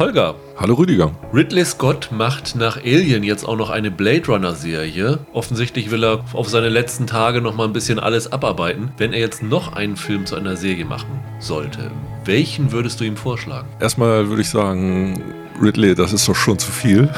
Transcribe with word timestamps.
Holger. 0.00 0.34
Hallo 0.56 0.76
Rüdiger. 0.76 1.12
Ridley 1.30 1.62
Scott 1.62 2.08
macht 2.10 2.56
nach 2.56 2.78
Alien 2.78 3.22
jetzt 3.22 3.44
auch 3.44 3.58
noch 3.58 3.68
eine 3.68 3.90
Blade 3.90 4.28
Runner 4.28 4.54
Serie. 4.54 5.18
Offensichtlich 5.34 5.90
will 5.90 6.02
er 6.02 6.24
auf 6.32 6.48
seine 6.48 6.70
letzten 6.70 7.06
Tage 7.06 7.42
noch 7.42 7.54
mal 7.54 7.64
ein 7.64 7.74
bisschen 7.74 7.98
alles 7.98 8.32
abarbeiten. 8.32 8.92
Wenn 8.96 9.12
er 9.12 9.18
jetzt 9.18 9.42
noch 9.42 9.74
einen 9.74 9.98
Film 9.98 10.24
zu 10.24 10.36
einer 10.36 10.56
Serie 10.56 10.86
machen 10.86 11.20
sollte, 11.38 11.90
welchen 12.24 12.72
würdest 12.72 12.98
du 12.98 13.04
ihm 13.04 13.18
vorschlagen? 13.18 13.68
Erstmal 13.78 14.30
würde 14.30 14.40
ich 14.40 14.48
sagen, 14.48 15.22
Ridley, 15.60 15.94
das 15.94 16.14
ist 16.14 16.26
doch 16.26 16.34
schon 16.34 16.58
zu 16.58 16.72
viel. 16.72 17.10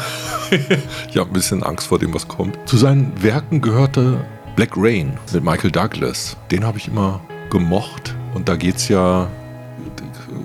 ich 1.08 1.16
habe 1.16 1.30
ein 1.30 1.34
bisschen 1.34 1.62
Angst 1.62 1.86
vor 1.86 2.00
dem, 2.00 2.12
was 2.12 2.26
kommt. 2.26 2.58
Zu 2.68 2.78
seinen 2.78 3.12
Werken 3.22 3.60
gehörte 3.60 4.24
Black 4.56 4.72
Rain 4.74 5.16
mit 5.32 5.44
Michael 5.44 5.70
Douglas. 5.70 6.36
Den 6.50 6.64
habe 6.64 6.78
ich 6.78 6.88
immer 6.88 7.20
gemocht. 7.48 8.16
Und 8.34 8.48
da 8.48 8.56
geht 8.56 8.78
es 8.78 8.88
ja 8.88 9.30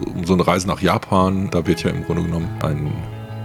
um 0.05 0.25
so 0.25 0.33
eine 0.33 0.45
Reise 0.45 0.67
nach 0.67 0.81
Japan. 0.81 1.49
Da 1.49 1.65
wird 1.65 1.83
ja 1.83 1.89
im 1.89 2.03
Grunde 2.05 2.23
genommen 2.23 2.49
ein 2.61 2.91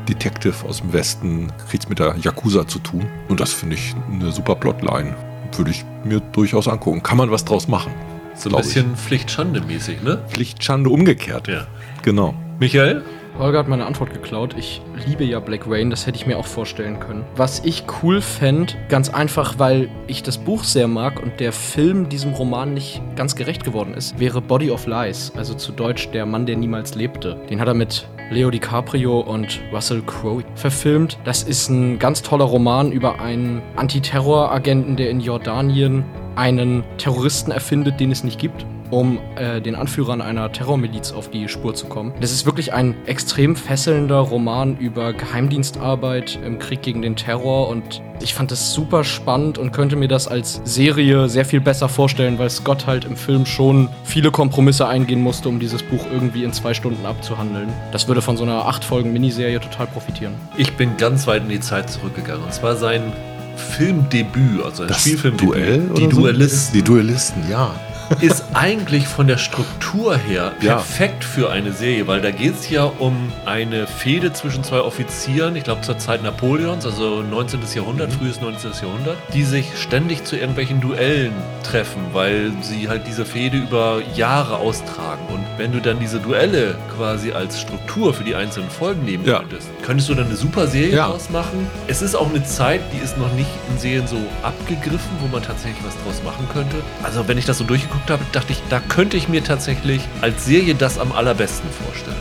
Detective 0.08 0.66
aus 0.68 0.80
dem 0.80 0.92
Westen, 0.92 1.52
kriegt 1.68 1.88
mit 1.88 1.98
der 1.98 2.16
Yakuza 2.20 2.66
zu 2.66 2.78
tun. 2.78 3.06
Und 3.28 3.40
das 3.40 3.52
finde 3.52 3.76
ich 3.76 3.94
eine 4.12 4.32
super 4.32 4.54
Plotline. 4.54 5.14
Würde 5.56 5.70
ich 5.70 5.84
mir 6.04 6.20
durchaus 6.20 6.68
angucken. 6.68 7.02
Kann 7.02 7.18
man 7.18 7.30
was 7.30 7.44
draus 7.44 7.68
machen? 7.68 7.92
So 8.34 8.48
ein 8.48 8.56
bisschen 8.56 8.96
Pflicht-Schande-mäßig, 8.96 10.02
ne? 10.02 10.22
Pflicht-Schande 10.28 10.88
umgekehrt. 10.88 11.48
Ja. 11.48 11.66
Genau. 12.02 12.34
Michael? 12.58 13.02
Holger 13.38 13.60
hat 13.60 13.68
meine 13.68 13.86
Antwort 13.86 14.12
geklaut. 14.12 14.54
Ich 14.58 14.82
liebe 15.06 15.24
ja 15.24 15.40
Black 15.40 15.62
Rain, 15.66 15.90
das 15.90 16.06
hätte 16.06 16.16
ich 16.16 16.26
mir 16.26 16.38
auch 16.38 16.46
vorstellen 16.46 17.00
können. 17.00 17.24
Was 17.34 17.64
ich 17.64 17.84
cool 18.02 18.20
fände, 18.20 18.74
ganz 18.88 19.08
einfach, 19.08 19.58
weil 19.58 19.88
ich 20.06 20.22
das 20.22 20.38
Buch 20.38 20.64
sehr 20.64 20.86
mag 20.86 21.22
und 21.22 21.40
der 21.40 21.52
Film 21.52 22.08
diesem 22.08 22.34
Roman 22.34 22.74
nicht 22.74 23.00
ganz 23.16 23.34
gerecht 23.34 23.64
geworden 23.64 23.94
ist, 23.94 24.18
wäre 24.18 24.40
Body 24.40 24.70
of 24.70 24.86
Lies, 24.86 25.32
also 25.36 25.54
zu 25.54 25.72
Deutsch 25.72 26.10
Der 26.10 26.26
Mann, 26.26 26.46
der 26.46 26.56
niemals 26.56 26.94
lebte. 26.94 27.40
Den 27.48 27.60
hat 27.60 27.68
er 27.68 27.74
mit 27.74 28.06
Leo 28.30 28.50
DiCaprio 28.50 29.20
und 29.20 29.60
Russell 29.72 30.02
Crowe 30.02 30.44
verfilmt. 30.54 31.18
Das 31.24 31.42
ist 31.42 31.68
ein 31.68 31.98
ganz 31.98 32.22
toller 32.22 32.44
Roman 32.44 32.92
über 32.92 33.20
einen 33.20 33.62
Antiterroragenten, 33.76 34.96
der 34.96 35.10
in 35.10 35.20
Jordanien 35.20 36.04
einen 36.36 36.84
Terroristen 36.98 37.50
erfindet, 37.50 37.98
den 38.00 38.10
es 38.10 38.24
nicht 38.24 38.38
gibt 38.38 38.66
um 38.92 39.18
äh, 39.36 39.60
den 39.60 39.74
Anführern 39.74 40.20
einer 40.20 40.52
Terrormiliz 40.52 41.12
auf 41.12 41.30
die 41.30 41.48
Spur 41.48 41.74
zu 41.74 41.86
kommen. 41.86 42.12
Das 42.20 42.30
ist 42.30 42.46
wirklich 42.46 42.72
ein 42.72 42.94
extrem 43.06 43.56
fesselnder 43.56 44.18
Roman 44.18 44.76
über 44.76 45.14
Geheimdienstarbeit 45.14 46.38
im 46.44 46.58
Krieg 46.58 46.82
gegen 46.82 47.02
den 47.02 47.16
Terror 47.16 47.68
und 47.68 48.02
ich 48.20 48.34
fand 48.34 48.52
das 48.52 48.72
super 48.72 49.02
spannend 49.02 49.58
und 49.58 49.72
könnte 49.72 49.96
mir 49.96 50.08
das 50.08 50.28
als 50.28 50.60
Serie 50.64 51.28
sehr 51.28 51.44
viel 51.44 51.60
besser 51.60 51.88
vorstellen, 51.88 52.38
weil 52.38 52.50
Scott 52.50 52.86
halt 52.86 53.04
im 53.04 53.16
Film 53.16 53.46
schon 53.46 53.88
viele 54.04 54.30
Kompromisse 54.30 54.86
eingehen 54.86 55.20
musste, 55.22 55.48
um 55.48 55.58
dieses 55.58 55.82
Buch 55.82 56.04
irgendwie 56.12 56.44
in 56.44 56.52
zwei 56.52 56.74
Stunden 56.74 57.04
abzuhandeln. 57.06 57.68
Das 57.90 58.06
würde 58.06 58.22
von 58.22 58.36
so 58.36 58.44
einer 58.44 58.66
acht 58.66 58.84
Folgen 58.84 59.12
Miniserie 59.12 59.58
total 59.58 59.86
profitieren. 59.86 60.34
Ich 60.56 60.72
bin 60.74 60.96
ganz 60.98 61.26
weit 61.26 61.42
in 61.44 61.48
die 61.48 61.60
Zeit 61.60 61.90
zurückgegangen. 61.90 62.44
Und 62.44 62.52
zwar 62.52 62.76
sein 62.76 63.12
Filmdebüt, 63.56 64.62
also 64.64 64.82
ein 64.82 64.88
Das 64.88 65.00
Spielfilmdebüt. 65.00 65.54
Duell 65.54 65.80
Die 65.96 66.04
oder 66.04 66.14
so? 66.14 66.20
Duellisten. 66.20 66.74
Die 66.74 66.82
Duellisten, 66.82 67.50
ja. 67.50 67.74
Ist 68.20 68.44
eigentlich 68.54 69.06
von 69.08 69.26
der 69.26 69.38
Struktur 69.38 70.16
her 70.16 70.52
Ja. 70.60 70.74
perfekt 70.76 71.24
für 71.24 71.50
eine 71.50 71.72
Serie, 71.72 72.06
weil 72.06 72.20
da 72.20 72.30
geht 72.30 72.54
es 72.58 72.68
ja 72.70 72.84
um 72.98 73.32
eine 73.46 73.86
Fehde 73.86 74.32
zwischen 74.32 74.64
zwei 74.64 74.80
Offizieren, 74.80 75.56
ich 75.56 75.64
glaube 75.64 75.80
zur 75.82 75.98
Zeit 75.98 76.22
Napoleons, 76.22 76.84
also 76.86 77.22
19. 77.22 77.60
Jahrhundert, 77.74 78.12
frühes 78.12 78.40
19. 78.40 78.72
Jahrhundert, 78.82 79.16
die 79.34 79.44
sich 79.44 79.66
ständig 79.78 80.24
zu 80.24 80.36
irgendwelchen 80.36 80.80
Duellen 80.80 81.32
treffen, 81.62 82.00
weil 82.12 82.52
sie 82.60 82.88
halt 82.88 83.06
diese 83.06 83.24
Fehde 83.24 83.56
über 83.58 84.00
Jahre 84.14 84.56
austragen. 84.56 85.22
Und 85.28 85.44
wenn 85.56 85.72
du 85.72 85.80
dann 85.80 85.98
diese 85.98 86.18
Duelle 86.20 86.74
quasi 86.96 87.32
als 87.32 87.60
Struktur 87.60 88.12
für 88.14 88.24
die 88.24 88.34
einzelnen 88.34 88.70
Folgen 88.70 89.04
nehmen 89.04 89.24
Ja. 89.24 89.38
könntest, 89.40 89.68
könntest 89.82 90.08
du 90.08 90.14
dann 90.14 90.26
eine 90.26 90.36
super 90.36 90.66
Serie 90.66 90.96
Ja. 90.96 91.08
draus 91.08 91.30
machen. 91.30 91.66
Es 91.86 92.02
ist 92.02 92.14
auch 92.14 92.28
eine 92.28 92.44
Zeit, 92.44 92.80
die 92.92 93.02
ist 93.02 93.16
noch 93.18 93.32
nicht 93.34 93.50
in 93.70 93.78
Serien 93.78 94.06
so 94.06 94.16
abgegriffen, 94.42 95.10
wo 95.20 95.28
man 95.28 95.42
tatsächlich 95.42 95.82
was 95.84 95.94
draus 96.04 96.22
machen 96.24 96.46
könnte. 96.52 96.76
Also 97.02 97.26
wenn 97.28 97.38
ich 97.38 97.44
das 97.46 97.58
so 97.58 97.64
durchgeguckt 97.64 98.01
habe, 98.10 98.24
dachte 98.32 98.52
ich, 98.52 98.62
da 98.68 98.80
könnte 98.80 99.16
ich 99.16 99.28
mir 99.28 99.42
tatsächlich 99.44 100.02
als 100.20 100.44
Serie 100.44 100.74
das 100.74 100.98
am 100.98 101.12
allerbesten 101.12 101.70
vorstellen. 101.70 102.16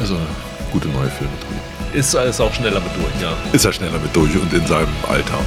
Also 0.00 0.16
gute 0.70 0.88
neue 0.88 1.08
Filme 1.10 1.32
drin. 1.40 1.98
Ist, 1.98 2.14
ist 2.14 2.40
auch 2.40 2.52
schneller 2.54 2.80
mit 2.80 2.96
durch, 2.96 3.22
ja. 3.22 3.32
Ist 3.52 3.64
er 3.64 3.72
schneller 3.72 3.98
mit 3.98 4.14
durch 4.16 4.34
und 4.36 4.52
in 4.52 4.66
seinem 4.66 4.88
Alter. 5.08 5.38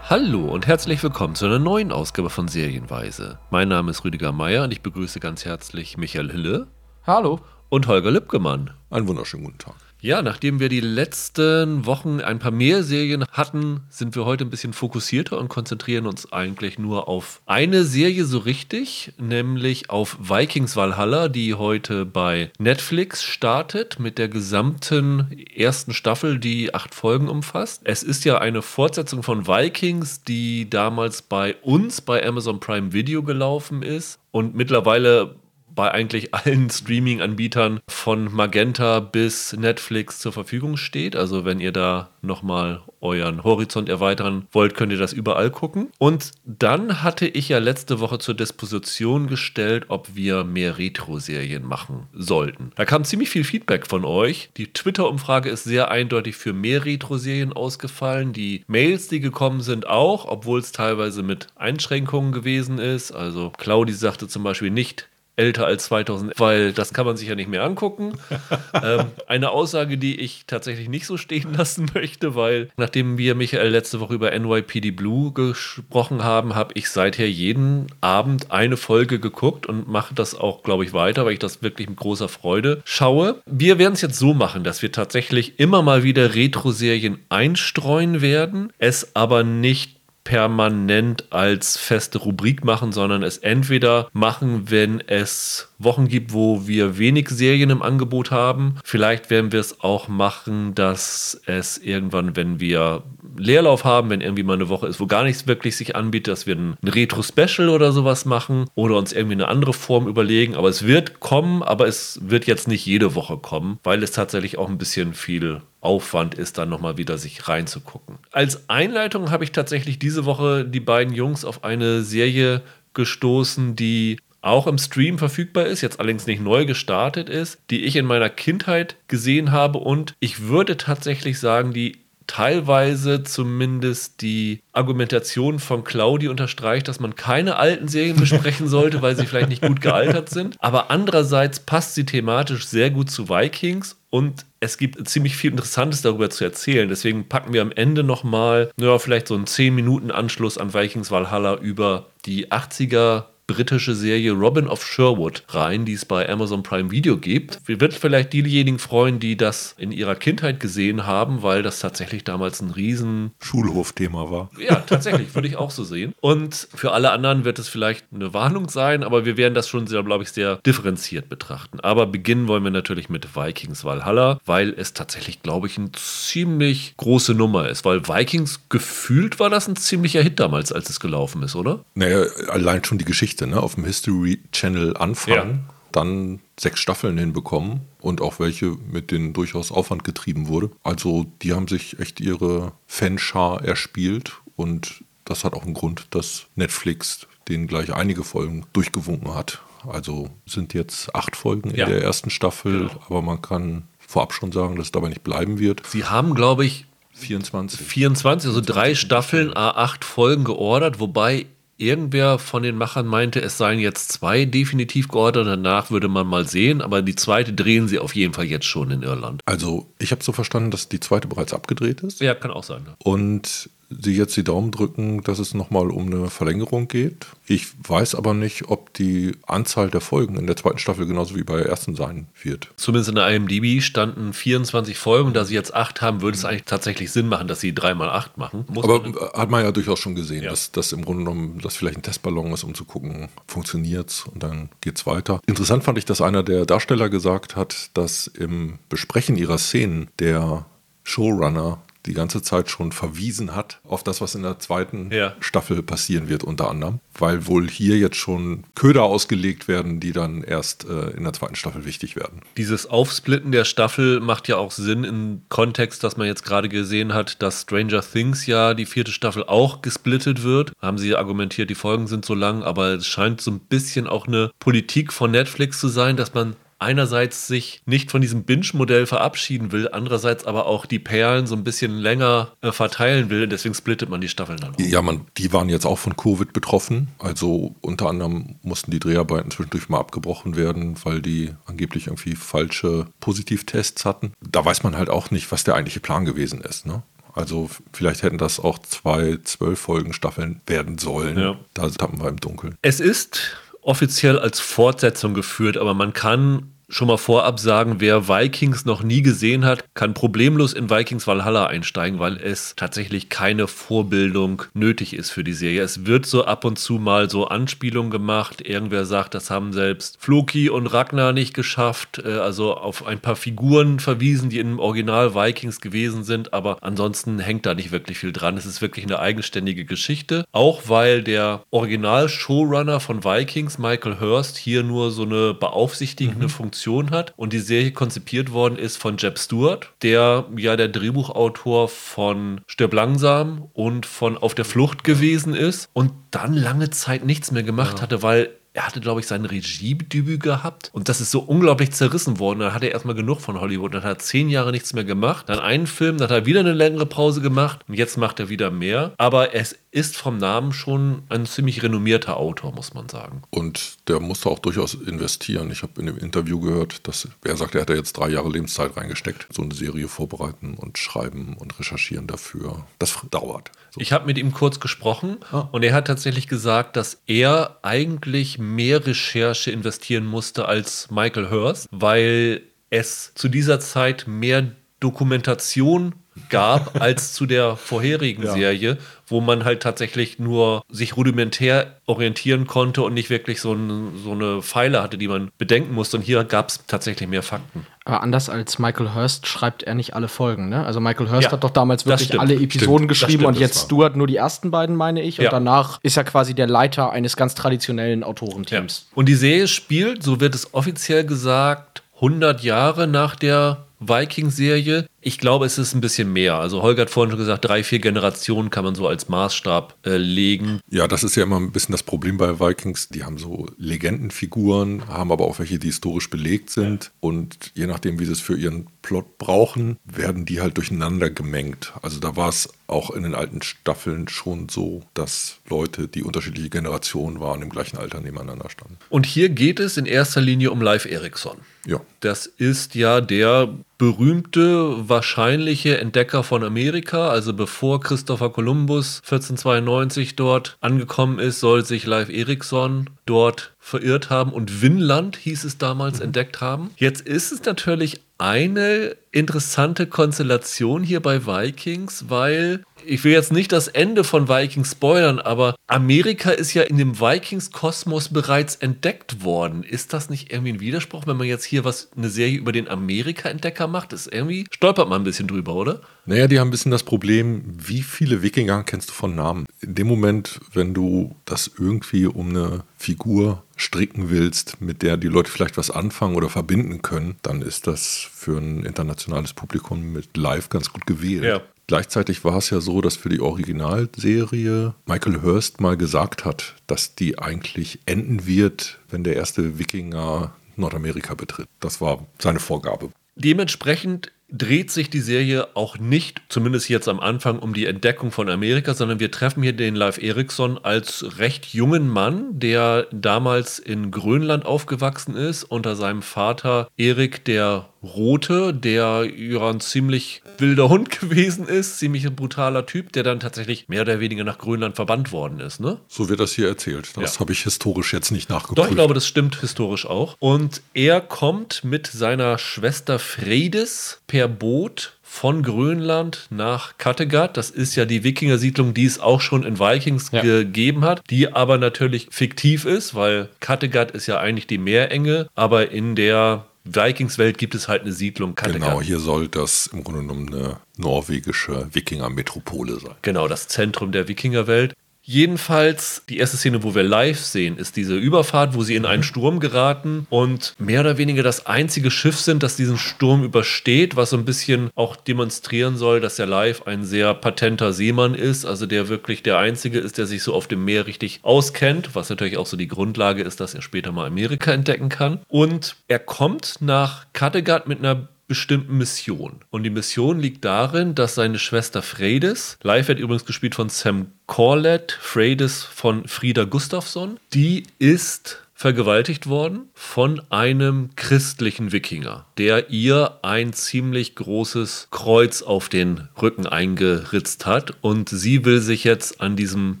Hallo 0.10 0.46
und 0.46 0.66
herzlich 0.66 1.02
willkommen 1.02 1.34
zu 1.34 1.44
einer 1.44 1.58
neuen 1.58 1.92
Ausgabe 1.92 2.30
von 2.30 2.48
Serienweise. 2.48 3.38
Mein 3.50 3.68
Name 3.68 3.90
ist 3.90 4.04
Rüdiger 4.04 4.32
Meier 4.32 4.64
und 4.64 4.72
ich 4.72 4.80
begrüße 4.80 5.20
ganz 5.20 5.44
herzlich 5.44 5.98
Michael 5.98 6.30
Hille 6.30 6.66
Hallo. 7.06 7.40
und 7.68 7.86
Holger 7.86 8.10
Lübgemann. 8.10 8.70
Einen 8.90 9.06
wunderschönen 9.06 9.44
guten 9.44 9.58
Tag. 9.58 9.74
Ja, 10.00 10.22
nachdem 10.22 10.60
wir 10.60 10.68
die 10.68 10.78
letzten 10.78 11.84
Wochen 11.84 12.20
ein 12.20 12.38
paar 12.38 12.52
mehr 12.52 12.84
Serien 12.84 13.24
hatten, 13.32 13.80
sind 13.88 14.14
wir 14.14 14.24
heute 14.26 14.44
ein 14.44 14.50
bisschen 14.50 14.72
fokussierter 14.72 15.36
und 15.36 15.48
konzentrieren 15.48 16.06
uns 16.06 16.32
eigentlich 16.32 16.78
nur 16.78 17.08
auf 17.08 17.42
eine 17.46 17.82
Serie 17.82 18.24
so 18.24 18.38
richtig, 18.38 19.12
nämlich 19.18 19.90
auf 19.90 20.16
Vikings 20.20 20.76
Valhalla, 20.76 21.28
die 21.28 21.54
heute 21.54 22.06
bei 22.06 22.52
Netflix 22.60 23.24
startet 23.24 23.98
mit 23.98 24.18
der 24.18 24.28
gesamten 24.28 25.36
ersten 25.52 25.92
Staffel, 25.92 26.38
die 26.38 26.72
acht 26.74 26.94
Folgen 26.94 27.28
umfasst. 27.28 27.80
Es 27.82 28.04
ist 28.04 28.24
ja 28.24 28.38
eine 28.38 28.62
Fortsetzung 28.62 29.24
von 29.24 29.48
Vikings, 29.48 30.22
die 30.22 30.70
damals 30.70 31.22
bei 31.22 31.56
uns 31.56 32.02
bei 32.02 32.24
Amazon 32.24 32.60
Prime 32.60 32.92
Video 32.92 33.24
gelaufen 33.24 33.82
ist 33.82 34.20
und 34.30 34.54
mittlerweile 34.54 35.34
bei 35.78 35.92
eigentlich 35.92 36.34
allen 36.34 36.68
Streaming-Anbietern 36.70 37.78
von 37.88 38.34
Magenta 38.34 38.98
bis 38.98 39.52
Netflix 39.52 40.18
zur 40.18 40.32
Verfügung 40.32 40.76
steht. 40.76 41.14
Also 41.14 41.44
wenn 41.44 41.60
ihr 41.60 41.70
da 41.70 42.10
nochmal 42.20 42.82
euren 43.00 43.44
Horizont 43.44 43.88
erweitern 43.88 44.48
wollt, 44.50 44.74
könnt 44.74 44.90
ihr 44.90 44.98
das 44.98 45.12
überall 45.12 45.52
gucken. 45.52 45.92
Und 45.98 46.32
dann 46.44 47.04
hatte 47.04 47.28
ich 47.28 47.48
ja 47.48 47.58
letzte 47.58 48.00
Woche 48.00 48.18
zur 48.18 48.34
Disposition 48.34 49.28
gestellt, 49.28 49.84
ob 49.86 50.16
wir 50.16 50.42
mehr 50.42 50.78
Retro-Serien 50.78 51.64
machen 51.64 52.08
sollten. 52.12 52.72
Da 52.74 52.84
kam 52.84 53.04
ziemlich 53.04 53.30
viel 53.30 53.44
Feedback 53.44 53.86
von 53.86 54.04
euch. 54.04 54.50
Die 54.56 54.72
Twitter-Umfrage 54.72 55.48
ist 55.48 55.62
sehr 55.62 55.92
eindeutig 55.92 56.34
für 56.34 56.52
mehr 56.52 56.86
Retro-Serien 56.86 57.52
ausgefallen. 57.52 58.32
Die 58.32 58.64
Mails, 58.66 59.06
die 59.06 59.20
gekommen 59.20 59.60
sind, 59.60 59.86
auch, 59.86 60.24
obwohl 60.24 60.58
es 60.58 60.72
teilweise 60.72 61.22
mit 61.22 61.46
Einschränkungen 61.54 62.32
gewesen 62.32 62.80
ist. 62.80 63.12
Also 63.12 63.52
Claudi 63.56 63.92
sagte 63.92 64.26
zum 64.26 64.42
Beispiel 64.42 64.72
nicht, 64.72 65.08
älter 65.38 65.66
als 65.66 65.84
2000, 65.84 66.38
weil 66.38 66.72
das 66.72 66.92
kann 66.92 67.06
man 67.06 67.16
sich 67.16 67.28
ja 67.28 67.34
nicht 67.34 67.48
mehr 67.48 67.62
angucken. 67.62 68.12
ähm, 68.82 69.06
eine 69.26 69.50
Aussage, 69.50 69.96
die 69.96 70.20
ich 70.20 70.44
tatsächlich 70.46 70.88
nicht 70.88 71.06
so 71.06 71.16
stehen 71.16 71.54
lassen 71.54 71.86
möchte, 71.94 72.34
weil 72.34 72.70
nachdem 72.76 73.18
wir 73.18 73.34
Michael 73.34 73.70
letzte 73.70 74.00
Woche 74.00 74.14
über 74.14 74.36
NYPD 74.36 74.90
Blue 74.90 75.32
gesprochen 75.32 76.24
haben, 76.24 76.54
habe 76.54 76.72
ich 76.74 76.90
seither 76.90 77.30
jeden 77.30 77.86
Abend 78.00 78.50
eine 78.50 78.76
Folge 78.76 79.20
geguckt 79.20 79.66
und 79.66 79.88
mache 79.88 80.14
das 80.14 80.34
auch, 80.34 80.62
glaube 80.62 80.84
ich, 80.84 80.92
weiter, 80.92 81.24
weil 81.24 81.34
ich 81.34 81.38
das 81.38 81.62
wirklich 81.62 81.88
mit 81.88 81.98
großer 81.98 82.28
Freude 82.28 82.82
schaue. 82.84 83.40
Wir 83.46 83.78
werden 83.78 83.94
es 83.94 84.02
jetzt 84.02 84.18
so 84.18 84.34
machen, 84.34 84.64
dass 84.64 84.82
wir 84.82 84.92
tatsächlich 84.92 85.58
immer 85.58 85.82
mal 85.82 86.02
wieder 86.02 86.34
Retro-Serien 86.34 87.18
einstreuen 87.28 88.20
werden, 88.20 88.72
es 88.78 89.14
aber 89.14 89.44
nicht 89.44 89.97
permanent 90.28 91.24
als 91.32 91.78
feste 91.78 92.18
Rubrik 92.18 92.62
machen, 92.62 92.92
sondern 92.92 93.22
es 93.22 93.38
entweder 93.38 94.10
machen, 94.12 94.70
wenn 94.70 95.00
es 95.00 95.67
Wochen 95.78 96.08
gibt, 96.08 96.32
wo 96.32 96.66
wir 96.66 96.98
wenig 96.98 97.28
Serien 97.28 97.70
im 97.70 97.82
Angebot 97.82 98.30
haben. 98.30 98.74
Vielleicht 98.84 99.30
werden 99.30 99.52
wir 99.52 99.60
es 99.60 99.80
auch 99.80 100.08
machen, 100.08 100.74
dass 100.74 101.40
es 101.46 101.78
irgendwann, 101.78 102.34
wenn 102.34 102.58
wir 102.58 103.04
Leerlauf 103.36 103.84
haben, 103.84 104.10
wenn 104.10 104.20
irgendwie 104.20 104.42
mal 104.42 104.54
eine 104.54 104.68
Woche 104.68 104.88
ist, 104.88 104.98
wo 104.98 105.06
gar 105.06 105.22
nichts 105.22 105.46
wirklich 105.46 105.76
sich 105.76 105.94
anbietet, 105.94 106.32
dass 106.32 106.46
wir 106.46 106.56
ein 106.56 106.76
Retro-Special 106.84 107.68
oder 107.68 107.92
sowas 107.92 108.24
machen 108.24 108.66
oder 108.74 108.96
uns 108.96 109.12
irgendwie 109.12 109.34
eine 109.34 109.48
andere 109.48 109.72
Form 109.72 110.08
überlegen. 110.08 110.56
Aber 110.56 110.68
es 110.68 110.84
wird 110.84 111.20
kommen, 111.20 111.62
aber 111.62 111.86
es 111.86 112.18
wird 112.22 112.46
jetzt 112.46 112.66
nicht 112.66 112.84
jede 112.84 113.14
Woche 113.14 113.36
kommen, 113.36 113.78
weil 113.84 114.02
es 114.02 114.10
tatsächlich 114.10 114.58
auch 114.58 114.68
ein 114.68 114.78
bisschen 114.78 115.14
viel 115.14 115.62
Aufwand 115.80 116.34
ist, 116.34 116.58
dann 116.58 116.68
nochmal 116.68 116.98
wieder 116.98 117.18
sich 117.18 117.46
reinzugucken. 117.46 118.18
Als 118.32 118.68
Einleitung 118.68 119.30
habe 119.30 119.44
ich 119.44 119.52
tatsächlich 119.52 120.00
diese 120.00 120.24
Woche 120.24 120.64
die 120.64 120.80
beiden 120.80 121.14
Jungs 121.14 121.44
auf 121.44 121.62
eine 121.62 122.02
Serie 122.02 122.62
gestoßen, 122.94 123.76
die 123.76 124.18
auch 124.48 124.66
im 124.66 124.78
Stream 124.78 125.18
verfügbar 125.18 125.66
ist, 125.66 125.80
jetzt 125.80 126.00
allerdings 126.00 126.26
nicht 126.26 126.42
neu 126.42 126.64
gestartet 126.64 127.28
ist, 127.28 127.58
die 127.70 127.84
ich 127.84 127.96
in 127.96 128.06
meiner 128.06 128.30
Kindheit 128.30 128.96
gesehen 129.08 129.52
habe 129.52 129.78
und 129.78 130.14
ich 130.20 130.48
würde 130.48 130.76
tatsächlich 130.76 131.38
sagen, 131.38 131.72
die 131.72 131.98
teilweise 132.28 133.24
zumindest 133.24 134.22
die 134.22 134.60
Argumentation 134.72 135.58
von 135.58 135.82
Claudi 135.82 136.28
unterstreicht, 136.28 136.86
dass 136.86 137.00
man 137.00 137.16
keine 137.16 137.56
alten 137.56 137.88
Serien 137.88 138.16
besprechen 138.16 138.68
sollte, 138.68 139.02
weil 139.02 139.16
sie 139.16 139.26
vielleicht 139.26 139.48
nicht 139.48 139.62
gut 139.62 139.80
gealtert 139.80 140.28
sind. 140.28 140.56
Aber 140.60 140.90
andererseits 140.90 141.58
passt 141.58 141.94
sie 141.94 142.04
thematisch 142.04 142.66
sehr 142.66 142.90
gut 142.90 143.10
zu 143.10 143.28
Vikings 143.28 143.96
und 144.10 144.44
es 144.60 144.78
gibt 144.78 145.08
ziemlich 145.08 145.36
viel 145.36 145.50
Interessantes 145.50 146.02
darüber 146.02 146.30
zu 146.30 146.44
erzählen. 146.44 146.88
Deswegen 146.88 147.28
packen 147.28 147.52
wir 147.52 147.62
am 147.62 147.72
Ende 147.72 148.04
nochmal, 148.04 148.70
ja, 148.78 148.98
vielleicht 148.98 149.28
so 149.28 149.34
einen 149.34 149.46
10 149.46 149.74
Minuten 149.74 150.10
Anschluss 150.10 150.58
an 150.58 150.74
Vikings 150.74 151.10
Valhalla 151.10 151.56
über 151.56 152.06
die 152.26 152.52
80er 152.52 153.24
britische 153.48 153.94
Serie 153.94 154.32
Robin 154.32 154.68
of 154.68 154.84
Sherwood 154.84 155.42
rein, 155.48 155.86
die 155.86 155.94
es 155.94 156.04
bei 156.04 156.28
Amazon 156.28 156.62
Prime 156.62 156.90
Video 156.90 157.16
gibt. 157.16 157.58
Wir 157.64 157.80
wird 157.80 157.94
vielleicht 157.94 158.34
diejenigen 158.34 158.78
freuen, 158.78 159.18
die 159.18 159.38
das 159.38 159.74
in 159.78 159.90
ihrer 159.90 160.14
Kindheit 160.14 160.60
gesehen 160.60 161.06
haben, 161.06 161.42
weil 161.42 161.62
das 161.62 161.80
tatsächlich 161.80 162.24
damals 162.24 162.60
ein 162.60 162.70
riesen 162.70 163.32
Schulhofthema 163.40 164.30
war. 164.30 164.50
Ja, 164.58 164.76
tatsächlich, 164.76 165.34
würde 165.34 165.48
ich 165.48 165.56
auch 165.56 165.70
so 165.70 165.82
sehen. 165.82 166.14
Und 166.20 166.68
für 166.74 166.92
alle 166.92 167.10
anderen 167.10 167.44
wird 167.46 167.58
es 167.58 167.68
vielleicht 167.68 168.04
eine 168.14 168.34
Warnung 168.34 168.68
sein, 168.68 169.02
aber 169.02 169.24
wir 169.24 169.38
werden 169.38 169.54
das 169.54 169.66
schon 169.66 169.86
sehr, 169.86 170.02
glaube 170.02 170.24
ich, 170.24 170.30
sehr 170.30 170.56
differenziert 170.56 171.30
betrachten. 171.30 171.80
Aber 171.80 172.06
beginnen 172.06 172.48
wollen 172.48 172.64
wir 172.64 172.70
natürlich 172.70 173.08
mit 173.08 173.34
Vikings 173.34 173.82
Valhalla, 173.82 174.40
weil 174.44 174.74
es 174.76 174.92
tatsächlich, 174.92 175.42
glaube 175.42 175.68
ich, 175.68 175.78
eine 175.78 175.92
ziemlich 175.92 176.92
große 176.98 177.32
Nummer 177.32 177.66
ist, 177.70 177.86
weil 177.86 178.06
Vikings 178.06 178.60
gefühlt 178.68 179.40
war 179.40 179.48
das 179.48 179.68
ein 179.68 179.76
ziemlicher 179.76 180.22
Hit 180.22 180.38
damals, 180.38 180.70
als 180.70 180.90
es 180.90 181.00
gelaufen 181.00 181.42
ist, 181.42 181.56
oder? 181.56 181.80
Naja, 181.94 182.26
allein 182.48 182.84
schon 182.84 182.98
die 182.98 183.06
Geschichte, 183.06 183.37
ne? 183.46 183.62
Auf 183.62 183.74
dem 183.74 183.84
History 183.84 184.40
Channel 184.52 184.96
anfangen, 184.96 185.64
ja. 185.68 185.74
dann 185.92 186.40
sechs 186.58 186.80
Staffeln 186.80 187.18
hinbekommen 187.18 187.80
und 188.00 188.20
auch 188.20 188.40
welche, 188.40 188.76
mit 188.90 189.10
denen 189.10 189.32
durchaus 189.32 189.70
Aufwand 189.72 190.04
getrieben 190.04 190.48
wurde. 190.48 190.70
Also 190.82 191.26
die 191.42 191.52
haben 191.52 191.68
sich 191.68 191.98
echt 192.00 192.20
ihre 192.20 192.72
Fanschar 192.86 193.64
erspielt 193.64 194.34
und 194.56 195.04
das 195.24 195.44
hat 195.44 195.54
auch 195.54 195.64
einen 195.64 195.74
Grund, 195.74 196.06
dass 196.10 196.46
Netflix 196.56 197.26
den 197.48 197.66
gleich 197.66 197.92
einige 197.92 198.24
Folgen 198.24 198.64
durchgewunken 198.72 199.34
hat. 199.34 199.60
Also 199.86 200.30
sind 200.46 200.74
jetzt 200.74 201.14
acht 201.14 201.36
Folgen 201.36 201.74
ja. 201.74 201.86
in 201.86 201.92
der 201.92 202.02
ersten 202.02 202.30
Staffel, 202.30 202.88
genau. 202.88 203.00
aber 203.06 203.22
man 203.22 203.40
kann 203.40 203.84
vorab 203.98 204.32
schon 204.32 204.52
sagen, 204.52 204.76
dass 204.76 204.86
es 204.86 204.92
dabei 204.92 205.08
nicht 205.08 205.22
bleiben 205.22 205.58
wird. 205.58 205.86
Sie 205.86 206.04
haben, 206.04 206.34
glaube 206.34 206.64
ich, 206.64 206.86
24. 207.12 207.80
24, 207.80 208.48
also 208.48 208.60
drei 208.60 208.94
Staffeln, 208.94 209.52
A8 209.52 210.04
Folgen 210.04 210.44
geordert, 210.44 211.00
wobei 211.00 211.46
irgendwer 211.78 212.38
von 212.38 212.62
den 212.62 212.76
Machern 212.76 213.06
meinte, 213.06 213.40
es 213.40 213.56
seien 213.56 213.78
jetzt 213.78 214.12
zwei 214.12 214.44
definitiv 214.44 215.08
geordert, 215.08 215.46
danach 215.46 215.90
würde 215.90 216.08
man 216.08 216.26
mal 216.26 216.46
sehen, 216.46 216.82
aber 216.82 217.02
die 217.02 217.14
zweite 217.14 217.52
drehen 217.52 217.88
sie 217.88 217.98
auf 217.98 218.14
jeden 218.14 218.34
Fall 218.34 218.44
jetzt 218.44 218.66
schon 218.66 218.90
in 218.90 219.02
Irland. 219.02 219.40
Also 219.46 219.86
ich 219.98 220.10
habe 220.10 220.22
so 220.22 220.32
verstanden, 220.32 220.70
dass 220.70 220.88
die 220.88 221.00
zweite 221.00 221.28
bereits 221.28 221.54
abgedreht 221.54 222.00
ist. 222.00 222.20
Ja, 222.20 222.34
kann 222.34 222.50
auch 222.50 222.64
sein. 222.64 222.82
Ja. 222.86 222.96
Und 222.98 223.70
Sie 223.90 224.14
jetzt 224.14 224.36
die 224.36 224.44
Daumen 224.44 224.70
drücken, 224.70 225.22
dass 225.22 225.38
es 225.38 225.54
nochmal 225.54 225.90
um 225.90 226.06
eine 226.06 226.28
Verlängerung 226.28 226.88
geht. 226.88 227.26
Ich 227.46 227.68
weiß 227.88 228.14
aber 228.14 228.34
nicht, 228.34 228.68
ob 228.68 228.92
die 228.92 229.32
Anzahl 229.46 229.88
der 229.88 230.02
Folgen 230.02 230.36
in 230.36 230.46
der 230.46 230.56
zweiten 230.56 230.78
Staffel 230.78 231.06
genauso 231.06 231.36
wie 231.36 231.42
bei 231.42 231.56
der 231.56 231.66
ersten 231.66 231.94
sein 231.94 232.26
wird. 232.42 232.68
Zumindest 232.76 233.08
in 233.08 233.14
der 233.14 233.28
IMDb 233.34 233.82
standen 233.82 234.34
24 234.34 234.98
Folgen. 234.98 235.32
Da 235.32 235.46
sie 235.46 235.54
jetzt 235.54 235.74
acht 235.74 236.02
haben, 236.02 236.20
würde 236.20 236.36
es 236.36 236.44
eigentlich 236.44 236.64
tatsächlich 236.64 237.10
Sinn 237.12 237.28
machen, 237.28 237.48
dass 237.48 237.60
sie 237.60 237.74
dreimal 237.74 238.10
acht 238.10 238.36
machen. 238.36 238.66
Muss 238.68 238.84
aber 238.84 239.00
man 239.00 239.14
hat 239.14 239.50
man 239.50 239.64
ja 239.64 239.72
durchaus 239.72 239.98
schon 239.98 240.14
gesehen, 240.14 240.44
ja. 240.44 240.50
dass 240.50 240.70
das 240.70 240.92
im 240.92 241.04
Grunde 241.04 241.24
genommen 241.24 241.60
das 241.62 241.76
vielleicht 241.76 241.96
ein 241.96 242.02
Testballon 242.02 242.52
ist, 242.52 242.64
um 242.64 242.74
zu 242.74 242.84
gucken, 242.84 243.28
funktioniert 243.46 244.10
es 244.10 244.24
und 244.26 244.42
dann 244.42 244.68
geht 244.82 244.98
es 244.98 245.06
weiter. 245.06 245.40
Interessant 245.46 245.84
fand 245.84 245.96
ich, 245.96 246.04
dass 246.04 246.20
einer 246.20 246.42
der 246.42 246.66
Darsteller 246.66 247.08
gesagt 247.08 247.56
hat, 247.56 247.90
dass 247.94 248.26
im 248.26 248.78
Besprechen 248.88 249.36
ihrer 249.36 249.58
Szenen 249.58 250.08
der 250.18 250.66
Showrunner 251.04 251.80
die 252.08 252.14
ganze 252.14 252.42
Zeit 252.42 252.70
schon 252.70 252.90
verwiesen 252.90 253.54
hat 253.54 253.80
auf 253.84 254.02
das, 254.02 254.20
was 254.20 254.34
in 254.34 254.42
der 254.42 254.58
zweiten 254.58 255.10
ja. 255.12 255.34
Staffel 255.40 255.82
passieren 255.82 256.28
wird, 256.28 256.42
unter 256.42 256.70
anderem, 256.70 257.00
weil 257.16 257.46
wohl 257.46 257.68
hier 257.68 257.98
jetzt 257.98 258.16
schon 258.16 258.64
Köder 258.74 259.04
ausgelegt 259.04 259.68
werden, 259.68 260.00
die 260.00 260.12
dann 260.12 260.42
erst 260.42 260.86
äh, 260.88 261.10
in 261.10 261.24
der 261.24 261.32
zweiten 261.32 261.54
Staffel 261.54 261.84
wichtig 261.84 262.16
werden. 262.16 262.40
Dieses 262.56 262.86
Aufsplitten 262.86 263.52
der 263.52 263.64
Staffel 263.64 264.20
macht 264.20 264.48
ja 264.48 264.56
auch 264.56 264.72
Sinn 264.72 265.04
im 265.04 265.42
Kontext, 265.48 266.02
dass 266.02 266.16
man 266.16 266.26
jetzt 266.26 266.44
gerade 266.44 266.68
gesehen 266.68 267.12
hat, 267.14 267.42
dass 267.42 267.62
Stranger 267.62 268.02
Things 268.02 268.46
ja 268.46 268.74
die 268.74 268.86
vierte 268.86 269.12
Staffel 269.12 269.44
auch 269.44 269.82
gesplittet 269.82 270.42
wird. 270.42 270.72
Haben 270.80 270.98
sie 270.98 271.14
argumentiert, 271.14 271.70
die 271.70 271.74
Folgen 271.74 272.06
sind 272.06 272.24
so 272.24 272.34
lang, 272.34 272.62
aber 272.62 272.94
es 272.94 273.06
scheint 273.06 273.40
so 273.40 273.50
ein 273.50 273.60
bisschen 273.60 274.06
auch 274.06 274.26
eine 274.26 274.50
Politik 274.58 275.12
von 275.12 275.30
Netflix 275.30 275.78
zu 275.78 275.88
sein, 275.88 276.16
dass 276.16 276.34
man 276.34 276.56
einerseits 276.78 277.46
sich 277.46 277.82
nicht 277.86 278.10
von 278.10 278.20
diesem 278.20 278.44
Binge-Modell 278.44 279.06
verabschieden 279.06 279.72
will, 279.72 279.88
andererseits 279.88 280.44
aber 280.44 280.66
auch 280.66 280.86
die 280.86 280.98
Perlen 280.98 281.46
so 281.46 281.54
ein 281.54 281.64
bisschen 281.64 281.98
länger 281.98 282.52
äh, 282.60 282.72
verteilen 282.72 283.30
will. 283.30 283.46
Deswegen 283.48 283.74
splittet 283.74 284.08
man 284.08 284.20
die 284.20 284.28
Staffeln 284.28 284.58
dann. 284.58 284.74
Auch. 284.74 284.78
Ja, 284.78 285.02
man, 285.02 285.26
die 285.36 285.52
waren 285.52 285.68
jetzt 285.68 285.86
auch 285.86 285.98
von 285.98 286.16
Covid 286.16 286.52
betroffen. 286.52 287.08
Also 287.18 287.74
unter 287.80 288.08
anderem 288.08 288.56
mussten 288.62 288.90
die 288.90 289.00
Dreharbeiten 289.00 289.50
zwischendurch 289.50 289.88
mal 289.88 289.98
abgebrochen 289.98 290.56
werden, 290.56 290.96
weil 291.04 291.20
die 291.20 291.52
angeblich 291.66 292.06
irgendwie 292.06 292.34
falsche 292.34 293.06
Positivtests 293.20 294.04
hatten. 294.04 294.32
Da 294.40 294.64
weiß 294.64 294.82
man 294.82 294.96
halt 294.96 295.10
auch 295.10 295.30
nicht, 295.30 295.50
was 295.50 295.64
der 295.64 295.74
eigentliche 295.74 296.00
Plan 296.00 296.24
gewesen 296.24 296.60
ist. 296.60 296.86
Ne? 296.86 297.02
Also 297.34 297.70
vielleicht 297.92 298.22
hätten 298.22 298.38
das 298.38 298.58
auch 298.58 298.78
zwei 298.78 299.38
zwölf 299.44 299.78
Folgen 299.78 300.12
Staffeln 300.12 300.60
werden 300.66 300.98
sollen. 300.98 301.38
Ja. 301.38 301.56
Da 301.74 301.88
tappen 301.88 302.20
wir 302.20 302.28
im 302.28 302.38
Dunkeln. 302.38 302.76
Es 302.82 303.00
ist 303.00 303.56
offiziell 303.82 304.38
als 304.38 304.60
Fortsetzung 304.60 305.34
geführt, 305.34 305.76
aber 305.76 305.94
man 305.94 306.12
kann 306.12 306.74
schon 306.90 307.08
mal 307.08 307.18
vorab 307.18 307.60
sagen, 307.60 307.96
wer 307.98 308.28
Vikings 308.28 308.86
noch 308.86 309.02
nie 309.02 309.20
gesehen 309.20 309.64
hat, 309.64 309.84
kann 309.94 310.14
problemlos 310.14 310.72
in 310.72 310.88
Vikings 310.88 311.26
Valhalla 311.26 311.66
einsteigen, 311.66 312.18
weil 312.18 312.38
es 312.38 312.74
tatsächlich 312.76 313.28
keine 313.28 313.66
Vorbildung 313.66 314.62
nötig 314.72 315.14
ist 315.14 315.30
für 315.30 315.44
die 315.44 315.52
Serie. 315.52 315.82
Es 315.82 316.06
wird 316.06 316.24
so 316.24 316.46
ab 316.46 316.64
und 316.64 316.78
zu 316.78 316.94
mal 316.94 317.28
so 317.28 317.46
Anspielungen 317.46 318.10
gemacht. 318.10 318.66
Irgendwer 318.66 319.04
sagt, 319.04 319.34
das 319.34 319.50
haben 319.50 319.74
selbst 319.74 320.16
Floki 320.18 320.70
und 320.70 320.86
Ragnar 320.86 321.34
nicht 321.34 321.52
geschafft. 321.52 322.22
Äh, 322.24 322.38
also 322.38 322.74
auf 322.76 323.06
ein 323.06 323.20
paar 323.20 323.36
Figuren 323.36 324.00
verwiesen, 324.00 324.48
die 324.48 324.58
im 324.58 324.78
Original 324.78 325.34
Vikings 325.34 325.80
gewesen 325.80 326.24
sind, 326.24 326.54
aber 326.54 326.78
ansonsten 326.80 327.38
hängt 327.38 327.66
da 327.66 327.74
nicht 327.74 327.92
wirklich 327.92 328.18
viel 328.18 328.32
dran. 328.32 328.56
Es 328.56 328.64
ist 328.64 328.80
wirklich 328.80 329.04
eine 329.04 329.18
eigenständige 329.18 329.84
Geschichte. 329.84 330.46
Auch 330.52 330.82
weil 330.86 331.22
der 331.22 331.64
Original-Showrunner 331.70 333.00
von 333.00 333.24
Vikings, 333.24 333.76
Michael 333.78 334.20
Hurst, 334.20 334.56
hier 334.56 334.82
nur 334.82 335.10
so 335.10 335.24
eine 335.24 335.52
beaufsichtigende 335.52 336.46
mhm. 336.46 336.50
Funktion 336.50 336.77
Produktion 336.78 337.10
hat 337.10 337.34
und 337.36 337.52
die 337.52 337.58
Serie 337.58 337.90
konzipiert 337.90 338.52
worden 338.52 338.78
ist 338.78 338.96
von 338.96 339.16
Jeb 339.16 339.38
Stewart, 339.38 339.92
der 340.02 340.46
ja 340.56 340.76
der 340.76 340.88
Drehbuchautor 340.88 341.88
von 341.88 342.60
Stirb 342.66 342.92
langsam 342.92 343.68
und 343.72 344.06
von 344.06 344.38
Auf 344.38 344.54
der 344.54 344.64
Flucht 344.64 345.02
gewesen 345.02 345.54
ist 345.54 345.90
und 345.92 346.12
dann 346.30 346.54
lange 346.54 346.90
Zeit 346.90 347.24
nichts 347.24 347.50
mehr 347.50 347.64
gemacht 347.64 347.96
ja. 347.96 348.02
hatte, 348.02 348.22
weil 348.22 348.50
er 348.74 348.86
hatte, 348.86 349.00
glaube 349.00 349.18
ich, 349.18 349.26
sein 349.26 349.44
Regiedebüt 349.44 350.40
gehabt 350.40 350.90
und 350.92 351.08
das 351.08 351.20
ist 351.20 351.32
so 351.32 351.40
unglaublich 351.40 351.90
zerrissen 351.90 352.38
worden. 352.38 352.60
Dann 352.60 352.74
hat 352.74 352.84
er 352.84 352.92
erstmal 352.92 353.16
genug 353.16 353.40
von 353.40 353.60
Hollywood. 353.60 353.92
Dann 353.92 354.04
hat 354.04 354.18
er 354.18 354.18
zehn 354.18 354.48
Jahre 354.48 354.70
nichts 354.70 354.92
mehr 354.92 355.02
gemacht. 355.02 355.48
Dann 355.48 355.58
einen 355.58 355.88
Film, 355.88 356.18
dann 356.18 356.28
hat 356.28 356.36
er 356.36 356.46
wieder 356.46 356.60
eine 356.60 356.74
längere 356.74 357.06
Pause 357.06 357.40
gemacht 357.40 357.80
und 357.88 357.94
jetzt 357.94 358.18
macht 358.18 358.38
er 358.38 358.50
wieder 358.50 358.70
mehr. 358.70 359.14
Aber 359.16 359.52
es 359.52 359.76
ist 359.90 360.16
vom 360.16 360.36
Namen 360.36 360.72
schon 360.72 361.22
ein 361.28 361.46
ziemlich 361.46 361.82
renommierter 361.82 362.36
Autor, 362.36 362.72
muss 362.74 362.92
man 362.92 363.08
sagen. 363.08 363.42
Und 363.50 363.96
der 364.06 364.20
musste 364.20 364.50
auch 364.50 364.58
durchaus 364.58 364.94
investieren. 364.94 365.70
Ich 365.70 365.82
habe 365.82 365.98
in 366.00 366.06
dem 366.06 366.18
Interview 366.18 366.60
gehört, 366.60 367.06
dass 367.08 367.26
er 367.44 367.56
sagt, 367.56 367.74
er 367.74 367.82
hat 367.82 367.90
jetzt 367.90 368.12
drei 368.14 368.28
Jahre 368.28 368.50
Lebenszeit 368.50 368.96
reingesteckt. 368.96 369.46
So 369.50 369.62
eine 369.62 369.74
Serie 369.74 370.08
vorbereiten 370.08 370.74
und 370.74 370.98
schreiben 370.98 371.56
und 371.58 371.78
recherchieren 371.78 372.26
dafür. 372.26 372.86
Das 372.98 373.18
dauert. 373.30 373.70
So. 373.90 374.00
Ich 374.00 374.12
habe 374.12 374.26
mit 374.26 374.36
ihm 374.36 374.52
kurz 374.52 374.78
gesprochen 374.80 375.38
ah. 375.50 375.68
und 375.72 375.82
er 375.82 375.94
hat 375.94 376.06
tatsächlich 376.06 376.48
gesagt, 376.48 376.96
dass 376.96 377.22
er 377.26 377.78
eigentlich 377.82 378.58
mehr 378.58 379.06
Recherche 379.06 379.70
investieren 379.70 380.26
musste 380.26 380.66
als 380.66 381.10
Michael 381.10 381.50
Hurst, 381.50 381.88
weil 381.90 382.62
es 382.90 383.32
zu 383.34 383.48
dieser 383.48 383.80
Zeit 383.80 384.26
mehr 384.26 384.72
Dokumentation 385.00 386.14
gab 386.48 387.00
als 387.00 387.32
zu 387.32 387.46
der 387.46 387.76
vorherigen 387.76 388.44
ja. 388.44 388.52
Serie, 388.52 388.98
wo 389.26 389.40
man 389.40 389.64
halt 389.64 389.82
tatsächlich 389.82 390.38
nur 390.38 390.82
sich 390.90 391.16
rudimentär 391.16 391.98
orientieren 392.06 392.66
konnte 392.66 393.02
und 393.02 393.14
nicht 393.14 393.30
wirklich 393.30 393.60
so, 393.60 393.72
ein, 393.72 394.12
so 394.22 394.32
eine 394.32 394.62
Pfeile 394.62 395.02
hatte, 395.02 395.18
die 395.18 395.28
man 395.28 395.50
bedenken 395.58 395.92
musste. 395.92 396.16
Und 396.16 396.22
hier 396.22 396.44
gab 396.44 396.68
es 396.68 396.86
tatsächlich 396.86 397.28
mehr 397.28 397.42
Fakten. 397.42 397.86
Aber 398.04 398.22
anders 398.22 398.48
als 398.48 398.78
Michael 398.78 399.14
Hurst 399.14 399.46
schreibt 399.46 399.82
er 399.82 399.94
nicht 399.94 400.14
alle 400.14 400.28
Folgen. 400.28 400.70
Ne? 400.70 400.84
Also 400.84 400.98
Michael 400.98 401.30
Hurst 401.30 401.44
ja, 401.44 401.52
hat 401.52 401.62
doch 401.62 401.70
damals 401.70 402.06
wirklich 402.06 402.40
alle 402.40 402.54
Episoden 402.54 403.00
stimmt, 403.00 403.08
geschrieben 403.08 403.32
stimmt, 403.40 403.46
und 403.56 403.60
jetzt 403.60 403.84
Stuart 403.84 404.16
nur 404.16 404.26
die 404.26 404.36
ersten 404.36 404.70
beiden, 404.70 404.96
meine 404.96 405.20
ich. 405.20 405.38
Und 405.38 405.44
ja. 405.44 405.50
danach 405.50 405.98
ist 406.02 406.16
er 406.16 406.24
quasi 406.24 406.54
der 406.54 406.66
Leiter 406.66 407.12
eines 407.12 407.36
ganz 407.36 407.54
traditionellen 407.54 408.24
Autorenteams. 408.24 409.06
Ja. 409.10 409.16
Und 409.16 409.28
die 409.28 409.34
Serie 409.34 409.68
spielt, 409.68 410.22
so 410.22 410.40
wird 410.40 410.54
es 410.54 410.72
offiziell 410.72 411.24
gesagt, 411.24 412.02
100 412.14 412.62
Jahre 412.62 413.06
nach 413.06 413.36
der 413.36 413.84
Viking-Serie. 414.00 415.06
Ich 415.20 415.38
glaube, 415.38 415.66
es 415.66 415.78
ist 415.78 415.94
ein 415.94 416.00
bisschen 416.00 416.32
mehr. 416.32 416.54
Also 416.56 416.82
Holger 416.82 417.02
hat 417.02 417.10
vorhin 417.10 417.30
schon 417.30 417.40
gesagt, 417.40 417.64
drei, 417.64 417.82
vier 417.82 417.98
Generationen 417.98 418.70
kann 418.70 418.84
man 418.84 418.94
so 418.94 419.08
als 419.08 419.28
Maßstab 419.28 419.96
äh, 420.06 420.16
legen. 420.16 420.80
Ja, 420.88 421.08
das 421.08 421.24
ist 421.24 421.34
ja 421.36 421.42
immer 421.42 421.58
ein 421.58 421.72
bisschen 421.72 421.92
das 421.92 422.04
Problem 422.04 422.36
bei 422.36 422.60
Vikings. 422.60 423.08
Die 423.08 423.24
haben 423.24 423.36
so 423.36 423.66
Legendenfiguren, 423.78 425.08
haben 425.08 425.32
aber 425.32 425.44
auch 425.44 425.58
welche, 425.58 425.78
die 425.78 425.88
historisch 425.88 426.30
belegt 426.30 426.70
sind. 426.70 427.04
Ja. 427.04 427.10
Und 427.20 427.72
je 427.74 427.86
nachdem, 427.86 428.20
wie 428.20 428.26
sie 428.26 428.32
es 428.32 428.40
für 428.40 428.56
ihren 428.56 428.86
Plot 429.02 429.38
brauchen, 429.38 429.96
werden 430.04 430.44
die 430.44 430.60
halt 430.60 430.76
durcheinander 430.76 431.30
gemengt. 431.30 431.92
Also 432.02 432.20
da 432.20 432.36
war 432.36 432.48
es 432.48 432.68
auch 432.86 433.10
in 433.10 433.22
den 433.22 433.34
alten 433.34 433.60
Staffeln 433.62 434.28
schon 434.28 434.68
so, 434.68 435.02
dass 435.14 435.58
Leute, 435.68 436.08
die 436.08 436.22
unterschiedliche 436.22 436.70
Generationen 436.70 437.40
waren, 437.40 437.60
im 437.62 437.70
gleichen 437.70 437.98
Alter 437.98 438.20
nebeneinander 438.20 438.70
standen. 438.70 438.98
Und 439.10 439.26
hier 439.26 439.48
geht 439.48 439.80
es 439.80 439.96
in 439.96 440.06
erster 440.06 440.40
Linie 440.40 440.70
um 440.70 440.80
Live 440.80 441.04
Eriksson. 441.04 441.58
Ja. 441.86 442.00
Das 442.20 442.46
ist 442.46 442.94
ja 442.94 443.20
der 443.20 443.74
berühmte, 443.98 445.08
wahrscheinliche 445.08 445.98
Entdecker 445.98 446.44
von 446.44 446.62
Amerika. 446.62 447.28
Also 447.28 447.52
bevor 447.52 448.00
Christopher 448.00 448.50
Columbus 448.50 449.20
1492 449.24 450.36
dort 450.36 450.78
angekommen 450.80 451.40
ist, 451.40 451.60
soll 451.60 451.84
sich 451.84 452.06
Leif 452.06 452.28
Erikson 452.30 453.10
dort 453.28 453.74
verirrt 453.78 454.30
haben 454.30 454.52
und 454.52 454.82
Winland 454.82 455.36
hieß 455.36 455.64
es 455.64 455.78
damals 455.78 456.18
mhm. 456.18 456.26
entdeckt 456.26 456.60
haben. 456.60 456.90
Jetzt 456.96 457.20
ist 457.20 457.52
es 457.52 457.64
natürlich 457.64 458.20
eine 458.38 459.16
interessante 459.32 460.06
Konstellation 460.06 461.02
hier 461.02 461.20
bei 461.20 461.44
Vikings, 461.44 462.26
weil 462.28 462.84
ich 463.04 463.24
will 463.24 463.32
jetzt 463.32 463.52
nicht 463.52 463.72
das 463.72 463.88
Ende 463.88 464.22
von 464.22 464.48
Vikings 464.48 464.92
spoilern, 464.92 465.40
aber 465.40 465.74
Amerika 465.86 466.50
ist 466.50 466.72
ja 466.72 466.82
in 466.82 466.98
dem 466.98 467.20
Vikings-Kosmos 467.20 468.28
bereits 468.28 468.76
entdeckt 468.76 469.44
worden. 469.44 469.82
Ist 469.82 470.12
das 470.12 470.30
nicht 470.30 470.52
irgendwie 470.52 470.72
ein 470.72 470.80
Widerspruch, 470.80 471.26
wenn 471.26 471.36
man 471.36 471.46
jetzt 471.46 471.64
hier 471.64 471.84
was, 471.84 472.10
eine 472.16 472.28
Serie 472.28 472.58
über 472.58 472.72
den 472.72 472.88
Amerika-Entdecker 472.88 473.88
macht? 473.88 474.12
Das 474.12 474.26
irgendwie 474.26 474.66
stolpert 474.70 475.08
man 475.08 475.22
ein 475.22 475.24
bisschen 475.24 475.48
drüber, 475.48 475.74
oder? 475.74 476.00
Naja, 476.28 476.46
die 476.46 476.60
haben 476.60 476.68
ein 476.68 476.70
bisschen 476.70 476.90
das 476.90 477.04
Problem, 477.04 477.62
wie 477.74 478.02
viele 478.02 478.42
Wikinger 478.42 478.84
kennst 478.84 479.08
du 479.08 479.14
von 479.14 479.34
Namen? 479.34 479.64
In 479.80 479.94
dem 479.94 480.06
Moment, 480.06 480.60
wenn 480.74 480.92
du 480.92 481.34
das 481.46 481.70
irgendwie 481.78 482.26
um 482.26 482.50
eine 482.50 482.84
Figur 482.98 483.64
stricken 483.76 484.28
willst, 484.28 484.78
mit 484.82 485.00
der 485.00 485.16
die 485.16 485.28
Leute 485.28 485.50
vielleicht 485.50 485.78
was 485.78 485.90
anfangen 485.90 486.36
oder 486.36 486.50
verbinden 486.50 487.00
können, 487.00 487.36
dann 487.40 487.62
ist 487.62 487.86
das 487.86 488.28
für 488.30 488.58
ein 488.58 488.84
internationales 488.84 489.54
Publikum 489.54 490.12
mit 490.12 490.36
Live 490.36 490.68
ganz 490.68 490.92
gut 490.92 491.06
gewählt. 491.06 491.44
Ja. 491.44 491.62
Gleichzeitig 491.86 492.44
war 492.44 492.58
es 492.58 492.68
ja 492.68 492.82
so, 492.82 493.00
dass 493.00 493.16
für 493.16 493.30
die 493.30 493.40
Originalserie 493.40 494.92
Michael 495.06 495.40
Hurst 495.40 495.80
mal 495.80 495.96
gesagt 495.96 496.44
hat, 496.44 496.74
dass 496.86 497.14
die 497.14 497.38
eigentlich 497.38 498.00
enden 498.04 498.46
wird, 498.46 498.98
wenn 499.08 499.24
der 499.24 499.36
erste 499.36 499.78
Wikinger 499.78 500.54
Nordamerika 500.76 501.32
betritt. 501.32 501.68
Das 501.80 502.02
war 502.02 502.26
seine 502.38 502.60
Vorgabe. 502.60 503.12
Dementsprechend 503.34 504.30
dreht 504.50 504.90
sich 504.90 505.10
die 505.10 505.20
Serie 505.20 505.76
auch 505.76 505.98
nicht, 505.98 506.40
zumindest 506.48 506.88
jetzt 506.88 507.08
am 507.08 507.20
Anfang, 507.20 507.58
um 507.58 507.74
die 507.74 507.86
Entdeckung 507.86 508.30
von 508.30 508.48
Amerika, 508.48 508.94
sondern 508.94 509.20
wir 509.20 509.30
treffen 509.30 509.62
hier 509.62 509.74
den 509.74 509.94
Live 509.94 510.18
Erikson 510.18 510.78
als 510.78 511.38
recht 511.38 511.66
jungen 511.66 512.08
Mann, 512.08 512.58
der 512.58 513.06
damals 513.12 513.78
in 513.78 514.10
Grönland 514.10 514.64
aufgewachsen 514.64 515.36
ist, 515.36 515.64
unter 515.64 515.96
seinem 515.96 516.22
Vater 516.22 516.88
Erik 516.96 517.44
der 517.44 517.90
Rote, 518.14 518.72
der 518.72 519.28
ja 519.36 519.70
ein 519.70 519.80
ziemlich 519.80 520.42
wilder 520.58 520.88
Hund 520.88 521.10
gewesen 521.20 521.68
ist, 521.68 521.98
ziemlich 521.98 522.26
ein 522.26 522.34
brutaler 522.34 522.86
Typ, 522.86 523.12
der 523.12 523.22
dann 523.22 523.40
tatsächlich 523.40 523.88
mehr 523.88 524.02
oder 524.02 524.20
weniger 524.20 524.44
nach 524.44 524.58
Grönland 524.58 524.96
verbannt 524.96 525.30
worden 525.30 525.60
ist. 525.60 525.80
Ne? 525.80 525.98
So 526.08 526.28
wird 526.28 526.40
das 526.40 526.52
hier 526.52 526.68
erzählt. 526.68 527.16
Das 527.16 527.34
ja. 527.34 527.40
habe 527.40 527.52
ich 527.52 527.62
historisch 527.62 528.12
jetzt 528.12 528.30
nicht 528.30 528.48
nachgeprüft. 528.48 528.78
Doch, 528.78 528.88
ich 528.88 528.94
glaube, 528.94 529.14
das 529.14 529.26
stimmt 529.26 529.60
historisch 529.60 530.06
auch. 530.06 530.36
Und 530.38 530.80
er 530.94 531.20
kommt 531.20 531.84
mit 531.84 532.06
seiner 532.06 532.56
Schwester 532.58 533.18
Fredes 533.18 534.20
per 534.26 534.38
per 534.38 534.46
Boot 534.46 535.14
von 535.20 535.64
Grönland 535.64 536.46
nach 536.50 536.96
Kattegat. 536.96 537.56
Das 537.56 537.70
ist 537.70 537.96
ja 537.96 538.04
die 538.04 538.22
Wikinger-Siedlung, 538.22 538.94
die 538.94 539.04
es 539.04 539.18
auch 539.18 539.40
schon 539.40 539.64
in 539.64 539.80
Vikings 539.80 540.30
ja. 540.30 540.42
gegeben 540.42 541.04
hat, 541.04 541.22
die 541.28 541.52
aber 541.52 541.76
natürlich 541.76 542.28
fiktiv 542.30 542.84
ist, 542.84 543.16
weil 543.16 543.48
Kattegat 543.58 544.12
ist 544.12 544.28
ja 544.28 544.38
eigentlich 544.38 544.68
die 544.68 544.78
Meerenge, 544.78 545.48
aber 545.56 545.90
in 545.90 546.14
der 546.14 546.67
Vikings-Welt 546.84 547.58
gibt 547.58 547.74
es 547.74 547.88
halt 547.88 548.02
eine 548.02 548.12
Siedlung 548.12 548.54
Kattegat. 548.54 548.80
Genau, 548.80 549.02
hier 549.02 549.18
soll 549.18 549.48
das 549.48 549.88
im 549.88 550.04
Grunde 550.04 550.20
genommen 550.20 550.54
eine 550.54 550.80
norwegische 550.96 551.88
Wikinger-Metropole 551.92 552.98
sein. 553.00 553.14
Genau, 553.22 553.48
das 553.48 553.68
Zentrum 553.68 554.12
der 554.12 554.28
Wikingerwelt. 554.28 554.94
Jedenfalls, 555.30 556.22
die 556.30 556.38
erste 556.38 556.56
Szene, 556.56 556.82
wo 556.82 556.94
wir 556.94 557.02
live 557.02 557.38
sehen, 557.38 557.76
ist 557.76 557.96
diese 557.96 558.16
Überfahrt, 558.16 558.74
wo 558.74 558.82
sie 558.82 558.94
in 558.94 559.04
einen 559.04 559.22
Sturm 559.22 559.60
geraten 559.60 560.26
und 560.30 560.72
mehr 560.78 561.02
oder 561.02 561.18
weniger 561.18 561.42
das 561.42 561.66
einzige 561.66 562.10
Schiff 562.10 562.40
sind, 562.40 562.62
das 562.62 562.76
diesen 562.76 562.96
Sturm 562.96 563.44
übersteht, 563.44 564.16
was 564.16 564.30
so 564.30 564.38
ein 564.38 564.46
bisschen 564.46 564.88
auch 564.94 565.16
demonstrieren 565.16 565.98
soll, 565.98 566.20
dass 566.20 566.36
der 566.36 566.46
Live 566.46 566.86
ein 566.86 567.04
sehr 567.04 567.34
patenter 567.34 567.92
Seemann 567.92 568.34
ist, 568.34 568.64
also 568.64 568.86
der 568.86 569.10
wirklich 569.10 569.42
der 569.42 569.58
Einzige 569.58 569.98
ist, 569.98 570.16
der 570.16 570.24
sich 570.24 570.42
so 570.42 570.54
auf 570.54 570.66
dem 570.66 570.86
Meer 570.86 571.06
richtig 571.06 571.40
auskennt, 571.42 572.14
was 572.14 572.30
natürlich 572.30 572.56
auch 572.56 572.64
so 572.64 572.78
die 572.78 572.88
Grundlage 572.88 573.42
ist, 573.42 573.60
dass 573.60 573.74
er 573.74 573.82
später 573.82 574.12
mal 574.12 574.26
Amerika 574.26 574.72
entdecken 574.72 575.10
kann. 575.10 575.40
Und 575.46 575.96
er 576.08 576.20
kommt 576.20 576.76
nach 576.80 577.26
Kattegat 577.34 577.86
mit 577.86 577.98
einer 577.98 578.28
bestimmten 578.48 578.98
Mission. 578.98 579.60
Und 579.70 579.84
die 579.84 579.90
Mission 579.90 580.40
liegt 580.40 580.64
darin, 580.64 581.14
dass 581.14 581.36
seine 581.36 581.58
Schwester 581.58 582.02
Fredes, 582.02 582.78
live 582.82 583.08
wird 583.08 583.20
übrigens 583.20 583.44
gespielt 583.44 583.74
von 583.74 583.88
Sam 583.88 584.32
Corlett, 584.46 585.16
Fredes 585.20 585.84
von 585.84 586.26
Frieda 586.26 586.64
Gustafsson, 586.64 587.38
die 587.52 587.84
ist 587.98 588.62
vergewaltigt 588.78 589.48
worden 589.48 589.88
von 589.92 590.40
einem 590.50 591.10
christlichen 591.16 591.90
Wikinger, 591.90 592.46
der 592.58 592.90
ihr 592.90 593.40
ein 593.42 593.72
ziemlich 593.72 594.36
großes 594.36 595.08
Kreuz 595.10 595.62
auf 595.62 595.88
den 595.88 596.28
Rücken 596.40 596.64
eingeritzt 596.64 597.66
hat 597.66 597.94
und 598.02 598.28
sie 598.28 598.64
will 598.64 598.80
sich 598.80 599.02
jetzt 599.02 599.40
an 599.40 599.56
diesem 599.56 600.00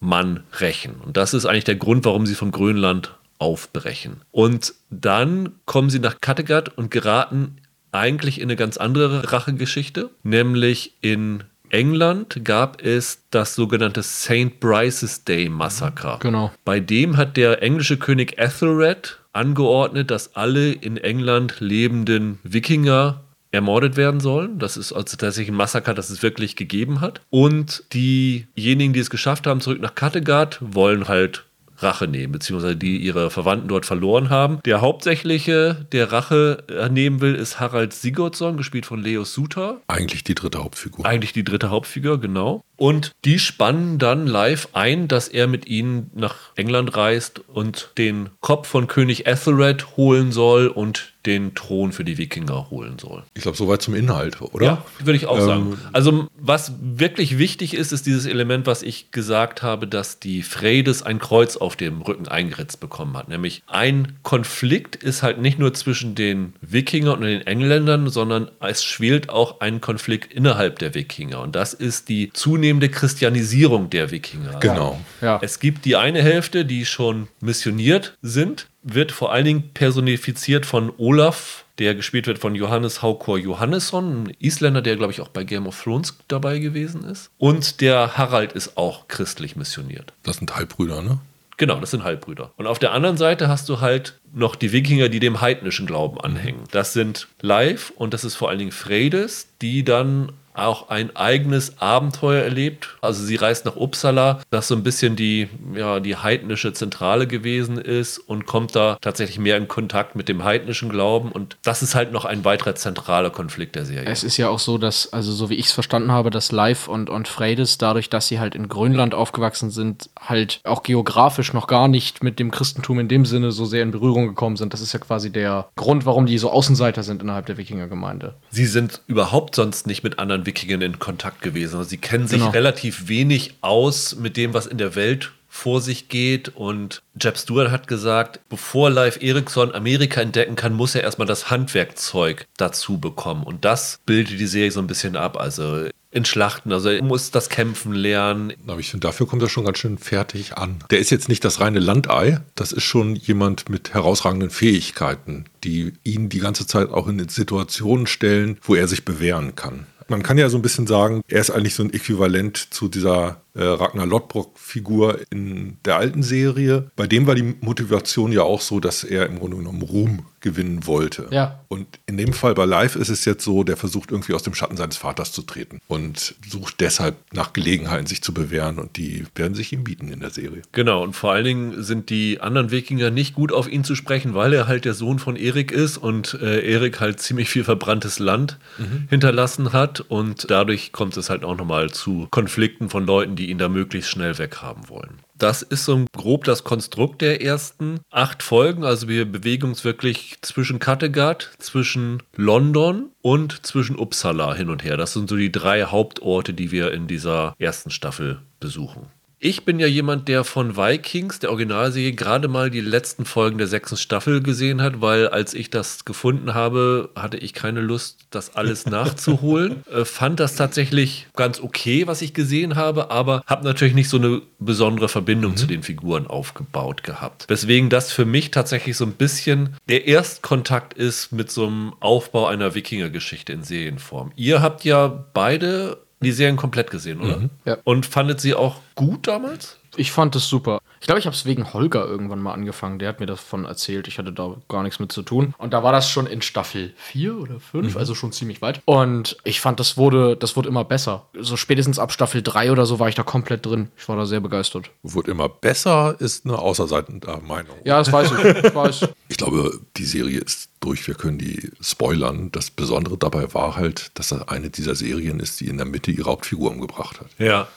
Mann 0.00 0.44
rächen. 0.60 0.96
Und 1.04 1.16
das 1.16 1.32
ist 1.32 1.46
eigentlich 1.46 1.64
der 1.64 1.76
Grund, 1.76 2.04
warum 2.04 2.26
sie 2.26 2.34
von 2.34 2.50
Grönland 2.50 3.14
aufbrechen. 3.38 4.20
Und 4.32 4.74
dann 4.90 5.54
kommen 5.64 5.88
sie 5.88 5.98
nach 5.98 6.20
Kattegat 6.20 6.76
und 6.76 6.90
geraten 6.90 7.56
eigentlich 7.92 8.40
in 8.40 8.44
eine 8.44 8.56
ganz 8.56 8.76
andere 8.76 9.32
Rachegeschichte, 9.32 10.10
nämlich 10.22 10.94
in 11.00 11.44
England 11.70 12.40
gab 12.44 12.82
es 12.82 13.24
das 13.30 13.54
sogenannte 13.54 14.02
St. 14.02 14.58
Bryce's 14.60 15.24
Day 15.24 15.48
Massaker. 15.48 16.18
Genau. 16.20 16.52
Bei 16.64 16.80
dem 16.80 17.16
hat 17.16 17.36
der 17.36 17.62
englische 17.62 17.98
König 17.98 18.38
Ethelred 18.38 19.18
angeordnet, 19.32 20.10
dass 20.10 20.34
alle 20.34 20.72
in 20.72 20.96
England 20.96 21.60
lebenden 21.60 22.38
Wikinger 22.42 23.22
ermordet 23.50 23.96
werden 23.96 24.20
sollen. 24.20 24.58
Das 24.58 24.76
ist 24.76 24.92
also 24.92 25.16
tatsächlich 25.16 25.48
ein 25.48 25.56
Massaker, 25.56 25.94
das 25.94 26.10
es 26.10 26.22
wirklich 26.22 26.56
gegeben 26.56 27.00
hat. 27.00 27.20
Und 27.30 27.84
diejenigen, 27.92 28.92
die 28.92 29.00
es 29.00 29.10
geschafft 29.10 29.46
haben, 29.46 29.60
zurück 29.60 29.80
nach 29.80 29.94
Kattegat, 29.94 30.58
wollen 30.60 31.08
halt 31.08 31.44
Rache 31.78 32.08
nehmen, 32.08 32.32
beziehungsweise 32.32 32.76
die 32.76 32.98
ihre 32.98 33.30
Verwandten 33.30 33.68
dort 33.68 33.86
verloren 33.86 34.30
haben. 34.30 34.60
Der 34.64 34.80
hauptsächliche, 34.80 35.86
der 35.92 36.12
Rache 36.12 36.64
nehmen 36.90 37.20
will, 37.20 37.34
ist 37.34 37.60
Harald 37.60 37.92
Sigurdsson, 37.92 38.56
gespielt 38.56 38.86
von 38.86 39.02
Leo 39.02 39.24
Suter. 39.24 39.80
Eigentlich 39.86 40.24
die 40.24 40.34
dritte 40.34 40.58
Hauptfigur. 40.58 41.06
Eigentlich 41.06 41.32
die 41.32 41.44
dritte 41.44 41.70
Hauptfigur, 41.70 42.20
genau. 42.20 42.62
Und 42.76 43.12
die 43.24 43.38
spannen 43.38 43.98
dann 43.98 44.26
live 44.26 44.68
ein, 44.72 45.08
dass 45.08 45.28
er 45.28 45.48
mit 45.48 45.66
ihnen 45.66 46.10
nach 46.14 46.36
England 46.54 46.96
reist 46.96 47.40
und 47.48 47.90
den 47.98 48.30
Kopf 48.40 48.68
von 48.68 48.86
König 48.86 49.26
Ethelred 49.26 49.96
holen 49.96 50.30
soll 50.30 50.68
und 50.68 51.12
den 51.28 51.54
Thron 51.54 51.92
für 51.92 52.04
die 52.04 52.16
Wikinger 52.16 52.70
holen 52.70 52.98
soll. 52.98 53.22
Ich 53.34 53.42
glaube, 53.42 53.56
soweit 53.56 53.82
zum 53.82 53.94
Inhalt, 53.94 54.40
oder? 54.40 54.64
Ja, 54.64 54.84
würde 54.98 55.16
ich 55.16 55.26
auch 55.26 55.38
ähm, 55.38 55.44
sagen. 55.44 55.78
Also, 55.92 56.26
was 56.38 56.72
wirklich 56.80 57.36
wichtig 57.36 57.74
ist, 57.74 57.92
ist 57.92 58.06
dieses 58.06 58.24
Element, 58.24 58.66
was 58.66 58.82
ich 58.82 59.10
gesagt 59.10 59.62
habe, 59.62 59.86
dass 59.86 60.20
die 60.20 60.42
Fredes 60.42 61.02
ein 61.02 61.18
Kreuz 61.18 61.58
auf 61.58 61.76
dem 61.76 62.00
Rücken 62.00 62.26
eingeritzt 62.26 62.80
bekommen 62.80 63.16
hat. 63.16 63.28
Nämlich 63.28 63.62
ein 63.66 64.16
Konflikt 64.22 64.96
ist 64.96 65.22
halt 65.22 65.38
nicht 65.38 65.58
nur 65.58 65.74
zwischen 65.74 66.14
den 66.14 66.54
Wikingern 66.62 67.18
und 67.18 67.26
den 67.26 67.46
Engländern, 67.46 68.08
sondern 68.08 68.50
es 68.60 68.82
schwelt 68.82 69.28
auch 69.28 69.60
ein 69.60 69.82
Konflikt 69.82 70.32
innerhalb 70.32 70.78
der 70.78 70.94
Wikinger. 70.94 71.42
Und 71.42 71.54
das 71.54 71.74
ist 71.74 72.08
die 72.08 72.32
zunehmende 72.32 72.88
Christianisierung 72.88 73.90
der 73.90 74.10
Wikinger. 74.10 74.58
Genau. 74.60 74.98
Ja. 75.20 75.38
Es 75.42 75.60
gibt 75.60 75.84
die 75.84 75.96
eine 75.96 76.22
Hälfte, 76.22 76.64
die 76.64 76.86
schon 76.86 77.28
missioniert 77.40 78.16
sind 78.22 78.68
wird 78.82 79.12
vor 79.12 79.32
allen 79.32 79.44
Dingen 79.44 79.70
personifiziert 79.74 80.66
von 80.66 80.92
Olaf, 80.98 81.64
der 81.78 81.94
gespielt 81.94 82.26
wird 82.26 82.38
von 82.38 82.54
Johannes 82.54 83.02
Haukor 83.02 83.38
Johannesson, 83.38 84.24
ein 84.24 84.36
Isländer, 84.38 84.82
der, 84.82 84.96
glaube 84.96 85.12
ich, 85.12 85.20
auch 85.20 85.28
bei 85.28 85.44
Game 85.44 85.66
of 85.66 85.82
Thrones 85.82 86.16
dabei 86.28 86.58
gewesen 86.58 87.04
ist. 87.04 87.30
Und 87.38 87.80
der 87.80 88.16
Harald 88.16 88.52
ist 88.52 88.76
auch 88.76 89.08
christlich 89.08 89.56
missioniert. 89.56 90.12
Das 90.22 90.36
sind 90.36 90.54
Halbbrüder, 90.54 91.02
ne? 91.02 91.18
Genau, 91.58 91.80
das 91.80 91.90
sind 91.90 92.04
Halbbrüder. 92.04 92.52
Und 92.56 92.68
auf 92.68 92.78
der 92.78 92.92
anderen 92.92 93.16
Seite 93.16 93.48
hast 93.48 93.68
du 93.68 93.80
halt 93.80 94.20
noch 94.32 94.54
die 94.54 94.70
Wikinger, 94.70 95.08
die 95.08 95.18
dem 95.18 95.40
heidnischen 95.40 95.86
Glauben 95.86 96.20
anhängen. 96.20 96.62
Das 96.70 96.92
sind 96.92 97.26
Leif 97.40 97.92
und 97.96 98.14
das 98.14 98.22
ist 98.22 98.36
vor 98.36 98.48
allen 98.48 98.60
Dingen 98.60 98.70
Fredes, 98.70 99.48
die 99.60 99.84
dann 99.84 100.32
auch 100.58 100.88
ein 100.88 101.14
eigenes 101.16 101.80
Abenteuer 101.80 102.42
erlebt. 102.42 102.96
Also 103.00 103.24
sie 103.24 103.36
reist 103.36 103.64
nach 103.64 103.76
Uppsala, 103.76 104.40
das 104.50 104.68
so 104.68 104.74
ein 104.74 104.82
bisschen 104.82 105.16
die, 105.16 105.48
ja, 105.74 106.00
die 106.00 106.16
heidnische 106.16 106.72
Zentrale 106.72 107.26
gewesen 107.26 107.78
ist 107.78 108.18
und 108.18 108.46
kommt 108.46 108.74
da 108.76 108.98
tatsächlich 109.00 109.38
mehr 109.38 109.56
in 109.56 109.68
Kontakt 109.68 110.16
mit 110.16 110.28
dem 110.28 110.44
heidnischen 110.44 110.88
Glauben. 110.88 111.32
Und 111.32 111.56
das 111.62 111.82
ist 111.82 111.94
halt 111.94 112.12
noch 112.12 112.24
ein 112.24 112.44
weiterer 112.44 112.74
zentraler 112.74 113.30
Konflikt 113.30 113.76
der 113.76 113.84
Serie. 113.84 114.08
Es 114.08 114.24
ist 114.24 114.36
ja 114.36 114.48
auch 114.48 114.58
so, 114.58 114.78
dass, 114.78 115.12
also 115.12 115.32
so 115.32 115.50
wie 115.50 115.54
ich 115.54 115.66
es 115.66 115.72
verstanden 115.72 116.12
habe, 116.12 116.30
dass 116.30 116.52
Leif 116.52 116.88
und, 116.88 117.10
und 117.10 117.28
Freydis, 117.28 117.78
dadurch, 117.78 118.10
dass 118.10 118.28
sie 118.28 118.40
halt 118.40 118.54
in 118.54 118.68
Grönland 118.68 119.14
aufgewachsen 119.14 119.70
sind, 119.70 120.10
halt 120.20 120.60
auch 120.64 120.82
geografisch 120.82 121.52
noch 121.52 121.66
gar 121.66 121.88
nicht 121.88 122.22
mit 122.22 122.38
dem 122.38 122.50
Christentum 122.50 122.98
in 122.98 123.08
dem 123.08 123.24
Sinne 123.24 123.52
so 123.52 123.64
sehr 123.64 123.82
in 123.82 123.90
Berührung 123.90 124.26
gekommen 124.26 124.56
sind. 124.56 124.72
Das 124.72 124.80
ist 124.80 124.92
ja 124.92 124.98
quasi 124.98 125.30
der 125.30 125.68
Grund, 125.76 126.06
warum 126.06 126.26
die 126.26 126.38
so 126.38 126.50
Außenseiter 126.50 127.02
sind 127.02 127.22
innerhalb 127.22 127.46
der 127.46 127.56
Wikingergemeinde. 127.56 128.34
Sie 128.50 128.66
sind 128.66 129.02
überhaupt 129.06 129.54
sonst 129.54 129.86
nicht 129.86 130.02
mit 130.02 130.18
anderen 130.18 130.46
Wikingern 130.48 130.82
in 130.82 130.98
Kontakt 130.98 131.42
gewesen. 131.42 131.76
Also 131.76 131.90
sie 131.90 131.98
kennen 131.98 132.26
sich 132.26 132.40
genau. 132.40 132.50
relativ 132.50 133.08
wenig 133.08 133.54
aus 133.60 134.16
mit 134.16 134.36
dem, 134.36 134.54
was 134.54 134.66
in 134.66 134.78
der 134.78 134.96
Welt 134.96 135.30
vor 135.48 135.80
sich 135.80 136.08
geht. 136.08 136.50
Und 136.50 137.02
Jeb 137.20 137.38
Stewart 137.38 137.70
hat 137.70 137.88
gesagt, 137.88 138.40
bevor 138.48 138.90
Live 138.90 139.20
Ericsson 139.20 139.74
Amerika 139.74 140.20
entdecken 140.20 140.56
kann, 140.56 140.74
muss 140.74 140.94
er 140.94 141.02
erstmal 141.02 141.26
das 141.26 141.50
Handwerkzeug 141.50 142.46
dazu 142.56 142.98
bekommen. 142.98 143.42
Und 143.42 143.64
das 143.64 144.00
bildet 144.06 144.38
die 144.38 144.46
Serie 144.46 144.70
so 144.70 144.80
ein 144.80 144.86
bisschen 144.86 145.16
ab. 145.16 145.38
Also 145.38 145.88
in 146.10 146.24
Schlachten, 146.24 146.72
also 146.72 146.88
er 146.88 147.02
muss 147.02 147.30
das 147.30 147.50
Kämpfen 147.50 147.92
lernen. 147.92 148.54
Aber 148.66 148.80
ich 148.80 148.90
finde, 148.90 149.06
dafür 149.06 149.26
kommt 149.26 149.42
er 149.42 149.48
schon 149.48 149.64
ganz 149.64 149.78
schön 149.78 149.98
fertig 149.98 150.56
an. 150.56 150.78
Der 150.90 151.00
ist 151.00 151.10
jetzt 151.10 151.28
nicht 151.28 151.44
das 151.44 151.60
reine 151.60 151.80
Landei, 151.80 152.40
das 152.54 152.72
ist 152.72 152.84
schon 152.84 153.14
jemand 153.14 153.68
mit 153.68 153.92
herausragenden 153.92 154.50
Fähigkeiten, 154.50 155.44
die 155.64 155.92
ihn 156.04 156.30
die 156.30 156.38
ganze 156.38 156.66
Zeit 156.66 156.90
auch 156.90 157.08
in 157.08 157.28
Situationen 157.28 158.06
stellen, 158.06 158.58
wo 158.62 158.74
er 158.74 158.88
sich 158.88 159.04
bewähren 159.04 159.54
kann. 159.54 159.86
Man 160.08 160.22
kann 160.22 160.38
ja 160.38 160.48
so 160.48 160.58
ein 160.58 160.62
bisschen 160.62 160.86
sagen, 160.86 161.20
er 161.28 161.40
ist 161.40 161.50
eigentlich 161.50 161.74
so 161.74 161.82
ein 161.82 161.92
Äquivalent 161.92 162.56
zu 162.56 162.88
dieser 162.88 163.42
Ragnar 163.54 164.06
Lodbrok-Figur 164.06 165.20
in 165.30 165.78
der 165.84 165.96
alten 165.96 166.22
Serie. 166.22 166.90
Bei 166.96 167.06
dem 167.06 167.26
war 167.26 167.34
die 167.34 167.56
Motivation 167.60 168.32
ja 168.32 168.42
auch 168.42 168.60
so, 168.60 168.80
dass 168.80 169.04
er 169.04 169.26
im 169.26 169.38
Grunde 169.38 169.56
genommen 169.56 169.82
Ruhm 169.82 170.26
gewinnen 170.40 170.86
wollte. 170.86 171.26
Ja. 171.30 171.60
Und 171.68 171.86
in 172.06 172.16
dem 172.16 172.32
Fall 172.32 172.54
bei 172.54 172.64
Live 172.64 172.96
ist 172.96 173.08
es 173.08 173.24
jetzt 173.24 173.44
so, 173.44 173.64
der 173.64 173.76
versucht 173.76 174.10
irgendwie 174.10 174.34
aus 174.34 174.42
dem 174.42 174.54
Schatten 174.54 174.76
seines 174.76 174.96
Vaters 174.96 175.32
zu 175.32 175.42
treten 175.42 175.80
und 175.88 176.36
sucht 176.46 176.80
deshalb 176.80 177.16
nach 177.32 177.52
Gelegenheiten, 177.52 178.06
sich 178.06 178.22
zu 178.22 178.32
bewähren 178.32 178.78
und 178.78 178.96
die 178.96 179.24
werden 179.34 179.54
sich 179.54 179.72
ihm 179.72 179.84
bieten 179.84 180.08
in 180.08 180.20
der 180.20 180.30
Serie. 180.30 180.62
Genau, 180.72 181.02
und 181.02 181.14
vor 181.14 181.32
allen 181.32 181.44
Dingen 181.44 181.82
sind 181.82 182.10
die 182.10 182.40
anderen 182.40 182.70
Wikinger 182.70 183.10
nicht 183.10 183.34
gut 183.34 183.52
auf 183.52 183.70
ihn 183.70 183.84
zu 183.84 183.94
sprechen, 183.94 184.34
weil 184.34 184.52
er 184.52 184.68
halt 184.68 184.84
der 184.84 184.94
Sohn 184.94 185.18
von 185.18 185.36
Erik 185.36 185.72
ist 185.72 185.96
und 185.96 186.38
äh, 186.40 186.60
Erik 186.60 187.00
halt 187.00 187.20
ziemlich 187.20 187.48
viel 187.50 187.64
verbranntes 187.64 188.18
Land 188.18 188.58
mhm. 188.78 189.08
hinterlassen 189.10 189.72
hat 189.72 190.00
und 190.00 190.50
dadurch 190.50 190.92
kommt 190.92 191.16
es 191.16 191.30
halt 191.30 191.44
auch 191.44 191.56
nochmal 191.56 191.90
zu 191.90 192.28
Konflikten 192.30 192.88
von 192.88 193.06
Leuten, 193.06 193.34
die 193.34 193.47
ihn 193.48 193.58
da 193.58 193.68
möglichst 193.68 194.10
schnell 194.10 194.38
weghaben 194.38 194.88
wollen. 194.88 195.20
Das 195.36 195.62
ist 195.62 195.84
so 195.84 196.04
grob 196.16 196.44
das 196.44 196.64
Konstrukt 196.64 197.22
der 197.22 197.42
ersten 197.42 198.00
acht 198.10 198.42
Folgen. 198.42 198.84
Also 198.84 199.08
wir 199.08 199.24
bewegen 199.24 199.68
uns 199.68 199.84
wirklich 199.84 200.38
zwischen 200.42 200.80
Kattegat, 200.80 201.50
zwischen 201.58 202.22
London 202.34 203.10
und 203.22 203.64
zwischen 203.64 203.98
Uppsala 203.98 204.54
hin 204.54 204.68
und 204.68 204.82
her. 204.82 204.96
Das 204.96 205.12
sind 205.12 205.28
so 205.28 205.36
die 205.36 205.52
drei 205.52 205.84
Hauptorte, 205.84 206.54
die 206.54 206.72
wir 206.72 206.92
in 206.92 207.06
dieser 207.06 207.54
ersten 207.58 207.90
Staffel 207.90 208.40
besuchen. 208.58 209.06
Ich 209.40 209.64
bin 209.64 209.78
ja 209.78 209.86
jemand, 209.86 210.26
der 210.26 210.42
von 210.42 210.76
Vikings, 210.76 211.38
der 211.38 211.50
Originalserie, 211.50 212.12
gerade 212.12 212.48
mal 212.48 212.70
die 212.70 212.80
letzten 212.80 213.24
Folgen 213.24 213.56
der 213.58 213.68
sechsten 213.68 213.96
Staffel 213.96 214.42
gesehen 214.42 214.82
hat, 214.82 215.00
weil 215.00 215.28
als 215.28 215.54
ich 215.54 215.70
das 215.70 216.04
gefunden 216.04 216.54
habe, 216.54 217.10
hatte 217.14 217.36
ich 217.36 217.52
keine 217.52 217.80
Lust, 217.80 218.26
das 218.30 218.56
alles 218.56 218.86
nachzuholen. 218.90 219.84
äh, 219.92 220.04
fand 220.04 220.40
das 220.40 220.56
tatsächlich 220.56 221.28
ganz 221.36 221.60
okay, 221.60 222.08
was 222.08 222.20
ich 222.20 222.34
gesehen 222.34 222.74
habe, 222.74 223.12
aber 223.12 223.42
habe 223.46 223.64
natürlich 223.64 223.94
nicht 223.94 224.08
so 224.08 224.16
eine 224.16 224.42
besondere 224.58 225.08
Verbindung 225.08 225.52
mhm. 225.52 225.56
zu 225.56 225.66
den 225.66 225.84
Figuren 225.84 226.26
aufgebaut 226.26 227.04
gehabt. 227.04 227.44
Weswegen 227.48 227.90
das 227.90 228.10
für 228.10 228.24
mich 228.24 228.50
tatsächlich 228.50 228.96
so 228.96 229.04
ein 229.04 229.12
bisschen 229.12 229.76
der 229.88 230.08
Erstkontakt 230.08 230.94
ist 230.94 231.30
mit 231.30 231.52
so 231.52 231.68
einem 231.68 231.94
Aufbau 232.00 232.46
einer 232.46 232.74
Wikinger-Geschichte 232.74 233.52
in 233.52 233.62
Serienform. 233.62 234.32
Ihr 234.34 234.62
habt 234.62 234.84
ja 234.84 235.06
beide 235.32 235.98
die 236.20 236.32
Serien 236.32 236.56
komplett 236.56 236.90
gesehen, 236.90 237.20
oder? 237.20 237.38
Mhm. 237.38 237.50
Ja. 237.64 237.78
Und 237.84 238.06
fandet 238.06 238.40
sie 238.40 238.54
auch 238.54 238.80
gut 238.94 239.28
damals? 239.28 239.78
Ich 239.96 240.12
fand 240.12 240.34
es 240.36 240.48
super. 240.48 240.80
Ich 241.00 241.06
glaube, 241.06 241.20
ich 241.20 241.26
habe 241.26 241.34
es 241.34 241.44
wegen 241.44 241.72
Holger 241.72 242.06
irgendwann 242.06 242.40
mal 242.40 242.52
angefangen. 242.52 242.98
Der 242.98 243.08
hat 243.08 243.20
mir 243.20 243.26
davon 243.26 243.64
erzählt. 243.64 244.08
Ich 244.08 244.18
hatte 244.18 244.32
da 244.32 244.56
gar 244.68 244.82
nichts 244.82 244.98
mit 244.98 245.12
zu 245.12 245.22
tun. 245.22 245.54
Und 245.58 245.72
da 245.72 245.82
war 245.82 245.92
das 245.92 246.08
schon 246.10 246.26
in 246.26 246.42
Staffel 246.42 246.92
4 246.96 247.38
oder 247.38 247.60
5, 247.60 247.92
mhm. 247.92 247.98
also 247.98 248.14
schon 248.14 248.32
ziemlich 248.32 248.62
weit. 248.62 248.82
Und 248.84 249.36
ich 249.44 249.60
fand, 249.60 249.80
das 249.80 249.96
wurde, 249.96 250.36
das 250.36 250.56
wurde 250.56 250.68
immer 250.68 250.84
besser. 250.84 251.26
So 251.38 251.56
spätestens 251.56 251.98
ab 251.98 252.12
Staffel 252.12 252.42
3 252.42 252.72
oder 252.72 252.86
so 252.86 252.98
war 252.98 253.08
ich 253.08 253.14
da 253.14 253.22
komplett 253.22 253.66
drin. 253.66 253.90
Ich 253.96 254.08
war 254.08 254.16
da 254.16 254.26
sehr 254.26 254.40
begeistert. 254.40 254.90
Wurde 255.02 255.30
immer 255.30 255.48
besser, 255.48 256.16
ist 256.18 256.44
eine 256.44 256.58
außerseitende 256.58 257.40
Meinung. 257.46 257.76
Ja, 257.84 257.98
das 257.98 258.12
weiß 258.12 258.32
ich. 258.32 258.64
ich, 258.64 258.74
weiß. 258.74 259.08
ich 259.28 259.36
glaube, 259.36 259.80
die 259.96 260.04
Serie 260.04 260.40
ist 260.40 260.70
durch. 260.80 261.06
Wir 261.06 261.14
können 261.14 261.38
die 261.38 261.70
spoilern. 261.80 262.50
Das 262.52 262.70
Besondere 262.70 263.18
dabei 263.18 263.52
war 263.54 263.76
halt, 263.76 264.10
dass 264.14 264.28
das 264.28 264.48
eine 264.48 264.70
dieser 264.70 264.94
Serien 264.94 265.40
ist, 265.40 265.60
die 265.60 265.68
in 265.68 265.76
der 265.76 265.86
Mitte 265.86 266.10
ihre 266.10 266.30
Hauptfigur 266.30 266.70
umgebracht 266.70 267.20
hat. 267.20 267.28
Ja. 267.38 267.68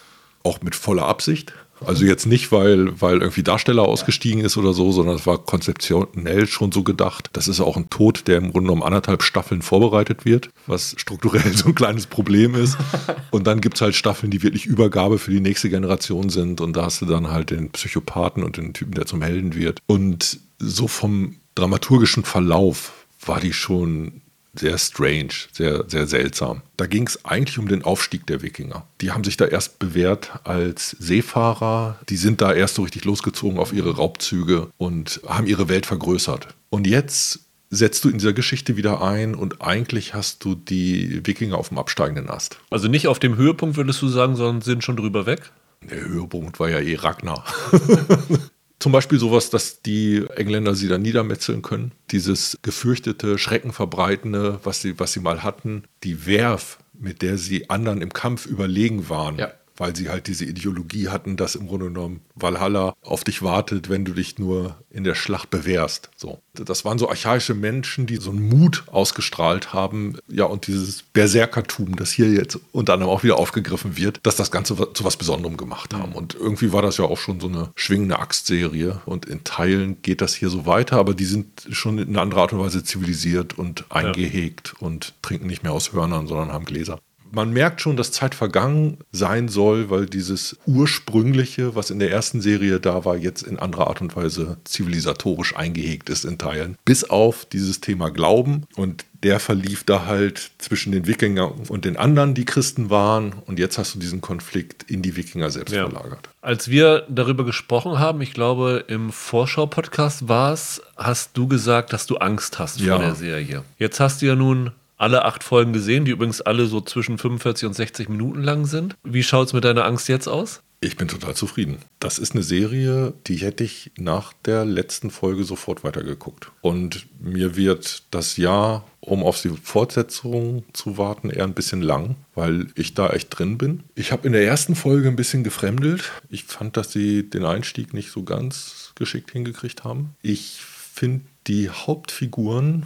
Auch 0.44 0.62
mit 0.62 0.76
voller 0.76 1.06
Absicht. 1.06 1.54
Also 1.86 2.06
jetzt 2.06 2.26
nicht, 2.26 2.52
weil, 2.52 3.00
weil 3.02 3.20
irgendwie 3.20 3.44
Darsteller 3.44 3.84
ausgestiegen 3.84 4.42
ist 4.42 4.58
oder 4.58 4.74
so, 4.74 4.92
sondern 4.92 5.16
es 5.16 5.26
war 5.26 5.40
konzeptionell 5.40 6.48
schon 6.48 6.72
so 6.72 6.84
gedacht. 6.84 7.30
Das 7.34 7.48
ist 7.48 7.60
auch 7.60 7.78
ein 7.78 7.90
Tod, 7.90 8.28
der 8.28 8.38
im 8.38 8.52
Grunde 8.52 8.68
genommen 8.68 8.84
anderthalb 8.84 9.24
Staffeln 9.24 9.62
vorbereitet 9.62 10.26
wird, 10.26 10.50
was 10.68 10.94
strukturell 10.98 11.54
so 11.56 11.70
ein 11.70 11.76
kleines 11.76 12.08
Problem 12.08 12.56
ist. 12.56 12.78
Und 13.32 13.48
dann 13.48 13.62
gibt 13.62 13.76
es 13.76 13.82
halt 13.82 13.96
Staffeln, 13.96 14.32
die 14.32 14.44
wirklich 14.44 14.66
Übergabe 14.66 15.18
für 15.18 15.32
die 15.32 15.40
nächste 15.40 15.70
Generation 15.70 16.30
sind. 16.30 16.62
Und 16.62 16.76
da 16.76 16.86
hast 16.86 17.02
du 17.02 17.06
dann 17.06 17.32
halt 17.32 17.50
den 17.50 17.72
Psychopathen 17.72 18.44
und 18.44 18.58
den 18.58 18.74
Typen, 18.74 18.94
der 18.94 19.06
zum 19.06 19.22
Helden 19.22 19.56
wird. 19.56 19.80
Und 19.88 20.40
so 20.60 20.88
vom 20.88 21.36
dramaturgischen 21.56 22.24
Verlauf 22.24 22.92
war 23.26 23.40
die 23.40 23.54
schon 23.54 24.22
sehr 24.54 24.78
strange, 24.78 25.34
sehr, 25.52 25.86
sehr 25.88 26.08
seltsam. 26.08 26.62
Da 26.78 26.86
ging 26.86 27.08
es 27.08 27.24
eigentlich 27.26 27.58
um 27.58 27.68
den 27.68 27.84
Aufstieg 27.84 28.28
der 28.28 28.42
Wikinger. 28.42 28.86
Die 29.00 29.12
haben 29.12 29.24
sich 29.24 29.38
da 29.38 29.46
erst 29.46 29.80
bewährt 29.80 30.32
als 30.44 30.92
Seefahrer. 31.00 32.00
Die 32.10 32.18
sind 32.18 32.42
da 32.42 32.54
erst 32.54 32.76
so 32.76 32.84
richtig 32.84 33.06
losgezogen 33.06 33.60
auf 33.60 33.74
ihre 33.74 33.96
Raubzüge 33.96 34.70
und 34.78 35.22
haben 35.28 35.48
ihre 35.48 35.70
Welt 35.70 35.86
vergrößert. 35.86 36.48
Und 36.70 36.88
jetzt 36.88 37.40
setzt 37.70 38.04
du 38.04 38.10
in 38.10 38.18
dieser 38.18 38.34
Geschichte 38.34 38.76
wieder 38.76 39.02
ein 39.02 39.34
und 39.34 39.62
eigentlich 39.62 40.14
hast 40.14 40.44
du 40.44 40.56
die 40.56 41.26
Wikinger 41.26 41.58
auf 41.58 41.70
dem 41.70 41.78
absteigenden 41.78 42.30
Ast. 42.30 42.60
Also 42.70 42.90
nicht 42.90 43.08
auf 43.08 43.20
dem 43.20 43.38
Höhepunkt, 43.38 43.78
würdest 43.78 44.02
du 44.02 44.10
sagen, 44.10 44.36
sondern 44.36 44.62
sind 44.62 44.84
schon 44.84 44.98
drüber 44.98 45.26
weg? 45.26 45.52
Der 45.90 46.02
Höhepunkt 46.02 46.60
war 46.60 46.70
ja 46.70 46.80
eh 46.80 46.96
Ragnar. 46.96 47.46
Zum 48.82 48.92
Beispiel 48.92 49.20
sowas, 49.20 49.52
dass 49.52 49.84
die 49.84 50.26
Engländer 50.36 50.74
sie 50.74 50.88
dann 50.88 51.04
niedermetzeln 51.04 51.62
können. 51.62 51.92
Dieses 52.10 52.58
gefürchtete, 52.64 53.38
schreckenverbreitende, 53.38 54.60
was 54.64 54.82
sie, 54.82 55.00
was 55.00 55.14
sie 55.14 55.20
mal 55.20 55.44
hatten. 55.44 55.84
Die 56.04 56.26
Werf, 56.26 56.80
mit 57.00 57.22
der 57.22 57.38
sie 57.38 57.70
anderen 57.70 58.02
im 58.02 58.12
Kampf 58.12 58.48
überlegen 58.48 59.08
waren. 59.08 59.38
Ja 59.38 59.54
weil 59.78 59.96
sie 59.96 60.10
halt 60.10 60.28
diese 60.28 60.46
Ideologie 60.46 61.10
hatten, 61.10 61.38
dass 61.38 61.56
im 61.56 61.68
Grunde 61.68 61.88
genommen 61.88 62.22
Valhalla 62.36 62.94
auf 63.02 63.24
dich 63.24 63.42
wartet, 63.42 63.90
wenn 63.90 64.06
du 64.06 64.14
dich 64.14 64.38
nur 64.38 64.76
in 64.90 65.04
der 65.04 65.16
Schlacht 65.16 65.50
bewährst. 65.50 66.10
So. 66.16 66.40
Das 66.54 66.86
waren 66.86 67.00
so 67.00 67.10
archaische 67.10 67.54
Menschen, 67.54 68.08
die 68.08 68.18
so 68.18 68.32
einen 68.32 68.48
Mut 68.48 68.84
ausgestrahlt 68.88 69.74
haben, 69.74 70.18
ja, 70.28 70.46
und 70.46 70.68
dieses 70.68 71.04
Berserkertum, 71.04 71.96
das 71.96 72.12
hier 72.12 72.30
jetzt 72.30 72.60
unter 72.72 72.94
anderem 72.94 73.12
auch 73.12 73.24
wieder 73.24 73.38
aufgegriffen 73.38 73.98
wird, 73.98 74.20
dass 74.24 74.36
das 74.36 74.52
Ganze 74.52 74.76
zu 74.94 75.04
was 75.04 75.18
Besonderem 75.18 75.58
gemacht 75.58 75.94
haben. 75.94 76.14
Und 76.14 76.36
irgendwie 76.36 76.74
war 76.74 76.82
das 76.82 76.98
ja 76.98 77.06
auch 77.06 77.18
schon 77.18 77.40
so 77.40 77.48
eine 77.48 77.72
schwingende 77.76 78.20
Axtserie 78.20 79.02
und 79.06 79.26
in 79.26 79.44
Teilen 79.44 80.02
geht 80.02 80.22
das 80.22 80.36
hier 80.36 80.50
so 80.50 80.66
weiter, 80.66 80.98
aber 80.98 81.14
die 81.14 81.26
sind 81.26 81.68
schon 81.72 81.98
in 81.98 82.10
einer 82.10 82.22
anderen 82.22 82.42
Art 82.42 82.54
und 82.54 82.60
Weise 82.60 82.84
zivilisiert 82.84 83.58
und 83.58 83.86
eingehegt 83.90 84.74
ja. 84.80 84.86
und 84.86 85.14
trinken 85.22 85.48
nicht 85.48 85.64
mehr 85.64 85.72
aus 85.72 85.94
Hörnern, 85.94 86.28
sondern 86.28 86.52
haben 86.52 86.66
Gläser 86.66 87.00
man 87.32 87.52
merkt 87.52 87.82
schon, 87.82 87.98
dass 87.98 88.12
Zeit 88.12 88.36
vergangen 88.36 88.98
sein 89.12 89.48
soll, 89.48 89.90
weil 89.90 90.06
dieses 90.06 90.58
ursprüngliche, 90.66 91.76
was 91.76 91.90
in 91.90 92.00
der 92.00 92.12
ersten 92.12 92.42
Serie 92.42 92.80
da 92.80 93.06
war, 93.06 93.18
jetzt 93.18 93.44
in 93.44 93.60
anderer 93.60 93.88
Art 93.88 94.02
und 94.02 94.16
Weise 94.16 94.58
zivilisatorisch 94.64 95.56
eingehegt 95.56 96.10
ist 96.10 96.26
in 96.26 96.38
Teilen. 96.38 96.78
Bis 96.86 97.04
auf 97.04 97.46
dieses 97.46 97.82
Thema 97.82 98.10
Glauben 98.10 98.66
und 98.76 99.06
der 99.24 99.40
verlief 99.40 99.84
da 99.84 100.06
halt 100.06 100.52
zwischen 100.58 100.92
den 100.92 101.06
Wikingern 101.06 101.52
und 101.70 101.86
den 101.86 101.96
anderen, 101.96 102.34
die 102.34 102.46
Christen 102.46 102.90
waren. 102.90 103.34
Und 103.46 103.60
jetzt 103.60 103.78
hast 103.78 103.94
du 103.94 104.00
diesen 104.00 104.22
Konflikt 104.22 104.90
in 104.90 105.02
die 105.02 105.16
Wikinger 105.16 105.52
selbst 105.52 105.76
ja. 105.76 105.88
verlagert. 105.88 106.30
Als 106.42 106.70
wir 106.70 107.06
darüber 107.08 107.46
gesprochen 107.46 108.00
haben, 108.00 108.22
ich 108.22 108.34
glaube 108.34 108.84
im 108.88 109.12
Vorschau-Podcast 109.12 110.28
war 110.28 110.54
es, 110.54 110.82
hast 110.98 111.38
du 111.38 111.48
gesagt, 111.48 111.94
dass 111.94 112.08
du 112.08 112.18
Angst 112.18 112.58
hast 112.58 112.80
ja. 112.80 112.96
vor 112.96 113.06
der 113.06 113.16
Serie. 113.16 113.64
Jetzt 113.78 114.00
hast 114.00 114.22
du 114.22 114.26
ja 114.26 114.36
nun 114.36 114.72
alle 115.02 115.26
acht 115.26 115.44
Folgen 115.44 115.74
gesehen, 115.74 116.06
die 116.06 116.12
übrigens 116.12 116.42
alle 116.42 116.68
so 116.68 116.80
zwischen 116.80 117.18
45 117.18 117.68
und 117.68 117.74
60 117.74 118.10
Minuten 118.10 118.44
lang 118.44 118.66
sind. 118.66 118.96
Wie 119.04 119.24
schaut 119.24 119.48
es 119.48 119.54
mit 119.54 119.64
deiner 119.64 119.86
Angst 119.86 120.08
jetzt 120.08 120.28
aus? 120.28 120.62
Ich 120.84 120.98
bin 120.98 121.08
total 121.08 121.36
zufrieden. 121.36 121.78
Das 122.00 122.18
ist 122.18 122.34
eine 122.34 122.42
Serie, 122.42 123.14
die 123.28 123.36
hätte 123.36 123.64
ich 123.64 123.92
nach 123.98 124.34
der 124.46 124.66
letzten 124.66 125.12
Folge 125.12 125.44
sofort 125.44 125.84
weitergeguckt. 125.84 126.52
Und 126.62 127.06
mir 127.20 127.56
wird 127.56 128.04
das 128.10 128.36
Jahr, 128.38 128.88
um 129.00 129.24
auf 129.24 129.40
die 129.40 129.50
Fortsetzung 129.50 130.64
zu 130.74 130.98
warten, 130.98 131.30
eher 131.30 131.44
ein 131.44 131.54
bisschen 131.54 131.84
lang, 131.84 132.16
weil 132.34 132.68
ich 132.74 132.96
da 132.96 133.12
echt 133.12 133.30
drin 133.30 133.60
bin. 133.60 133.84
Ich 133.94 134.12
habe 134.12 134.26
in 134.26 134.34
der 134.34 134.44
ersten 134.44 134.74
Folge 134.74 135.08
ein 135.08 135.16
bisschen 135.16 135.44
gefremdelt. 135.44 136.12
Ich 136.30 136.46
fand, 136.46 136.78
dass 136.78 136.92
sie 136.92 137.30
den 137.30 137.46
Einstieg 137.46 137.94
nicht 137.94 138.12
so 138.12 138.24
ganz 138.24 138.92
geschickt 138.96 139.32
hingekriegt 139.32 139.84
haben. 139.84 140.16
Ich 140.24 140.62
finde 140.62 141.26
die 141.48 141.70
Hauptfiguren, 141.70 142.86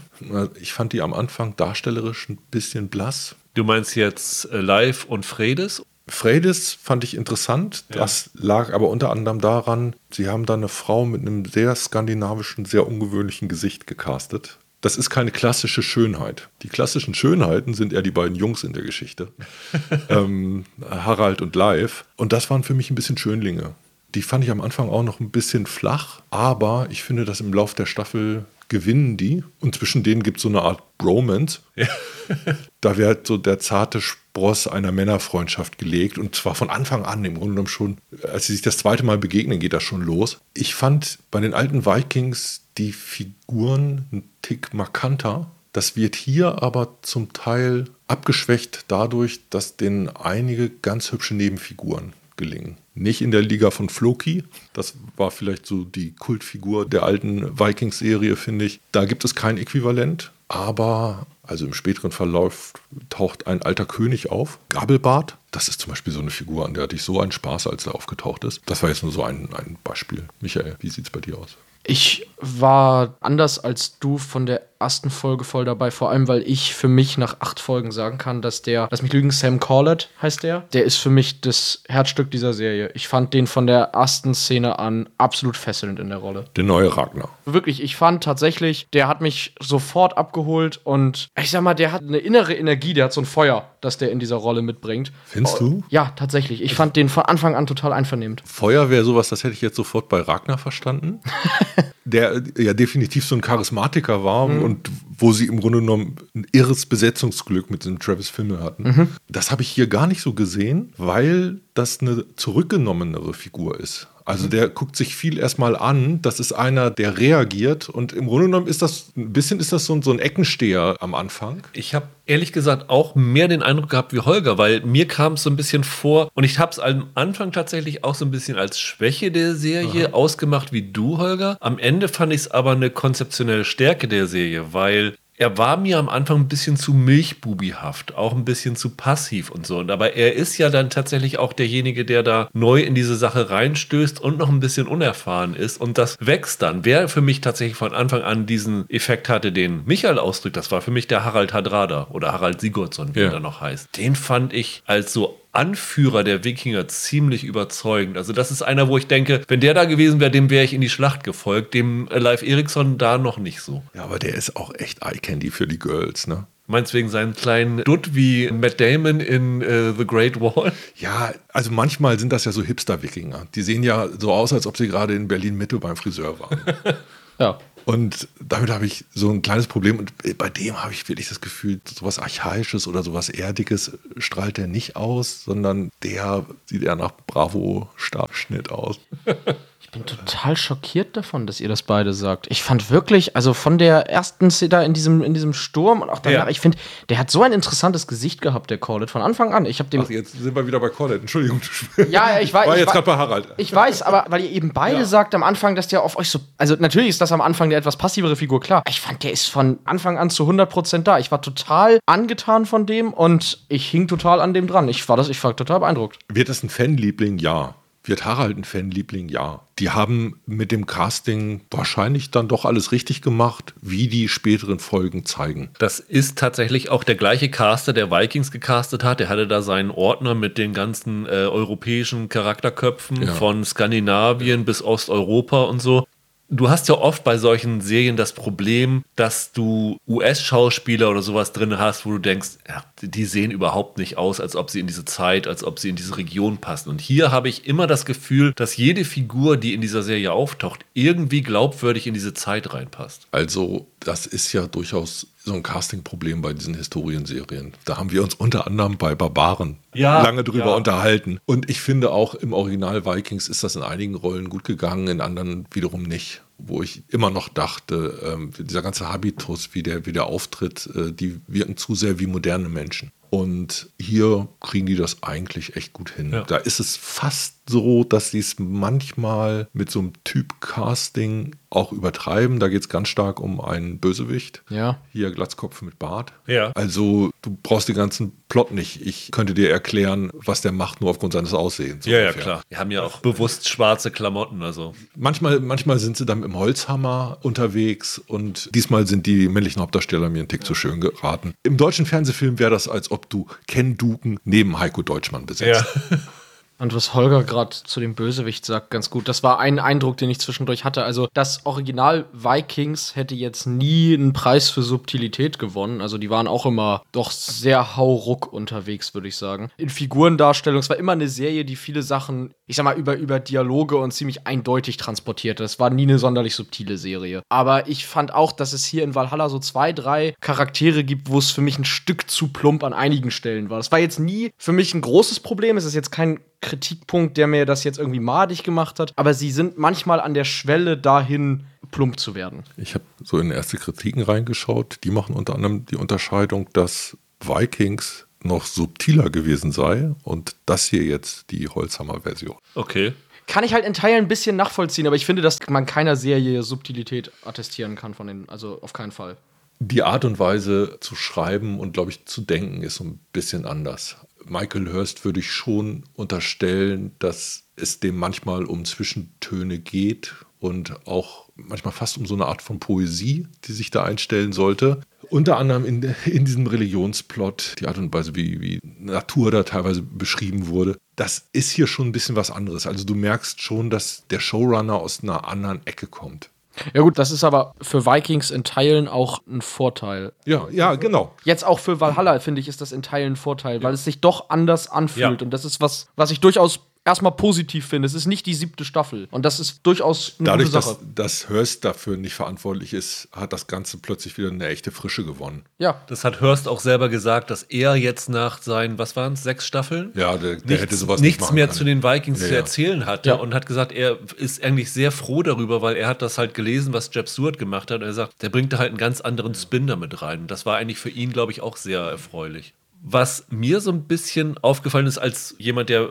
ich 0.60 0.74
fand 0.74 0.94
die 0.94 1.02
am 1.02 1.14
Anfang 1.14 1.56
darstellerisch 1.56 2.30
ein 2.30 2.38
bisschen 2.52 2.88
blass. 2.90 3.36
Du 3.54 3.64
meinst 3.64 3.96
jetzt 3.96 4.52
äh, 4.52 4.62
Live 4.62 5.06
und 5.06 5.26
Fredes? 5.26 5.84
Fredes 6.08 6.74
fand 6.74 7.04
ich 7.04 7.16
interessant. 7.16 7.86
Ja. 7.90 7.98
Das 7.98 8.30
lag 8.34 8.74
aber 8.74 8.90
unter 8.90 9.10
anderem 9.10 9.42
daran, 9.42 9.96
sie 10.12 10.28
haben 10.30 10.46
da 10.46 10.54
eine 10.54 10.68
Frau 10.68 11.06
mit 11.06 11.22
einem 11.22 11.46
sehr 11.46 11.76
skandinavischen, 11.76 12.66
sehr 12.66 12.88
ungewöhnlichen 12.88 13.48
Gesicht 13.48 13.88
gecastet. 13.88 14.60
Das 14.82 14.98
ist 14.98 15.10
keine 15.10 15.32
klassische 15.32 15.82
Schönheit. 15.82 16.50
Die 16.62 16.68
klassischen 16.68 17.16
Schönheiten 17.16 17.74
sind 17.74 17.92
eher 17.92 18.04
die 18.04 18.12
beiden 18.12 18.36
Jungs 18.36 18.64
in 18.64 18.74
der 18.74 18.84
Geschichte. 18.84 19.30
ähm, 20.10 20.66
Harald 20.88 21.42
und 21.42 21.56
Live. 21.56 22.06
Und 22.18 22.34
das 22.34 22.52
waren 22.52 22.62
für 22.62 22.76
mich 22.76 22.92
ein 22.92 22.96
bisschen 22.96 23.18
Schönlinge 23.18 23.74
Die 24.16 24.22
fand 24.22 24.46
ich 24.46 24.50
am 24.50 24.62
Anfang 24.62 24.90
auch 24.90 25.04
noch 25.04 25.20
ein 25.20 25.30
bisschen 25.30 25.66
flach, 25.66 26.22
aber 26.30 26.88
ich 26.90 27.04
finde, 27.04 27.26
dass 27.26 27.42
im 27.42 27.54
Lauf 27.54 27.74
der 27.74 27.86
Staffel 27.86 28.46
gewinnen 28.70 29.18
die 29.18 29.44
und 29.60 29.76
zwischen 29.76 30.04
denen 30.04 30.24
gibt 30.24 30.38
es 30.38 30.44
so 30.44 30.50
eine 30.50 30.62
Art 30.62 30.82
Bromance. 30.98 31.60
Ja. 31.76 31.88
da 32.82 32.98
wird 32.98 33.28
so 33.28 33.38
der 33.38 33.60
zarte 33.60 34.02
Spross 34.02 34.68
einer 34.68 34.94
Männerfreundschaft 34.94 35.78
gelegt 35.78 36.18
und 36.18 36.34
zwar 36.34 36.56
von 36.56 36.70
Anfang 36.70 37.06
an 37.06 37.26
im 37.26 37.36
Grunde 37.36 37.52
genommen 37.52 37.68
schon, 37.68 37.98
als 38.24 38.48
sie 38.48 38.54
sich 38.54 38.62
das 38.62 38.78
zweite 38.78 39.04
Mal 39.04 39.18
begegnen, 39.18 39.60
geht 39.60 39.74
das 39.74 39.84
schon 39.84 40.02
los. 40.02 40.40
Ich 40.54 40.74
fand 40.74 41.20
bei 41.30 41.42
den 41.42 41.54
alten 41.54 41.86
Vikings 41.86 42.62
die 42.78 42.94
Figuren 42.94 44.06
einen 44.12 44.30
Tick 44.42 44.74
markanter. 44.74 45.52
Das 45.74 45.98
wird 45.98 46.16
hier 46.16 46.64
aber 46.64 46.98
zum 47.02 47.34
Teil 47.34 47.86
abgeschwächt 48.08 48.86
dadurch, 48.88 49.42
dass 49.50 49.76
denen 49.76 50.08
einige 50.08 50.70
ganz 50.70 51.12
hübsche 51.12 51.36
Nebenfiguren 51.36 52.14
gelingen. 52.38 52.78
Nicht 52.94 53.22
in 53.22 53.32
der 53.32 53.42
Liga 53.42 53.72
von 53.72 53.90
Floki. 53.90 54.44
Das 54.74 54.96
war 55.18 55.32
vielleicht 55.32 55.66
so 55.66 55.84
die 55.84 56.12
Kultfigur 56.12 56.88
der 56.88 57.04
alten 57.04 57.60
Vikings-Serie, 57.60 58.36
finde 58.36 58.66
ich. 58.66 58.80
Da 58.92 59.06
gibt 59.06 59.26
es 59.26 59.36
kein 59.36 59.58
Äquivalent. 59.58 60.32
Aber, 60.48 61.26
also 61.44 61.66
im 61.66 61.74
späteren 61.74 62.12
Verlauf 62.12 62.74
taucht 63.10 63.48
ein 63.48 63.62
alter 63.64 63.86
König 63.86 64.30
auf. 64.32 64.60
Gabelbart. 64.70 65.38
Das 65.52 65.68
ist 65.68 65.82
zum 65.82 65.90
Beispiel 65.90 66.14
so 66.14 66.20
eine 66.20 66.30
Figur, 66.30 66.66
an 66.66 66.74
der 66.74 66.84
hatte 66.84 66.96
ich 66.96 67.04
so 67.04 67.20
einen 67.20 67.32
Spaß, 67.32 67.68
als 67.68 67.88
er 67.88 67.96
aufgetaucht 67.96 68.44
ist. 68.44 68.62
Das 68.66 68.84
war 68.84 68.90
jetzt 68.90 69.04
nur 69.04 69.12
so 69.12 69.24
ein, 69.24 69.50
ein 69.54 69.78
Beispiel. 69.84 70.26
Michael, 70.42 70.76
wie 70.80 70.90
sieht 70.90 71.06
es 71.06 71.12
bei 71.12 71.20
dir 71.20 71.38
aus? 71.38 71.58
Ich 71.88 72.28
war 72.40 73.16
anders 73.22 73.60
als 73.60 74.00
du 74.00 74.18
von 74.18 74.46
der 74.46 74.62
ersten 74.80 75.10
Folge 75.10 75.44
voll 75.44 75.66
dabei, 75.66 75.90
vor 75.90 76.10
allem 76.10 76.28
weil 76.28 76.44
ich 76.46 76.76
für 76.76 76.88
mich 76.88 77.18
nach 77.18 77.38
acht 77.40 77.60
Folgen 77.60 77.92
sagen 77.92 78.18
kann, 78.18 78.42
dass 78.42 78.62
der, 78.62 78.88
lass 78.92 79.02
mich 79.02 79.14
lügen, 79.14 79.32
Sam 79.32 79.60
Corlett 79.60 80.10
heißt 80.22 80.44
der, 80.44 80.62
der 80.74 80.84
ist 80.84 80.98
für 80.98 81.10
mich 81.10 81.42
das 81.42 81.84
Herzstück 81.88 82.30
dieser 82.30 82.54
Serie. 82.54 82.92
Ich 82.94 83.08
fand 83.08 83.34
den 83.34 83.48
von 83.48 83.68
der 83.68 83.92
ersten 83.94 84.36
Szene 84.36 84.78
an 84.78 85.10
absolut 85.18 85.56
fesselnd 85.56 86.00
in 86.00 86.10
der 86.10 86.18
Rolle. 86.18 86.46
Der 86.56 86.66
neue 86.66 86.96
Ragnar. 86.96 87.30
Wirklich, 87.46 87.82
ich 87.82 87.96
fand 87.96 88.24
tatsächlich, 88.24 88.88
der 88.94 89.08
hat 89.08 89.22
mich 89.22 89.56
sofort 89.62 90.18
abgeholt 90.18 90.82
und 90.84 91.30
ich 91.40 91.50
sag 91.52 91.62
mal, 91.62 91.74
der 91.74 91.92
hat 91.92 92.02
eine 92.02 92.18
innere 92.18 92.54
Energie, 92.54 92.94
der 92.94 93.06
hat 93.06 93.14
so 93.14 93.22
ein 93.22 93.26
Feuer, 93.26 93.70
das 93.82 93.98
der 93.98 94.12
in 94.12 94.20
dieser 94.20 94.36
Rolle 94.36 94.62
mitbringt. 94.62 95.12
Findest 95.26 95.60
du? 95.62 95.84
Ja, 95.90 96.12
tatsächlich. 96.16 96.62
Ich 96.62 96.76
fand 96.76 96.96
den 96.96 97.10
von 97.10 97.24
Anfang 97.24 97.56
an 97.56 97.66
total 97.66 97.94
einvernehmend. 97.94 98.44
Feuer 98.46 98.90
wäre 98.90 99.06
sowas, 99.06 99.30
das 99.30 99.44
hätte 99.44 99.54
ich 99.54 99.62
jetzt 99.62 99.78
sofort 99.78 100.10
bei 100.10 100.20
Ragnar 100.20 100.58
verstanden. 100.58 101.22
der 102.06 102.42
ja 102.58 102.74
definitiv 102.74 103.26
so 103.26 103.36
ein 103.36 103.42
Charismatiker 103.42 104.24
war 104.24 104.48
mhm. 104.48 104.64
und 104.64 104.92
wo 105.18 105.32
sie 105.32 105.48
im 105.48 105.60
Grunde 105.60 105.80
genommen 105.80 106.16
ein 106.36 106.46
irres 106.52 106.86
Besetzungsglück 106.86 107.72
mit 107.72 107.86
dem 107.86 108.00
Travis 108.00 108.30
Fimmel 108.30 108.62
hatten. 108.62 108.84
Mhm. 108.84 109.08
Das 109.30 109.52
habe 109.52 109.62
ich 109.62 109.70
hier 109.70 109.88
gar 109.88 110.08
nicht 110.08 110.22
so 110.22 110.34
gesehen, 110.34 110.94
weil 110.98 111.62
das 111.76 112.00
eine 112.02 112.26
zurückgenommenere 112.36 113.34
Figur 113.34 113.80
ist. 113.80 114.08
Also 114.28 114.48
der 114.48 114.70
guckt 114.70 114.96
sich 114.96 115.16
viel 115.16 115.38
erstmal 115.38 115.76
an. 115.76 116.20
Das 116.24 116.40
ist 116.40 116.52
einer, 116.52 116.90
der 116.90 117.20
reagiert. 117.20 117.90
Und 117.90 118.12
im 118.12 118.26
Grunde 118.26 118.46
genommen 118.46 118.66
ist 118.66 118.82
das 118.82 119.12
ein 119.16 119.32
bisschen 119.32 119.60
ist 119.60 119.72
das 119.72 119.86
so, 119.86 120.02
so 120.02 120.12
ein 120.12 120.18
Eckensteher 120.18 120.96
am 121.00 121.14
Anfang. 121.14 121.62
Ich 121.74 121.94
habe 121.94 122.08
ehrlich 122.26 122.52
gesagt 122.52 122.90
auch 122.90 123.14
mehr 123.14 123.48
den 123.48 123.62
Eindruck 123.62 123.92
gehabt 123.92 124.14
wie 124.14 124.20
Holger, 124.20 124.58
weil 124.58 124.82
mir 124.82 125.08
kam 125.08 125.34
es 125.34 125.44
so 125.44 125.52
ein 125.52 125.56
bisschen 125.56 125.84
vor 125.84 126.30
und 126.34 126.44
ich 126.44 126.58
habe 126.58 126.72
es 126.72 126.80
am 126.80 127.08
Anfang 127.14 127.52
tatsächlich 127.52 128.04
auch 128.04 128.16
so 128.16 128.26
ein 128.26 128.32
bisschen 128.32 128.58
als 128.58 128.80
Schwäche 128.80 129.30
der 129.30 129.54
Serie 129.54 130.08
Aha. 130.08 130.14
ausgemacht 130.14 130.74
wie 130.74 130.82
du, 130.82 131.20
Holger. 131.20 131.58
Am 131.60 131.78
Ende 131.78 132.08
fand 132.08 132.34
ich 132.34 132.42
es 132.42 132.52
aber 132.52 132.72
eine 132.72 132.90
konzeptionelle 132.90 133.64
Stärke 133.64 134.08
der 134.08 134.26
Serie, 134.26 134.74
weil 134.74 135.16
er 135.38 135.58
war 135.58 135.78
mir 135.78 135.98
am 135.98 136.08
Anfang 136.08 136.42
ein 136.42 136.48
bisschen 136.48 136.78
zu 136.78 136.94
milchbubihaft, 136.94 138.16
auch 138.16 138.34
ein 138.34 138.46
bisschen 138.46 138.76
zu 138.76 138.92
passiv 138.92 139.52
und 139.52 139.66
so. 139.66 139.82
Aber 139.82 140.14
er 140.14 140.34
ist 140.34 140.58
ja 140.58 140.70
dann 140.70 140.90
tatsächlich 140.90 141.40
auch 141.40 141.54
derjenige, 141.54 142.06
der 142.06 142.24
da 142.24 142.50
neu 142.54 142.82
in 142.82 142.96
diese 142.96 143.16
Sache 143.16 143.50
reinstößt 143.50 144.22
und 144.22 144.38
noch 144.38 144.50
ein 144.50 144.62
bisschen 144.62 144.88
unerfahren 144.88 145.56
ist. 145.56 145.80
Und 145.80 145.98
das 145.98 146.18
wächst 146.20 146.62
dann. 146.62 146.86
Wer 146.86 147.10
für 147.10 147.22
mich 147.22 147.42
tatsächlich 147.42 147.78
von 147.78 147.94
Anfang 147.94 148.22
an 148.22 148.46
diesen 148.46 148.90
Effekt 148.90 149.28
hatte, 149.28 149.52
den 149.52 149.84
Michael 149.86 150.20
ausdrückt, 150.20 150.56
das 150.56 150.72
war 150.72 150.82
für 150.82 150.92
mich 150.92 151.08
der 151.08 151.26
Harald 151.26 151.54
Hadrada 151.54 152.08
oder 152.12 152.32
Harald 152.32 152.62
Sigurdsson, 152.62 153.14
wie 153.16 153.22
ja. 153.22 153.32
er 153.32 153.40
noch 153.40 153.60
heißt. 153.60 153.98
Den 153.98 154.16
fand 154.16 154.54
ich 154.54 154.84
als 154.86 155.12
so 155.12 155.42
Anführer 155.56 156.24
der 156.24 156.44
Wikinger 156.44 156.88
ziemlich 156.88 157.44
überzeugend. 157.44 158.18
Also 158.18 158.34
das 158.34 158.52
ist 158.52 158.62
einer, 158.62 158.88
wo 158.88 158.98
ich 158.98 159.08
denke, 159.08 159.42
wenn 159.48 159.60
der 159.60 159.74
da 159.74 159.86
gewesen 159.86 160.20
wäre, 160.20 160.32
dem 160.32 160.50
wäre 160.50 160.64
ich 160.64 160.74
in 160.74 160.82
die 160.82 160.90
Schlacht 160.90 161.24
gefolgt. 161.24 161.74
Dem 161.74 162.08
äh, 162.10 162.20
Live 162.20 162.42
Eriksson 162.42 162.98
da 162.98 163.18
noch 163.18 163.38
nicht 163.38 163.62
so. 163.62 163.84
Ja, 163.94 164.04
aber 164.04 164.20
der 164.20 164.36
ist 164.36 164.56
auch 164.56 164.74
echt 164.76 165.02
Eye 165.02 165.20
Candy 165.20 165.52
für 165.52 165.68
die 165.68 165.80
Girls, 165.80 166.28
ne? 166.28 166.46
Meinst 166.68 166.94
du 166.94 166.98
wegen 166.98 167.10
seinen 167.10 167.36
kleinen 167.36 167.84
Dutt 167.84 168.16
wie 168.16 168.50
Matt 168.52 168.82
Damon 168.82 169.20
in 169.20 169.62
uh, 169.62 169.94
The 169.96 170.06
Great 170.06 170.42
Wall? 170.42 170.72
Ja, 170.96 171.32
also 171.50 171.70
manchmal 171.70 172.18
sind 172.18 172.32
das 172.32 172.46
ja 172.46 172.52
so 172.52 172.64
Hipster-Wikinger. 172.64 173.46
Die 173.54 173.62
sehen 173.62 173.84
ja 173.84 174.10
so 174.18 174.34
aus, 174.34 174.52
als 174.52 174.66
ob 174.66 174.76
sie 174.76 174.88
gerade 174.88 175.14
in 175.14 175.28
Berlin-Mitte 175.28 175.78
beim 175.78 175.96
Friseur 175.96 176.40
waren. 176.40 176.60
ja. 177.40 177.58
Und 177.86 178.28
damit 178.40 178.72
habe 178.72 178.88
ich 178.88 179.06
so 179.14 179.30
ein 179.30 179.44
kleines 179.44 179.68
Problem. 179.68 180.00
Und 180.00 180.12
bei 180.40 180.50
dem 180.50 180.82
habe 180.84 180.92
ich 180.92 181.08
wirklich 181.08 181.30
das 181.30 181.40
Gefühl, 181.40 181.80
sowas 181.86 182.18
Archaisches 182.18 182.88
oder 182.88 183.04
sowas 183.04 183.30
Erdiges 183.30 183.92
strahlt 184.18 184.58
er 184.58 184.66
nicht 184.66 184.96
aus, 184.96 185.44
sondern 185.44 185.92
der 186.02 186.46
sieht 186.66 186.82
eher 186.82 186.96
nach 186.96 187.14
Bravo-Stabschnitt 187.28 188.72
aus. 188.72 189.00
bin 189.96 190.06
total 190.06 190.58
schockiert 190.58 191.16
davon, 191.16 191.48
dass 191.48 191.62
ihr 191.62 191.70
das 191.70 191.82
beide 191.82 192.14
sagt. 192.14 192.48
Ich 192.50 192.64
fand 192.64 192.92
wirklich, 192.92 193.38
also 193.38 193.54
von 193.54 193.78
der 193.78 194.10
ersten 194.10 194.52
Szene 194.52 194.70
da 194.70 194.82
in 194.82 194.94
diesem, 194.94 195.24
in 195.24 195.34
diesem 195.34 195.54
Sturm 195.54 196.02
und 196.02 196.10
auch 196.10 196.20
danach, 196.20 196.46
ja. 196.46 196.50
ich 196.50 196.60
finde, 196.60 196.78
der 197.08 197.18
hat 197.18 197.32
so 197.32 197.44
ein 197.44 197.54
interessantes 197.54 198.06
Gesicht 198.06 198.42
gehabt, 198.42 198.70
der 198.70 198.78
Corlett, 198.78 199.10
von 199.10 199.22
Anfang 199.22 199.54
an. 199.54 199.66
Ich 199.66 199.78
dem. 199.78 200.02
Ach, 200.02 200.10
jetzt 200.10 200.34
sind 200.34 200.54
wir 200.54 200.68
wieder 200.68 200.82
bei 200.82 200.90
Corlett, 200.90 201.22
Entschuldigung. 201.22 201.62
Ja, 202.10 202.40
ich 202.42 202.54
weiß. 202.54 202.68
War 202.68 202.78
jetzt 202.78 202.92
gerade 202.92 203.06
bei 203.06 203.16
Harald. 203.16 203.48
Ich 203.56 203.74
weiß, 203.74 204.02
aber 204.02 204.26
weil 204.28 204.44
ihr 204.44 204.52
eben 204.52 204.74
beide 204.74 205.00
ja. 205.00 205.06
sagt 205.06 205.34
am 205.34 205.44
Anfang, 205.44 205.76
dass 205.76 205.88
der 205.88 206.04
auf 206.04 206.18
euch 206.18 206.30
so. 206.30 206.40
Also 206.58 206.76
natürlich 206.78 207.10
ist 207.10 207.22
das 207.22 207.32
am 207.32 207.40
Anfang 207.40 207.70
der 207.70 207.80
etwas 207.80 207.96
passivere 207.96 208.36
Figur, 208.36 208.60
klar. 208.60 208.84
Ich 208.90 209.00
fand, 209.00 209.24
der 209.24 209.32
ist 209.32 209.48
von 209.48 209.80
Anfang 209.86 210.18
an 210.18 210.30
zu 210.30 210.44
100% 210.44 211.04
da. 211.04 211.20
Ich 211.20 211.32
war 211.32 211.42
total 211.42 212.00
angetan 212.06 212.66
von 212.66 212.86
dem 212.86 213.14
und 213.14 213.64
ich 213.70 213.88
hing 213.90 214.10
total 214.10 214.42
an 214.42 214.54
dem 214.54 214.68
dran. 214.68 214.90
Ich 214.90 215.08
war, 215.08 215.16
das, 215.16 215.30
ich 215.30 215.42
war 215.42 215.56
total 215.56 215.80
beeindruckt. 215.80 216.20
Wird 216.28 216.50
das 216.50 216.64
ein 216.64 216.70
Fanliebling? 216.70 217.38
Ja. 217.38 217.76
Wird 218.04 218.26
Harald 218.26 218.58
ein 218.58 218.66
Fanliebling? 218.66 219.30
Ja. 219.30 219.65
Die 219.80 219.90
haben 219.90 220.40
mit 220.46 220.72
dem 220.72 220.86
Casting 220.86 221.62
wahrscheinlich 221.70 222.32
dann 222.32 222.48
doch 222.48 222.64
alles 222.64 222.94
richtig 222.94 223.22
gemacht, 223.22 223.74
wie 223.82 224.08
die 224.08 224.30
späteren 224.30 224.80
Folgen 224.80 225.26
zeigen. 225.26 225.70
Das 225.80 226.00
ist 226.00 226.38
tatsächlich 226.38 226.90
auch 226.90 227.04
der 227.04 227.16
gleiche 227.16 227.50
Caster, 227.50 227.92
der 227.92 228.10
Vikings 228.10 228.52
gecastet 228.52 229.04
hat. 229.04 229.20
Der 229.20 229.28
hatte 229.28 229.48
da 229.48 229.62
seinen 229.62 229.92
Ordner 229.92 230.34
mit 230.34 230.58
den 230.58 230.74
ganzen 230.74 231.26
äh, 231.26 231.30
europäischen 231.30 232.30
Charakterköpfen 232.30 233.24
ja. 233.24 233.34
von 233.34 233.66
Skandinavien 233.66 234.64
bis 234.64 234.82
Osteuropa 234.82 235.64
und 235.64 235.82
so. 235.82 236.06
Du 236.50 236.70
hast 236.70 236.88
ja 236.88 236.96
oft 236.96 237.24
bei 237.24 237.38
solchen 237.38 237.82
Serien 237.82 238.18
das 238.18 238.34
Problem, 238.34 239.04
dass 239.16 239.52
du 239.52 239.98
US-Schauspieler 240.08 241.10
oder 241.10 241.24
sowas 241.24 241.54
drin 241.54 241.80
hast, 241.80 242.06
wo 242.06 242.12
du 242.12 242.20
denkst, 242.20 242.50
ja, 242.68 242.84
die 243.02 243.26
sehen 243.26 243.50
überhaupt 243.50 243.98
nicht 243.98 244.18
aus, 244.18 244.40
als 244.40 244.56
ob 244.56 244.70
sie 244.70 244.80
in 244.80 244.88
diese 244.88 245.06
Zeit, 245.06 245.48
als 245.48 245.64
ob 245.64 245.80
sie 245.80 245.90
in 245.90 245.96
diese 245.96 246.18
Region 246.18 246.58
passen. 246.58 246.90
Und 246.90 247.02
hier 247.02 247.32
habe 247.32 247.50
ich 247.50 247.66
immer 247.66 247.88
das 247.88 248.06
Gefühl, 248.06 248.54
dass 248.56 248.78
jede 248.78 249.06
Figur, 249.06 249.58
die 249.58 249.74
in 249.74 249.82
dieser 249.82 250.04
Serie 250.04 250.34
auftaucht, 250.34 250.86
irgendwie 250.94 251.42
glaubwürdig 251.42 252.06
in 252.06 252.14
diese 252.14 252.36
Zeit 252.36 252.74
reinpasst. 252.74 253.28
Also, 253.32 253.88
das 254.00 254.28
ist 254.28 254.54
ja 254.54 254.68
durchaus 254.68 255.28
so 255.46 255.54
ein 255.54 255.64
Casting-Problem 255.64 256.42
bei 256.42 256.54
diesen 256.54 256.74
Historienserien. 256.74 257.74
Da 257.86 257.98
haben 257.98 258.12
wir 258.12 258.24
uns 258.24 258.34
unter 258.34 258.68
anderem 258.68 258.98
bei 258.98 259.16
Barbaren 259.16 259.78
ja, 259.94 260.22
lange 260.22 260.44
drüber 260.44 260.68
ja. 260.68 260.76
unterhalten. 260.76 261.40
Und 261.46 261.70
ich 261.70 261.80
finde 261.80 262.12
auch 262.12 262.36
im 262.36 262.52
Original 262.52 263.06
Vikings 263.06 263.48
ist 263.48 263.64
das 263.64 263.76
in 263.76 263.84
einigen 263.84 264.16
Rollen 264.16 264.50
gut 264.50 264.64
gegangen, 264.64 265.08
in 265.08 265.22
anderen 265.22 265.68
wiederum 265.72 266.04
nicht. 266.04 266.42
Wo 266.58 266.82
ich 266.82 267.04
immer 267.10 267.30
noch 267.30 267.50
dachte, 267.50 268.18
ähm, 268.24 268.52
dieser 268.58 268.82
ganze 268.82 269.12
Habitus, 269.12 269.70
wie 269.74 269.84
der, 269.84 270.06
wie 270.06 270.14
der 270.14 270.28
auftritt, 270.28 270.90
äh, 270.96 271.12
die 271.12 271.42
wirken 271.48 271.76
zu 271.76 271.96
sehr 271.96 272.18
wie 272.20 272.28
moderne 272.28 272.70
Menschen. 272.70 273.12
Und 273.30 273.90
hier 274.00 274.48
kriegen 274.62 274.86
die 274.86 274.96
das 274.96 275.22
eigentlich 275.22 275.76
echt 275.76 275.92
gut 275.92 276.12
hin. 276.12 276.32
Ja. 276.32 276.44
Da 276.44 276.56
ist 276.56 276.80
es 276.80 276.96
fast 276.96 277.56
so, 277.68 278.04
dass 278.04 278.32
sie 278.32 278.40
es 278.40 278.60
manchmal 278.60 279.68
mit 279.74 279.90
so 279.90 280.00
einem 280.00 280.14
Typ 280.24 280.62
Casting 280.62 281.56
auch 281.70 281.92
übertreiben. 281.92 282.60
Da 282.60 282.68
geht 282.68 282.82
es 282.82 282.90
ganz 282.90 283.10
stark 283.10 283.40
um 283.40 283.60
einen 283.60 284.00
Bösewicht. 284.00 284.64
Ja. 284.70 285.00
Hier 285.12 285.32
Glatzkopf 285.32 285.82
mit 285.82 286.00
Bart. 286.00 286.34
Ja. 286.48 286.72
Also 286.76 287.32
du 287.42 287.58
brauchst 287.62 287.90
den 287.90 287.96
ganzen 287.96 288.32
Plot 288.48 288.72
nicht. 288.72 289.06
Ich 289.06 289.32
könnte 289.32 289.54
dir 289.54 289.70
erklären, 289.70 290.32
was 290.34 290.62
der 290.62 290.72
macht, 290.72 291.02
nur 291.02 291.10
aufgrund 291.10 291.34
seines 291.34 291.54
Aussehens. 291.54 292.06
Ja, 292.06 292.20
ungefähr. 292.20 292.38
ja, 292.38 292.42
klar. 292.42 292.62
Wir 292.70 292.80
haben 292.80 292.92
ja 292.92 293.04
auch 293.04 293.20
bewusst 293.20 293.68
schwarze 293.68 294.12
Klamotten. 294.12 294.62
Also. 294.64 294.94
Manchmal, 295.16 295.60
manchmal 295.60 296.00
sind 296.00 296.18
sie 296.18 296.26
dann 296.26 296.44
im 296.44 296.56
Holzhammer 296.58 297.40
unterwegs 297.42 298.20
und 298.20 298.70
diesmal 298.74 299.06
sind 299.08 299.26
die 299.26 299.50
männlichen 299.50 299.82
Hauptdarsteller 299.82 300.30
mir 300.30 300.40
einen 300.40 300.48
Tick 300.48 300.62
ja. 300.62 300.68
zu 300.68 300.76
schön 300.76 301.02
geraten. 301.02 301.54
Im 301.64 301.78
deutschen 301.78 302.06
Fernsehfilm 302.06 302.60
wäre 302.60 302.72
das, 302.72 302.88
als 302.88 303.12
ob 303.12 303.30
du 303.30 303.48
Ken 303.68 303.98
Duken 303.98 304.40
neben 304.46 304.80
Heiko 304.80 305.02
Deutschmann 305.02 305.46
besetzt. 305.46 305.86
Ja. 306.10 306.18
Und 306.78 306.94
was 306.94 307.14
Holger 307.14 307.44
gerade 307.44 307.70
zu 307.72 308.00
dem 308.00 308.16
Bösewicht 308.16 308.66
sagt, 308.66 308.90
ganz 308.90 309.10
gut. 309.10 309.30
Das 309.30 309.44
war 309.44 309.60
ein 309.60 309.80
Eindruck, 309.80 310.18
den 310.18 310.30
ich 310.30 310.40
zwischendurch 310.40 310.84
hatte. 310.84 311.04
Also 311.04 311.28
das 311.34 311.66
Original 311.66 312.26
Vikings 312.34 313.16
hätte 313.16 313.34
jetzt 313.34 313.66
nie 313.66 314.14
einen 314.14 314.34
Preis 314.34 314.70
für 314.70 314.82
Subtilität 314.82 315.58
gewonnen. 315.58 316.02
Also 316.02 316.18
die 316.18 316.30
waren 316.30 316.48
auch 316.48 316.66
immer 316.66 317.04
doch 317.14 317.32
sehr 317.32 317.96
hauruck 317.96 318.52
unterwegs, 318.52 319.14
würde 319.14 319.30
ich 319.30 319.38
sagen. 319.38 319.70
In 319.78 319.90
Figurendarstellung, 319.90 320.80
es 320.80 320.90
war 320.90 320.98
immer 320.98 321.14
eine 321.14 321.30
Serie, 321.30 321.64
die 321.64 321.78
viele 321.78 322.04
Sachen, 322.04 322.54
ich 322.68 322.76
sag 322.76 322.84
mal, 322.84 322.98
über, 322.98 323.16
über 323.16 323.40
Dialoge 323.40 323.96
und 323.98 324.12
ziemlich 324.12 324.46
eindeutig 324.46 324.98
transportierte. 324.98 325.64
Das 325.64 325.80
war 325.80 325.90
nie 325.90 326.04
eine 326.04 326.20
sonderlich 326.20 326.56
subtile 326.56 326.98
Serie. 326.98 327.42
Aber 327.48 327.88
ich 327.88 328.06
fand 328.06 328.34
auch, 328.34 328.52
dass 328.52 328.74
es 328.74 328.86
hier 328.86 329.04
in 329.04 329.16
Valhalla 329.16 329.48
so 329.48 329.60
zwei, 329.60 329.94
drei 329.94 330.36
Charaktere 330.42 331.06
gibt, 331.06 331.30
wo 331.30 331.38
es 331.38 331.52
für 331.52 331.62
mich 331.62 331.80
ein 331.80 331.86
Stück 331.86 332.30
zu 332.30 332.50
plump 332.50 332.84
an 332.84 332.94
einigen 332.94 333.32
Stellen 333.32 333.70
war. 333.70 333.78
Das 333.78 333.92
war 333.94 334.00
jetzt 334.00 334.20
nie 334.20 334.52
für 334.58 334.74
mich 334.74 334.94
ein 334.94 335.02
großes 335.02 335.40
Problem. 335.40 335.78
Es 335.78 335.86
ist 335.86 335.94
jetzt 335.94 336.12
kein 336.12 336.40
Kritikpunkt, 336.66 337.38
der 337.38 337.48
mir 337.48 337.66
das 337.66 337.84
jetzt 337.84 338.00
irgendwie 338.00 338.20
madig 338.20 338.64
gemacht 338.64 339.00
hat, 339.00 339.14
aber 339.16 339.34
sie 339.34 339.52
sind 339.52 339.78
manchmal 339.78 340.20
an 340.20 340.34
der 340.34 340.44
Schwelle 340.44 340.98
dahin, 340.98 341.66
plump 341.92 342.20
zu 342.20 342.34
werden. 342.36 342.64
Ich 342.78 342.96
habe 342.96 343.06
so 343.24 343.38
in 343.40 343.52
erste 343.52 343.78
Kritiken 343.78 344.24
reingeschaut. 344.24 345.00
Die 345.04 345.12
machen 345.12 345.36
unter 345.36 345.56
anderem 345.56 345.86
die 345.86 345.96
Unterscheidung, 345.96 346.68
dass 346.74 347.18
Vikings 347.40 348.26
noch 348.44 348.66
subtiler 348.66 349.30
gewesen 349.30 349.72
sei 349.72 350.12
und 350.24 350.56
das 350.66 350.86
hier 350.86 351.04
jetzt 351.04 351.52
die 351.52 351.68
Holzhammer-Version. 351.68 352.56
Okay. 352.74 353.14
Kann 353.48 353.64
ich 353.64 353.74
halt 353.74 353.86
in 353.86 353.94
Teilen 353.94 354.26
ein 354.26 354.28
bisschen 354.28 354.56
nachvollziehen, 354.56 355.06
aber 355.06 355.16
ich 355.16 355.26
finde, 355.26 355.44
dass 355.44 355.60
man 355.68 355.86
keiner 355.86 356.16
Serie 356.16 356.64
Subtilität 356.64 357.32
attestieren 357.44 357.96
kann 357.96 358.16
von 358.16 358.28
den, 358.28 358.50
also 358.50 358.80
auf 358.82 358.94
keinen 358.94 359.12
Fall. 359.12 359.38
Die 359.80 360.04
Art 360.04 360.26
und 360.26 360.40
Weise 360.40 360.98
zu 361.02 361.16
schreiben 361.16 361.80
und, 361.80 361.94
glaube 361.94 362.10
ich, 362.10 362.26
zu 362.26 362.42
denken 362.42 362.82
ist 362.82 362.96
so 362.96 363.04
ein 363.04 363.20
bisschen 363.34 363.66
anders. 363.66 364.18
Michael 364.48 364.92
Hurst 364.92 365.26
würde 365.26 365.40
ich 365.40 365.52
schon 365.52 366.04
unterstellen, 366.14 367.12
dass 367.20 367.64
es 367.76 368.00
dem 368.00 368.18
manchmal 368.18 368.66
um 368.66 368.86
Zwischentöne 368.86 369.80
geht 369.80 370.34
und 370.60 371.08
auch 371.08 371.50
manchmal 371.56 371.94
fast 371.94 372.18
um 372.18 372.26
so 372.26 372.34
eine 372.34 372.46
Art 372.46 372.62
von 372.62 372.80
Poesie, 372.80 373.48
die 373.66 373.74
sich 373.74 373.92
da 373.92 374.04
einstellen 374.04 374.52
sollte. 374.52 375.02
Unter 375.30 375.58
anderem 375.58 375.86
in, 375.86 376.16
in 376.26 376.46
diesem 376.46 376.68
Religionsplot, 376.68 377.76
die 377.80 377.88
Art 377.88 377.98
und 377.98 378.14
Weise, 378.14 378.36
wie, 378.36 378.62
wie 378.62 378.80
Natur 378.84 379.52
da 379.52 379.64
teilweise 379.64 380.02
beschrieben 380.02 380.68
wurde. 380.68 380.98
Das 381.16 381.48
ist 381.54 381.72
hier 381.72 381.88
schon 381.88 382.08
ein 382.08 382.12
bisschen 382.12 382.36
was 382.36 382.52
anderes. 382.52 382.88
Also 382.88 383.06
du 383.06 383.16
merkst 383.16 383.62
schon, 383.62 383.90
dass 383.90 384.26
der 384.30 384.40
Showrunner 384.40 384.96
aus 384.96 385.24
einer 385.24 385.48
anderen 385.48 385.86
Ecke 385.86 386.08
kommt. 386.08 386.50
Ja 386.94 387.02
gut, 387.02 387.18
das 387.18 387.32
ist 387.32 387.44
aber 387.44 387.74
für 387.82 388.06
Vikings 388.06 388.52
in 388.52 388.64
Teilen 388.64 389.08
auch 389.08 389.40
ein 389.48 389.62
Vorteil. 389.62 390.34
Ja, 390.46 390.68
ja, 390.72 390.96
genau. 390.96 391.32
Jetzt 391.44 391.66
auch 391.66 391.80
für 391.80 392.00
Valhalla, 392.00 392.40
finde 392.40 392.62
ich, 392.62 392.68
ist 392.68 392.82
das 392.82 392.92
in 392.92 393.02
Teilen 393.02 393.34
ein 393.34 393.36
Vorteil, 393.36 393.82
weil 393.84 393.94
es 393.94 394.04
sich 394.04 394.22
doch 394.22 394.50
anders 394.50 394.90
anfühlt. 394.90 395.42
Ja. 395.42 395.46
Und 395.46 395.52
das 395.52 395.66
ist 395.66 395.82
was, 395.82 396.08
was 396.16 396.32
ich 396.32 396.40
durchaus 396.40 396.80
erstmal 397.06 397.32
positiv 397.34 397.86
finde. 397.86 398.08
Es 398.08 398.14
ist 398.14 398.26
nicht 398.26 398.46
die 398.48 398.54
siebte 398.56 398.84
Staffel. 398.84 399.28
Und 399.32 399.46
das 399.46 399.60
ist 399.60 399.82
durchaus 399.84 400.34
eine 400.40 400.48
Dadurch, 400.50 400.72
gute 400.72 400.82
Sache. 400.82 400.98
dass, 401.14 401.44
dass 401.44 401.50
Hurst 401.50 401.86
dafür 401.86 402.18
nicht 402.18 402.34
verantwortlich 402.34 402.94
ist, 402.94 403.30
hat 403.32 403.54
das 403.54 403.68
Ganze 403.68 403.98
plötzlich 404.00 404.38
wieder 404.38 404.50
eine 404.50 404.68
echte 404.68 404.92
Frische 404.92 405.24
gewonnen. 405.24 405.64
ja. 405.78 406.02
Das 406.08 406.24
hat 406.24 406.42
Hurst 406.42 406.68
auch 406.68 406.80
selber 406.80 407.08
gesagt, 407.10 407.52
dass 407.52 407.64
er 407.64 407.96
jetzt 407.96 408.28
nach 408.30 408.62
seinen, 408.62 408.98
was 408.98 409.16
waren 409.16 409.34
es, 409.34 409.44
sechs 409.44 409.66
Staffeln? 409.68 410.12
Ja, 410.16 410.36
der, 410.38 410.56
der 410.56 410.66
nichts, 410.66 410.82
hätte 410.82 410.96
sowas 410.96 411.22
nicht 411.22 411.28
nichts 411.30 411.42
machen 411.44 411.56
mehr 411.56 411.68
können. 411.68 411.78
zu 411.78 411.84
den 411.84 412.04
Vikings 412.04 412.42
Ja, 412.42 412.48
zu 412.48 412.56
erzählen 412.56 413.06
hatte 413.06 413.30
Ja. 413.30 413.36
und 413.36 413.54
hat 413.54 413.66
gesagt, 413.68 413.92
er 413.92 414.18
ist 414.38 414.64
eigentlich 414.64 414.92
sehr 414.92 415.12
froh 415.12 415.44
darüber, 415.44 415.82
weil 415.82 415.96
er 415.96 416.08
hat 416.08 416.22
das 416.22 416.38
halt 416.38 416.54
gelesen, 416.54 416.92
was 416.94 417.10
Jeb 417.14 417.30
Stewart 417.30 417.60
gemacht 417.60 417.92
hat. 417.92 418.02
Und 418.02 418.08
er 418.08 418.14
sagt, 418.14 418.42
der 418.42 418.50
bringt 418.50 418.74
da 418.74 418.80
halt 418.80 418.90
einen 418.90 418.98
ganz 418.98 419.22
anderen 419.22 419.54
Spin 419.54 419.86
damit 419.88 420.22
rein. 420.24 420.48
Das 420.48 420.66
war 420.66 420.78
eigentlich 420.78 420.98
für 420.98 421.10
ihn, 421.10 421.32
glaube 421.32 421.52
ich, 421.52 421.62
auch 421.62 421.78
sehr 421.78 422.00
erfreulich. 422.02 422.74
Was 423.04 423.46
mir 423.50 423.82
so 423.82 423.92
ein 423.92 424.06
bisschen 424.06 424.58
aufgefallen 424.58 425.06
ist, 425.06 425.20
als 425.20 425.54
jemand, 425.60 425.90
der 425.90 426.10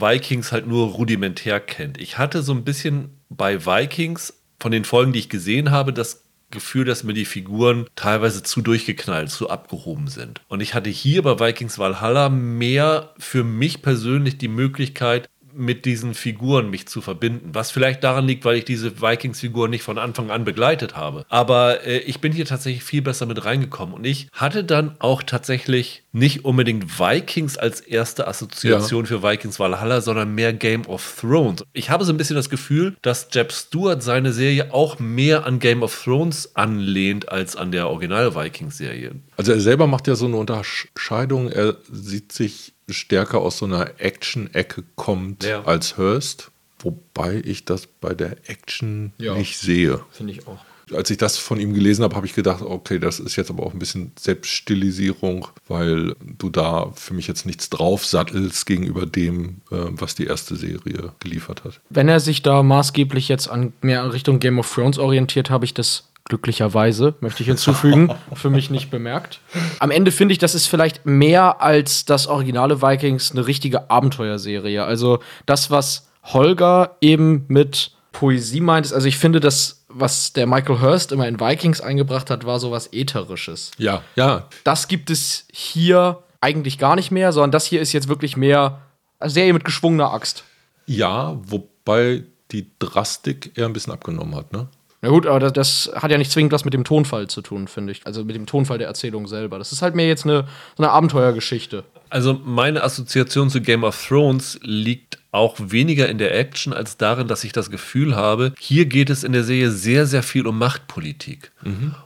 Vikings 0.00 0.52
halt 0.52 0.66
nur 0.66 0.88
rudimentär 0.88 1.60
kennt. 1.60 1.98
Ich 1.98 2.18
hatte 2.18 2.42
so 2.42 2.52
ein 2.52 2.64
bisschen 2.64 3.10
bei 3.28 3.66
Vikings 3.66 4.34
von 4.60 4.72
den 4.72 4.84
Folgen, 4.84 5.12
die 5.12 5.18
ich 5.18 5.28
gesehen 5.28 5.70
habe, 5.70 5.92
das 5.92 6.24
Gefühl, 6.50 6.84
dass 6.84 7.02
mir 7.02 7.12
die 7.12 7.24
Figuren 7.24 7.86
teilweise 7.96 8.42
zu 8.42 8.62
durchgeknallt, 8.62 9.30
zu 9.30 9.50
abgehoben 9.50 10.06
sind. 10.06 10.40
Und 10.48 10.60
ich 10.60 10.74
hatte 10.74 10.90
hier 10.90 11.22
bei 11.22 11.40
Vikings 11.40 11.78
Valhalla 11.78 12.28
mehr 12.28 13.14
für 13.18 13.42
mich 13.42 13.82
persönlich 13.82 14.38
die 14.38 14.48
Möglichkeit, 14.48 15.28
mit 15.56 15.84
diesen 15.84 16.14
Figuren 16.14 16.70
mich 16.70 16.86
zu 16.86 17.00
verbinden. 17.00 17.50
Was 17.52 17.70
vielleicht 17.70 18.04
daran 18.04 18.26
liegt, 18.26 18.44
weil 18.44 18.56
ich 18.56 18.64
diese 18.64 19.00
Vikings-Figuren 19.00 19.70
nicht 19.70 19.82
von 19.82 19.98
Anfang 19.98 20.30
an 20.30 20.44
begleitet 20.44 20.96
habe. 20.96 21.24
Aber 21.28 21.84
äh, 21.86 21.98
ich 21.98 22.20
bin 22.20 22.32
hier 22.32 22.44
tatsächlich 22.44 22.84
viel 22.84 23.02
besser 23.02 23.26
mit 23.26 23.44
reingekommen. 23.44 23.94
Und 23.94 24.04
ich 24.04 24.28
hatte 24.32 24.64
dann 24.64 24.96
auch 24.98 25.22
tatsächlich 25.22 26.02
nicht 26.12 26.44
unbedingt 26.44 26.98
Vikings 26.98 27.58
als 27.58 27.80
erste 27.80 28.26
Assoziation 28.26 29.06
für 29.06 29.22
Vikings 29.22 29.58
Valhalla, 29.58 30.00
sondern 30.00 30.34
mehr 30.34 30.52
Game 30.52 30.86
of 30.86 31.18
Thrones. 31.20 31.64
Ich 31.72 31.90
habe 31.90 32.04
so 32.04 32.12
ein 32.12 32.16
bisschen 32.16 32.36
das 32.36 32.50
Gefühl, 32.50 32.96
dass 33.02 33.28
Jeb 33.32 33.52
Stewart 33.52 34.02
seine 34.02 34.32
Serie 34.32 34.72
auch 34.72 34.98
mehr 34.98 35.46
an 35.46 35.58
Game 35.58 35.82
of 35.82 36.04
Thrones 36.04 36.54
anlehnt 36.56 37.28
als 37.28 37.56
an 37.56 37.70
der 37.70 37.88
Original-Vikings-Serie. 37.88 39.16
Also 39.36 39.52
er 39.52 39.60
selber 39.60 39.86
macht 39.86 40.06
ja 40.08 40.14
so 40.16 40.26
eine 40.26 40.36
Unterscheidung. 40.36 41.48
Er 41.50 41.76
sieht 41.92 42.32
sich 42.32 42.72
stärker 42.88 43.38
aus 43.40 43.58
so 43.58 43.66
einer 43.66 43.90
Action-Ecke 44.00 44.84
kommt 44.94 45.44
Ja. 45.44 45.62
als 45.64 45.96
Hurst. 45.98 46.50
Wobei 46.80 47.42
ich 47.44 47.64
das 47.64 47.86
bei 47.86 48.14
der 48.14 48.36
Action 48.48 49.12
Ja. 49.18 49.34
nicht 49.34 49.58
sehe. 49.58 50.00
Finde 50.10 50.32
ich 50.34 50.46
auch. 50.46 50.58
Als 50.92 51.10
ich 51.10 51.16
das 51.18 51.36
von 51.36 51.58
ihm 51.58 51.74
gelesen 51.74 52.04
habe, 52.04 52.14
habe 52.14 52.26
ich 52.26 52.34
gedacht, 52.34 52.62
okay, 52.62 53.00
das 53.00 53.18
ist 53.18 53.34
jetzt 53.34 53.50
aber 53.50 53.64
auch 53.64 53.72
ein 53.72 53.78
bisschen 53.80 54.12
Selbststilisierung, 54.16 55.48
weil 55.68 56.14
du 56.38 56.48
da 56.48 56.92
für 56.94 57.12
mich 57.14 57.26
jetzt 57.26 57.44
nichts 57.44 57.70
draufsattelst 57.70 58.66
gegenüber 58.66 59.04
dem, 59.06 59.62
äh, 59.72 59.76
was 59.90 60.14
die 60.14 60.26
erste 60.26 60.54
Serie 60.56 61.12
geliefert 61.18 61.64
hat. 61.64 61.80
Wenn 61.90 62.08
er 62.08 62.20
sich 62.20 62.42
da 62.42 62.62
maßgeblich 62.62 63.28
jetzt 63.28 63.48
an 63.48 63.72
mehr 63.80 64.12
Richtung 64.12 64.38
Game 64.38 64.58
of 64.58 64.72
Thrones 64.72 64.98
orientiert, 64.98 65.50
habe 65.50 65.64
ich 65.64 65.74
das 65.74 66.08
glücklicherweise, 66.28 67.14
möchte 67.20 67.42
ich 67.42 67.48
hinzufügen, 67.48 68.14
für 68.34 68.50
mich 68.50 68.70
nicht 68.70 68.90
bemerkt. 68.90 69.40
Am 69.78 69.90
Ende 69.90 70.10
finde 70.12 70.32
ich, 70.32 70.38
das 70.38 70.54
ist 70.54 70.66
vielleicht 70.66 71.06
mehr 71.06 71.60
als 71.62 72.04
das 72.04 72.26
originale 72.26 72.82
Vikings 72.82 73.32
eine 73.32 73.46
richtige 73.46 73.90
Abenteuerserie. 73.90 74.84
Also 74.84 75.20
das, 75.46 75.70
was 75.70 76.08
Holger 76.24 76.96
eben 77.00 77.44
mit 77.48 77.92
Poesie 78.12 78.60
meint, 78.60 78.86
ist, 78.86 78.92
also 78.92 79.06
ich 79.06 79.18
finde, 79.18 79.40
das, 79.40 79.84
was 79.88 80.32
der 80.32 80.46
Michael 80.46 80.80
Hurst 80.80 81.12
immer 81.12 81.28
in 81.28 81.38
Vikings 81.38 81.80
eingebracht 81.80 82.30
hat, 82.30 82.44
war 82.44 82.58
sowas 82.58 82.88
Ätherisches. 82.92 83.70
Ja, 83.78 84.02
ja, 84.16 84.48
Das 84.64 84.88
gibt 84.88 85.10
es 85.10 85.46
hier 85.52 86.22
eigentlich 86.40 86.78
gar 86.78 86.96
nicht 86.96 87.10
mehr, 87.10 87.32
sondern 87.32 87.52
das 87.52 87.66
hier 87.66 87.80
ist 87.80 87.92
jetzt 87.92 88.08
wirklich 88.08 88.36
mehr 88.36 88.80
eine 89.18 89.30
Serie 89.30 89.52
mit 89.52 89.64
geschwungener 89.64 90.12
Axt. 90.12 90.44
ja, 90.86 91.36
wobei 91.46 92.24
die 92.52 92.70
Drastik 92.78 93.52
eher 93.56 93.66
ein 93.66 93.72
bisschen 93.72 93.92
abgenommen 93.92 94.34
hat, 94.36 94.52
ne? 94.52 94.68
Na 95.06 95.12
gut, 95.12 95.24
aber 95.24 95.38
das, 95.38 95.52
das 95.52 95.90
hat 95.94 96.10
ja 96.10 96.18
nicht 96.18 96.32
zwingend 96.32 96.52
was 96.52 96.64
mit 96.64 96.74
dem 96.74 96.82
Tonfall 96.82 97.28
zu 97.28 97.40
tun, 97.40 97.68
finde 97.68 97.92
ich. 97.92 98.04
Also 98.04 98.24
mit 98.24 98.34
dem 98.34 98.44
Tonfall 98.44 98.78
der 98.78 98.88
Erzählung 98.88 99.28
selber. 99.28 99.56
Das 99.56 99.70
ist 99.70 99.80
halt 99.80 99.94
mehr 99.94 100.08
jetzt 100.08 100.24
eine, 100.24 100.48
so 100.76 100.82
eine 100.82 100.90
Abenteuergeschichte. 100.90 101.84
Also 102.10 102.40
meine 102.44 102.82
Assoziation 102.82 103.48
zu 103.48 103.60
Game 103.60 103.84
of 103.84 104.04
Thrones 104.04 104.58
liegt 104.62 105.18
auch 105.30 105.54
weniger 105.60 106.08
in 106.08 106.18
der 106.18 106.36
Action 106.36 106.72
als 106.72 106.96
darin, 106.96 107.28
dass 107.28 107.44
ich 107.44 107.52
das 107.52 107.70
Gefühl 107.70 108.16
habe, 108.16 108.52
hier 108.58 108.86
geht 108.86 109.08
es 109.08 109.22
in 109.22 109.32
der 109.32 109.44
Serie 109.44 109.70
sehr, 109.70 110.06
sehr 110.06 110.24
viel 110.24 110.44
um 110.44 110.58
Machtpolitik. 110.58 111.52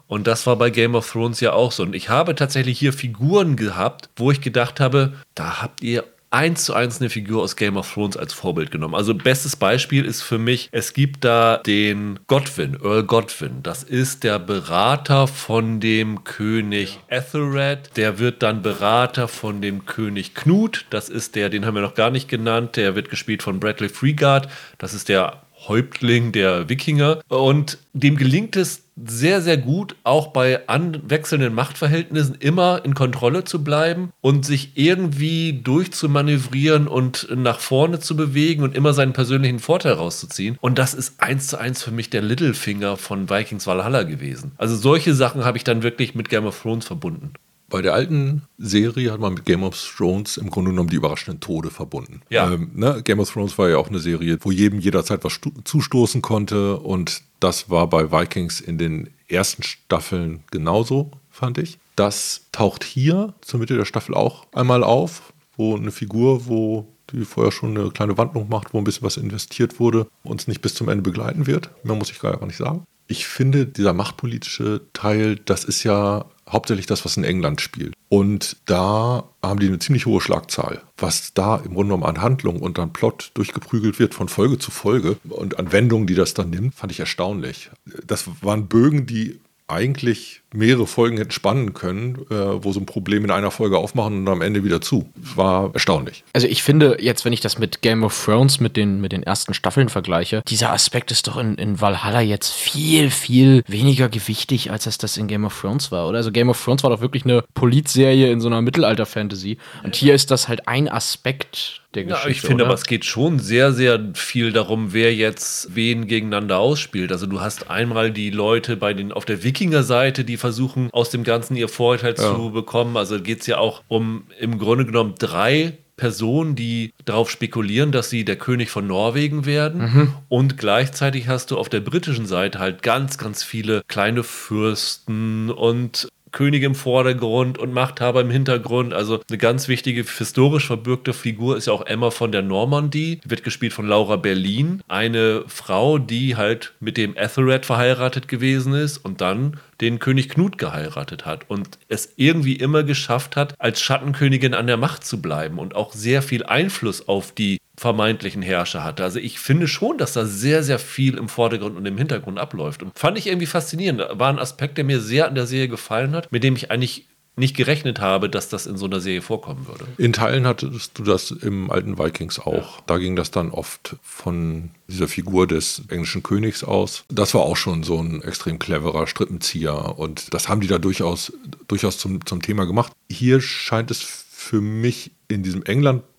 Und 0.06 0.26
das 0.26 0.46
war 0.46 0.56
bei 0.56 0.68
Game 0.68 0.94
of 0.94 1.10
Thrones 1.10 1.40
ja 1.40 1.54
auch 1.54 1.72
so. 1.72 1.84
Und 1.84 1.94
ich 1.94 2.10
habe 2.10 2.34
tatsächlich 2.34 2.78
hier 2.78 2.92
Figuren 2.92 3.56
gehabt, 3.56 4.10
wo 4.16 4.30
ich 4.30 4.42
gedacht 4.42 4.78
habe, 4.78 5.14
da 5.34 5.62
habt 5.62 5.82
ihr 5.82 6.04
eins 6.30 6.64
zu 6.64 6.74
eins 6.74 7.00
eine 7.00 7.10
Figur 7.10 7.42
aus 7.42 7.56
Game 7.56 7.76
of 7.76 7.92
Thrones 7.92 8.16
als 8.16 8.32
Vorbild 8.32 8.70
genommen. 8.70 8.94
Also 8.94 9.14
bestes 9.14 9.56
Beispiel 9.56 10.04
ist 10.04 10.22
für 10.22 10.38
mich, 10.38 10.68
es 10.72 10.92
gibt 10.92 11.24
da 11.24 11.58
den 11.58 12.20
Godwin, 12.28 12.78
Earl 12.82 13.02
Godwin. 13.02 13.62
Das 13.62 13.82
ist 13.82 14.22
der 14.22 14.38
Berater 14.38 15.26
von 15.26 15.80
dem 15.80 16.24
König 16.24 17.00
Ethelred. 17.08 17.96
Der 17.96 18.18
wird 18.18 18.42
dann 18.42 18.62
Berater 18.62 19.28
von 19.28 19.60
dem 19.60 19.86
König 19.86 20.34
Knut. 20.34 20.86
Das 20.90 21.08
ist 21.08 21.34
der, 21.34 21.50
den 21.50 21.66
haben 21.66 21.74
wir 21.74 21.82
noch 21.82 21.94
gar 21.94 22.10
nicht 22.10 22.28
genannt. 22.28 22.76
Der 22.76 22.94
wird 22.94 23.10
gespielt 23.10 23.42
von 23.42 23.58
Bradley 23.58 23.88
Freegard. 23.88 24.48
Das 24.78 24.94
ist 24.94 25.08
der 25.08 25.42
Häuptling 25.66 26.32
der 26.32 26.68
Wikinger. 26.68 27.20
Und 27.28 27.78
dem 27.92 28.16
gelingt 28.16 28.56
es 28.56 28.84
sehr, 29.06 29.40
sehr 29.40 29.56
gut, 29.56 29.96
auch 30.04 30.28
bei 30.28 30.68
an 30.68 31.00
wechselnden 31.08 31.54
Machtverhältnissen 31.54 32.36
immer 32.38 32.84
in 32.84 32.94
Kontrolle 32.94 33.44
zu 33.44 33.64
bleiben 33.64 34.10
und 34.20 34.44
sich 34.44 34.72
irgendwie 34.74 35.60
durchzumanövrieren 35.62 36.88
und 36.88 37.28
nach 37.34 37.60
vorne 37.60 38.00
zu 38.00 38.16
bewegen 38.16 38.62
und 38.62 38.74
immer 38.74 38.92
seinen 38.92 39.12
persönlichen 39.12 39.58
Vorteil 39.58 39.94
rauszuziehen. 39.94 40.56
Und 40.60 40.78
das 40.78 40.94
ist 40.94 41.20
eins 41.20 41.46
zu 41.48 41.58
eins 41.58 41.82
für 41.82 41.92
mich 41.92 42.10
der 42.10 42.22
Littlefinger 42.22 42.96
von 42.96 43.30
Vikings 43.30 43.66
Valhalla 43.66 44.02
gewesen. 44.02 44.52
Also 44.56 44.76
solche 44.76 45.14
Sachen 45.14 45.44
habe 45.44 45.56
ich 45.56 45.64
dann 45.64 45.82
wirklich 45.82 46.14
mit 46.14 46.28
Game 46.28 46.46
of 46.46 46.60
Thrones 46.60 46.86
verbunden. 46.86 47.32
Bei 47.70 47.83
der 47.83 47.94
alten 47.94 48.42
Serie 48.59 49.12
hat 49.12 49.20
man 49.20 49.35
mit 49.35 49.46
Game 49.46 49.62
of 49.62 49.80
Thrones 49.96 50.37
im 50.37 50.50
Grunde 50.50 50.72
genommen 50.72 50.90
die 50.90 50.96
überraschenden 50.96 51.40
Tode 51.40 51.70
verbunden. 51.70 52.20
Ja. 52.28 52.52
Ähm, 52.52 52.72
ne? 52.74 53.00
Game 53.02 53.20
of 53.20 53.33
Thrones 53.33 53.56
war 53.56 53.70
ja 53.70 53.78
auch 53.78 53.88
eine 53.88 54.00
Serie, 54.00 54.38
wo 54.40 54.50
jedem 54.50 54.80
jederzeit 54.80 55.24
was 55.24 55.40
zustoßen 55.64 56.20
konnte 56.20 56.76
und 56.78 57.22
das 57.38 57.70
war 57.70 57.88
bei 57.88 58.11
Vikings 58.12 58.61
in 58.61 58.76
den 58.76 59.11
ersten 59.28 59.62
Staffeln 59.62 60.42
genauso, 60.50 61.12
fand 61.30 61.59
ich. 61.59 61.78
Das 61.96 62.46
taucht 62.52 62.85
hier 62.85 63.35
zur 63.40 63.61
Mitte 63.61 63.76
der 63.76 63.85
Staffel 63.85 64.14
auch 64.14 64.46
einmal 64.52 64.83
auf, 64.83 65.33
wo 65.56 65.76
eine 65.76 65.92
Figur, 65.92 66.46
wo 66.46 66.88
die 67.12 67.24
vorher 67.24 67.52
schon 67.52 67.76
eine 67.76 67.90
kleine 67.90 68.18
Wandlung 68.18 68.48
macht, 68.48 68.74
wo 68.74 68.78
ein 68.78 68.85
bisschen 68.85 69.04
was 69.04 69.16
investiert 69.16 69.80
wurde, 69.80 70.06
uns 70.22 70.48
nicht 70.48 70.61
bis 70.61 70.74
zum 70.74 70.88
Ende 70.88 71.02
begleiten 71.02 71.46
wird. 71.46 71.70
Mehr 71.85 71.96
muss 71.96 72.11
ich 72.11 72.20
gar 72.20 72.44
nicht 72.44 72.56
sagen. 72.56 72.85
Ich 73.06 73.26
finde, 73.26 73.66
dieser 73.66 73.92
machtpolitische 73.92 74.83
Teil, 74.92 75.37
das 75.37 75.64
ist 75.64 75.83
ja 75.83 76.26
hauptsächlich 76.50 76.86
das, 76.86 77.04
was 77.04 77.16
in 77.16 77.24
England 77.24 77.60
spielt. 77.60 77.94
Und 78.08 78.56
da 78.66 79.24
haben 79.42 79.60
die 79.60 79.68
eine 79.68 79.78
ziemlich 79.78 80.06
hohe 80.06 80.20
Schlagzahl. 80.20 80.82
Was 80.96 81.32
da 81.34 81.56
im 81.56 81.74
Grunde 81.74 81.94
genommen 81.94 82.04
an 82.04 82.20
Handlung 82.20 82.60
und 82.60 82.78
an 82.78 82.92
Plot 82.92 83.30
durchgeprügelt 83.34 83.98
wird 83.98 84.14
von 84.14 84.28
Folge 84.28 84.58
zu 84.58 84.70
Folge 84.70 85.16
und 85.28 85.58
an 85.58 85.72
Wendungen, 85.72 86.06
die 86.06 86.14
das 86.14 86.34
dann 86.34 86.50
nimmt, 86.50 86.74
fand 86.74 86.92
ich 86.92 87.00
erstaunlich. 87.00 87.70
Das 88.06 88.28
waren 88.42 88.66
Bögen, 88.66 89.06
die 89.06 89.40
eigentlich 89.68 90.39
mehrere 90.52 90.86
Folgen 90.86 91.16
hätten 91.16 91.30
spannen 91.30 91.74
können, 91.74 92.26
äh, 92.30 92.34
wo 92.34 92.72
so 92.72 92.80
ein 92.80 92.86
Problem 92.86 93.24
in 93.24 93.30
einer 93.30 93.50
Folge 93.50 93.78
aufmachen 93.78 94.18
und 94.18 94.28
am 94.28 94.42
Ende 94.42 94.64
wieder 94.64 94.80
zu. 94.80 95.10
War 95.14 95.70
erstaunlich. 95.74 96.24
Also 96.32 96.46
ich 96.46 96.62
finde 96.62 96.98
jetzt, 97.00 97.24
wenn 97.24 97.32
ich 97.32 97.40
das 97.40 97.58
mit 97.58 97.82
Game 97.82 98.02
of 98.02 98.24
Thrones, 98.24 98.60
mit 98.60 98.76
den, 98.76 99.00
mit 99.00 99.12
den 99.12 99.22
ersten 99.22 99.54
Staffeln 99.54 99.88
vergleiche, 99.88 100.42
dieser 100.48 100.72
Aspekt 100.72 101.10
ist 101.10 101.26
doch 101.26 101.36
in, 101.36 101.54
in 101.56 101.80
Valhalla 101.80 102.20
jetzt 102.20 102.52
viel, 102.52 103.10
viel 103.10 103.62
weniger 103.66 104.08
gewichtig, 104.08 104.70
als 104.70 104.86
es 104.86 104.98
das 104.98 105.16
in 105.16 105.28
Game 105.28 105.44
of 105.44 105.58
Thrones 105.58 105.92
war, 105.92 106.08
oder? 106.08 106.18
Also 106.18 106.32
Game 106.32 106.48
of 106.48 106.62
Thrones 106.62 106.82
war 106.82 106.90
doch 106.90 107.00
wirklich 107.00 107.24
eine 107.24 107.44
Politserie 107.54 108.30
in 108.30 108.40
so 108.40 108.48
einer 108.48 108.62
Mittelalter-Fantasy. 108.62 109.58
Und 109.84 109.94
hier 109.94 110.14
ist 110.14 110.30
das 110.30 110.48
halt 110.48 110.66
ein 110.66 110.88
Aspekt 110.88 111.80
der 111.94 112.04
Geschichte. 112.04 112.28
Ja, 112.28 112.30
ich 112.30 112.40
finde 112.40 112.64
oder? 112.64 112.66
aber, 112.66 112.74
es 112.74 112.84
geht 112.84 113.04
schon 113.04 113.38
sehr, 113.38 113.72
sehr 113.72 114.10
viel 114.14 114.52
darum, 114.52 114.92
wer 114.92 115.14
jetzt 115.14 115.74
wen 115.74 116.06
gegeneinander 116.06 116.58
ausspielt. 116.58 117.10
Also 117.12 117.26
du 117.26 117.40
hast 117.40 117.70
einmal 117.70 118.12
die 118.12 118.30
Leute 118.30 118.76
bei 118.76 118.94
den 118.94 119.12
auf 119.12 119.24
der 119.24 119.42
Wikinger-Seite, 119.42 120.24
die 120.24 120.36
versuchen, 120.40 120.90
aus 120.92 121.11
dem 121.11 121.22
Ganzen 121.22 121.55
ihr 121.57 121.68
Vorteil 121.68 122.14
Ja. 122.18 122.35
zu 122.35 122.50
bekommen. 122.50 122.96
Also 122.96 123.20
geht 123.20 123.42
es 123.42 123.46
ja 123.46 123.59
auch 123.59 123.83
um 123.88 124.24
im 124.40 124.59
Grunde 124.59 124.85
genommen 124.87 125.14
drei 125.18 125.79
Personen, 125.96 126.57
die 126.57 126.92
darauf 127.05 127.31
spekulieren, 127.31 127.92
dass 127.92 128.09
sie 128.09 128.24
der 128.24 128.37
König 128.37 128.70
von 128.70 128.87
Norwegen 128.87 129.44
werden. 129.44 130.14
Und 130.31 130.57
gleichzeitig 130.57 131.29
hast 131.29 131.50
du 131.50 131.59
auf 131.59 131.68
der 131.68 131.81
britischen 131.81 132.24
Seite 132.24 132.59
halt 132.59 132.83
ganz, 132.83 133.18
ganz 133.18 133.42
viele 133.42 133.83
kleine 133.87 134.22
Fürsten 134.24 135.50
und 135.50 136.09
Könige 136.32 136.66
im 136.66 136.74
Vordergrund 136.74 137.58
und 137.58 137.72
Machthaber 137.72 138.20
im 138.20 138.30
Hintergrund. 138.30 138.92
Also 138.92 139.20
eine 139.28 139.38
ganz 139.38 139.68
wichtige 139.68 140.02
historisch 140.02 140.66
verbürgte 140.66 141.12
Figur 141.12 141.56
ist 141.56 141.66
ja 141.66 141.72
auch 141.72 141.86
Emma 141.86 142.10
von 142.10 142.32
der 142.32 142.42
Normandie. 142.42 143.20
Die 143.24 143.30
wird 143.30 143.44
gespielt 143.44 143.72
von 143.72 143.86
Laura 143.86 144.16
Berlin. 144.16 144.82
Eine 144.88 145.44
Frau, 145.46 145.98
die 145.98 146.36
halt 146.36 146.74
mit 146.80 146.96
dem 146.96 147.16
Ethelred 147.16 147.66
verheiratet 147.66 148.28
gewesen 148.28 148.74
ist 148.74 148.98
und 148.98 149.20
dann 149.20 149.58
den 149.80 149.98
König 149.98 150.28
Knut 150.28 150.58
geheiratet 150.58 151.24
hat 151.24 151.48
und 151.48 151.78
es 151.88 152.12
irgendwie 152.16 152.56
immer 152.56 152.82
geschafft 152.82 153.36
hat, 153.36 153.54
als 153.58 153.80
Schattenkönigin 153.80 154.54
an 154.54 154.66
der 154.66 154.76
Macht 154.76 155.04
zu 155.04 155.22
bleiben 155.22 155.58
und 155.58 155.74
auch 155.74 155.92
sehr 155.92 156.22
viel 156.22 156.44
Einfluss 156.44 157.08
auf 157.08 157.32
die 157.32 157.58
vermeintlichen 157.80 158.42
Herrscher 158.42 158.84
hatte. 158.84 159.02
Also 159.02 159.18
ich 159.18 159.40
finde 159.40 159.66
schon, 159.66 159.96
dass 159.96 160.12
da 160.12 160.26
sehr, 160.26 160.62
sehr 160.62 160.78
viel 160.78 161.16
im 161.16 161.30
Vordergrund 161.30 161.78
und 161.78 161.86
im 161.86 161.96
Hintergrund 161.96 162.38
abläuft. 162.38 162.82
Und 162.82 162.92
fand 162.98 163.16
ich 163.16 163.26
irgendwie 163.26 163.46
faszinierend. 163.46 164.02
War 164.12 164.28
ein 164.28 164.38
Aspekt, 164.38 164.76
der 164.76 164.84
mir 164.84 165.00
sehr 165.00 165.26
an 165.26 165.34
der 165.34 165.46
Serie 165.46 165.68
gefallen 165.68 166.14
hat, 166.14 166.30
mit 166.30 166.44
dem 166.44 166.56
ich 166.56 166.70
eigentlich 166.70 167.06
nicht 167.36 167.56
gerechnet 167.56 167.98
habe, 167.98 168.28
dass 168.28 168.50
das 168.50 168.66
in 168.66 168.76
so 168.76 168.84
einer 168.84 169.00
Serie 169.00 169.22
vorkommen 169.22 169.66
würde. 169.66 169.86
In 169.96 170.12
Teilen 170.12 170.46
hattest 170.46 170.98
du 170.98 171.04
das 171.04 171.30
im 171.30 171.70
alten 171.70 171.98
Vikings 171.98 172.38
auch. 172.38 172.82
Da 172.82 172.98
ging 172.98 173.16
das 173.16 173.30
dann 173.30 173.50
oft 173.50 173.96
von 174.02 174.72
dieser 174.86 175.08
Figur 175.08 175.46
des 175.46 175.80
englischen 175.88 176.22
Königs 176.22 176.62
aus. 176.62 177.04
Das 177.08 177.32
war 177.32 177.40
auch 177.40 177.56
schon 177.56 177.82
so 177.82 177.98
ein 177.98 178.20
extrem 178.20 178.58
cleverer 178.58 179.06
Strippenzieher 179.06 179.98
und 179.98 180.34
das 180.34 180.50
haben 180.50 180.60
die 180.60 180.66
da 180.66 180.76
durchaus, 180.76 181.32
durchaus 181.66 181.96
zum, 181.96 182.26
zum 182.26 182.42
Thema 182.42 182.66
gemacht. 182.66 182.92
Hier 183.08 183.40
scheint 183.40 183.90
es 183.90 184.02
für 184.02 184.60
mich 184.60 185.12
in 185.28 185.42
diesem 185.42 185.62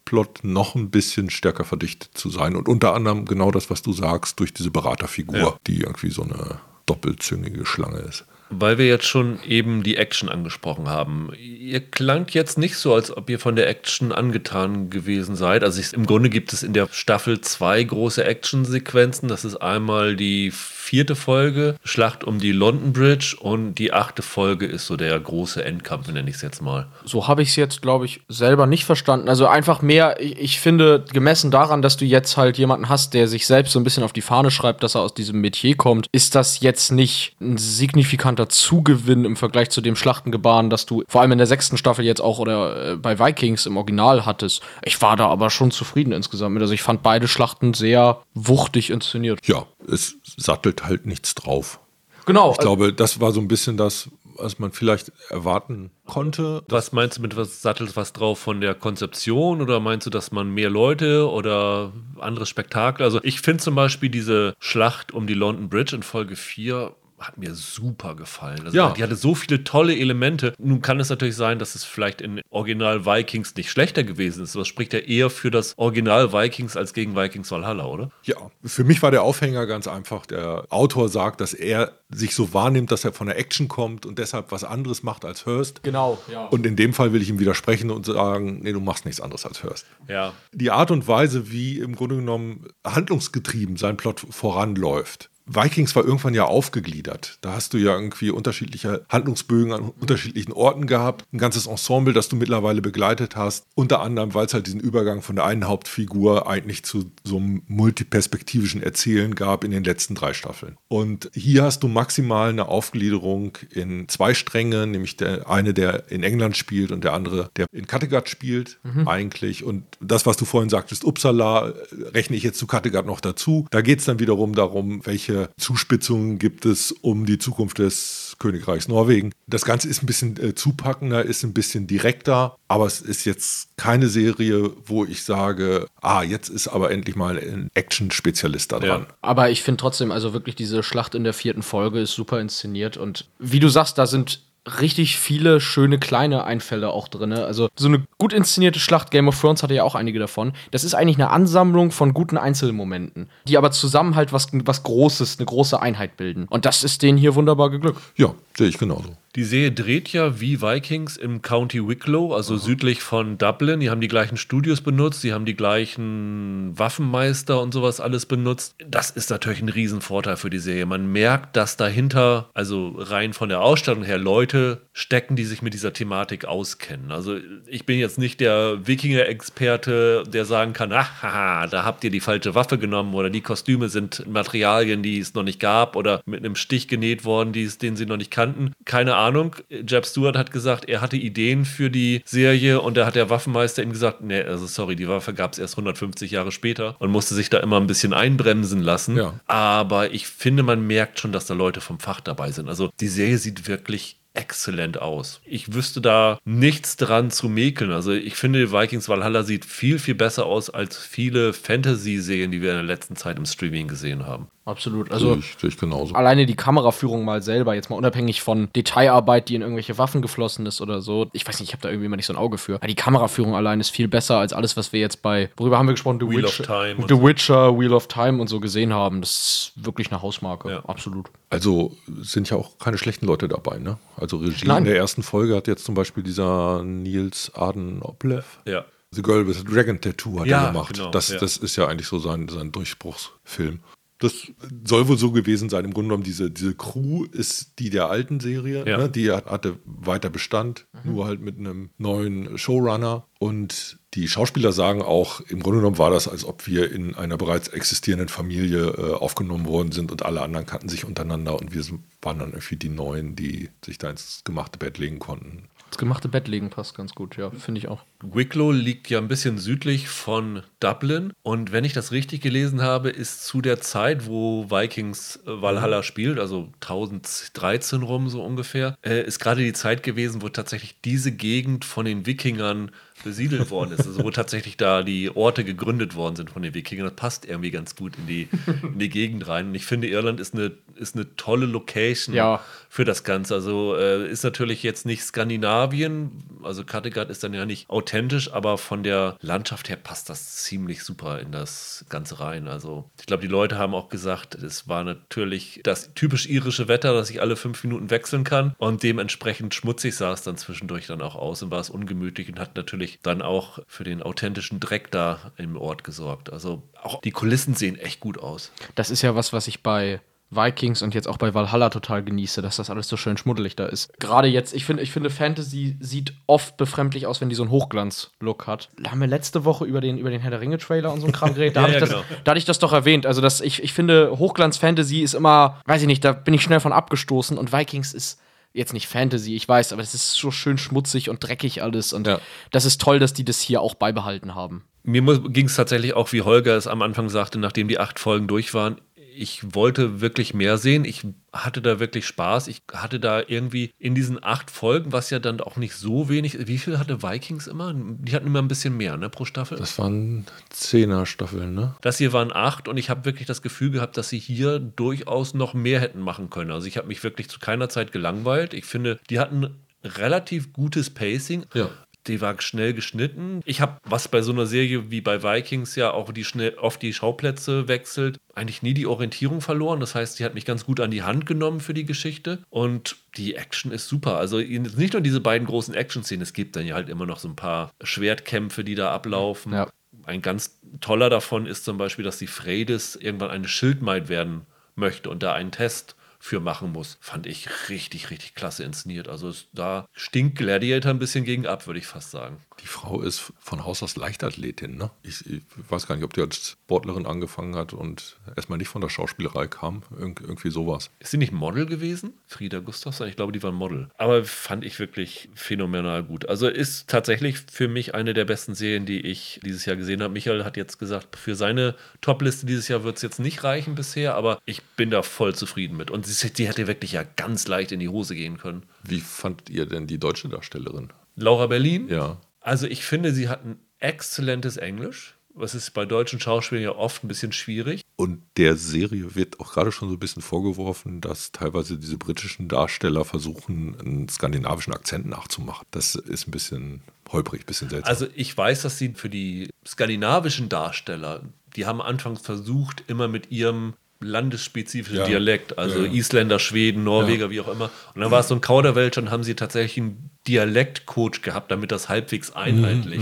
England-Plot 0.06 0.44
noch 0.44 0.76
ein 0.76 0.90
bisschen 0.90 1.30
stärker 1.30 1.64
verdichtet 1.64 2.12
zu 2.14 2.30
sein 2.30 2.56
und 2.56 2.68
unter 2.68 2.94
anderem 2.94 3.26
genau 3.26 3.52
das, 3.52 3.70
was 3.70 3.82
du 3.82 3.94
sagst, 3.94 4.40
durch 4.40 4.54
diese 4.54 4.72
Beraterfigur, 4.72 5.38
Ja. 5.38 5.58
die 5.68 5.82
irgendwie 5.82 6.10
so 6.12 6.24
eine 6.24 6.60
doppelzüngige 6.86 7.66
Schlange 7.66 8.00
ist. 8.00 8.26
Weil 8.54 8.78
wir 8.78 8.86
jetzt 8.86 9.06
schon 9.06 9.40
eben 9.48 9.82
die 9.82 9.96
Action 9.96 10.28
angesprochen 10.28 10.90
haben. 10.90 11.30
Ihr 11.40 11.80
klangt 11.80 12.32
jetzt 12.34 12.58
nicht 12.58 12.76
so, 12.76 12.94
als 12.94 13.16
ob 13.16 13.30
ihr 13.30 13.40
von 13.40 13.56
der 13.56 13.70
Action 13.70 14.12
angetan 14.12 14.90
gewesen 14.90 15.38
seid. 15.38 15.64
Also 15.64 15.80
ich, 15.80 15.94
im 15.94 16.06
Grunde 16.06 16.30
gibt 16.30 16.52
es 16.52 16.62
in 16.62 16.74
der 16.74 16.90
Staffel 16.92 17.40
zwei 17.40 17.82
große 17.82 18.26
Action-Sequenzen. 18.26 19.30
Das 19.30 19.46
ist 19.46 19.56
einmal 19.56 20.18
die 20.18 20.52
vierte 20.82 21.16
Folge, 21.16 21.76
Schlacht 21.84 22.24
um 22.24 22.40
die 22.40 22.52
London 22.52 22.92
Bridge 22.92 23.38
und 23.40 23.76
die 23.76 23.94
achte 23.94 24.24
Folge 24.24 24.66
ist 24.66 24.88
so 24.88 24.98
der 24.98 25.18
große 25.18 25.64
Endkampf, 25.64 26.12
nenne 26.12 26.30
ich 26.30 26.38
es 26.38 26.42
jetzt 26.42 26.62
mal. 26.62 26.88
So 27.06 27.28
habe 27.28 27.44
ich 27.44 27.50
es 27.50 27.56
jetzt, 27.56 27.82
glaube 27.82 28.06
ich, 28.06 28.22
selber 28.28 28.66
nicht 28.66 28.84
verstanden. 28.84 29.30
Also 29.30 29.46
einfach 29.46 29.82
mehr, 29.84 30.20
ich, 30.20 30.40
ich 30.40 30.60
finde, 30.60 31.06
gemessen 31.14 31.52
daran, 31.52 31.84
dass 31.84 31.98
du 31.98 32.06
jetzt 32.06 32.36
halt 32.36 32.58
jemanden 32.58 32.90
hast, 32.90 33.14
der 33.14 33.28
sich 33.28 33.46
selbst 33.46 33.74
so 33.74 33.80
ein 33.80 33.84
bisschen 33.84 34.04
auf 34.04 34.12
die 34.12 34.22
Fahne 34.22 34.50
schreibt, 34.50 34.82
dass 34.84 34.96
er 34.96 35.02
aus 35.02 35.14
diesem 35.14 35.40
Metier 35.40 35.78
kommt, 35.78 36.08
ist 36.12 36.34
das 36.34 36.62
jetzt 36.62 36.92
nicht 36.92 37.36
ein 37.40 37.58
signifikanter 37.58 38.50
Zugewinn 38.50 39.24
im 39.24 39.36
Vergleich 39.36 39.70
zu 39.70 39.82
dem 39.82 39.96
Schlachtengebaren, 39.96 40.72
das 40.72 40.88
du 40.88 41.04
vor 41.08 41.22
allem 41.22 41.34
in 41.34 41.38
der 41.38 41.48
sechsten 41.48 41.78
Staffel 41.78 42.04
jetzt 42.04 42.22
auch 42.22 42.40
oder 42.40 42.94
äh, 42.94 42.96
bei 42.96 43.20
Vikings 43.20 43.68
im 43.68 43.78
Original 43.78 44.26
hattest. 44.26 44.62
Ich 44.84 45.02
war 45.02 45.16
da 45.16 45.28
aber 45.28 45.52
schon 45.52 45.70
zufrieden 45.70 46.12
insgesamt 46.12 46.54
mit. 46.54 46.62
Also 46.64 46.74
ich 46.74 46.82
fand 46.82 47.04
beide 47.04 47.28
Schlachten 47.28 47.76
sehr 47.76 48.24
wuchtig 48.34 48.90
inszeniert. 48.90 49.40
Ja, 49.46 49.68
es 49.88 50.16
sattelt 50.38 50.84
halt 50.84 51.06
nichts 51.06 51.36
drauf. 51.36 51.80
Genau. 52.26 52.52
Ich 52.52 52.58
glaube, 52.58 52.94
das 52.94 53.20
war 53.20 53.32
so 53.32 53.40
ein 53.40 53.48
bisschen 53.48 53.78
das, 53.78 54.10
was 54.38 54.60
man 54.60 54.72
vielleicht 54.72 55.12
erwarten 55.30 55.92
konnte. 56.06 56.64
Was 56.68 56.92
meinst 56.92 57.18
du 57.18 57.22
mit 57.22 57.36
was 57.36 57.62
sattelt 57.62 57.96
was 57.96 58.14
drauf 58.14 58.40
von 58.40 58.62
der 58.62 58.76
Konzeption 58.76 59.62
oder 59.62 59.80
meinst 59.80 60.06
du, 60.06 60.10
dass 60.10 60.32
man 60.32 60.50
mehr 60.50 60.70
Leute 60.70 61.30
oder 61.30 61.92
anderes 62.20 62.50
Spektakel? 62.50 63.04
Also 63.04 63.20
ich 63.24 63.42
finde 63.42 63.64
zum 63.64 63.76
Beispiel 63.76 64.10
diese 64.10 64.56
Schlacht 64.60 65.14
um 65.14 65.28
die 65.28 65.34
London 65.34 65.70
Bridge 65.70 65.96
in 65.96 66.04
Folge 66.04 66.36
4 66.36 66.96
hat 67.22 67.38
mir 67.38 67.54
super 67.56 68.16
gefallen. 68.16 68.62
Also 68.66 68.76
Ja. 68.76 68.92
Die 68.92 69.04
hatte 69.04 69.16
so 69.16 69.36
viele 69.36 69.64
tolle 69.64 69.96
Elemente. 69.98 70.54
Nun 70.60 70.82
kann 70.82 71.00
es 71.00 71.10
natürlich 71.10 71.36
sein, 71.36 71.60
dass 71.60 71.76
es 71.76 71.84
vielleicht 71.84 72.22
in 72.22 72.42
Original 72.50 73.06
Vikings 73.06 73.56
nicht 73.56 73.70
schlechter 73.72 74.04
gewesen 74.04 74.44
ist. 74.44 74.56
Das 74.56 74.68
spricht 74.68 74.94
ja 74.94 75.00
eher 75.00 75.30
für 75.30 75.52
das 75.52 75.74
Original 75.78 76.34
Vikings 76.34 76.76
als 76.76 76.94
gegen 76.94 77.16
Vikings 77.16 77.52
Valhalla, 77.52 77.86
oder? 77.86 78.10
Ja, 78.24 78.36
für 78.64 78.84
mich 78.84 79.02
war 79.02 79.12
der 79.12 79.24
Aufhänger 79.24 79.66
ganz 79.68 79.88
einfach. 79.88 80.26
Der 80.26 80.66
Autor 80.70 81.10
sagt, 81.10 81.42
dass 81.42 81.54
er 81.54 81.94
sich 82.10 82.36
so 82.36 82.54
wahrnimmt, 82.54 82.92
dass 82.92 83.06
er 83.06 83.14
von 83.14 83.28
der 83.28 83.38
Action 83.40 83.68
kommt 83.68 84.06
und 84.06 84.20
deshalb 84.20 84.52
was 84.52 84.64
anderes 84.64 85.04
macht 85.04 85.24
als 85.26 85.46
Hurst. 85.46 85.82
genau, 85.84 86.20
ja. 86.32 86.46
Und 86.48 86.66
in 86.66 86.76
dem 86.76 86.94
Fall 86.94 87.14
will 87.14 87.22
ich 87.22 87.30
ihm 87.30 87.40
widersprechen 87.40 87.90
und 87.90 88.06
sagen, 88.06 88.60
nee, 88.62 88.74
du 88.74 88.82
machst 88.82 89.06
nichts 89.06 89.22
anderes 89.22 89.46
als 89.46 89.64
Hurst. 89.64 89.86
Ja. 90.08 90.34
Die 90.52 90.72
Art 90.72 90.92
und 90.92 91.08
Weise, 91.08 91.52
wie 91.52 91.80
im 91.80 91.96
Grunde 91.96 92.18
genommen 92.18 92.68
handlungsgetrieben 92.86 93.78
sein 93.78 93.98
Plot 93.98 94.26
voranläuft. 94.30 95.30
Vikings 95.46 95.96
war 95.96 96.06
irgendwann 96.06 96.34
ja 96.34 96.46
aufgegliedert. 96.46 97.38
Da 97.42 97.54
hast 97.54 97.74
du 97.74 97.78
ja 97.78 97.94
irgendwie 97.94 98.30
unterschiedliche 98.30 99.06
Handlungsbögen 99.10 99.74
an 99.74 99.82
unterschiedlichen 100.00 100.54
Orten 100.54 100.88
gehabt. 100.88 101.26
Ein 101.34 101.38
ganzes 101.38 101.68
Ensemble, 101.68 102.14
das 102.14 102.30
du 102.30 102.36
mittlerweile 102.36 102.82
begleitet 102.82 103.36
hast. 103.36 103.66
Unter 103.76 104.02
anderem, 104.02 104.34
weil 104.34 104.46
es 104.46 104.54
halt 104.54 104.68
diesen 104.68 104.80
Übergang 104.80 105.22
von 105.22 105.36
der 105.36 105.46
einen 105.46 105.68
Hauptfigur 105.68 106.48
eigentlich 106.48 106.84
zu 106.84 107.12
so 107.24 107.38
einem 107.38 107.64
multiperspektivischen 107.68 108.84
Erzählen 108.84 109.36
gab 109.36 109.64
in 109.64 109.72
den 109.72 109.84
letzten 109.84 110.16
drei 110.16 110.34
Staffeln. 110.34 110.78
Und 110.88 111.30
hier 111.34 111.64
hast 111.64 111.84
du 111.84 111.88
maximal 111.88 112.50
eine 112.50 112.68
Aufgliederung 112.68 113.58
in 113.72 114.08
zwei 114.08 114.34
Stränge, 114.34 114.88
nämlich 114.88 115.18
der 115.18 115.50
eine, 115.50 115.74
der 115.74 116.12
in 116.12 116.24
England 116.24 116.58
spielt 116.58 116.92
und 116.92 117.04
der 117.04 117.14
andere, 117.14 117.50
der 117.56 117.68
in 117.72 117.88
Kattegat 117.88 118.30
spielt 118.30 118.80
eigentlich. 119.06 119.64
Und 119.64 119.84
das, 120.00 120.26
was 120.26 120.38
du 120.38 120.46
vorhin 120.46 120.70
sagtest, 120.70 121.04
Uppsala, 121.06 121.70
äh, 121.70 121.74
rechne 122.14 122.36
ich 122.36 122.44
jetzt 122.44 122.60
zu 122.60 122.68
Kattegat 122.68 123.06
noch 123.06 123.20
dazu. 123.20 123.68
Da 123.72 123.82
geht 123.82 124.00
es 124.00 124.06
dann 124.06 124.20
wiederum 124.20 124.56
darum, 124.56 125.06
welche 125.06 125.31
Zuspitzungen 125.58 126.40
gibt 126.40 126.66
es 126.66 126.92
um 126.92 127.26
die 127.26 127.38
Zukunft 127.38 127.80
des 127.80 128.36
Königreichs 128.40 128.88
Norwegen. 128.88 129.34
Das 129.48 129.66
Ganze 129.66 129.88
ist 129.88 130.02
ein 130.04 130.06
bisschen 130.06 130.38
äh, 130.42 130.56
zupackender, 130.56 131.24
ist 131.24 131.44
ein 131.44 131.54
bisschen 131.54 131.88
direkter, 131.88 132.56
aber 132.68 132.86
es 132.86 133.02
ist 133.02 133.26
jetzt 133.26 133.70
keine 133.78 134.08
Serie, 134.08 134.72
wo 134.86 135.06
ich 135.06 135.24
sage, 135.24 135.88
ah, 136.02 136.24
jetzt 136.24 136.50
ist 136.50 136.68
aber 136.68 136.92
endlich 136.92 137.16
mal 137.16 137.38
ein 137.38 137.70
Action-Spezialist 137.74 138.72
da 138.72 138.80
dran. 138.80 139.08
Aber 139.22 139.50
ich 139.50 139.62
finde 139.64 139.78
trotzdem, 139.78 140.12
also 140.12 140.34
wirklich 140.34 140.56
diese 140.56 140.84
Schlacht 140.84 141.16
in 141.16 141.24
der 141.24 141.34
vierten 141.34 141.64
Folge 141.64 142.00
ist 142.00 142.14
super 142.14 142.40
inszeniert 142.40 142.98
und 142.98 143.28
wie 143.40 143.60
du 143.60 143.70
sagst, 143.70 143.98
da 143.98 144.08
sind 144.08 144.42
richtig 144.66 145.18
viele 145.18 145.60
schöne 145.60 145.98
kleine 145.98 146.44
Einfälle 146.44 146.90
auch 146.90 147.08
drin. 147.08 147.34
Also 147.34 147.70
so 147.76 147.88
eine 147.88 148.04
gut 148.18 148.34
inszenierte 148.34 148.80
Schlacht, 148.80 149.12
Game 149.12 149.28
of 149.28 149.40
Thrones 149.40 149.64
hatte 149.64 149.74
ja 149.74 149.84
auch 149.84 149.96
einige 149.96 150.20
davon. 150.20 150.54
Das 150.72 150.84
ist 150.84 150.94
eigentlich 150.94 151.18
eine 151.18 151.30
Ansammlung 151.32 151.92
von 151.92 152.14
guten 152.14 152.38
Einzelmomenten, 152.38 153.30
die 153.48 153.58
aber 153.58 153.72
zusammen 153.72 154.16
halt 154.16 154.34
was, 154.34 154.50
was 154.52 154.84
Großes, 154.84 155.40
eine 155.40 155.46
große 155.46 155.82
Einheit 155.82 156.18
bilden. 156.18 156.46
Und 156.50 156.66
das 156.66 156.84
ist 156.84 157.02
denen 157.02 157.18
hier 157.18 157.36
wunderbar 157.36 157.70
geglückt. 157.70 158.00
Ja, 158.16 158.34
sehe 158.56 158.68
ich 158.68 158.78
genauso. 158.78 159.18
Die 159.38 159.46
Serie 159.46 159.72
dreht 159.72 160.12
ja 160.12 160.42
wie 160.42 160.62
Vikings 160.62 161.16
im 161.16 161.42
County 161.42 161.88
Wicklow, 161.88 162.34
also 162.34 162.58
südlich 162.58 163.02
von 163.02 163.38
Dublin. 163.38 163.80
Die 163.80 163.90
haben 163.90 164.02
die 164.02 164.10
gleichen 164.10 164.36
Studios 164.36 164.82
benutzt, 164.82 165.24
die 165.24 165.32
haben 165.32 165.46
die 165.46 165.56
gleichen 165.56 166.78
Waffenmeister 166.78 167.62
und 167.62 167.74
sowas 167.74 168.02
alles 168.02 168.26
benutzt. 168.26 168.76
Das 168.86 169.10
ist 169.10 169.30
natürlich 169.30 169.62
ein 169.62 169.70
Riesenvorteil 169.70 170.36
für 170.36 170.50
die 170.50 170.60
Serie. 170.60 170.86
Man 170.86 171.10
merkt, 171.10 171.56
dass 171.56 171.78
dahinter, 171.78 172.50
also 172.54 172.94
rein 172.98 173.32
von 173.32 173.48
der 173.48 173.62
Ausstattung 173.62 174.04
her, 174.04 174.18
Leute 174.18 174.82
stecken, 174.92 175.38
die 175.38 175.46
sich 175.46 175.62
mit 175.62 175.74
dieser 175.74 175.94
Thematik 175.94 176.44
auskennen. 176.44 177.14
Also 177.14 177.38
ich 177.68 177.86
bin 177.86 178.00
jetzt 178.00 178.20
nicht 178.20 178.42
der 178.42 178.86
Wikinger-Experte, 178.86 180.24
der 180.28 180.44
sagen 180.44 180.74
kann, 180.74 180.92
ach, 180.92 181.24
haha, 181.24 181.68
da 181.68 181.86
habt 181.86 182.04
ihr 182.04 182.10
die 182.10 182.20
falsche 182.20 182.54
Waffe 182.54 182.78
genommen 182.78 183.14
oder 183.14 183.30
die 183.30 183.40
Kostüme 183.40 183.88
sind 183.88 184.28
Materialien, 184.28 185.04
die 185.04 185.20
es 185.20 185.36
noch 185.36 185.44
nicht 185.44 185.62
gab 185.62 185.96
oder 185.96 186.22
mit 186.26 186.40
einem 186.40 186.58
Stich 186.58 186.90
genäht 186.90 187.24
worden, 187.24 187.54
die 187.54 187.64
es, 187.64 187.78
den 187.78 187.96
sie 187.96 188.06
noch 188.06 188.18
nicht 188.18 188.32
kannten. 188.32 188.74
Keine 188.84 189.16
Ahnung. 189.16 189.21
Jeb 189.70 190.06
Stewart 190.06 190.38
hat 190.38 190.52
gesagt, 190.52 190.86
er 190.86 191.02
hatte 191.02 191.18
Ideen 191.18 191.66
für 191.66 191.90
die 191.90 192.22
Serie 192.26 192.82
und 192.82 192.98
da 192.98 193.06
hat 193.06 193.16
der 193.16 193.30
Waffenmeister 193.30 193.84
ihm 193.84 193.92
gesagt, 193.92 194.22
nee, 194.22 194.42
also 194.42 194.68
sorry, 194.68 194.96
die 194.96 195.08
Waffe 195.08 195.34
gab 195.34 195.54
es 195.54 195.60
erst 195.60 195.76
150 195.76 196.32
Jahre 196.32 196.52
später 196.52 196.96
und 197.00 197.12
musste 197.12 197.36
sich 197.36 197.50
da 197.50 197.60
immer 197.60 197.78
ein 197.78 197.88
bisschen 197.88 198.14
einbremsen 198.14 198.82
lassen. 198.82 199.18
Ja. 199.18 199.40
Aber 199.48 200.12
ich 200.12 200.28
finde, 200.28 200.64
man 200.64 200.86
merkt 200.86 201.20
schon, 201.20 201.32
dass 201.32 201.46
da 201.46 201.54
Leute 201.54 201.82
vom 201.82 202.00
Fach 202.00 202.22
dabei 202.22 202.52
sind. 202.52 202.70
Also 202.70 202.90
die 203.00 203.08
Serie 203.08 203.38
sieht 203.38 203.68
wirklich 203.68 204.18
exzellent 204.34 205.02
aus. 205.02 205.42
Ich 205.46 205.74
wüsste 205.74 206.00
da 206.00 206.40
nichts 206.46 206.96
dran 206.96 207.32
zu 207.32 207.50
mäkeln. 207.50 207.92
Also 207.92 208.14
ich 208.14 208.36
finde, 208.36 208.72
Vikings 208.72 209.10
Valhalla 209.10 209.44
sieht 209.44 209.66
viel, 209.66 210.00
viel 210.00 210.16
besser 210.16 210.46
aus 210.46 210.70
als 210.70 210.98
viele 210.98 211.54
Fantasy-Serien, 211.54 212.52
die 212.52 212.62
wir 212.62 212.72
in 212.72 212.78
der 212.78 212.86
letzten 212.86 213.16
Zeit 213.16 213.38
im 213.38 213.46
Streaming 213.46 213.88
gesehen 213.88 214.26
haben. 214.26 214.48
Absolut. 214.64 215.12
Also 215.12 215.38
ich, 215.38 215.64
ich 215.64 215.78
genauso. 215.78 216.14
alleine 216.14 216.46
die 216.46 216.56
Kameraführung 216.56 217.26
mal 217.26 217.42
selber, 217.42 217.74
jetzt 217.74 217.90
mal 217.90 217.96
unabhängig 217.96 218.42
von 218.44 218.70
Detailarbeit, 218.76 219.50
die 219.50 219.56
in 219.56 219.62
irgendwelche 219.62 219.98
Waffen 219.98 220.22
geflossen 220.22 220.68
ist 220.68 220.82
oder 220.82 221.02
so. 221.02 221.28
Ich 221.34 221.48
weiß 221.48 221.60
nicht, 221.60 221.70
ich 221.70 221.74
habe 221.74 221.82
da 221.82 221.90
irgendwie 221.90 222.06
immer 222.06 222.16
nicht 222.16 222.28
so 222.28 222.34
ein 222.34 222.38
Auge 222.38 222.60
für. 222.60 222.76
Aber 222.76 222.88
die 222.88 222.94
Kameraführung 222.96 223.56
allein 223.56 223.80
ist 223.80 223.90
viel 223.90 224.08
besser 224.08 224.38
als 224.38 224.54
alles, 224.54 224.78
was 224.78 224.94
wir 224.94 225.00
jetzt 225.00 225.24
bei, 225.24 225.50
worüber 225.58 225.80
haben 225.80 225.88
wir 225.88 225.94
gesprochen? 225.94 226.20
The, 226.20 226.30
Wheel 226.30 226.46
of 226.46 226.60
Witch- 226.60 226.66
Time 226.68 226.96
und 226.98 227.10
The 227.10 227.16
so. 227.16 227.24
Witcher, 227.28 227.80
Wheel 227.80 227.94
of 227.94 228.08
Time 228.08 228.40
und 228.40 228.48
so 228.50 228.60
gesehen 228.60 228.94
haben. 228.94 229.22
Das 229.22 229.32
ist 229.32 229.86
wirklich 229.86 230.12
eine 230.12 230.22
Hausmarke. 230.22 230.70
Ja. 230.70 230.86
Absolut. 230.86 231.30
Also 231.50 231.94
sind 232.22 232.50
ja 232.52 232.58
auch 232.58 232.78
keine 232.78 232.98
schlechten 233.00 233.26
Leute 233.26 233.48
dabei, 233.48 233.80
ne? 233.80 233.98
Also 234.16 234.38
Regie 234.38 234.68
Nein. 234.68 234.80
in 234.80 234.86
der 234.86 234.98
ersten 234.98 235.24
Folge 235.24 235.56
hat 235.56 235.68
jetzt 235.68 235.86
zum 235.86 235.96
Beispiel 235.96 236.22
dieser 236.24 236.84
Nils 236.84 237.52
Arden 237.56 238.04
Oplev. 238.04 238.60
Ja. 238.68 238.86
The 239.14 239.22
Girl 239.24 239.46
with 239.46 239.58
the 239.58 239.64
Dragon 239.66 240.00
Tattoo 240.00 240.40
hat 240.40 240.48
Ja, 240.48 240.66
er 240.68 240.72
gemacht. 240.72 240.94
genau, 240.94 241.12
das, 241.12 241.30
ja. 241.30 241.38
das 241.40 241.58
ist 241.58 241.76
ja 241.76 241.88
eigentlich 241.88 242.08
so 242.08 242.18
sein, 242.20 242.48
sein 242.48 242.72
Durchbruchsfilm. 242.72 243.80
Das 244.22 244.48
soll 244.86 245.08
wohl 245.08 245.18
so 245.18 245.32
gewesen 245.32 245.70
sein. 245.70 245.84
Im 245.84 245.94
Grunde 245.94 246.10
genommen, 246.10 246.24
diese, 246.24 246.50
diese 246.52 246.76
Crew 246.76 247.26
ist 247.32 247.80
die 247.80 247.90
der 247.90 248.10
alten 248.10 248.40
Serie. 248.40 248.88
Ja. 248.88 248.98
Ne? 248.98 249.10
Die 249.10 249.32
hat, 249.32 249.48
hatte 249.48 249.80
weiter 249.86 250.30
Bestand, 250.30 250.86
nur 251.04 251.26
halt 251.26 251.42
mit 251.42 251.58
einem 251.58 251.90
neuen 251.98 252.58
Showrunner. 252.58 253.26
Und 253.40 253.98
die 254.14 254.28
Schauspieler 254.28 254.72
sagen 254.72 255.02
auch, 255.02 255.42
im 255.42 255.62
Grunde 255.64 255.80
genommen 255.80 255.98
war 255.98 256.12
das, 256.12 256.28
als 256.28 256.46
ob 256.46 256.68
wir 256.68 256.92
in 256.92 257.16
einer 257.16 257.38
bereits 257.38 257.70
existierenden 257.70 258.30
Familie 258.30 258.90
äh, 258.90 259.14
aufgenommen 259.14 259.66
worden 259.66 259.92
sind 259.92 260.12
und 260.12 260.24
alle 260.24 260.42
anderen 260.42 260.68
kannten 260.68 260.90
sich 260.90 261.06
untereinander 261.06 261.60
und 261.60 261.74
wir 261.74 261.82
sind- 261.82 262.02
waren 262.22 262.38
dann 262.38 262.50
irgendwie 262.52 262.76
die 262.76 262.90
Neuen, 262.90 263.36
die 263.36 263.70
sich 263.84 263.98
da 263.98 264.12
ins 264.12 264.42
gemachte 264.44 264.78
Bett 264.78 265.00
legen 265.00 265.18
konnten. 265.18 265.64
Das 265.92 265.98
gemachte 265.98 266.30
Bettlegen 266.30 266.70
passt 266.70 266.96
ganz 266.96 267.14
gut, 267.14 267.36
ja, 267.36 267.52
finde 267.52 267.80
ich 267.80 267.90
auch. 267.90 268.06
Wicklow 268.24 268.72
liegt 268.72 269.10
ja 269.10 269.18
ein 269.18 269.28
bisschen 269.28 269.58
südlich 269.58 270.08
von 270.08 270.64
Dublin. 270.80 271.34
Und 271.44 271.74
wenn 271.74 271.84
ich 271.84 271.92
das 271.92 272.14
richtig 272.14 272.40
gelesen 272.40 272.82
habe, 272.82 273.10
ist 273.10 273.46
zu 273.46 273.62
der 273.62 273.82
Zeit, 273.82 274.26
wo 274.26 274.72
Vikings 274.72 275.42
äh, 275.46 275.62
Valhalla 275.62 276.02
spielt, 276.02 276.40
also 276.40 276.70
1013 276.80 278.04
rum 278.04 278.30
so 278.30 278.42
ungefähr, 278.42 278.98
äh, 279.04 279.22
ist 279.22 279.40
gerade 279.40 279.62
die 279.62 279.74
Zeit 279.74 280.02
gewesen, 280.02 280.42
wo 280.42 280.48
tatsächlich 280.48 280.96
diese 281.04 281.34
Gegend 281.34 281.84
von 281.84 282.06
den 282.06 282.26
Wikingern 282.26 282.92
besiedelt 283.24 283.70
worden 283.72 283.92
ist. 283.92 284.06
Also 284.08 284.24
wo 284.24 284.32
tatsächlich 284.32 284.78
da 284.78 285.04
die 285.04 285.36
Orte 285.36 285.64
gegründet 285.64 286.16
worden 286.16 286.36
sind 286.36 286.50
von 286.52 286.62
den 286.62 286.74
Wikingern. 286.74 287.06
Das 287.08 287.16
passt 287.16 287.46
irgendwie 287.46 287.72
ganz 287.72 287.96
gut 287.96 288.18
in 288.18 288.28
die, 288.28 288.48
in 288.84 289.00
die 289.00 289.10
Gegend 289.10 289.48
rein. 289.48 289.68
Und 289.70 289.76
ich 289.76 289.86
finde, 289.86 290.08
Irland 290.08 290.40
ist 290.40 290.54
eine, 290.54 290.72
ist 290.96 291.16
eine 291.16 291.36
tolle 291.36 291.66
Location 291.66 292.36
Ja. 292.36 292.62
für 292.90 293.06
das 293.06 293.24
Ganze. 293.24 293.54
Also 293.56 293.96
äh, 293.96 294.30
ist 294.30 294.44
natürlich 294.44 294.84
jetzt 294.84 295.06
nicht 295.06 295.24
Skandinavien, 295.24 296.32
also 296.64 296.84
Kattegat 296.84 297.30
ist 297.30 297.44
dann 297.44 297.54
ja 297.54 297.66
nicht 297.66 297.90
authentisch, 297.90 298.52
aber 298.52 298.78
von 298.78 299.04
der 299.04 299.38
Landschaft 299.42 299.90
her 299.90 299.96
passt 299.96 300.30
das 300.30 300.58
ziemlich 300.58 301.04
super 301.04 301.40
in 301.40 301.52
das 301.52 302.06
Ganze 302.10 302.40
rein. 302.40 302.68
Also 302.68 303.10
ich 303.20 303.26
glaube, 303.26 303.42
die 303.42 303.48
Leute 303.48 303.78
haben 303.78 303.94
auch 303.94 304.10
gesagt, 304.10 304.56
es 304.56 304.88
war 304.88 305.04
natürlich 305.04 305.82
das 305.84 306.14
typisch 306.14 306.48
irische 306.48 306.88
Wetter, 306.88 307.14
dass 307.14 307.30
ich 307.30 307.42
alle 307.42 307.56
fünf 307.56 307.84
Minuten 307.84 308.10
wechseln 308.10 308.44
kann 308.44 308.76
und 308.78 309.04
dementsprechend 309.04 309.74
schmutzig 309.74 310.16
sah 310.16 310.34
es 310.34 310.44
dann 310.44 310.58
zwischendurch 310.58 311.08
dann 311.08 311.22
auch 311.22 311.36
aus 311.36 311.64
und 311.64 311.72
war 311.72 311.80
es 311.80 311.90
ungemütlich 311.90 312.50
und 312.50 312.60
hat 312.60 312.76
natürlich 312.76 313.20
dann 313.22 313.42
auch 313.42 313.80
für 313.88 314.04
den 314.04 314.22
authentischen 314.22 314.80
Dreck 314.80 315.12
da 315.12 315.52
im 315.58 315.78
Ort 315.78 316.04
gesorgt. 316.04 316.52
Also 316.52 316.84
auch 317.02 317.22
die 317.22 317.32
Kulissen 317.32 317.76
sehen 317.76 317.98
echt 317.98 318.20
gut 318.20 318.38
aus. 318.38 318.72
Das 318.96 319.10
ist 319.10 319.22
ja 319.22 319.36
was, 319.36 319.54
was 319.54 319.68
ich 319.68 319.84
bei 319.84 320.22
Vikings 320.52 321.02
und 321.02 321.14
jetzt 321.16 321.28
auch 321.28 321.38
bei 321.38 321.54
Valhalla 321.54 321.90
total 321.90 322.24
genieße, 322.24 322.62
dass 322.62 322.76
das 322.76 322.90
alles 322.90 323.08
so 323.08 323.16
schön 323.18 323.38
schmuddelig 323.38 323.76
da 323.78 323.86
ist. 323.86 324.12
Gerade 324.20 324.50
jetzt, 324.50 324.74
ich 324.74 324.84
finde, 324.86 325.02
ich 325.02 325.12
finde, 325.12 325.30
Fantasy 325.30 325.96
sieht 326.02 326.34
oft 326.46 326.76
befremdlich 326.78 327.26
aus, 327.26 327.40
wenn 327.40 327.48
die 327.50 327.56
so 327.56 327.64
einen 327.64 327.72
Hochglanz-Look 327.72 328.68
hat. 328.68 328.90
Da 329.00 329.12
haben 329.12 329.22
wir 329.22 329.28
letzte 329.28 329.64
Woche 329.66 329.86
über 329.86 330.02
den, 330.02 330.18
über 330.18 330.30
den 330.30 330.42
Herr 330.42 330.52
der 330.52 330.60
Ringe-Trailer 330.62 331.12
und 331.12 331.22
so 331.22 331.28
ein 331.28 331.32
Kram 331.32 331.54
geredet. 331.54 331.78
Da, 331.78 331.82
Ja, 331.82 331.88
hatte 331.88 331.98
ja, 332.00 332.04
ich 332.04 332.10
das, 332.10 332.10
genau. 332.28 332.42
da 332.44 332.52
hatte 332.52 332.60
ich 332.60 332.66
das 332.66 332.80
doch 332.80 332.92
erwähnt. 332.94 333.26
Also, 333.26 333.40
das, 333.42 333.62
ich, 333.62 333.82
ich 333.82 333.94
finde, 333.94 334.38
Hochglanz-Fantasy 334.38 335.22
ist 335.22 335.34
immer, 335.34 335.82
weiß 335.86 336.02
ich 336.02 336.08
nicht, 336.08 336.24
da 336.26 336.34
bin 336.34 336.54
ich 336.54 336.62
schnell 336.62 336.80
von 336.82 336.92
abgestoßen 336.94 337.58
und 337.58 337.72
Vikings 337.72 338.14
ist. 338.14 338.40
Jetzt 338.74 338.94
nicht 338.94 339.08
Fantasy, 339.08 339.56
ich 339.56 339.68
weiß, 339.68 339.92
aber 339.92 340.02
es 340.02 340.14
ist 340.14 340.34
so 340.36 340.50
schön 340.50 340.78
schmutzig 340.78 341.30
und 341.30 341.44
dreckig 341.44 341.84
alles. 341.84 342.14
Und 342.14 342.26
Ja. 342.26 342.40
das 342.72 342.86
ist 342.86 343.02
toll, 343.02 343.20
dass 343.20 343.34
die 343.34 343.44
das 343.44 343.60
hier 343.60 343.82
auch 343.82 343.96
beibehalten 343.96 344.56
haben. 344.56 344.86
Mir 345.04 345.22
ging 345.50 345.66
es 345.66 345.76
tatsächlich 345.76 346.14
auch, 346.14 346.32
wie 346.32 346.42
Holger 346.44 346.78
es 346.78 346.88
am 346.88 347.02
Anfang 347.02 347.28
sagte, 347.28 347.60
nachdem 347.60 347.88
die 347.90 348.00
acht 348.00 348.18
Folgen 348.20 348.48
durch 348.48 348.74
waren. 348.74 349.02
Ich 349.34 349.74
wollte 349.74 350.20
wirklich 350.20 350.54
mehr 350.54 350.78
sehen. 350.78 351.06
Ich 351.06 351.26
hatte 351.54 351.82
da 351.82 352.00
wirklich 352.00 352.26
Spaß. 352.26 352.68
Ich 352.68 352.82
hatte 352.94 353.20
da 353.20 353.42
irgendwie 353.46 353.92
in 353.98 354.14
diesen 354.14 354.44
acht 354.44 354.70
Folgen, 354.70 355.12
was 355.12 355.30
ja 355.30 355.40
dann 355.40 355.62
auch 355.62 355.78
nicht 355.78 355.96
so 355.96 356.28
wenig. 356.28 356.68
Wie 356.68 356.78
viel 356.78 357.00
hatte 357.00 357.24
Vikings 357.24 357.68
immer? 357.68 357.94
Die 357.96 358.36
hatten 358.36 358.48
immer 358.48 358.62
ein 358.62 358.68
bisschen 358.68 358.98
mehr, 358.98 359.18
ne, 359.18 359.30
pro 359.30 359.46
Staffel. 359.46 359.78
Das 359.78 359.98
waren 359.98 360.46
Zehner-Staffeln, 360.70 361.74
ne? 361.74 361.96
Das 362.02 362.18
hier 362.18 362.34
waren 362.34 362.52
acht 362.54 362.88
und 362.88 362.98
ich 362.98 363.10
habe 363.10 363.26
wirklich 363.26 363.48
das 363.48 363.62
Gefühl 363.62 363.92
gehabt, 363.92 364.18
dass 364.18 364.30
sie 364.30 364.40
hier 364.40 364.80
durchaus 364.80 365.54
noch 365.54 365.74
mehr 365.74 366.02
hätten 366.02 366.20
machen 366.20 366.50
können. 366.50 366.72
Also 366.72 366.88
ich 366.88 366.98
habe 366.98 367.08
mich 367.08 367.24
wirklich 367.24 367.50
zu 367.50 367.60
keiner 367.60 367.90
Zeit 367.90 368.12
gelangweilt. 368.12 368.74
Ich 368.74 368.86
finde, 368.86 369.20
die 369.30 369.40
hatten 369.40 369.78
relativ 370.04 370.74
gutes 370.74 371.10
Pacing. 371.10 371.66
Ja. 371.74 371.90
Die 372.28 372.40
war 372.40 372.60
schnell 372.62 372.94
geschnitten. 372.94 373.62
Ich 373.66 373.82
habe, 373.82 373.98
was 374.04 374.28
bei 374.28 374.42
so 374.42 374.52
einer 374.52 374.66
Serie 374.66 375.10
wie 375.10 375.22
bei 375.22 375.42
Vikings 375.42 375.96
ja 375.96 376.12
auch 376.12 376.32
die 376.32 376.44
schnell 376.44 376.76
oft 376.76 377.02
die 377.02 377.14
Schauplätze 377.14 377.88
wechselt, 377.88 378.38
eigentlich 378.54 378.84
nie 378.84 378.94
die 378.94 379.08
Orientierung 379.08 379.62
verloren. 379.62 380.00
Das 380.00 380.14
heißt, 380.14 380.38
die 380.38 380.46
hat 380.46 380.54
mich 380.54 380.66
ganz 380.66 380.86
gut 380.86 381.00
an 381.00 381.10
die 381.10 381.24
Hand 381.24 381.46
genommen 381.46 381.80
für 381.80 381.94
die 381.94 382.06
Geschichte. 382.06 382.60
Und 382.70 383.18
die 383.38 383.56
Action 383.56 383.92
ist 383.92 384.08
super. 384.08 384.38
Also 384.38 384.58
nicht 384.58 385.14
nur 385.14 385.22
diese 385.22 385.42
beiden 385.42 385.68
großen 385.68 385.96
Action-Szenen, 385.96 386.44
es 386.44 386.54
gibt 386.54 386.76
dann 386.76 386.86
ja 386.86 386.96
halt 386.96 387.10
immer 387.10 387.26
noch 387.26 387.40
so 387.40 387.48
ein 387.48 387.56
paar 387.56 387.92
Schwertkämpfe, 388.04 388.84
die 388.84 388.96
da 388.96 389.12
ablaufen. 389.12 389.74
Ja. 389.74 389.88
Ein 390.26 390.42
ganz 390.42 390.80
toller 391.00 391.30
davon 391.30 391.66
ist 391.66 391.86
zum 391.86 391.98
Beispiel, 391.98 392.26
dass 392.26 392.38
die 392.38 392.48
Freydis 392.48 393.16
irgendwann 393.16 393.50
eine 393.50 393.68
Schildmaid 393.68 394.30
werden 394.30 394.68
möchte 394.96 395.30
und 395.30 395.42
da 395.42 395.54
einen 395.54 395.72
Test 395.72 396.16
für 396.42 396.60
machen 396.60 396.92
muss. 396.92 397.18
Fand 397.22 397.46
ich 397.46 397.90
richtig, 397.90 398.32
richtig 398.32 398.56
klasse 398.56 398.84
inszeniert. 398.84 399.28
Also 399.30 399.54
da 399.74 400.08
stinkt 400.12 400.58
Gladiator 400.58 401.12
ein 401.12 401.20
bisschen 401.20 401.46
gegen 401.46 401.68
ab, 401.68 401.86
würde 401.86 402.00
ich 402.00 402.08
fast 402.08 402.32
sagen. 402.32 402.58
Die 402.82 402.88
Frau 402.88 403.22
ist 403.22 403.54
von 403.60 403.86
Haus 403.86 404.02
aus 404.02 404.16
Leichtathletin, 404.16 404.98
ne? 404.98 405.12
Ich, 405.24 405.46
ich 405.46 405.62
weiß 405.90 406.08
gar 406.08 406.16
nicht, 406.16 406.24
ob 406.24 406.34
die 406.34 406.42
als 406.42 406.78
Sportlerin 406.84 407.26
angefangen 407.26 407.76
hat 407.76 407.94
und 407.94 408.38
erstmal 408.56 408.80
nicht 408.80 408.88
von 408.88 409.02
der 409.02 409.10
Schauspielerei 409.10 409.68
kam. 409.68 410.04
Irg 410.20 410.42
irgendwie 410.42 410.72
sowas. 410.72 411.12
Ist 411.20 411.32
sie 411.32 411.38
nicht 411.38 411.52
Model 411.52 411.86
gewesen? 411.86 412.34
Frieda 412.48 412.80
Gustafsson? 412.80 413.28
Ich 413.28 413.36
glaube, 413.36 413.52
die 413.52 413.62
war 413.62 413.72
Model. 413.72 414.10
Aber 414.18 414.44
fand 414.44 414.84
ich 414.84 415.00
wirklich 415.00 415.50
phänomenal 415.54 416.24
gut. 416.24 416.50
Also 416.50 416.68
ist 416.68 417.08
tatsächlich 417.08 417.60
für 417.72 417.88
mich 417.88 418.16
eine 418.16 418.34
der 418.34 418.46
besten 418.46 418.74
Serien, 418.74 419.06
die 419.06 419.20
ich 419.20 419.60
dieses 419.64 419.86
Jahr 419.86 419.96
gesehen 419.96 420.22
habe. 420.24 420.34
Michael 420.34 420.64
hat 420.64 420.76
jetzt 420.78 420.98
gesagt, 420.98 421.36
für 421.36 421.56
seine 421.56 421.96
Topliste 422.22 422.66
dieses 422.66 422.88
Jahr 422.88 423.04
wird 423.04 423.18
es 423.18 423.22
jetzt 423.22 423.40
nicht 423.40 423.64
reichen 423.64 423.96
bisher, 423.96 424.36
aber 424.36 424.60
ich 424.66 424.82
bin 424.96 425.12
da 425.12 425.22
voll 425.22 425.54
zufrieden 425.54 425.98
mit. 425.98 426.10
Und 426.10 426.26
sie, 426.26 426.52
die 426.52 426.68
hätte 426.68 426.88
wirklich 426.88 427.12
ja 427.12 427.24
ganz 427.24 427.68
leicht 427.68 427.92
in 427.92 428.00
die 428.00 428.10
Hose 428.10 428.36
gehen 428.36 428.58
können. 428.58 428.84
Wie 429.04 429.22
fandet 429.22 429.70
ihr 429.70 429.86
denn 429.86 430.08
die 430.08 430.18
deutsche 430.18 430.50
Darstellerin? 430.50 431.10
Laura 431.36 431.68
Berlin? 431.68 432.08
Ja. 432.10 432.38
Also 432.62 432.88
ich 432.88 433.04
finde, 433.04 433.34
sie 433.34 433.50
hat 433.50 433.66
ein 433.66 433.80
exzellentes 434.00 434.78
Englisch. 434.78 435.36
Was 435.54 435.76
ist 435.76 435.92
bei 435.92 436.06
deutschen 436.06 436.40
Schauspielern 436.40 436.84
ja 436.84 436.96
oft 436.96 437.24
ein 437.24 437.28
bisschen 437.28 437.52
schwierig. 437.52 438.04
Und 438.16 438.42
der 438.56 438.78
Serie 438.78 439.36
wird 439.36 439.60
auch 439.60 439.74
gerade 439.74 439.92
schon 439.92 440.08
so 440.08 440.16
ein 440.16 440.20
bisschen 440.20 440.42
vorgeworfen, 440.42 441.20
dass 441.20 441.52
teilweise 441.52 441.98
diese 441.98 442.18
britischen 442.18 442.70
Darsteller 442.70 443.26
versuchen, 443.26 444.00
einen 444.00 444.30
skandinavischen 444.30 444.94
Akzent 444.94 445.26
nachzumachen. 445.26 445.86
Das 445.92 446.16
ist 446.16 446.48
ein 446.48 446.52
bisschen 446.52 447.02
holprig, 447.32 447.64
ein 447.64 447.66
bisschen 447.66 447.90
seltsam. 447.90 448.10
Also 448.10 448.28
ich 448.34 448.56
weiß, 448.56 448.84
dass 448.84 448.98
sie 448.98 449.14
für 449.16 449.30
die 449.30 449.70
skandinavischen 449.86 450.70
Darsteller, 450.70 451.42
die 451.76 451.86
haben 451.86 452.02
anfangs 452.02 452.42
versucht, 452.42 453.04
immer 453.08 453.28
mit 453.28 453.52
ihrem 453.52 453.96
landesspezifischen 454.22 455.20
Ja. 455.20 455.26
Dialekt, 455.26 455.78
also 455.78 456.06
Ja. 456.06 456.12
Isländer, 456.12 456.60
Schweden, 456.60 457.04
Norweger, 457.04 457.50
wie 457.50 457.60
auch 457.62 457.68
immer. 457.68 457.90
Und 458.14 458.22
dann 458.22 458.32
war 458.32 458.40
es 458.42 458.48
so 458.48 458.56
ein 458.56 458.62
Kauderwelsch 458.62 459.18
und 459.18 459.32
haben 459.32 459.44
sie 459.44 459.56
tatsächlich 459.56 459.98
einen 460.04 460.30
Dialektcoach 460.48 461.42
gehabt, 461.42 461.72
damit 461.72 461.92
das 461.92 462.10
halbwegs 462.10 462.52
einheitlich 462.52 463.22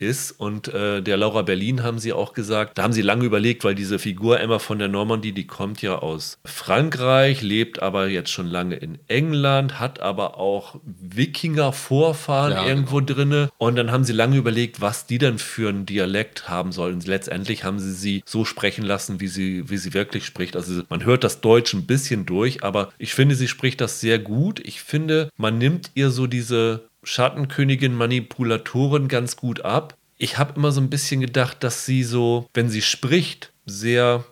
ist. 0.00 0.32
Und 0.32 0.68
äh, 0.68 1.02
der 1.02 1.16
Laura 1.16 1.42
Berlin 1.42 1.82
haben 1.82 1.98
sie 1.98 2.12
auch 2.12 2.32
gesagt, 2.32 2.78
da 2.78 2.82
haben 2.82 2.92
sie 2.92 3.02
lange 3.02 3.24
überlegt, 3.24 3.64
weil 3.64 3.74
diese 3.74 3.98
Figur 3.98 4.40
Emma 4.40 4.58
von 4.58 4.78
der 4.78 4.88
Normandie, 4.88 5.32
die 5.32 5.46
kommt 5.46 5.82
ja 5.82 5.98
aus 5.98 6.38
Frankreich, 6.44 7.42
lebt 7.42 7.82
aber 7.82 8.08
jetzt 8.08 8.30
schon 8.30 8.46
lange 8.46 8.76
in 8.76 8.98
England, 9.08 9.78
hat 9.78 10.00
aber 10.00 10.38
auch 10.38 10.76
Wikinger-Vorfahren 10.84 12.52
Ja, 12.52 12.66
irgendwo 12.66 13.00
drinne. 13.00 13.50
Und 13.58 13.76
dann 13.76 13.90
haben 13.90 14.04
sie 14.04 14.12
lange 14.12 14.36
überlegt, 14.36 14.80
was 14.80 15.06
die 15.06 15.18
denn 15.18 15.38
für 15.38 15.68
einen 15.68 15.86
Dialekt 15.86 16.48
haben 16.48 16.72
sollen. 16.72 17.00
Letztendlich 17.00 17.64
haben 17.64 17.78
sie 17.78 17.92
sie 17.92 18.22
so 18.26 18.44
sprechen 18.44 18.84
lassen, 18.84 19.20
wie 19.20 19.28
sie, 19.28 19.68
wie 19.68 19.76
sie 19.76 19.94
wirklich 19.94 20.24
spricht. 20.24 20.56
Also 20.56 20.82
man 20.88 21.04
hört 21.04 21.24
das 21.24 21.40
Deutsch 21.40 21.74
ein 21.74 21.86
bisschen 21.86 22.26
durch, 22.26 22.62
aber 22.64 22.92
ich 22.98 23.14
finde, 23.14 23.34
sie 23.34 23.48
spricht 23.48 23.80
das 23.80 24.00
sehr 24.00 24.18
gut. 24.18 24.60
Ich 24.60 24.80
finde, 24.80 25.30
man 25.36 25.58
nimmt 25.58 25.90
ihr 25.94 26.10
so 26.10 26.26
diese 26.26 26.89
Schattenkönigin 27.02 27.94
Manipulatorin 27.94 29.08
ganz 29.08 29.36
gut 29.36 29.62
ab. 29.62 29.96
Ich 30.18 30.38
habe 30.38 30.54
immer 30.56 30.72
so 30.72 30.80
ein 30.80 30.90
bisschen 30.90 31.20
gedacht, 31.20 31.64
dass 31.64 31.86
sie 31.86 32.04
so, 32.04 32.48
wenn 32.52 32.68
sie 32.68 32.82
spricht, 32.82 33.52
sehr 33.64 34.24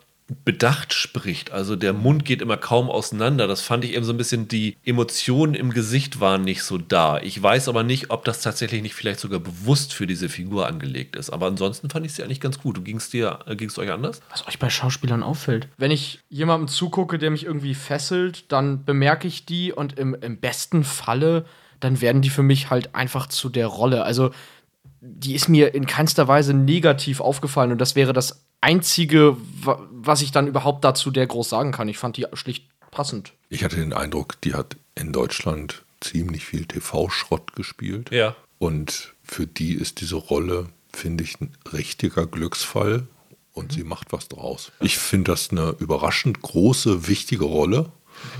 bedacht 0.45 0.93
spricht. 0.93 1.53
Also 1.53 1.75
der 1.75 1.93
Mund 1.93 2.25
geht 2.25 2.43
immer 2.43 2.57
kaum 2.57 2.91
auseinander. 2.91 3.47
Das 3.47 3.63
fand 3.63 3.85
ich 3.85 3.95
eben 3.95 4.05
so 4.05 4.13
ein 4.13 4.19
bisschen, 4.19 4.47
die 4.49 4.77
Emotionen 4.85 5.55
im 5.55 5.71
Gesicht 5.71 6.21
waren 6.21 6.43
nicht 6.43 6.63
so 6.63 6.77
da. 6.77 7.19
Ich 7.21 7.43
weiß 7.43 7.69
aber 7.69 7.83
nicht, 7.83 8.11
ob 8.11 8.25
das 8.25 8.43
tatsächlich 8.43 8.83
nicht 8.83 8.95
vielleicht 8.95 9.21
sogar 9.21 9.41
bewusst 9.41 9.95
für 9.95 10.07
diese 10.07 10.29
Figur 10.29 10.67
angelegt 10.67 11.17
ist. 11.17 11.31
Aber 11.31 11.47
ansonsten 11.47 11.89
fand 11.89 12.05
ich 12.05 12.13
sie 12.13 12.23
eigentlich 12.23 12.41
ganz 12.41 12.59
gut. 12.61 12.85
Ging 12.85 12.99
es 12.99 13.11
dir, 13.11 13.41
äh, 13.47 13.57
ging 13.57 13.69
es 13.69 13.79
euch 13.79 13.91
anders? 13.91 14.21
Was 14.31 14.47
euch 14.47 14.59
bei 14.59 14.69
Schauspielern 14.69 15.23
auffällt. 15.23 15.69
Wenn 15.79 15.91
ich 15.91 16.21
jemandem 16.29 16.69
zugucke, 16.69 17.19
der 17.19 17.31
mich 17.31 17.45
irgendwie 17.45 17.75
fesselt, 17.75 18.53
dann 18.53 18.85
bemerke 18.85 19.27
ich 19.27 19.47
die 19.47 19.73
und 19.73 19.99
im, 19.99 20.15
im 20.15 20.39
besten 20.39 20.85
Falle, 20.85 21.47
dann 21.81 22.01
werden 22.01 22.23
die 22.23 22.31
für 22.31 22.43
mich 22.43 22.71
halt 22.71 22.95
einfach 22.95 23.27
zu 23.29 23.49
der 23.49 23.67
Rolle. 23.67 24.03
Also, 24.05 24.31
die 25.01 25.35
ist 25.35 25.49
mir 25.49 25.75
in 25.75 25.87
keinster 25.87 26.27
Weise 26.29 26.55
negativ 26.55 27.21
aufgefallen 27.21 27.73
und 27.73 27.79
das 27.81 27.95
wäre 27.95 28.13
das 28.13 28.45
Einzige, 28.61 29.37
wa- 29.63 29.81
was 29.93 30.23
ich 30.23 30.33
dann 30.33 30.47
überhaupt 30.49 30.85
dazu 30.85 31.11
der 31.11 31.27
groß 31.27 31.49
sagen 31.49 31.71
kann. 31.73 31.89
Ich 31.89 31.99
fand 31.99 32.17
die 32.17 32.27
schlicht 32.33 32.65
passend. 32.91 33.33
Ich 33.49 33.63
hatte 33.65 33.77
den 33.77 33.93
Eindruck, 33.93 34.41
die 34.41 34.55
hat 34.55 34.77
in 34.97 35.13
Deutschland 35.13 35.85
ziemlich 36.01 36.45
viel 36.45 36.65
TV-Schrott 36.67 37.55
gespielt. 37.55 38.11
Ja. 38.11 38.35
Und 38.59 39.15
für 39.23 39.47
die 39.47 39.75
ist 39.75 40.01
diese 40.01 40.17
Rolle, 40.17 40.67
finde 40.93 41.23
ich, 41.23 41.41
ein 41.41 41.53
richtiger 41.73 42.27
Glücksfall. 42.27 43.07
Und 43.53 43.73
sie 43.73 43.83
macht 43.83 44.13
was 44.13 44.29
draus. 44.29 44.71
Ich 44.81 44.99
finde 44.99 45.33
das 45.33 45.51
eine 45.51 45.75
überraschend 45.81 46.43
große, 46.43 47.09
wichtige 47.09 47.45
Rolle. 47.45 47.91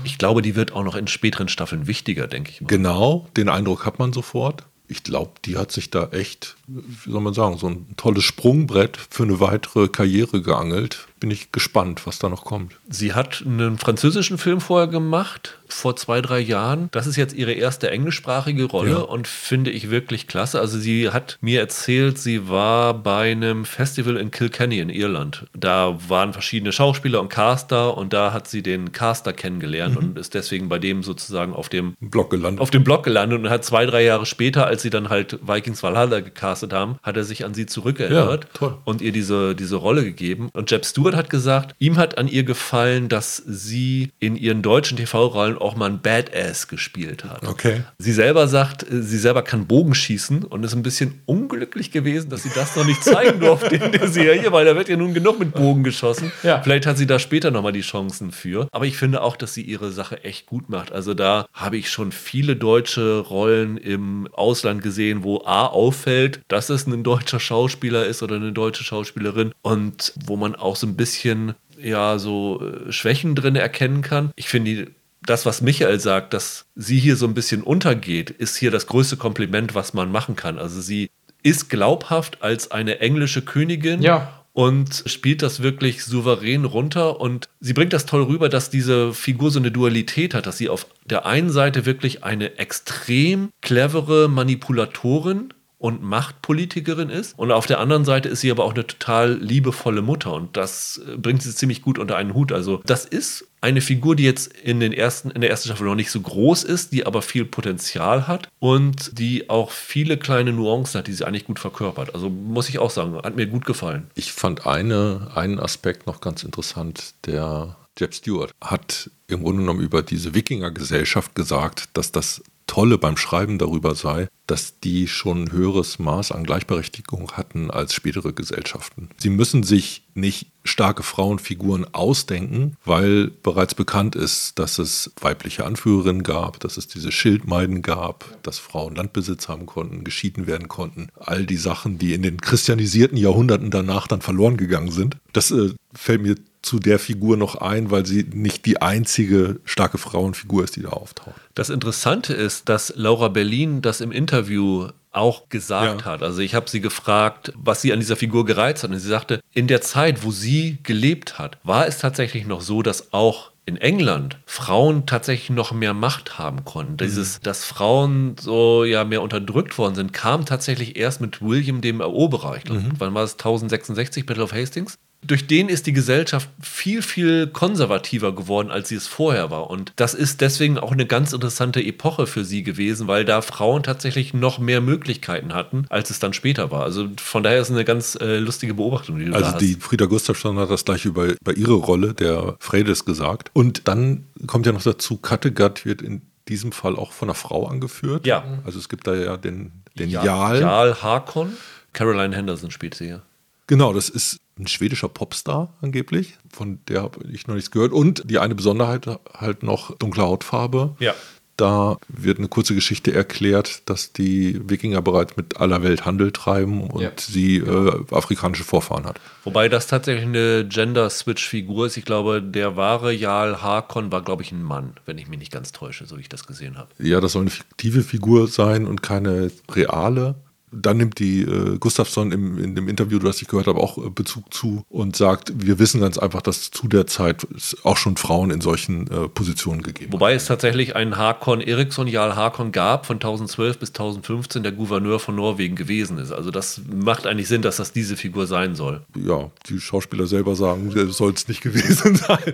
Ich 0.03 0.17
glaube, 0.17 0.41
die 0.41 0.55
wird 0.55 0.71
auch 0.71 0.83
noch 0.83 0.95
in 0.95 1.07
späteren 1.07 1.49
Staffeln 1.49 1.87
wichtiger, 1.87 2.27
denke 2.27 2.51
ich 2.51 2.61
mal. 2.61 2.67
Genau, 2.67 3.27
den 3.35 3.49
Eindruck 3.49 3.85
hat 3.85 3.99
man 3.99 4.13
sofort. 4.13 4.63
Ich 4.87 5.03
glaube, 5.03 5.31
die 5.45 5.57
hat 5.57 5.71
sich 5.71 5.91
da 5.91 6.09
echt, 6.11 6.55
wie 6.67 7.11
soll 7.11 7.21
man 7.21 7.33
sagen, 7.33 7.57
so 7.57 7.67
ein 7.67 7.85
tolles 7.95 8.23
Sprungbrett 8.23 8.97
für 8.97 9.23
eine 9.23 9.39
weitere 9.39 9.87
Karriere 9.87 10.41
geangelt. 10.41 11.08
Bin 11.19 11.31
ich 11.31 11.51
gespannt, 11.51 12.05
was 12.07 12.19
da 12.19 12.29
noch 12.29 12.45
kommt. 12.45 12.73
Sie 12.89 13.13
hat 13.13 13.43
einen 13.45 13.77
französischen 13.77 14.37
Film 14.37 14.61
vorher 14.61 14.87
gemacht, 14.87 15.57
vor 15.67 15.95
zwei, 15.95 16.21
drei 16.21 16.39
Jahren. 16.39 16.89
Das 16.91 17.05
ist 17.07 17.15
jetzt 17.15 17.33
ihre 17.35 17.51
erste 17.53 17.91
englischsprachige 17.91 18.63
Rolle 18.65 18.91
Ja. 18.91 18.97
und 18.99 19.27
finde 19.27 19.69
ich 19.69 19.89
wirklich 19.91 20.27
klasse. 20.27 20.59
Also 20.59 20.79
sie 20.79 21.09
hat 21.11 21.37
mir 21.41 21.59
erzählt, 21.59 22.17
sie 22.17 22.49
war 22.49 22.93
bei 22.95 23.31
einem 23.31 23.65
Festival 23.65 24.17
in 24.17 24.31
Kilkenny 24.31 24.79
in 24.79 24.89
Irland. 24.89 25.45
Da 25.53 25.97
waren 26.07 26.33
verschiedene 26.33 26.71
Schauspieler 26.71 27.21
und 27.21 27.29
Caster 27.29 27.95
und 27.97 28.13
da 28.13 28.33
hat 28.33 28.47
sie 28.47 28.63
den 28.63 28.91
Caster 28.91 29.33
kennengelernt 29.33 29.97
und 29.97 30.17
ist 30.17 30.33
deswegen 30.33 30.69
bei 30.69 30.79
dem 30.79 31.03
sozusagen 31.03 31.53
auf 31.53 31.69
dem 31.69 31.95
Block 31.99 32.31
gelandet. 32.31 32.61
auf 32.61 32.71
dem 32.71 32.83
Blog 32.83 33.03
gelandet 33.03 33.39
und 33.39 33.49
hat 33.49 33.63
zwei, 33.63 33.85
drei 33.85 34.03
Jahre 34.03 34.25
später, 34.25 34.65
als 34.65 34.81
sie 34.81 34.89
dann 34.89 35.09
halt 35.09 35.37
Vikings 35.47 35.83
Valhalla 35.83 36.21
gecastet 36.21 36.73
haben, 36.73 36.97
hat 37.03 37.15
er 37.17 37.23
sich 37.23 37.45
an 37.45 37.53
sie 37.53 37.65
zurückerinnert 37.67 38.47
Ja, 38.59 38.77
und 38.85 39.01
ihr 39.01 39.11
diese, 39.11 39.53
diese 39.55 39.75
Rolle 39.75 40.03
gegeben. 40.03 40.49
Und 40.53 40.71
Jeb 40.71 40.85
Stewart 40.85 41.08
hat 41.15 41.29
gesagt, 41.29 41.75
ihm 41.79 41.97
hat 41.97 42.17
an 42.17 42.27
ihr 42.27 42.43
gefallen, 42.43 43.09
dass 43.09 43.37
sie 43.37 44.11
in 44.19 44.35
ihren 44.35 44.61
deutschen 44.61 44.97
TV-Rollen 44.97 45.57
auch 45.57 45.75
mal 45.75 45.89
ein 45.89 46.01
Badass 46.01 46.67
gespielt 46.67 47.23
hat. 47.23 47.47
Okay. 47.47 47.83
Sie 47.97 48.13
selber 48.13 48.47
sagt, 48.47 48.85
sie 48.89 49.17
selber 49.17 49.41
kann 49.41 49.67
Bogen 49.67 49.93
schießen 49.93 50.43
und 50.43 50.63
ist 50.63 50.73
ein 50.73 50.83
bisschen 50.83 51.21
unglücklich 51.25 51.91
gewesen, 51.91 52.29
dass 52.29 52.43
sie 52.43 52.51
das 52.53 52.75
noch 52.75 52.85
nicht 52.85 53.03
zeigen 53.03 53.39
durfte 53.39 53.75
in 53.75 53.91
der 53.91 54.07
Serie, 54.07 54.51
weil 54.51 54.65
da 54.65 54.75
wird 54.75 54.89
ja 54.89 54.97
nun 54.97 55.13
genug 55.13 55.39
mit 55.39 55.53
Bogen 55.53 55.83
geschossen. 55.83 56.31
Ja. 56.43 56.61
Vielleicht 56.61 56.85
hat 56.85 56.97
sie 56.97 57.07
da 57.07 57.19
später 57.19 57.51
nochmal 57.51 57.73
die 57.73 57.81
Chancen 57.81 58.31
für. 58.31 58.67
Aber 58.71 58.85
ich 58.85 58.97
finde 58.97 59.21
auch, 59.21 59.35
dass 59.35 59.53
sie 59.53 59.61
ihre 59.61 59.91
Sache 59.91 60.23
echt 60.23 60.45
gut 60.45 60.69
macht. 60.69 60.91
Also 60.91 61.13
da 61.13 61.47
habe 61.53 61.77
ich 61.77 61.89
schon 61.89 62.11
viele 62.11 62.55
deutsche 62.55 63.19
Rollen 63.19 63.77
im 63.77 64.27
Ausland 64.33 64.81
gesehen, 64.81 65.23
wo 65.23 65.43
A 65.45 65.65
auffällt, 65.65 66.41
dass 66.47 66.69
es 66.69 66.87
ein 66.87 67.03
deutscher 67.03 67.39
Schauspieler 67.39 68.05
ist 68.05 68.23
oder 68.23 68.35
eine 68.35 68.51
deutsche 68.51 68.83
Schauspielerin 68.83 69.51
und 69.61 70.13
wo 70.25 70.35
man 70.35 70.55
auch 70.55 70.75
so 70.75 70.87
ein 70.87 70.95
bisschen 70.99 71.55
ja 71.81 72.19
so 72.19 72.61
äh, 72.61 72.91
Schwächen 72.91 73.33
drin 73.35 73.55
erkennen 73.55 74.01
kann. 74.01 74.31
Ich 74.35 74.49
finde 74.49 74.91
das, 75.23 75.45
was 75.45 75.61
Michael 75.61 75.99
sagt, 75.99 76.33
dass 76.33 76.65
sie 76.75 76.99
hier 76.99 77.15
so 77.15 77.25
ein 77.25 77.33
bisschen 77.33 77.63
untergeht, 77.63 78.29
ist 78.29 78.57
hier 78.57 78.71
das 78.71 78.85
größte 78.87 79.17
Kompliment, 79.17 79.75
was 79.75 79.93
man 79.93 80.11
machen 80.11 80.35
kann. 80.35 80.57
Also 80.59 80.81
sie 80.81 81.09
ist 81.43 81.69
glaubhaft 81.69 82.41
als 82.43 82.71
eine 82.71 82.99
englische 82.99 83.41
Königin 83.41 84.01
Ja. 84.01 84.43
und 84.53 85.03
spielt 85.05 85.41
das 85.41 85.61
wirklich 85.61 86.03
souverän 86.03 86.65
runter. 86.65 87.19
Und 87.21 87.47
sie 87.61 87.73
bringt 87.73 87.93
das 87.93 88.05
toll 88.05 88.23
rüber, 88.23 88.49
dass 88.49 88.69
diese 88.69 89.13
Figur 89.13 89.51
so 89.51 89.59
eine 89.59 89.71
Dualität 89.71 90.33
hat, 90.33 90.45
dass 90.47 90.57
sie 90.57 90.67
auf 90.69 90.85
der 91.05 91.25
einen 91.25 91.49
Seite 91.49 91.85
wirklich 91.85 92.23
eine 92.25 92.57
extrem 92.57 93.49
clevere 93.61 94.27
Manipulatorin 94.29 95.53
und 95.79 96.03
Machtpolitikerin 96.03 97.09
ist. 97.09 97.39
Und 97.39 97.51
auf 97.51 97.65
der 97.65 97.79
anderen 97.79 98.05
Seite 98.05 98.29
ist 98.29 98.41
sie 98.41 98.51
aber 98.51 98.65
auch 98.65 98.73
eine 98.73 98.85
total 98.85 99.33
liebevolle 99.35 100.01
Mutter. 100.01 100.33
Und 100.33 100.55
das 100.55 101.01
äh, 101.07 101.17
bringt 101.17 101.41
sie 101.41 101.55
ziemlich 101.55 101.81
gut 101.81 101.97
unter 101.97 102.17
einen 102.17 102.33
Hut. 102.33 102.51
Also 102.51 102.81
das 102.85 103.05
ist 103.05 103.47
eine 103.61 103.81
Figur, 103.81 104.15
die 104.15 104.23
jetzt 104.23 104.53
in, 104.53 104.79
den 104.79 104.93
ersten, 104.93 105.31
in 105.31 105.41
der 105.41 105.49
ersten 105.49 105.69
Staffel 105.69 105.87
noch 105.87 105.95
nicht 105.95 106.11
so 106.11 106.19
groß 106.19 106.63
ist, 106.63 106.91
die 106.91 107.05
aber 107.05 107.21
viel 107.21 107.45
Potenzial 107.45 108.27
hat 108.27 108.49
und 108.59 109.17
die 109.17 109.49
auch 109.49 109.71
viele 109.71 110.17
kleine 110.17 110.51
Nuancen 110.51 110.99
hat, 110.99 111.07
die 111.07 111.13
sie 111.13 111.25
eigentlich 111.25 111.45
gut 111.45 111.59
verkörpert. 111.59 112.13
Also 112.13 112.29
muss 112.29 112.69
ich 112.69 112.79
auch 112.79 112.91
sagen, 112.91 113.15
hat 113.15 113.35
mir 113.35 113.47
gut 113.47 113.65
gefallen. 113.65 114.09
Ich 114.15 114.33
fand 114.33 114.67
eine, 114.67 115.31
einen 115.33 115.59
Aspekt 115.59 116.07
noch 116.07 116.21
ganz 116.21 116.43
interessant. 116.43 117.13
Der 117.25 117.77
Jeb 117.99 118.13
Stewart 118.13 118.53
hat 118.61 119.11
im 119.27 119.43
Grunde 119.43 119.61
genommen 119.61 119.81
über 119.81 120.01
diese 120.01 120.33
Wikingergesellschaft 120.33 121.35
gesagt, 121.35 121.89
dass 121.93 122.11
das 122.11 122.41
Tolle 122.69 122.99
beim 122.99 123.17
Schreiben 123.17 123.57
darüber 123.57 123.95
sei, 123.95 124.27
dass 124.45 124.79
die 124.79 125.07
schon 125.07 125.45
ein 125.45 125.51
höheres 125.51 125.97
Maß 125.97 126.31
an 126.31 126.43
Gleichberechtigung 126.43 127.31
hatten 127.31 127.71
als 127.71 127.95
spätere 127.95 128.31
Gesellschaften. 128.31 129.09
Sie 129.17 129.31
müssen 129.31 129.63
sich 129.63 130.03
nicht 130.13 130.51
starke 130.63 131.01
Frauenfiguren 131.01 131.91
ausdenken, 131.95 132.77
weil 132.85 133.31
bereits 133.41 133.73
bekannt 133.73 134.15
ist, 134.15 134.59
dass 134.59 134.77
es 134.77 135.11
weibliche 135.19 135.65
Anführerinnen 135.65 136.21
gab, 136.21 136.59
dass 136.59 136.77
es 136.77 136.87
diese 136.87 137.11
Schildmeiden 137.11 137.81
gab, 137.81 138.37
dass 138.43 138.59
Frauen 138.59 138.95
Landbesitz 138.95 139.47
haben 139.47 139.65
konnten, 139.65 140.03
geschieden 140.03 140.45
werden 140.45 140.67
konnten. 140.67 141.07
All 141.15 141.47
die 141.47 141.57
Sachen, 141.57 141.97
die 141.97 142.13
in 142.13 142.21
den 142.21 142.39
christianisierten 142.39 143.17
Jahrhunderten 143.17 143.71
danach 143.71 144.07
dann 144.07 144.21
verloren 144.21 144.57
gegangen 144.57 144.91
sind. 144.91 145.17
Das 145.33 145.49
äh, 145.49 145.73
fällt 145.95 146.21
mir 146.21 146.35
zu 146.61 146.79
der 146.79 146.99
Figur 146.99 147.37
noch 147.37 147.55
ein, 147.55 147.89
weil 147.91 148.05
sie 148.05 148.25
nicht 148.33 148.65
die 148.65 148.81
einzige 148.81 149.59
starke 149.63 149.97
Frauenfigur 149.97 150.63
ist, 150.63 150.75
die 150.75 150.81
da 150.81 150.89
auftaucht. 150.89 151.39
Das 151.55 151.69
Interessante 151.69 152.33
ist, 152.33 152.67
dass 152.69 152.93
Laura 152.95 153.29
Berlin 153.29 153.81
das 153.81 154.01
im 154.01 154.11
Interview 154.11 154.89
auch 155.11 155.49
gesagt 155.49 156.01
Ja. 156.01 156.05
hat. 156.05 156.21
Also 156.23 156.41
ich 156.41 156.53
habe 156.55 156.69
sie 156.69 156.81
gefragt, 156.81 157.51
was 157.55 157.81
sie 157.81 157.91
an 157.93 157.99
dieser 157.99 158.15
Figur 158.15 158.45
gereizt 158.45 158.83
hat. 158.83 158.91
Und 158.91 158.99
sie 158.99 159.07
sagte, 159.07 159.39
in 159.53 159.67
der 159.67 159.81
Zeit, 159.81 160.23
wo 160.23 160.31
sie 160.31 160.77
gelebt 160.83 161.39
hat, 161.39 161.57
war 161.63 161.87
es 161.87 161.97
tatsächlich 161.97 162.45
noch 162.45 162.61
so, 162.61 162.81
dass 162.83 163.11
auch 163.13 163.51
in 163.65 163.77
England 163.77 164.37
Frauen 164.45 165.05
tatsächlich 165.05 165.49
noch 165.51 165.71
mehr 165.71 165.93
Macht 165.93 166.37
haben 166.39 166.65
konnten. 166.65 166.97
Dieses, 166.97 167.39
dass 167.39 167.63
Frauen 167.65 168.35
so 168.39 168.83
ja 168.83 169.03
mehr 169.03 169.21
unterdrückt 169.21 169.77
worden 169.77 169.95
sind, 169.95 170.11
kam 170.13 170.45
tatsächlich 170.45 170.95
erst 170.97 171.21
mit 171.21 171.41
William 171.41 171.81
dem 171.81 172.01
Eroberer. 172.01 172.57
Ich 172.57 172.63
glaub, 172.63 172.79
Wann 172.97 173.13
war 173.13 173.23
es? 173.23 173.33
1066, 173.33 174.25
Battle 174.25 174.43
of 174.43 174.53
Hastings? 174.53 174.97
Durch 175.21 175.47
den 175.47 175.67
ist 175.67 175.85
die 175.85 175.91
Gesellschaft 175.93 176.49
viel, 176.61 177.01
viel 177.01 177.47
konservativer 177.47 178.33
geworden, 178.33 178.71
als 178.71 178.87
sie 178.89 178.95
es 178.95 179.05
vorher 179.07 179.51
war. 179.51 179.69
Und 179.69 179.91
das 179.97 180.13
ist 180.13 180.39
deswegen 180.39 180.77
auch 180.77 180.93
eine 180.93 181.05
ganz 181.05 181.33
interessante 181.33 181.83
Epoche 181.83 182.25
für 182.25 182.45
sie 182.45 182.63
gewesen, 182.63 183.07
weil 183.07 183.25
da 183.25 183.41
Frauen 183.41 183.83
tatsächlich 183.83 184.33
noch 184.33 184.59
mehr 184.59 184.79
Möglichkeiten 184.79 185.53
hatten, 185.53 185.85
als 185.89 186.09
es 186.09 186.19
dann 186.19 186.31
später 186.33 186.71
war. 186.71 186.83
Also 186.83 187.09
von 187.19 187.43
daher 187.43 187.59
ist 187.59 187.67
es 187.69 187.75
eine 187.75 187.83
ganz 187.83 188.15
äh, 188.15 188.37
lustige 188.37 188.73
Beobachtung, 188.75 189.19
die 189.19 189.25
du 189.25 189.31
da 189.31 189.37
Also 189.39 189.57
die 189.57 189.75
Frieda 189.75 190.05
Gustafsson 190.05 190.57
hat 190.57 190.69
das 190.71 190.85
gleiche 190.85 191.09
über, 191.09 191.25
über 191.25 191.55
ihre 191.55 191.73
Rolle 191.73 192.13
der 192.13 192.55
Fredes 192.59 193.03
gesagt. 193.03 193.51
Und 193.53 193.87
dann 193.89 194.25
kommt 194.47 194.65
ja 194.65 194.71
noch 194.71 194.83
dazu, 194.83 195.17
Kattegat 195.17 195.85
wird 195.85 196.01
in 196.01 196.21
diesem 196.47 196.71
Fall 196.71 196.95
auch 196.95 197.11
von 197.11 197.27
einer 197.27 197.35
Frau 197.35 197.67
angeführt. 197.67 198.25
Ja. 198.25 198.43
Also 198.65 198.79
es 198.79 198.87
gibt 198.87 199.05
da 199.05 199.13
ja 199.15 199.35
den, 199.37 199.71
den 199.97 200.09
Ja- 200.09 200.23
Jarl. 200.23 200.61
Jarl 200.61 201.01
Harkon. 201.03 201.51
Caroline 201.91 202.35
Henderson 202.35 202.71
spielt 202.71 202.95
sie 202.95 203.05
hier. 203.07 203.21
Genau, 203.67 203.93
das 203.93 204.09
ist 204.09 204.37
ein 204.59 204.67
schwedischer 204.67 205.07
Popstar 205.09 205.73
angeblich, 205.81 206.35
von 206.51 206.79
der 206.87 207.01
habe 207.03 207.19
ich 207.31 207.47
noch 207.47 207.55
nichts 207.55 207.71
gehört. 207.71 207.93
Und 207.93 208.29
die 208.29 208.39
eine 208.39 208.55
Besonderheit 208.55 209.05
halt 209.33 209.63
noch 209.63 209.95
dunkle 209.97 210.23
Hautfarbe. 210.23 210.95
Ja. 210.99 211.13
Da 211.57 211.97
wird 212.07 212.37
eine 212.37 212.47
kurze 212.47 212.73
Geschichte 212.73 213.13
erklärt, 213.13 213.81
dass 213.89 214.13
die 214.13 214.61
Wikinger 214.69 215.01
bereits 215.01 215.35
mit 215.35 215.57
aller 215.57 215.83
Welt 215.83 216.05
Handel 216.05 216.31
treiben 216.31 216.83
und 216.89 217.01
Ja. 217.01 217.11
sie 217.19 217.57
äh, 217.57 217.91
afrikanische 218.11 218.63
Vorfahren 218.63 219.05
hat. 219.05 219.19
Wobei 219.43 219.67
das 219.67 219.87
tatsächlich 219.87 220.23
eine 220.25 220.65
Gender-Switch-Figur 220.65 221.87
ist. 221.87 221.97
Ich 221.97 222.05
glaube, 222.05 222.41
der 222.41 222.77
wahre 222.77 223.11
Jarl 223.11 223.61
Harkon 223.61 224.09
war, 224.09 224.21
glaube 224.21 224.41
ich, 224.43 224.53
ein 224.53 224.63
Mann, 224.63 224.93
wenn 225.05 225.17
ich 225.17 225.27
mich 225.27 225.39
nicht 225.39 225.51
ganz 225.51 225.73
täusche, 225.73 226.05
so 226.05 226.15
wie 226.15 226.21
ich 226.21 226.29
das 226.29 226.47
gesehen 226.47 226.77
habe. 226.77 226.89
Ja, 226.97 227.19
das 227.19 227.33
soll 227.33 227.41
eine 227.41 227.49
fiktive 227.51 228.03
Figur 228.03 228.47
sein 228.47 228.87
und 228.87 229.01
keine 229.01 229.51
reale. 229.69 230.35
Dann 230.71 230.97
nimmt 230.97 231.19
die 231.19 231.41
äh, 231.41 231.77
Gustafsson 231.77 232.31
im, 232.31 232.57
in 232.57 232.75
dem 232.75 232.87
Interview, 232.87 233.19
das 233.19 233.41
ich 233.41 233.47
gehört 233.47 233.67
habe, 233.67 233.79
auch 233.79 233.97
äh, 233.97 234.09
Bezug 234.09 234.53
zu 234.53 234.83
und 234.89 235.15
sagt, 235.15 235.51
wir 235.55 235.79
wissen 235.79 236.01
ganz 236.01 236.17
einfach, 236.17 236.41
dass 236.41 236.71
zu 236.71 236.87
der 236.87 237.07
Zeit 237.07 237.47
auch 237.83 237.97
schon 237.97 238.17
Frauen 238.17 238.51
in 238.51 238.61
solchen 238.61 239.07
äh, 239.07 239.27
Positionen 239.27 239.81
gegeben 239.81 240.13
Wobei 240.13 240.33
es 240.33 240.45
tatsächlich 240.45 240.95
einen 240.95 241.17
Harkon 241.17 241.61
Eriksson, 241.61 242.07
Jarl 242.07 242.35
Harkon 242.35 242.71
gab, 242.71 243.05
von 243.05 243.17
1012 243.17 243.79
bis 243.79 243.89
1015, 243.89 244.63
der 244.63 244.71
Gouverneur 244.71 245.19
von 245.19 245.35
Norwegen 245.35 245.75
gewesen 245.75 246.17
ist. 246.17 246.31
Also 246.31 246.51
das 246.51 246.81
macht 246.91 247.27
eigentlich 247.27 247.47
Sinn, 247.47 247.61
dass 247.61 247.77
das 247.77 247.91
diese 247.91 248.17
Figur 248.17 248.47
sein 248.47 248.75
soll. 248.75 248.95
hat. 248.95 249.03
Ja, 249.15 249.51
die 249.69 249.79
Schauspieler 249.79 250.27
selber 250.27 250.55
sagen, 250.55 250.91
soll 251.11 251.33
es 251.33 251.47
nicht 251.47 251.61
gewesen 251.61 252.15
sein. 252.27 252.53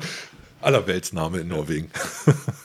Allerweltsname 0.61 1.39
in 1.39 1.49
Norwegen. 1.49 1.91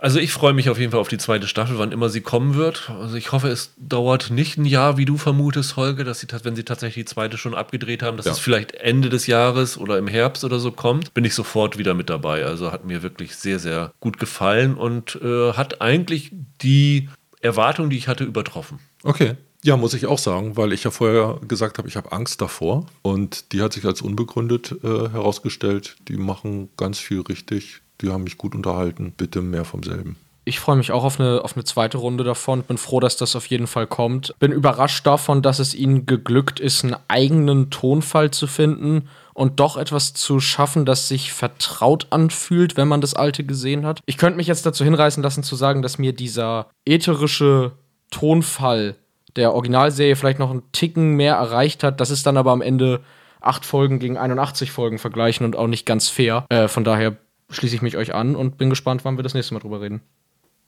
Also 0.00 0.20
ich 0.20 0.32
freue 0.32 0.52
mich 0.52 0.70
auf 0.70 0.78
jeden 0.78 0.92
Fall 0.92 1.00
auf 1.00 1.08
die 1.08 1.18
zweite 1.18 1.48
Staffel, 1.48 1.76
wann 1.78 1.90
immer 1.90 2.08
sie 2.08 2.20
kommen 2.20 2.54
wird. 2.54 2.88
Also 3.00 3.16
ich 3.16 3.32
hoffe, 3.32 3.48
es 3.48 3.74
dauert 3.78 4.30
nicht 4.30 4.56
ein 4.56 4.64
Jahr, 4.64 4.96
wie 4.96 5.04
du 5.04 5.16
vermutest, 5.18 5.74
Holger, 5.76 6.04
dass 6.04 6.20
sie, 6.20 6.28
wenn 6.44 6.54
sie 6.54 6.62
tatsächlich 6.62 7.04
die 7.06 7.10
zweite 7.12 7.36
schon 7.36 7.54
abgedreht 7.54 8.04
haben, 8.04 8.16
dass 8.16 8.26
Ja. 8.26 8.32
es 8.32 8.38
vielleicht 8.38 8.74
Ende 8.76 9.08
des 9.08 9.26
Jahres 9.26 9.76
oder 9.76 9.98
im 9.98 10.06
Herbst 10.06 10.44
oder 10.44 10.60
so 10.60 10.70
kommt, 10.70 11.14
bin 11.14 11.24
ich 11.24 11.34
sofort 11.34 11.78
wieder 11.78 11.94
mit 11.94 12.10
dabei. 12.10 12.44
Also 12.44 12.70
hat 12.70 12.84
mir 12.84 13.02
wirklich 13.02 13.34
sehr, 13.34 13.58
sehr 13.58 13.92
gut 13.98 14.20
gefallen 14.20 14.74
und 14.76 15.16
äh, 15.20 15.54
hat 15.54 15.80
eigentlich 15.80 16.30
die 16.62 17.08
Erwartung, 17.40 17.90
die 17.90 17.96
ich 17.98 18.06
hatte, 18.06 18.22
übertroffen. 18.22 18.78
Okay. 19.02 19.34
Ja, 19.64 19.76
muss 19.76 19.94
ich 19.94 20.06
auch 20.06 20.18
sagen, 20.18 20.56
weil 20.56 20.72
ich 20.72 20.84
ja 20.84 20.92
vorher 20.92 21.40
gesagt 21.48 21.78
habe, 21.78 21.88
ich 21.88 21.96
habe 21.96 22.12
Angst 22.12 22.40
davor. 22.40 22.86
Und 23.02 23.52
die 23.52 23.60
hat 23.62 23.72
sich 23.72 23.84
als 23.84 24.00
unbegründet 24.00 24.76
äh, 24.84 24.86
herausgestellt. 25.10 25.96
Die 26.06 26.16
machen 26.16 26.68
ganz 26.76 27.00
viel 27.00 27.22
richtig. 27.22 27.80
Die 28.00 28.10
haben 28.10 28.24
mich 28.24 28.38
gut 28.38 28.54
unterhalten. 28.54 29.12
Bitte 29.16 29.42
mehr 29.42 29.64
vom 29.64 29.82
selben. 29.82 30.16
Ich 30.48 30.60
freue 30.60 30.76
mich 30.76 30.92
auch 30.92 31.04
auf 31.04 31.20
eine, 31.20 31.44
auf 31.44 31.56
eine 31.56 31.64
zweite 31.64 31.98
Runde 31.98 32.24
davon. 32.24 32.62
Bin 32.62 32.78
froh, 32.78 33.00
dass 33.00 33.18
das 33.18 33.36
auf 33.36 33.44
jeden 33.46 33.66
Fall 33.66 33.86
kommt. 33.86 34.34
Bin 34.38 34.50
überrascht 34.50 35.06
davon, 35.06 35.42
dass 35.42 35.58
es 35.58 35.74
ihnen 35.74 36.06
geglückt 36.06 36.58
ist, 36.58 36.84
einen 36.84 36.96
eigenen 37.06 37.68
Tonfall 37.68 38.30
zu 38.30 38.46
finden 38.46 39.08
und 39.34 39.60
doch 39.60 39.76
etwas 39.76 40.14
zu 40.14 40.40
schaffen, 40.40 40.86
das 40.86 41.06
sich 41.06 41.34
vertraut 41.34 42.06
anfühlt, 42.08 42.78
wenn 42.78 42.88
man 42.88 43.02
das 43.02 43.12
alte 43.12 43.44
gesehen 43.44 43.84
hat. 43.84 44.00
Ich 44.06 44.16
könnte 44.16 44.38
mich 44.38 44.46
jetzt 44.46 44.64
dazu 44.64 44.84
hinreißen 44.84 45.22
lassen 45.22 45.42
zu 45.42 45.54
sagen, 45.54 45.82
dass 45.82 45.98
mir 45.98 46.14
dieser 46.14 46.70
ätherische 46.86 47.72
Tonfall 48.10 48.96
der 49.36 49.52
Originalserie 49.52 50.16
vielleicht 50.16 50.38
noch 50.38 50.50
einen 50.50 50.72
Ticken 50.72 51.14
mehr 51.14 51.34
erreicht 51.34 51.84
hat. 51.84 52.00
Das 52.00 52.08
ist 52.08 52.26
dann 52.26 52.38
aber 52.38 52.52
am 52.52 52.62
Ende 52.62 53.00
acht 53.40 53.66
Folgen 53.66 53.98
gegen 53.98 54.16
81 54.16 54.72
Folgen 54.72 54.98
vergleichen 54.98 55.44
und 55.44 55.56
auch 55.56 55.66
nicht 55.66 55.84
ganz 55.84 56.08
fair. 56.08 56.46
Äh, 56.48 56.68
von 56.68 56.84
daher 56.84 57.18
schließe 57.50 57.74
ich 57.74 57.82
mich 57.82 57.96
euch 57.96 58.14
an 58.14 58.36
und 58.36 58.58
bin 58.58 58.70
gespannt, 58.70 59.04
wann 59.04 59.16
wir 59.16 59.22
das 59.22 59.34
nächste 59.34 59.54
Mal 59.54 59.60
drüber 59.60 59.80
reden. 59.80 60.02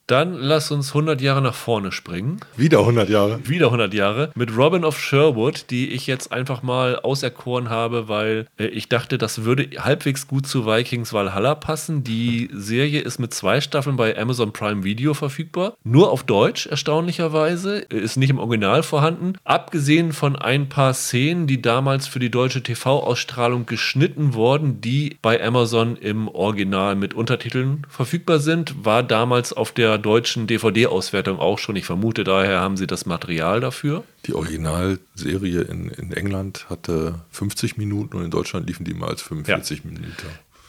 Dann 0.07 0.33
lass 0.33 0.71
uns 0.71 0.89
100 0.89 1.21
Jahre 1.21 1.41
nach 1.41 1.53
vorne 1.53 1.91
springen. 1.91 2.41
Wieder 2.57 2.79
100 2.79 3.09
Jahre. 3.09 3.39
Wieder 3.47 3.67
100 3.67 3.93
Jahre. 3.93 4.31
Mit 4.35 4.55
Robin 4.57 4.83
of 4.83 4.99
Sherwood, 4.99 5.65
die 5.69 5.91
ich 5.91 6.05
jetzt 6.05 6.33
einfach 6.33 6.63
mal 6.63 6.99
auserkoren 6.99 7.69
habe, 7.69 8.09
weil 8.09 8.47
äh, 8.57 8.65
ich 8.65 8.89
dachte, 8.89 9.17
das 9.17 9.45
würde 9.45 9.69
halbwegs 9.79 10.27
gut 10.27 10.47
zu 10.47 10.65
Vikings 10.65 11.13
Valhalla 11.13 11.55
passen. 11.55 12.03
Die 12.03 12.49
Serie 12.51 12.99
ist 12.99 13.19
mit 13.19 13.33
zwei 13.33 13.61
Staffeln 13.61 13.95
bei 13.95 14.17
Amazon 14.17 14.51
Prime 14.51 14.83
Video 14.83 15.13
verfügbar. 15.13 15.75
Nur 15.83 16.11
auf 16.11 16.23
Deutsch, 16.23 16.67
erstaunlicherweise. 16.67 17.77
Ist 17.79 18.17
nicht 18.17 18.31
im 18.31 18.39
Original 18.39 18.83
vorhanden. 18.83 19.33
Abgesehen 19.45 20.11
von 20.11 20.35
ein 20.35 20.67
paar 20.67 20.93
Szenen, 20.93 21.47
die 21.47 21.61
damals 21.61 22.07
für 22.07 22.19
die 22.19 22.31
deutsche 22.31 22.63
TV-Ausstrahlung 22.63 23.65
geschnitten 23.65 24.33
wurden, 24.33 24.81
die 24.81 25.17
bei 25.21 25.41
Amazon 25.41 25.95
im 25.95 26.27
Original 26.27 26.95
mit 26.95 27.13
Untertiteln 27.13 27.87
verfügbar 27.87 28.39
sind, 28.39 28.85
war 28.85 29.03
damals 29.03 29.53
auf 29.53 29.71
der 29.71 30.00
deutschen 30.01 30.47
DVD-Auswertung 30.47 31.39
auch 31.39 31.59
schon. 31.59 31.75
Ich 31.75 31.85
vermute, 31.85 32.23
daher 32.23 32.59
haben 32.59 32.77
sie 32.77 32.87
das 32.87 33.05
Material 33.05 33.59
dafür. 33.59 34.03
Die 34.25 34.33
Originalserie 34.33 35.61
in, 35.61 35.89
in 35.89 36.11
England 36.11 36.67
hatte 36.69 37.15
50 37.31 37.77
Minuten 37.77 38.17
und 38.17 38.25
in 38.25 38.31
Deutschland 38.31 38.67
liefen 38.67 38.83
die 38.83 38.93
mal 38.93 39.09
als 39.09 39.21
45 39.21 39.85
Minuten. 39.85 40.07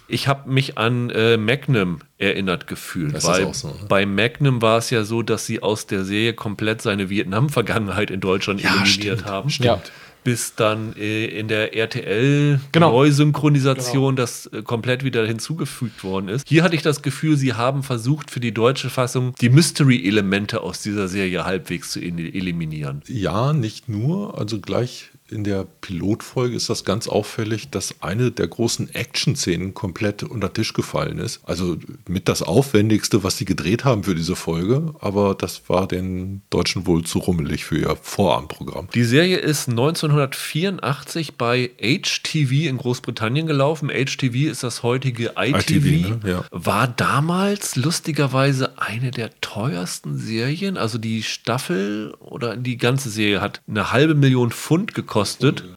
Ich 0.09 0.29
habe 0.29 0.51
mich 0.51 0.77
an 0.77 1.11
äh, 1.11 1.37
Magnum 1.37 2.01
erinnert 2.19 2.67
gefühlt, 2.67 3.15
Das 3.15 3.25
ist 3.25 3.31
weil 3.31 3.45
auch 3.47 3.55
so, 3.55 3.69
ne? 3.69 3.75
bei 3.89 4.05
Magnum 4.05 4.61
war 4.61 4.79
es 4.79 4.91
ja 4.91 5.05
so, 5.05 5.23
dass 5.23 5.47
sie 5.47 5.63
aus 5.63 5.87
der 5.87 6.05
Serie 6.05 6.35
komplett 6.35 6.83
seine 6.83 7.09
Vietnam-Vergangenheit 7.09 8.11
in 8.11 8.21
Deutschland 8.21 8.61
eliminiert 8.63 8.89
stimmt, 8.89 9.25
haben. 9.25 9.49
stimmt. 9.49 9.67
Ja. 9.67 9.83
Bis 10.25 10.55
dann 10.55 10.95
äh, 10.97 11.25
in 11.27 11.49
der 11.49 11.75
RTL 11.77 12.61
Genau. 12.73 12.93
Neusynchronisation 12.93 14.15
das 14.17 14.47
äh, 14.47 14.63
komplett 14.63 15.05
wieder 15.05 15.27
hinzugefügt 15.27 16.05
worden 16.05 16.29
ist. 16.29 16.49
Hier 16.49 16.63
hatte 16.63 16.77
ich 16.77 16.83
das 16.83 17.03
Gefühl, 17.03 17.37
sie 17.37 17.55
haben 17.55 17.83
versucht 17.83 18.31
für 18.31 18.41
die 18.41 18.53
deutsche 18.55 18.89
Fassung 18.91 19.35
die 19.41 19.49
Mystery-Elemente 19.51 20.61
aus 20.61 20.81
dieser 20.83 21.09
Serie 21.09 21.45
halbwegs 21.45 21.91
zu 21.91 22.01
in- 22.01 22.19
eliminieren. 22.19 23.03
Ja, 23.09 23.53
nicht 23.53 23.89
nur. 23.89 24.39
Also 24.39 24.61
gleich 24.61 25.11
in 25.33 25.45
der 25.45 25.67
Pilotfolge 25.81 26.55
ist 26.55 26.71
das 26.71 26.85
ganz 26.85 27.09
auffällig, 27.09 27.71
dass 27.71 27.95
eine 28.01 28.31
der 28.31 28.47
großen 28.47 28.95
Action-Szenen 28.95 29.75
komplett 29.75 30.23
unter 30.23 30.53
Tisch 30.53 30.75
gefallen 30.75 31.19
ist. 31.19 31.41
Also 31.45 31.77
mit 32.07 32.29
das 32.29 32.43
Aufwendigste, 32.43 33.25
was 33.25 33.39
sie 33.39 33.45
gedreht 33.45 33.85
haben 33.85 34.05
für 34.05 34.15
diese 34.15 34.37
Folge. 34.37 34.95
Aber 35.01 35.35
das 35.35 35.69
war 35.69 35.89
den 35.89 36.43
Deutschen 36.51 36.87
wohl 36.87 37.05
zu 37.05 37.19
rummelig 37.19 37.65
für 37.65 37.79
ihr 37.79 37.97
Vorabendprogramm. 38.01 38.89
Die 38.95 39.05
Serie 39.05 39.39
ist 39.39 39.69
1984 39.69 41.37
bei 41.37 41.71
HTV 41.81 42.69
in 42.69 42.77
Großbritannien 42.77 43.47
gelaufen. 43.47 43.89
HTV 43.89 44.51
ist 44.51 44.63
das 44.63 44.83
heutige 44.83 45.33
ITV. 45.37 45.71
ITV, 45.71 45.85
ne? 45.85 46.21
Ja. 46.25 46.45
War 46.51 46.89
damals 46.89 47.77
lustigerweise 47.77 48.79
eine 48.79 49.11
der 49.11 49.31
teuersten 49.41 50.19
Serien. 50.19 50.77
Also 50.77 50.99
die 50.99 51.23
Staffel 51.23 52.15
oder 52.21 52.57
die 52.57 52.77
ganze 52.77 53.09
Serie 53.09 53.41
hat 53.41 53.63
eine 53.67 53.93
halbe 53.93 54.15
Million 54.15 54.51
Pfund 54.51 54.95
gekostet. 54.95 55.22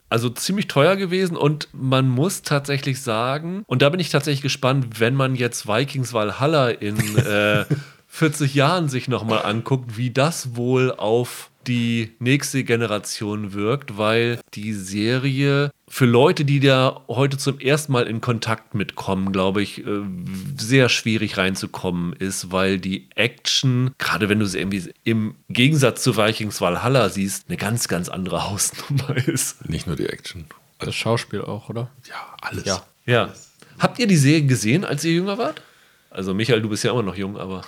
Also 0.08 0.28
ziemlich 0.30 0.66
teuer 0.66 0.96
gewesen. 0.96 1.36
Und 1.36 1.68
man 1.72 2.08
muss 2.08 2.42
tatsächlich 2.42 3.02
sagen, 3.02 3.62
und 3.66 3.82
da 3.82 3.88
bin 3.88 4.00
ich 4.00 4.10
tatsächlich 4.10 4.42
gespannt, 4.42 5.00
wenn 5.00 5.14
man 5.14 5.34
jetzt 5.34 5.66
Vikings 5.66 6.12
Valhalla 6.12 6.68
in 6.70 6.96
äh, 7.18 7.64
40 8.08 8.54
Jahren 8.54 8.88
sich 8.88 9.08
nochmal 9.08 9.42
anguckt, 9.42 9.96
wie 9.96 10.10
das 10.10 10.56
wohl 10.56 10.92
auf 10.92 11.50
die 11.66 12.14
nächste 12.18 12.64
Generation 12.64 13.52
wirkt, 13.52 13.96
weil 13.98 14.40
die 14.54 14.72
Serie 14.72 15.72
für 15.88 16.06
Leute, 16.06 16.44
die 16.44 16.60
da 16.60 17.02
heute 17.08 17.38
zum 17.38 17.60
ersten 17.60 17.92
Mal 17.92 18.06
in 18.06 18.20
Kontakt 18.20 18.74
mitkommen, 18.74 19.32
glaube 19.32 19.62
ich, 19.62 19.86
äh, 19.86 20.02
sehr 20.58 20.88
schwierig 20.88 21.36
reinzukommen 21.36 22.12
ist, 22.14 22.50
weil 22.52 22.78
die 22.78 23.08
Action, 23.14 23.92
gerade 23.98 24.28
wenn 24.28 24.38
du 24.40 24.46
sie 24.46 24.58
irgendwie 24.58 24.92
im 25.04 25.36
Gegensatz 25.48 26.02
zu 26.02 26.16
Vikings 26.16 26.60
Valhalla 26.60 27.08
siehst, 27.08 27.44
eine 27.48 27.56
ganz, 27.56 27.88
ganz 27.88 28.08
andere 28.08 28.44
Hausnummer 28.50 29.16
ist. 29.28 29.68
Nicht 29.68 29.86
nur 29.86 29.96
die 29.96 30.06
Action. 30.06 30.46
Das 30.78 30.94
Schauspiel 30.94 31.42
auch, 31.42 31.68
oder? 31.68 31.90
Ja, 32.08 32.36
alles. 32.40 32.64
Ja. 32.64 32.82
Ja. 33.06 33.32
Habt 33.78 33.98
ihr 33.98 34.06
die 34.06 34.16
Serie 34.16 34.46
gesehen, 34.46 34.84
als 34.84 35.04
ihr 35.04 35.12
jünger 35.12 35.38
wart? 35.38 35.62
Also 36.10 36.34
Michael, 36.34 36.62
du 36.62 36.68
bist 36.68 36.82
ja 36.82 36.92
immer 36.92 37.02
noch 37.02 37.16
jung, 37.16 37.36
aber 37.36 37.62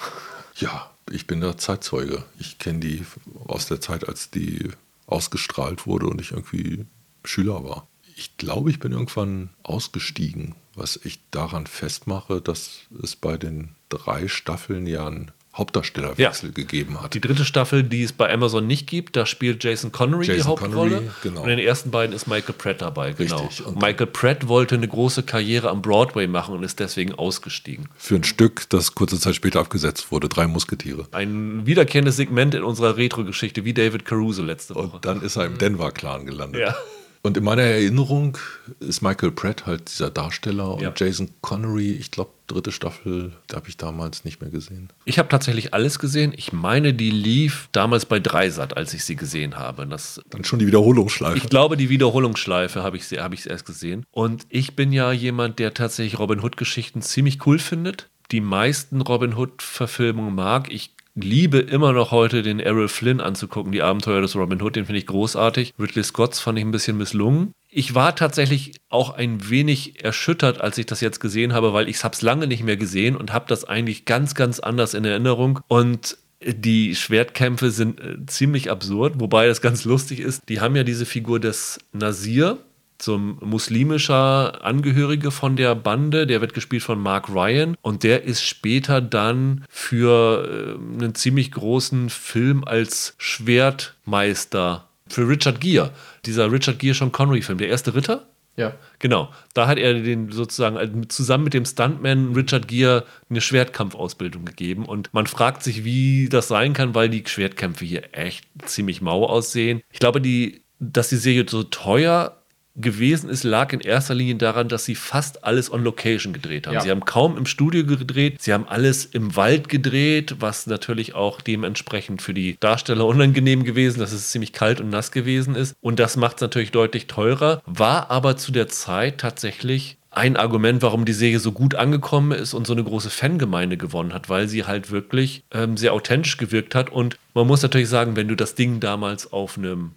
Ja, 0.56 0.90
ich 1.10 1.26
bin 1.26 1.40
der 1.40 1.58
Zeitzeuge. 1.58 2.24
Ich 2.38 2.58
kenne 2.58 2.80
die 2.80 3.04
aus 3.46 3.66
der 3.66 3.80
Zeit, 3.80 4.08
als 4.08 4.30
die 4.30 4.70
ausgestrahlt 5.06 5.86
wurde 5.86 6.06
und 6.06 6.20
ich 6.20 6.32
irgendwie 6.32 6.86
Schüler 7.24 7.64
war. 7.64 7.88
Ich 8.16 8.36
glaube, 8.36 8.70
ich 8.70 8.80
bin 8.80 8.92
irgendwann 8.92 9.50
ausgestiegen, 9.62 10.54
was 10.74 10.98
ich 11.04 11.20
daran 11.30 11.66
festmache, 11.66 12.40
dass 12.40 12.80
es 13.02 13.16
bei 13.16 13.36
den 13.36 13.74
drei 13.88 14.28
Staffeln 14.28 14.86
ja 14.86 15.06
einen 15.06 15.30
Hauptdarstellerwechsel 15.56 16.50
Ja. 16.50 16.54
gegeben 16.54 17.02
hat. 17.02 17.14
die 17.14 17.20
dritte 17.20 17.44
Staffel, 17.44 17.82
die 17.82 18.02
es 18.04 18.12
bei 18.12 18.32
Amazon 18.32 18.66
nicht 18.66 18.86
gibt, 18.86 19.16
da 19.16 19.26
spielt 19.26 19.64
Jason 19.64 19.90
Connery 19.92 20.26
die 20.26 20.32
Jason 20.32 20.48
Hauptrolle. 20.52 20.96
Connery, 20.96 21.10
genau. 21.22 21.42
Und 21.42 21.48
in 21.50 21.56
den 21.56 21.66
ersten 21.66 21.90
beiden 21.90 22.14
ist 22.14 22.26
Michael 22.28 22.54
Pratt 22.56 22.80
dabei, 22.80 23.12
genau. 23.12 23.48
Michael 23.74 24.06
Pratt 24.06 24.46
wollte 24.48 24.76
eine 24.76 24.86
große 24.86 25.24
Karriere 25.24 25.70
am 25.70 25.82
Broadway 25.82 26.26
machen 26.26 26.54
und 26.54 26.62
ist 26.62 26.78
deswegen 26.80 27.14
ausgestiegen. 27.14 27.88
Für 27.96 28.16
ein 28.16 28.24
Stück, 28.24 28.68
das 28.70 28.94
kurze 28.94 29.18
Zeit 29.18 29.34
später 29.34 29.60
abgesetzt 29.60 30.12
wurde, 30.12 30.28
drei 30.28 30.46
Musketiere. 30.46 31.06
Ein 31.12 31.66
wiederkehrendes 31.66 32.16
Segment 32.16 32.54
in 32.54 32.62
unserer 32.62 32.96
Retro-Geschichte, 32.96 33.64
wie 33.64 33.74
David 33.74 34.04
Caruso 34.04 34.42
letzte 34.42 34.74
Woche. 34.74 34.96
Und 34.96 35.04
dann 35.04 35.22
ist 35.22 35.36
er 35.36 35.46
im 35.46 35.58
Denver-Clan 35.58 36.24
gelandet. 36.26 36.60
Ja. 36.60 36.76
Und 37.22 37.36
in 37.36 37.44
meiner 37.44 37.62
Erinnerung 37.62 38.38
ist 38.80 39.02
Michael 39.02 39.32
Pratt 39.32 39.66
halt 39.66 39.88
dieser 39.90 40.10
Darsteller 40.10 40.74
und 40.74 40.82
Ja. 40.82 40.92
Jason 40.96 41.30
Connery, 41.40 41.90
ich 41.92 42.10
glaube, 42.10 42.30
dritte 42.46 42.72
Staffel, 42.72 43.32
da 43.48 43.56
habe 43.56 43.68
ich 43.68 43.76
damals 43.76 44.24
nicht 44.24 44.40
mehr 44.40 44.50
gesehen. 44.50 44.88
Ich 45.04 45.18
habe 45.18 45.28
tatsächlich 45.28 45.74
alles 45.74 45.98
gesehen. 45.98 46.32
Ich 46.36 46.52
meine, 46.52 46.94
die 46.94 47.10
lief 47.10 47.68
damals 47.72 48.06
bei 48.06 48.20
Dreisat, 48.20 48.76
als 48.76 48.94
ich 48.94 49.04
sie 49.04 49.16
gesehen 49.16 49.56
habe. 49.58 49.86
Das 49.86 50.20
Dann 50.30 50.44
schon 50.44 50.58
die 50.58 50.66
Wiederholungsschleife. 50.66 51.36
Ich 51.38 51.48
glaube, 51.50 51.76
die 51.76 51.88
Wiederholungsschleife 51.90 52.82
habe 52.82 52.96
ich, 52.96 53.06
sie- 53.06 53.18
habe 53.20 53.34
ich 53.34 53.48
erst 53.48 53.66
gesehen. 53.66 54.06
Und 54.10 54.46
ich 54.48 54.76
bin 54.76 54.92
ja 54.92 55.12
jemand, 55.12 55.58
der 55.58 55.74
tatsächlich 55.74 56.18
Robin 56.18 56.40
Hood-Geschichten 56.42 57.02
ziemlich 57.02 57.44
cool 57.46 57.58
findet. 57.58 58.08
Die 58.30 58.40
meisten 58.40 59.00
Robin 59.00 59.34
Hood-Verfilmungen 59.36 60.34
mag. 60.34 60.70
Ich 60.70 60.92
liebe 61.14 61.58
immer 61.58 61.92
noch 61.92 62.10
heute 62.10 62.42
den 62.42 62.60
Errol 62.60 62.88
Flynn 62.88 63.20
anzugucken, 63.20 63.72
die 63.72 63.82
Abenteuer 63.82 64.20
des 64.20 64.36
Robin 64.36 64.62
Hood, 64.62 64.76
den 64.76 64.86
finde 64.86 65.00
ich 65.00 65.06
großartig. 65.06 65.74
Ridley 65.78 66.04
Scotts 66.04 66.40
fand 66.40 66.58
ich 66.58 66.64
ein 66.64 66.70
bisschen 66.70 66.96
misslungen. 66.96 67.52
Ich 67.70 67.94
war 67.94 68.16
tatsächlich 68.16 68.80
auch 68.88 69.10
ein 69.10 69.50
wenig 69.50 70.02
erschüttert, 70.02 70.60
als 70.60 70.78
ich 70.78 70.86
das 70.86 71.00
jetzt 71.00 71.20
gesehen 71.20 71.52
habe, 71.52 71.72
weil 71.72 71.88
ich 71.88 72.02
es 72.02 72.22
lange 72.22 72.46
nicht 72.46 72.62
mehr 72.62 72.76
gesehen 72.76 73.16
und 73.16 73.32
habe 73.32 73.44
das 73.48 73.64
eigentlich 73.64 74.04
ganz, 74.04 74.34
ganz 74.34 74.58
anders 74.58 74.94
in 74.94 75.04
Erinnerung. 75.04 75.60
Und 75.68 76.16
die 76.44 76.94
Schwertkämpfe 76.94 77.70
sind 77.70 78.00
äh, 78.00 78.16
ziemlich 78.26 78.70
absurd, 78.70 79.14
wobei 79.18 79.48
das 79.48 79.60
ganz 79.60 79.84
lustig 79.84 80.20
ist. 80.20 80.48
Die 80.48 80.60
haben 80.60 80.76
ja 80.76 80.84
diese 80.84 81.04
Figur 81.04 81.40
des 81.40 81.78
Nasir, 81.92 82.58
zum 82.98 83.38
muslimischer 83.40 84.64
Angehörige 84.64 85.30
von 85.30 85.56
der 85.56 85.74
Bande, 85.74 86.26
der 86.26 86.40
wird 86.40 86.54
gespielt 86.54 86.82
von 86.82 87.00
Mark 87.00 87.28
Ryan 87.28 87.76
und 87.80 88.02
der 88.02 88.24
ist 88.24 88.42
später 88.42 89.00
dann 89.00 89.64
für 89.68 90.76
äh, 90.76 91.02
einen 91.02 91.14
ziemlich 91.14 91.52
großen 91.52 92.10
Film 92.10 92.64
als 92.64 93.14
Schwertmeister 93.18 94.88
für 95.08 95.28
Richard 95.28 95.60
Gere, 95.60 95.92
dieser 96.26 96.50
Richard 96.52 96.78
Gere 96.78 96.94
Sean 96.94 97.12
Connery 97.12 97.42
Film, 97.42 97.58
der 97.58 97.68
erste 97.68 97.94
Ritter, 97.94 98.26
Ja. 98.56 98.74
Genau, 98.98 99.30
da 99.54 99.68
hat 99.68 99.78
er 99.78 99.94
den 99.94 100.32
sozusagen 100.32 101.08
zusammen 101.08 101.44
mit 101.44 101.54
dem 101.54 101.64
Stuntman 101.64 102.34
Richard 102.34 102.66
Gere 102.66 103.04
eine 103.30 103.40
Schwertkampfausbildung 103.40 104.44
gegeben 104.44 104.84
und 104.84 105.14
man 105.14 105.28
fragt 105.28 105.62
sich, 105.62 105.84
wie 105.84 106.28
das 106.28 106.48
sein 106.48 106.72
kann, 106.72 106.94
weil 106.96 107.08
die 107.08 107.22
Schwertkämpfe 107.24 107.84
hier 107.84 108.02
echt 108.12 108.44
ziemlich 108.64 109.00
mau 109.00 109.24
aussehen. 109.26 109.80
Ich 109.92 110.00
glaube, 110.00 110.20
die, 110.20 110.62
dass 110.80 111.08
die 111.08 111.16
Serie 111.16 111.46
so 111.48 111.62
teuer 111.62 112.37
gewesen 112.80 113.28
ist, 113.28 113.44
lag 113.44 113.72
in 113.72 113.80
erster 113.80 114.14
Linie 114.14 114.36
daran, 114.36 114.68
dass 114.68 114.84
sie 114.84 114.94
fast 114.94 115.44
alles 115.44 115.72
on 115.72 115.82
Location 115.82 116.32
gedreht 116.32 116.66
haben. 116.66 116.74
Ja. 116.74 116.80
Sie 116.80 116.90
haben 116.90 117.04
kaum 117.04 117.36
im 117.36 117.46
Studio 117.46 117.84
gedreht, 117.84 118.40
sie 118.40 118.52
haben 118.52 118.66
alles 118.68 119.04
im 119.04 119.36
Wald 119.36 119.68
gedreht, 119.68 120.36
was 120.38 120.66
natürlich 120.66 121.14
auch 121.14 121.40
dementsprechend 121.40 122.22
für 122.22 122.34
die 122.34 122.56
Darsteller 122.60 123.06
unangenehm 123.06 123.64
gewesen, 123.64 123.98
dass 123.98 124.12
es 124.12 124.30
ziemlich 124.30 124.52
kalt 124.52 124.80
und 124.80 124.90
nass 124.90 125.10
gewesen 125.10 125.54
ist. 125.54 125.74
Und 125.80 125.98
das 125.98 126.16
macht 126.16 126.36
es 126.36 126.42
natürlich 126.42 126.70
deutlich 126.70 127.06
teurer, 127.06 127.62
war 127.66 128.10
aber 128.10 128.36
zu 128.36 128.52
der 128.52 128.68
Zeit 128.68 129.18
tatsächlich 129.18 129.98
ein 130.10 130.36
Argument, 130.36 130.82
warum 130.82 131.04
die 131.04 131.12
Serie 131.12 131.38
so 131.38 131.52
gut 131.52 131.74
angekommen 131.74 132.32
ist 132.32 132.54
und 132.54 132.66
so 132.66 132.72
eine 132.72 132.82
große 132.82 133.10
Fangemeinde 133.10 133.76
gewonnen 133.76 134.14
hat, 134.14 134.28
weil 134.28 134.48
sie 134.48 134.64
halt 134.64 134.90
wirklich 134.90 135.44
ähm, 135.52 135.76
sehr 135.76 135.92
authentisch 135.92 136.38
gewirkt 136.38 136.74
hat. 136.74 136.90
Und 136.90 137.16
man 137.34 137.46
muss 137.46 137.62
natürlich 137.62 137.88
sagen, 137.88 138.16
wenn 138.16 138.28
du 138.28 138.34
das 138.34 138.54
Ding 138.54 138.80
damals 138.80 139.32
auf 139.32 139.58
einem 139.58 139.92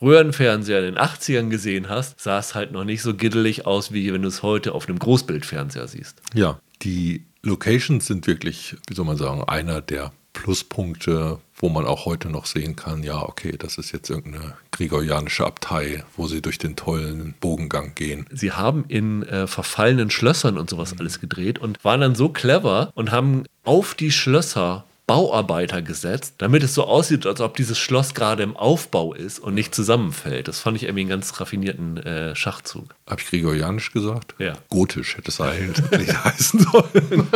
Röhrenfernseher 0.00 0.80
in 0.80 0.94
den 0.94 0.98
80ern 0.98 1.48
gesehen 1.48 1.88
hast, 1.88 2.20
sah 2.20 2.38
es 2.38 2.54
halt 2.54 2.72
noch 2.72 2.84
nicht 2.84 3.02
so 3.02 3.14
giddelig 3.14 3.66
aus, 3.66 3.92
wie 3.92 4.12
wenn 4.12 4.22
du 4.22 4.28
es 4.28 4.42
heute 4.42 4.72
auf 4.72 4.88
einem 4.88 4.98
Großbildfernseher 4.98 5.88
siehst. 5.88 6.20
Ja, 6.34 6.60
die 6.82 7.24
Locations 7.42 8.04
sind 8.04 8.26
wirklich, 8.26 8.76
wie 8.88 8.94
soll 8.94 9.04
man 9.04 9.16
sagen, 9.16 9.44
einer 9.44 9.80
der 9.80 10.12
Pluspunkte, 10.36 11.38
wo 11.56 11.70
man 11.70 11.86
auch 11.86 12.04
heute 12.04 12.28
noch 12.28 12.44
sehen 12.44 12.76
kann, 12.76 13.02
ja, 13.02 13.22
okay, 13.22 13.54
das 13.58 13.78
ist 13.78 13.92
jetzt 13.92 14.10
irgendeine 14.10 14.54
gregorianische 14.70 15.46
Abtei, 15.46 16.04
wo 16.14 16.26
sie 16.26 16.42
durch 16.42 16.58
den 16.58 16.76
tollen 16.76 17.34
Bogengang 17.40 17.94
gehen. 17.94 18.26
Sie 18.30 18.52
haben 18.52 18.84
in 18.88 19.22
äh, 19.22 19.46
verfallenen 19.46 20.10
Schlössern 20.10 20.58
und 20.58 20.68
sowas 20.68 20.94
alles 20.98 21.20
gedreht 21.20 21.58
und 21.58 21.82
waren 21.84 22.02
dann 22.02 22.14
so 22.14 22.28
clever 22.28 22.90
und 22.94 23.12
haben 23.12 23.44
auf 23.64 23.94
die 23.94 24.12
Schlösser 24.12 24.84
Bauarbeiter 25.06 25.82
gesetzt, 25.82 26.34
damit 26.38 26.62
es 26.64 26.74
so 26.74 26.84
aussieht, 26.84 27.26
als 27.26 27.40
ob 27.40 27.56
dieses 27.56 27.78
Schloss 27.78 28.14
gerade 28.14 28.42
im 28.42 28.56
Aufbau 28.56 29.14
ist 29.14 29.38
und 29.38 29.54
nicht 29.54 29.74
zusammenfällt. 29.74 30.48
Das 30.48 30.60
fand 30.60 30.76
ich 30.76 30.84
irgendwie 30.84 31.02
einen 31.02 31.10
ganz 31.10 31.40
raffinierten 31.40 31.98
äh, 31.98 32.34
Schachzug. 32.34 32.94
Habe 33.08 33.20
ich 33.20 33.28
gregorianisch 33.28 33.92
gesagt? 33.92 34.34
Ja. 34.38 34.54
Gotisch 34.68 35.16
hätte 35.16 35.28
es 35.30 35.40
eigentlich 35.40 36.12
heißen 36.24 36.60
sollen. 36.60 37.28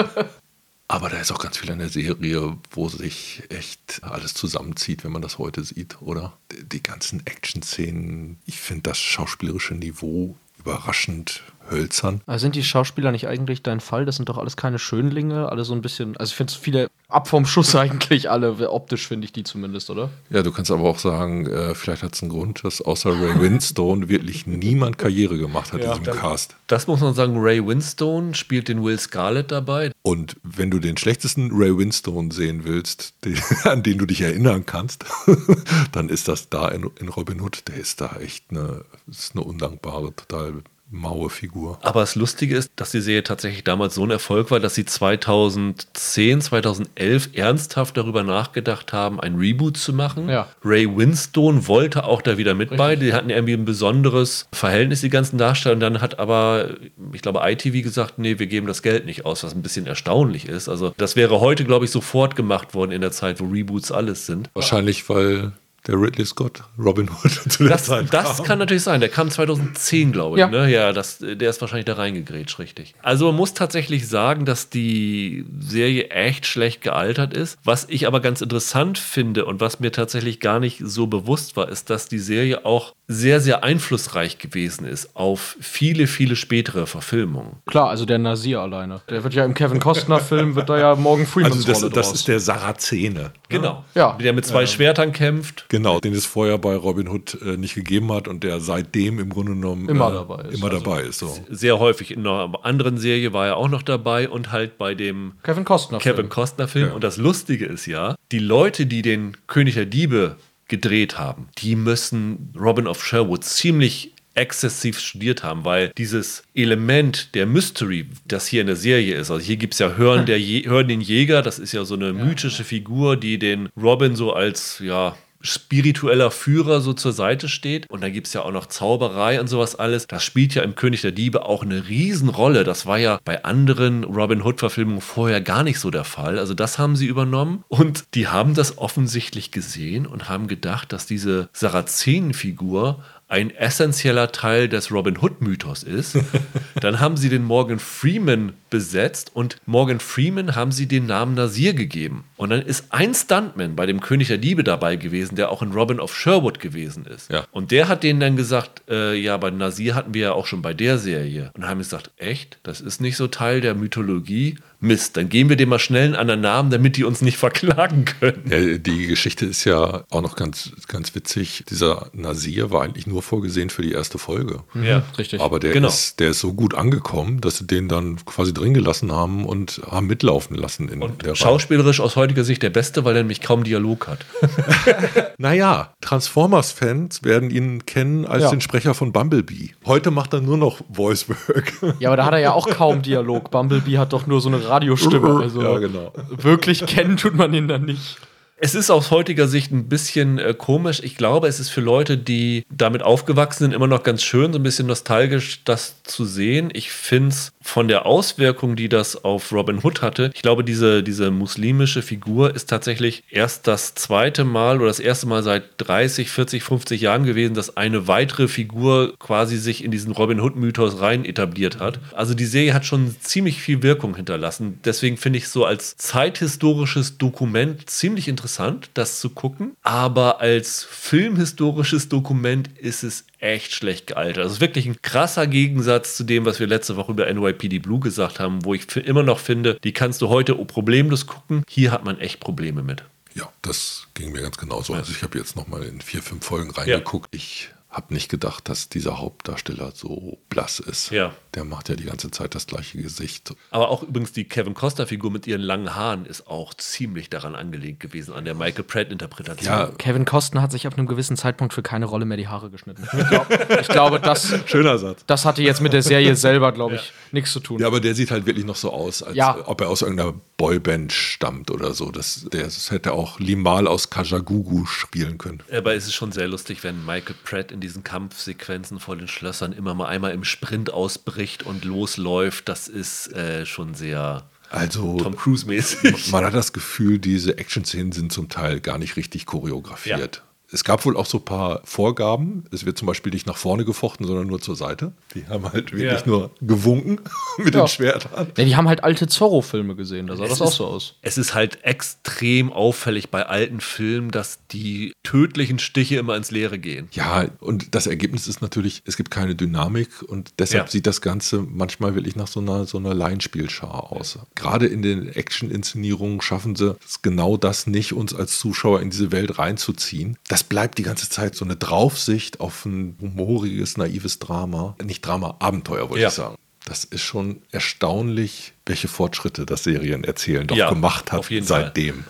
Aber 0.88 1.08
da 1.08 1.20
ist 1.20 1.30
auch 1.30 1.38
ganz 1.38 1.58
viel 1.58 1.70
an 1.70 1.78
der 1.78 1.88
Serie, 1.88 2.58
wo 2.72 2.88
sich 2.88 3.44
echt 3.48 4.00
alles 4.02 4.34
zusammenzieht, 4.34 5.04
wenn 5.04 5.12
man 5.12 5.22
das 5.22 5.38
heute 5.38 5.62
sieht, 5.62 6.02
oder? 6.02 6.36
Die 6.50 6.82
ganzen 6.82 7.24
Action-Szenen, 7.24 8.40
ich 8.44 8.58
finde 8.58 8.90
das 8.90 8.98
schauspielerische 8.98 9.74
Niveau 9.74 10.36
überraschend 10.58 11.44
hölzern. 11.70 12.20
Also 12.26 12.42
sind 12.42 12.54
die 12.54 12.62
Schauspieler 12.62 13.12
nicht 13.12 13.26
eigentlich 13.26 13.62
dein 13.62 13.80
Fall? 13.80 14.04
Das 14.04 14.16
sind 14.16 14.28
doch 14.28 14.38
alles 14.38 14.56
keine 14.56 14.78
Schönlinge, 14.78 15.48
alle 15.48 15.64
so 15.64 15.74
ein 15.74 15.82
bisschen. 15.82 16.16
Also 16.16 16.30
ich 16.30 16.36
finde 16.36 16.52
viele 16.52 16.90
ab 17.08 17.28
vom 17.28 17.46
Schuss 17.46 17.74
eigentlich 17.76 18.30
alle. 18.30 18.70
Optisch 18.70 19.08
finde 19.08 19.24
ich 19.24 19.32
die 19.32 19.44
zumindest, 19.44 19.90
oder? 19.90 20.10
Ja, 20.30 20.42
du 20.42 20.52
kannst 20.52 20.70
aber 20.70 20.84
auch 20.84 20.98
sagen, 20.98 21.46
äh, 21.46 21.74
vielleicht 21.74 22.02
hat 22.02 22.14
es 22.14 22.22
einen 22.22 22.30
Grund, 22.30 22.64
dass 22.64 22.80
außer 22.80 23.10
Ray 23.10 23.40
Winstone 23.40 24.08
wirklich 24.08 24.46
niemand 24.46 24.98
Karriere 24.98 25.38
gemacht 25.38 25.72
hat 25.72 25.80
in 25.80 25.90
diesem 25.90 26.04
Cast. 26.16 26.54
Das 26.66 26.86
muss 26.86 27.00
man 27.00 27.14
sagen, 27.14 27.36
Ray 27.36 27.66
Winstone 27.66 28.34
spielt 28.34 28.68
den 28.68 28.84
Will 28.84 28.98
Scarlett 28.98 29.50
dabei. 29.50 29.92
Und 30.02 30.36
wenn 30.42 30.70
du 30.70 30.78
den 30.78 30.96
schlechtesten 30.96 31.50
Ray 31.52 31.76
Winstone 31.76 32.32
sehen 32.32 32.64
willst, 32.64 33.14
den, 33.24 33.38
an 33.64 33.82
den 33.82 33.98
du 33.98 34.06
dich 34.06 34.20
erinnern 34.20 34.66
kannst, 34.66 35.04
dann 35.92 36.08
ist 36.08 36.28
das 36.28 36.48
da 36.48 36.68
in, 36.68 36.90
in 36.98 37.08
Robin 37.08 37.40
Hood. 37.40 37.64
Der 37.68 37.76
ist 37.76 38.00
da 38.00 38.16
echt 38.20 38.44
eine, 38.50 38.84
das 39.06 39.18
ist 39.18 39.34
eine 39.34 39.44
undankbare, 39.44 40.14
total 40.14 40.62
maue 40.90 41.30
Figur. 41.30 41.78
Aber 41.82 42.00
das 42.00 42.16
Lustige 42.16 42.56
ist, 42.56 42.70
dass 42.76 42.90
die 42.90 43.00
Serie 43.00 43.22
tatsächlich 43.22 43.64
damals 43.64 43.94
so 43.94 44.04
ein 44.04 44.10
Erfolg 44.10 44.50
war, 44.50 44.60
dass 44.60 44.74
sie 44.74 44.84
2010, 44.84 46.40
2011 46.40 47.30
ernsthaft 47.34 47.96
darüber 47.96 48.22
nachgedacht 48.22 48.92
haben, 48.92 49.20
ein 49.20 49.36
Reboot 49.36 49.76
zu 49.76 49.92
machen. 49.92 50.28
Ja. 50.28 50.48
Ray 50.64 50.88
Winstone 50.94 51.66
wollte 51.68 52.04
auch 52.04 52.22
da 52.22 52.38
wieder 52.38 52.54
mit 52.54 52.76
bei. 52.76 52.96
Die 52.96 53.12
hatten 53.12 53.30
irgendwie 53.30 53.54
ein 53.54 53.64
besonderes 53.64 54.48
Verhältnis, 54.52 55.00
die 55.00 55.10
ganzen 55.10 55.38
Darsteller. 55.38 55.74
Und 55.74 55.80
dann 55.80 56.00
hat 56.00 56.18
aber, 56.18 56.70
ich 57.12 57.22
glaube, 57.22 57.40
ITV 57.44 57.82
gesagt, 57.82 58.18
nee, 58.18 58.38
wir 58.38 58.46
geben 58.46 58.66
das 58.66 58.82
Geld 58.82 59.06
nicht 59.06 59.24
aus, 59.24 59.44
was 59.44 59.54
ein 59.54 59.62
bisschen 59.62 59.86
erstaunlich 59.86 60.48
ist. 60.48 60.68
Also 60.68 60.92
das 60.96 61.14
wäre 61.16 61.40
heute, 61.40 61.64
glaube 61.64 61.84
ich, 61.84 61.90
sofort 61.90 62.34
gemacht 62.34 62.74
worden 62.74 62.90
in 62.90 63.00
der 63.00 63.12
Zeit, 63.12 63.40
wo 63.40 63.44
Reboots 63.46 63.92
alles 63.92 64.26
sind. 64.26 64.50
Wahrscheinlich, 64.54 65.08
weil 65.08 65.52
der 65.86 65.94
Ridley 66.00 66.26
Scott 66.26 66.62
Robin 66.78 67.08
Hood 67.08 67.30
zu 67.52 67.64
der 67.64 67.72
Das, 67.72 67.84
Zeit 67.84 68.12
das 68.12 68.36
kam. 68.38 68.46
kann 68.46 68.58
natürlich 68.58 68.82
sein. 68.82 69.00
Der 69.00 69.08
kam 69.08 69.30
2010, 69.30 70.12
glaube 70.12 70.36
ich. 70.36 70.40
Ja. 70.40 70.48
Ne? 70.48 70.70
Ja, 70.70 70.92
das, 70.92 71.18
der 71.20 71.48
ist 71.48 71.60
wahrscheinlich 71.60 71.86
da 71.86 71.94
reingegrätscht, 71.94 72.58
richtig. 72.58 72.94
Also 73.02 73.26
man 73.26 73.36
muss 73.36 73.54
tatsächlich 73.54 74.06
sagen, 74.08 74.44
dass 74.44 74.68
die 74.68 75.44
Serie 75.58 76.08
echt 76.10 76.46
schlecht 76.46 76.82
gealtert 76.82 77.32
ist. 77.34 77.58
Was 77.64 77.86
ich 77.88 78.06
aber 78.06 78.20
ganz 78.20 78.40
interessant 78.40 78.98
finde 78.98 79.44
und 79.46 79.60
was 79.60 79.80
mir 79.80 79.92
tatsächlich 79.92 80.40
gar 80.40 80.60
nicht 80.60 80.82
so 80.84 81.06
bewusst 81.06 81.56
war, 81.56 81.68
ist, 81.68 81.90
dass 81.90 82.08
die 82.08 82.18
Serie 82.18 82.64
auch 82.64 82.94
sehr, 83.08 83.40
sehr 83.40 83.64
einflussreich 83.64 84.38
gewesen 84.38 84.84
ist 84.86 85.16
auf 85.16 85.56
viele, 85.60 86.06
viele 86.06 86.36
spätere 86.36 86.86
Verfilmungen. 86.86 87.56
Klar, 87.66 87.88
also 87.88 88.04
der 88.04 88.18
Nasir 88.18 88.60
alleine. 88.60 89.00
Der 89.10 89.24
wird 89.24 89.34
ja 89.34 89.44
im 89.44 89.54
Kevin 89.54 89.80
Costner-Film, 89.80 90.54
wird 90.54 90.68
da 90.68 90.78
ja 90.78 90.94
Morgan 90.94 91.26
Freemans 91.26 91.66
Also 91.68 91.88
das, 91.88 92.06
das 92.08 92.12
ist 92.14 92.28
der 92.28 92.38
Sarazene. 92.38 93.32
Genau. 93.48 93.84
Ja. 93.94 94.16
Der 94.20 94.32
mit 94.32 94.46
zwei 94.46 94.66
Schwertern 94.66 95.12
kämpft. 95.12 95.64
Genau, 95.70 96.00
den 96.00 96.12
es 96.14 96.26
vorher 96.26 96.58
bei 96.58 96.74
Robin 96.74 97.08
Hood 97.08 97.38
äh, 97.42 97.56
nicht 97.56 97.76
gegeben 97.76 98.12
hat 98.12 98.26
und 98.26 98.42
der 98.42 98.58
seitdem 98.60 99.20
im 99.20 99.30
Grunde 99.30 99.52
genommen 99.52 99.88
Immer 99.88 100.10
äh, 100.10 100.14
dabei 100.14 100.42
ist. 100.42 100.54
Immer 100.58 100.70
Also 100.70 100.84
dabei 100.84 101.02
ist. 101.02 101.18
So. 101.20 101.38
Sehr 101.48 101.78
häufig. 101.78 102.10
In 102.10 102.26
einer 102.26 102.52
anderen 102.64 102.98
Serie 102.98 103.32
war 103.32 103.46
er 103.46 103.56
auch 103.56 103.68
noch 103.68 103.82
dabei 103.82 104.28
und 104.28 104.50
halt 104.50 104.78
bei 104.78 104.96
dem 104.96 105.32
Kevin 105.44 105.64
Costner. 105.64 105.98
Kevin 105.98 106.28
Costner 106.28 106.66
Film. 106.66 106.92
Und 106.92 107.04
das 107.04 107.18
Lustige 107.18 107.66
ist 107.66 107.86
ja, 107.86 108.16
die 108.32 108.40
Leute, 108.40 108.84
die 108.84 109.02
den 109.02 109.36
König 109.46 109.74
der 109.74 109.86
Diebe 109.86 110.36
gedreht 110.66 111.18
haben, 111.18 111.48
die 111.58 111.76
müssen 111.76 112.52
Robin 112.58 112.88
of 112.88 113.04
Sherwood 113.04 113.44
ziemlich 113.44 114.12
exzessiv 114.34 114.98
studiert 114.98 115.42
haben, 115.44 115.64
weil 115.64 115.92
dieses 115.98 116.42
Element 116.54 117.34
der 117.34 117.46
Mystery, 117.46 118.06
das 118.26 118.46
hier 118.46 118.60
in 118.60 118.68
der 118.68 118.76
Serie 118.76 119.16
ist, 119.16 119.30
also 119.30 119.44
hier 119.44 119.56
gibt 119.56 119.74
es 119.74 119.80
ja 119.80 119.94
Hören, 119.96 120.26
der 120.26 120.40
Je 120.40 120.66
Hören 120.66 120.88
den 120.88 121.00
Jäger, 121.00 121.42
das 121.42 121.58
ist 121.58 121.72
ja 121.72 121.84
so 121.84 121.94
eine 121.94 122.12
mythische 122.12 122.64
Figur, 122.64 123.16
die 123.16 123.38
den 123.38 123.68
Robin 123.80 124.16
so 124.16 124.32
als, 124.32 124.80
ja, 124.80 125.16
spiritueller 125.40 126.30
Führer 126.30 126.80
so 126.80 126.92
zur 126.92 127.12
Seite 127.12 127.48
steht. 127.48 127.88
Und 127.90 128.02
dann 128.02 128.12
gibt 128.12 128.26
es 128.26 128.32
ja 128.32 128.42
auch 128.42 128.52
noch 128.52 128.66
Zauberei 128.66 129.40
und 129.40 129.48
sowas 129.48 129.74
alles. 129.74 130.06
Das 130.06 130.22
spielt 130.22 130.54
ja 130.54 130.62
im 130.62 130.74
König 130.74 131.00
der 131.02 131.12
Diebe 131.12 131.44
auch 131.46 131.62
eine 131.62 131.88
Riesenrolle. 131.88 132.64
Das 132.64 132.86
war 132.86 132.98
ja 132.98 133.18
bei 133.24 133.44
anderen 133.44 134.04
Robin 134.04 134.42
Hood-Verfilmungen 134.42 135.00
vorher 135.00 135.40
gar 135.40 135.62
nicht 135.62 135.78
so 135.78 135.90
der 135.90 136.04
Fall. 136.04 136.38
Also 136.38 136.54
das 136.54 136.78
haben 136.78 136.96
sie 136.96 137.06
übernommen. 137.06 137.64
Und 137.68 138.04
die 138.14 138.28
haben 138.28 138.54
das 138.54 138.78
offensichtlich 138.78 139.50
gesehen 139.50 140.06
und 140.06 140.28
haben 140.28 140.46
gedacht, 140.46 140.92
dass 140.92 141.06
diese 141.06 141.48
Sarazenenfigur 141.52 143.02
ein 143.30 143.54
essentieller 143.54 144.32
Teil 144.32 144.68
des 144.68 144.90
Robin 144.90 145.16
Hood-Mythos 145.16 145.84
ist. 145.84 146.18
Dann 146.80 146.98
haben 146.98 147.16
sie 147.16 147.28
den 147.28 147.44
Morgan 147.44 147.78
Freeman 147.78 148.54
besetzt 148.70 149.30
und 149.34 149.56
Morgan 149.66 150.00
Freeman 150.00 150.56
haben 150.56 150.72
sie 150.72 150.88
den 150.88 151.06
Namen 151.06 151.34
Nasir 151.34 151.72
gegeben. 151.74 152.24
Und 152.36 152.50
dann 152.50 152.62
ist 152.62 152.86
ein 152.90 153.12
Stuntman 153.14 153.76
bei 153.76 153.86
dem 153.86 154.00
König 154.00 154.28
der 154.28 154.38
Diebe 154.38 154.64
dabei 154.64 154.96
gewesen, 154.96 155.34
der 155.34 155.50
auch 155.50 155.60
in 155.60 155.72
Robin 155.72 156.00
of 156.00 156.16
Sherwood 156.16 156.60
gewesen 156.60 157.04
ist. 157.04 157.30
Ja. 157.30 157.44
Und 157.50 157.70
der 157.72 157.88
hat 157.88 158.02
denen 158.02 158.20
dann 158.20 158.36
gesagt, 158.36 158.82
äh, 158.88 159.14
ja, 159.14 159.36
bei 159.36 159.50
Nasir 159.50 159.94
hatten 159.94 160.14
wir 160.14 160.22
ja 160.22 160.32
auch 160.32 160.46
schon 160.46 160.62
bei 160.62 160.72
der 160.72 160.98
Serie. 160.98 161.50
Und 161.54 161.68
haben 161.68 161.78
gesagt, 161.78 162.12
echt, 162.16 162.58
das 162.62 162.80
ist 162.80 163.00
nicht 163.00 163.16
so 163.16 163.26
Teil 163.26 163.60
der 163.60 163.74
Mythologie. 163.74 164.56
Mist, 164.80 165.16
dann 165.16 165.28
geben 165.28 165.50
wir 165.50 165.56
dem 165.56 165.68
mal 165.68 165.78
schnell 165.78 166.04
einen 166.06 166.16
anderen 166.16 166.40
Namen, 166.40 166.70
damit 166.70 166.96
die 166.96 167.04
uns 167.04 167.20
nicht 167.22 167.36
verklagen 167.36 168.04
können. 168.06 168.42
Ja, 168.50 168.78
die 168.78 169.06
Geschichte 169.06 169.46
ist 169.46 169.64
ja 169.64 170.04
auch 170.10 170.22
noch 170.22 170.36
ganz, 170.36 170.72
ganz 170.88 171.14
witzig. 171.14 171.64
Dieser 171.68 172.08
Nasir 172.12 172.70
war 172.70 172.82
eigentlich 172.82 173.06
nur 173.06 173.22
vorgesehen 173.22 173.70
für 173.70 173.82
die 173.82 173.92
erste 173.92 174.18
Folge. 174.18 174.62
Ja, 174.74 175.02
Richtig. 175.18 175.40
Aber 175.40 175.60
der, 175.60 175.72
Genau. 175.72 175.88
ist, 175.88 176.18
der 176.20 176.30
ist 176.30 176.40
so 176.40 176.52
gut 176.54 176.74
angekommen, 176.74 177.40
dass 177.40 177.58
sie 177.58 177.66
den 177.66 177.88
dann 177.88 178.24
quasi 178.24 178.54
drin 178.54 178.72
gelassen 178.74 179.12
haben 179.12 179.44
und 179.44 179.80
haben 179.90 180.06
mitlaufen 180.06 180.56
lassen 180.56 180.88
in 180.88 181.02
Und 181.02 181.22
der 181.22 181.28
Reihe. 181.30 181.36
schauspielerisch 181.36 182.00
aus 182.00 182.16
heutiger 182.16 182.44
Sicht 182.44 182.62
der 182.62 182.70
Beste, 182.70 183.04
weil 183.04 183.16
er 183.16 183.22
nämlich 183.22 183.40
kaum 183.42 183.64
Dialog 183.64 184.08
hat. 184.08 184.24
Naja, 185.38 185.94
Transformers-Fans 186.02 187.22
werden 187.22 187.50
ihn 187.50 187.86
kennen 187.86 188.26
als 188.26 188.44
Ja. 188.44 188.50
den 188.50 188.60
Sprecher 188.60 188.92
von 188.94 189.12
Bumblebee. 189.12 189.70
Heute 189.86 190.10
macht 190.10 190.32
er 190.34 190.40
nur 190.40 190.56
noch 190.58 190.80
Voice-Work. 190.92 191.72
ja, 191.98 192.08
aber 192.10 192.16
da 192.18 192.24
hat 192.26 192.32
er 192.34 192.40
ja 192.40 192.52
auch 192.52 192.68
kaum 192.76 193.02
Dialog. 193.02 193.50
Bumblebee 193.50 193.98
hat 193.98 194.12
doch 194.12 194.26
nur 194.26 194.40
so 194.40 194.48
eine 194.48 194.68
Radiostimme. 194.70 195.40
Also 195.40 195.62
ja, 195.62 195.78
genau. 195.78 196.12
wirklich 196.30 196.84
kennen 196.86 197.16
tut 197.16 197.34
man 197.34 197.52
ihn 197.52 197.68
dann 197.68 197.84
nicht. 197.84 198.18
Es 198.62 198.74
ist 198.74 198.90
aus 198.90 199.10
heutiger 199.10 199.48
Sicht 199.48 199.72
ein 199.72 199.88
bisschen 199.88 200.38
äh, 200.38 200.52
komisch. 200.52 201.00
Ich 201.02 201.16
glaube, 201.16 201.48
es 201.48 201.60
ist 201.60 201.70
für 201.70 201.80
Leute, 201.80 202.18
die 202.18 202.66
damit 202.68 203.02
aufgewachsen 203.02 203.64
sind, 203.64 203.72
immer 203.72 203.86
noch 203.86 204.02
ganz 204.02 204.22
schön, 204.22 204.52
so 204.52 204.58
ein 204.58 204.62
bisschen 204.62 204.86
nostalgisch, 204.86 205.64
das 205.64 206.02
zu 206.02 206.26
sehen. 206.26 206.68
Ich 206.74 206.92
finde 206.92 207.30
es 207.30 207.52
von 207.62 207.88
der 207.88 208.04
Auswirkung, 208.04 208.76
die 208.76 208.90
das 208.90 209.24
auf 209.24 209.50
Robin 209.52 209.80
Hood 209.82 210.02
hatte, 210.02 210.30
ich 210.34 210.42
glaube, 210.42 210.62
diese, 210.62 211.02
diese 211.02 211.30
muslimische 211.30 212.02
Figur 212.02 212.54
ist 212.54 212.68
tatsächlich 212.68 213.22
erst 213.30 213.66
das 213.66 213.94
zweite 213.94 214.44
Mal 214.44 214.76
oder 214.76 214.88
das 214.88 215.00
erste 215.00 215.26
Mal 215.26 215.42
seit 215.42 215.64
30, 215.78 216.28
40, 216.28 216.62
50 216.62 217.00
Jahren 217.00 217.24
gewesen, 217.24 217.54
dass 217.54 217.78
eine 217.78 218.08
weitere 218.08 218.46
Figur 218.46 219.14
quasi 219.18 219.56
sich 219.56 219.82
in 219.82 219.90
diesen 219.90 220.12
Robin 220.12 220.38
Hood-Mythos 220.38 221.00
rein 221.00 221.24
etabliert 221.24 221.78
hat. 221.78 221.98
Also 222.12 222.34
die 222.34 222.44
Serie 222.44 222.74
hat 222.74 222.84
schon 222.84 223.16
ziemlich 223.22 223.62
viel 223.62 223.82
Wirkung 223.82 224.16
hinterlassen. 224.16 224.80
Deswegen 224.84 225.16
finde 225.16 225.38
ich 225.38 225.44
es 225.44 225.52
so 225.54 225.64
als 225.64 225.96
zeithistorisches 225.96 227.16
Dokument 227.16 227.88
ziemlich 227.88 228.28
interessant, 228.28 228.49
das 228.94 229.20
zu 229.20 229.30
gucken. 229.30 229.76
Aber 229.82 230.40
als 230.40 230.84
filmhistorisches 230.84 232.08
Dokument 232.08 232.68
ist 232.78 233.02
es 233.02 233.24
echt 233.38 233.72
schlecht 233.72 234.08
gealtert. 234.08 234.44
Also 234.44 234.60
wirklich 234.60 234.86
ein 234.86 235.00
krasser 235.02 235.46
Gegensatz 235.46 236.16
zu 236.16 236.24
dem, 236.24 236.44
was 236.44 236.60
wir 236.60 236.66
letzte 236.66 236.96
Woche 236.96 237.12
über 237.12 237.32
NYPD 237.32 237.78
Blue 237.78 238.00
gesagt 238.00 238.40
haben, 238.40 238.64
wo 238.64 238.74
ich 238.74 238.94
immer 238.96 239.22
noch 239.22 239.38
finde, 239.38 239.78
die 239.82 239.92
kannst 239.92 240.20
du 240.22 240.28
heute 240.28 240.54
problemlos 240.54 241.26
gucken. 241.26 241.62
Hier 241.68 241.92
hat 241.92 242.04
man 242.04 242.18
echt 242.18 242.40
Probleme 242.40 242.82
mit. 242.82 243.04
Ja, 243.34 243.50
das 243.62 244.08
ging 244.14 244.32
mir 244.32 244.42
ganz 244.42 244.56
genauso. 244.56 244.94
Also 244.94 245.12
ich 245.12 245.22
habe 245.22 245.38
jetzt 245.38 245.56
noch 245.56 245.68
mal 245.68 245.82
in 245.82 246.00
vier, 246.00 246.22
fünf 246.22 246.44
Folgen 246.44 246.70
reingeguckt. 246.70 247.28
Ich 247.34 247.70
habe 247.90 248.14
nicht 248.14 248.28
gedacht, 248.30 248.68
dass 248.68 248.88
dieser 248.88 249.18
Hauptdarsteller 249.18 249.90
so 249.94 250.38
blass 250.48 250.78
ist. 250.78 251.10
Ja. 251.10 251.32
Der 251.54 251.64
macht 251.64 251.88
ja 251.88 251.96
die 251.96 252.04
ganze 252.04 252.30
Zeit 252.30 252.54
das 252.54 252.66
gleiche 252.68 253.02
Gesicht. 253.02 253.52
Aber 253.72 253.88
auch 253.88 254.04
übrigens 254.04 254.32
die 254.32 254.44
Kevin 254.44 254.74
Costner-Figur 254.74 255.32
mit 255.32 255.48
ihren 255.48 255.60
langen 255.60 255.96
Haaren 255.96 256.24
ist 256.24 256.46
auch 256.46 256.72
ziemlich 256.74 257.28
daran 257.30 257.56
angelegt 257.56 257.98
gewesen, 257.98 258.32
an 258.34 258.44
der 258.44 258.54
Michael 258.54 258.84
Pratt-Interpretation. 258.84 259.66
Ja, 259.66 259.86
Kevin 259.98 260.24
Costner 260.24 260.62
hat 260.62 260.70
sich 260.70 260.86
ab 260.86 260.96
einem 260.96 261.08
gewissen 261.08 261.36
Zeitpunkt 261.36 261.74
für 261.74 261.82
keine 261.82 262.06
Rolle 262.06 262.24
mehr 262.26 262.36
die 262.36 262.46
Haare 262.46 262.70
geschnitten. 262.70 263.02
Ich, 263.12 263.28
glaub, 263.28 263.48
ich 263.80 263.88
glaube, 263.88 264.20
das, 264.20 264.54
schöner 264.66 264.96
Satz. 264.98 265.24
das 265.26 265.44
hatte 265.44 265.62
jetzt 265.62 265.80
mit 265.80 265.92
der 265.92 266.02
Serie 266.02 266.36
selber, 266.36 266.70
glaube 266.70 266.94
ich, 266.94 267.12
nichts 267.32 267.52
zu 267.52 267.58
tun. 267.58 267.80
Ja, 267.80 267.88
aber 267.88 267.98
der 268.00 268.14
sieht 268.14 268.30
halt 268.30 268.46
wirklich 268.46 268.64
noch 268.66 268.76
so 268.76 268.92
aus, 268.92 269.22
als 269.24 269.34
Ja. 269.36 269.58
ob 269.66 269.80
er 269.80 269.88
aus 269.88 270.02
irgendeiner 270.02 270.34
Boyband 270.56 271.12
stammt 271.12 271.70
oder 271.72 271.94
so. 271.94 272.12
Das, 272.12 272.46
der, 272.52 272.62
das 272.64 272.92
hätte 272.92 273.12
auch 273.12 273.40
Limal 273.40 273.88
aus 273.88 274.10
Kajagugu 274.10 274.86
spielen 274.86 275.38
können. 275.38 275.62
Aber 275.72 275.94
es 275.94 276.06
ist 276.06 276.14
schon 276.14 276.30
sehr 276.30 276.46
lustig, 276.46 276.84
wenn 276.84 277.04
Michael 277.04 277.34
Pratt 277.44 277.72
in 277.72 277.79
diesen 277.80 278.04
Kampfsequenzen 278.04 279.00
vor 279.00 279.16
den 279.16 279.28
Schlössern 279.28 279.72
immer 279.72 279.94
mal 279.94 280.06
einmal 280.06 280.32
im 280.32 280.44
Sprint 280.44 280.92
ausbricht 280.92 281.62
und 281.64 281.84
losläuft. 281.84 282.68
Das 282.68 282.88
ist 282.88 283.32
äh, 283.32 283.66
schon 283.66 283.94
sehr 283.94 284.44
Also, 284.70 285.18
Tom 285.18 285.36
Cruise-mäßig. 285.36 286.30
man 286.30 286.44
hat 286.44 286.54
das 286.54 286.72
Gefühl, 286.72 287.18
diese 287.18 287.58
Action-Szenen 287.58 288.12
sind 288.12 288.32
zum 288.32 288.48
Teil 288.48 288.80
gar 288.80 288.98
nicht 288.98 289.16
richtig 289.16 289.46
choreografiert. 289.46 290.42
Es 290.72 290.84
gab 290.84 291.04
wohl 291.04 291.16
auch 291.16 291.26
so 291.26 291.38
ein 291.38 291.44
paar 291.44 291.80
Vorgaben. 291.84 292.64
Es 292.70 292.86
wird 292.86 292.96
zum 292.98 293.06
Beispiel 293.06 293.32
nicht 293.32 293.46
nach 293.46 293.56
vorne 293.56 293.84
gefochten, 293.84 294.26
sondern 294.26 294.46
nur 294.46 294.60
zur 294.60 294.76
Seite. 294.76 295.12
Die 295.34 295.46
haben 295.48 295.64
halt 295.64 295.92
wirklich 295.92 296.20
Ja. 296.20 296.22
nur 296.26 296.50
gewunken 296.60 297.18
mit 297.58 297.74
Ja. 297.74 297.82
den 297.82 297.88
Schwertern. 297.88 298.48
Ja, 298.56 298.64
die 298.64 298.76
haben 298.76 298.88
halt 298.88 299.02
alte 299.04 299.26
Zorro-Filme 299.26 299.96
gesehen, 299.96 300.26
da 300.28 300.36
sah 300.36 300.44
das 300.44 300.52
Es 300.54 300.62
auch 300.62 300.68
ist- 300.68 300.76
so 300.76 300.86
aus. 300.86 301.14
Es 301.22 301.38
ist 301.38 301.54
halt 301.54 301.82
extrem 301.84 302.72
auffällig 302.72 303.30
bei 303.30 303.46
alten 303.46 303.80
Filmen, 303.80 304.30
dass 304.30 304.60
die 304.70 305.12
tödlichen 305.22 305.78
Stiche 305.78 306.16
immer 306.16 306.36
ins 306.36 306.50
Leere 306.50 306.78
gehen. 306.78 307.08
Ja, 307.12 307.46
und 307.60 307.94
das 307.94 308.06
Ergebnis 308.06 308.46
ist 308.48 308.62
natürlich, 308.62 309.02
es 309.06 309.16
gibt 309.16 309.30
keine 309.30 309.54
Dynamik 309.54 310.22
und 310.22 310.52
deshalb 310.58 310.86
Ja. 310.86 310.90
sieht 310.90 311.06
das 311.06 311.20
Ganze 311.20 311.60
manchmal 311.68 312.14
wirklich 312.14 312.36
nach 312.36 312.46
so 312.48 312.60
einer, 312.60 312.84
so 312.86 312.98
einer 312.98 313.14
Laienspielschar 313.14 314.12
aus. 314.12 314.38
Gerade 314.54 314.86
in 314.86 315.02
den 315.02 315.28
Action-Inszenierungen 315.28 316.40
schaffen 316.40 316.76
sie 316.76 316.96
es 317.04 317.22
genau 317.22 317.56
das 317.56 317.86
nicht, 317.86 318.12
uns 318.12 318.34
als 318.34 318.58
Zuschauer 318.58 319.00
in 319.00 319.10
diese 319.10 319.32
Welt 319.32 319.58
reinzuziehen. 319.58 320.36
Das 320.48 320.59
bleibt 320.64 320.98
die 320.98 321.02
ganze 321.02 321.28
Zeit 321.28 321.54
so 321.54 321.64
eine 321.64 321.76
Draufsicht 321.76 322.60
auf 322.60 322.84
ein 322.84 323.16
humoriges, 323.20 323.96
naives 323.96 324.38
Drama. 324.38 324.96
Nicht 325.02 325.22
Drama, 325.26 325.56
Abenteuer, 325.60 326.08
wollte 326.10 326.22
Ja. 326.22 326.28
ich 326.28 326.34
sagen. 326.34 326.56
Das 326.86 327.04
ist 327.04 327.22
schon 327.22 327.62
erstaunlich, 327.70 328.72
welche 328.90 329.08
Fortschritte 329.08 329.64
das 329.64 329.84
Serienerzählen 329.84 330.66
doch 330.66 330.76
Ja, 330.76 330.88
gemacht 330.90 331.32
hat 331.32 331.38
auf 331.38 331.50
jeden 331.50 331.66
Fall. 331.66 331.84
seitdem. 331.84 332.24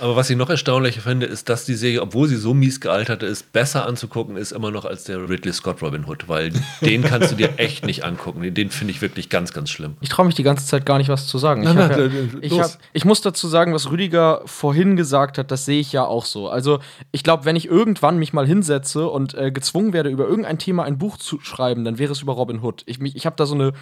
Aber 0.00 0.16
was 0.16 0.28
ich 0.28 0.36
noch 0.36 0.50
erstaunlicher 0.50 1.00
finde, 1.00 1.24
ist, 1.26 1.48
dass 1.48 1.64
die 1.64 1.74
Serie, 1.74 2.02
obwohl 2.02 2.26
sie 2.28 2.36
so 2.36 2.52
mies 2.52 2.80
gealtert 2.80 3.22
ist, 3.22 3.52
besser 3.52 3.86
anzugucken 3.86 4.36
ist 4.36 4.50
immer 4.52 4.70
noch 4.72 4.84
als 4.84 5.04
der 5.04 5.28
Ridley 5.30 5.52
Scott 5.52 5.80
Robin 5.82 6.04
Hood, 6.06 6.28
weil 6.28 6.52
den 6.82 7.02
kannst 7.02 7.30
du 7.30 7.36
dir 7.36 7.50
echt 7.58 7.86
nicht 7.86 8.04
angucken. 8.04 8.42
Den, 8.42 8.52
den 8.54 8.70
finde 8.70 8.90
ich 8.92 9.00
wirklich 9.00 9.30
ganz, 9.30 9.52
ganz 9.52 9.70
schlimm. 9.70 9.94
Ich 10.00 10.08
traue 10.08 10.26
mich 10.26 10.34
die 10.34 10.42
ganze 10.42 10.66
Zeit 10.66 10.84
gar 10.84 10.98
nicht, 10.98 11.08
was 11.08 11.26
zu 11.28 11.38
sagen. 11.38 11.62
Ich, 11.62 11.68
hab 11.68 11.76
nein, 11.76 11.90
ja, 12.32 12.38
ich, 12.40 12.58
hab, 12.60 12.76
ich 12.92 13.04
muss 13.04 13.20
dazu 13.22 13.46
sagen, 13.48 13.72
was 13.72 13.90
Rüdiger 13.90 14.42
vorhin 14.46 14.96
gesagt 14.96 15.38
hat, 15.38 15.50
das 15.50 15.64
sehe 15.64 15.80
ich 15.80 15.92
ja 15.92 16.04
auch 16.04 16.24
so. 16.26 16.48
Also, 16.48 16.80
ich 17.12 17.22
glaube, 17.22 17.44
wenn 17.44 17.56
ich 17.56 17.66
irgendwann 17.66 18.18
mich 18.18 18.32
mal 18.32 18.46
hinsetze 18.46 19.08
und 19.08 19.32
äh, 19.34 19.52
gezwungen 19.52 19.92
werde, 19.92 20.10
über 20.10 20.26
irgendein 20.26 20.58
Thema 20.58 20.82
ein 20.84 20.98
Buch 20.98 21.16
zu 21.18 21.40
schreiben, 21.40 21.84
dann 21.84 21.98
wäre 21.98 22.12
es 22.12 22.20
über 22.20 22.32
Robin 22.34 22.60
Hood. 22.62 22.82
Ich, 22.86 22.98
mich- 22.98 23.14
ich 23.16 23.24
habe 23.26 23.36
da 23.36 23.46
so 23.46 23.54
eine 23.54 23.72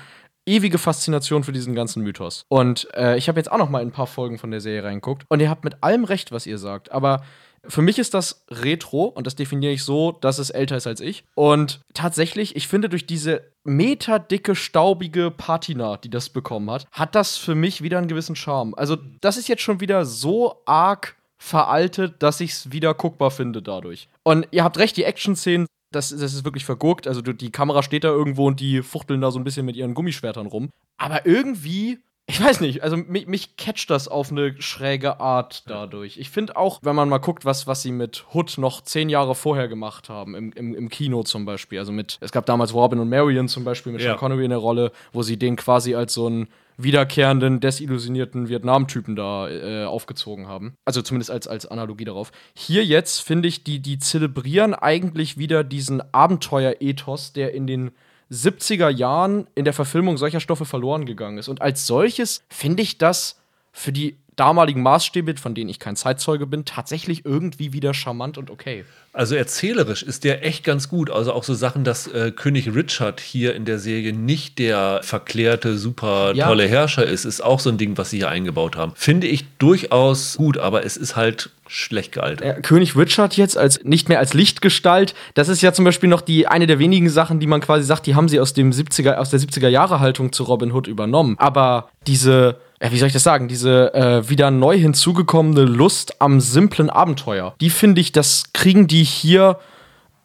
ewige 0.46 0.78
Faszination 0.78 1.44
für 1.44 1.52
diesen 1.52 1.74
ganzen 1.74 2.02
Mythos. 2.02 2.44
Und 2.48 2.88
äh, 2.94 3.16
ich 3.16 3.28
habe 3.28 3.38
jetzt 3.38 3.50
auch 3.50 3.58
noch 3.58 3.70
mal 3.70 3.80
in 3.80 3.88
ein 3.88 3.92
paar 3.92 4.06
Folgen 4.06 4.38
von 4.38 4.50
der 4.50 4.60
Serie 4.60 4.84
reingeguckt. 4.84 5.24
Und 5.28 5.40
ihr 5.40 5.50
habt 5.50 5.64
mit 5.64 5.82
allem 5.82 6.04
recht, 6.04 6.32
was 6.32 6.46
ihr 6.46 6.58
sagt. 6.58 6.92
Aber 6.92 7.22
für 7.66 7.82
mich 7.82 7.98
ist 7.98 8.14
das 8.14 8.44
Retro 8.50 9.04
und 9.04 9.26
das 9.26 9.36
definiere 9.36 9.72
ich 9.72 9.84
so, 9.84 10.12
dass 10.12 10.38
es 10.38 10.50
älter 10.50 10.76
ist 10.76 10.86
als 10.86 11.00
ich. 11.00 11.24
Und 11.34 11.80
tatsächlich, 11.94 12.56
ich 12.56 12.66
finde, 12.66 12.88
durch 12.88 13.06
diese 13.06 13.52
meterdicke, 13.64 14.56
staubige 14.56 15.30
Patina, 15.30 15.96
die 15.96 16.10
das 16.10 16.28
bekommen 16.28 16.70
hat, 16.70 16.86
hat 16.90 17.14
das 17.14 17.36
für 17.36 17.54
mich 17.54 17.82
wieder 17.82 17.98
einen 17.98 18.08
gewissen 18.08 18.34
Charme. 18.34 18.74
Also, 18.74 18.96
das 19.20 19.36
ist 19.36 19.48
jetzt 19.48 19.62
schon 19.62 19.80
wieder 19.80 20.04
so 20.04 20.62
arg 20.66 21.16
veraltet, 21.38 22.22
dass 22.22 22.40
ich 22.40 22.52
es 22.52 22.72
wieder 22.72 22.94
guckbar 22.94 23.30
finde 23.30 23.62
dadurch. 23.62 24.08
Und 24.22 24.48
ihr 24.50 24.64
habt 24.64 24.78
recht, 24.78 24.96
die 24.96 25.04
Action-Szenen, 25.04 25.66
das, 25.94 26.10
das 26.10 26.34
ist 26.34 26.44
wirklich 26.44 26.64
vergurkt. 26.64 27.06
Also, 27.06 27.22
die 27.22 27.50
Kamera 27.50 27.82
steht 27.82 28.04
da 28.04 28.08
irgendwo 28.08 28.46
und 28.46 28.60
die 28.60 28.82
fuchteln 28.82 29.20
da 29.20 29.30
so 29.30 29.38
ein 29.38 29.44
bisschen 29.44 29.66
mit 29.66 29.76
ihren 29.76 29.94
Gummischwertern 29.94 30.46
rum. 30.46 30.70
Aber 30.98 31.26
irgendwie 31.26 31.98
ich 32.26 32.40
weiß 32.40 32.60
nicht, 32.60 32.82
also 32.84 32.96
mich, 32.96 33.26
mich 33.26 33.56
catcht 33.56 33.90
das 33.90 34.06
auf 34.06 34.30
eine 34.30 34.54
schräge 34.62 35.18
Art 35.18 35.68
dadurch. 35.68 36.18
Ich 36.18 36.30
finde 36.30 36.56
auch, 36.56 36.78
wenn 36.82 36.94
man 36.94 37.08
mal 37.08 37.18
guckt, 37.18 37.44
was, 37.44 37.66
was 37.66 37.82
sie 37.82 37.90
mit 37.90 38.24
Hood 38.32 38.58
noch 38.58 38.80
zehn 38.80 39.08
Jahre 39.08 39.34
vorher 39.34 39.66
gemacht 39.66 40.08
haben, 40.08 40.36
im, 40.36 40.52
im, 40.52 40.74
im 40.74 40.88
Kino 40.88 41.24
zum 41.24 41.44
Beispiel. 41.44 41.80
Also 41.80 41.90
mit, 41.90 42.18
es 42.20 42.30
gab 42.30 42.46
damals 42.46 42.74
Robin 42.74 43.00
und 43.00 43.08
Marion 43.08 43.48
zum 43.48 43.64
Beispiel 43.64 43.92
mit 43.92 44.00
Ja. 44.02 44.10
Sean 44.10 44.18
Connery 44.18 44.44
in 44.44 44.50
der 44.50 44.60
Rolle, 44.60 44.92
wo 45.12 45.22
sie 45.22 45.36
den 45.36 45.56
quasi 45.56 45.96
als 45.96 46.14
so 46.14 46.26
einen 46.26 46.48
wiederkehrenden, 46.76 47.60
desillusionierten 47.60 48.48
Vietnam-Typen 48.48 49.16
da 49.16 49.48
äh, 49.48 49.84
aufgezogen 49.84 50.48
haben. 50.48 50.74
Also 50.84 51.02
zumindest 51.02 51.30
als, 51.30 51.46
als 51.46 51.66
Analogie 51.66 52.04
darauf. 52.04 52.32
Hier 52.54 52.84
jetzt 52.84 53.20
finde 53.20 53.48
ich, 53.48 53.64
die, 53.64 53.80
die 53.80 53.98
zelebrieren 53.98 54.74
eigentlich 54.74 55.38
wieder 55.38 55.64
diesen 55.64 56.02
Abenteuer-Ethos, 56.12 57.32
der 57.32 57.54
in 57.54 57.66
den 57.66 57.90
70er 58.30 58.88
Jahren 58.88 59.46
in 59.54 59.64
der 59.64 59.74
Verfilmung 59.74 60.16
solcher 60.16 60.40
Stoffe 60.40 60.64
verloren 60.64 61.04
gegangen 61.04 61.38
ist. 61.38 61.48
Und 61.48 61.60
als 61.60 61.86
solches 61.86 62.42
finde 62.48 62.82
ich 62.82 62.98
das 62.98 63.40
für 63.72 63.92
die 63.92 64.16
damaligen 64.36 64.82
Maßstäbe, 64.82 65.36
von 65.36 65.54
denen 65.54 65.68
ich 65.68 65.78
kein 65.78 65.96
Zeitzeuge 65.96 66.46
bin, 66.46 66.64
tatsächlich 66.64 67.24
irgendwie 67.24 67.72
wieder 67.72 67.92
charmant 67.92 68.38
und 68.38 68.50
okay. 68.50 68.84
Also 69.14 69.34
erzählerisch 69.34 70.02
ist 70.02 70.24
der 70.24 70.44
echt 70.44 70.64
ganz 70.64 70.88
gut. 70.88 71.10
Also 71.10 71.32
auch 71.34 71.44
so 71.44 71.52
Sachen, 71.52 71.84
dass 71.84 72.06
äh, 72.06 72.30
König 72.34 72.74
Richard 72.74 73.20
hier 73.20 73.54
in 73.54 73.66
der 73.66 73.78
Serie 73.78 74.14
nicht 74.14 74.58
der 74.58 75.00
verklärte, 75.02 75.76
super 75.76 76.32
Ja. 76.34 76.46
tolle 76.48 76.66
Herrscher 76.66 77.04
ist, 77.04 77.26
ist 77.26 77.42
auch 77.42 77.60
so 77.60 77.68
ein 77.68 77.76
Ding, 77.76 77.98
was 77.98 78.08
sie 78.10 78.18
hier 78.18 78.30
eingebaut 78.30 78.74
haben. 78.76 78.92
Finde 78.94 79.26
ich 79.26 79.44
durchaus 79.58 80.36
gut, 80.36 80.56
aber 80.56 80.84
es 80.86 80.96
ist 80.96 81.14
halt 81.16 81.50
schlecht 81.66 82.12
gealtert. 82.12 82.58
Äh, 82.58 82.60
König 82.62 82.96
Richard 82.96 83.36
jetzt 83.36 83.56
als 83.56 83.80
nicht 83.84 84.08
mehr 84.08 84.18
als 84.18 84.34
Lichtgestalt, 84.34 85.14
das 85.34 85.48
ist 85.48 85.62
ja 85.62 85.72
zum 85.72 85.84
Beispiel 85.84 86.08
noch 86.08 86.20
die 86.20 86.46
eine 86.46 86.66
der 86.66 86.78
wenigen 86.78 87.08
Sachen, 87.08 87.40
die 87.40 87.46
man 87.46 87.60
quasi 87.60 87.84
sagt, 87.84 88.06
die 88.06 88.14
haben 88.14 88.28
sie 88.28 88.40
aus 88.40 88.52
dem 88.54 88.70
70er, 88.72 89.14
aus 89.14 89.30
der 89.30 89.40
70er 89.40 89.68
Jahre 89.68 90.00
Haltung 90.00 90.32
zu 90.32 90.44
Robin 90.44 90.72
Hood 90.72 90.86
übernommen. 90.86 91.36
Aber 91.38 91.88
diese, 92.06 92.56
wie 92.80 92.98
soll 92.98 93.06
ich 93.06 93.14
das 93.14 93.22
sagen, 93.22 93.48
diese 93.48 93.94
äh, 93.94 94.28
wieder 94.28 94.50
neu 94.50 94.76
hinzugekommene 94.76 95.62
Lust 95.62 96.20
am 96.20 96.40
simplen 96.40 96.90
Abenteuer, 96.90 97.54
die 97.60 97.70
finde 97.70 98.00
ich, 98.02 98.12
das 98.12 98.52
kriegen 98.52 98.86
die 98.86 99.01
hier. 99.10 99.58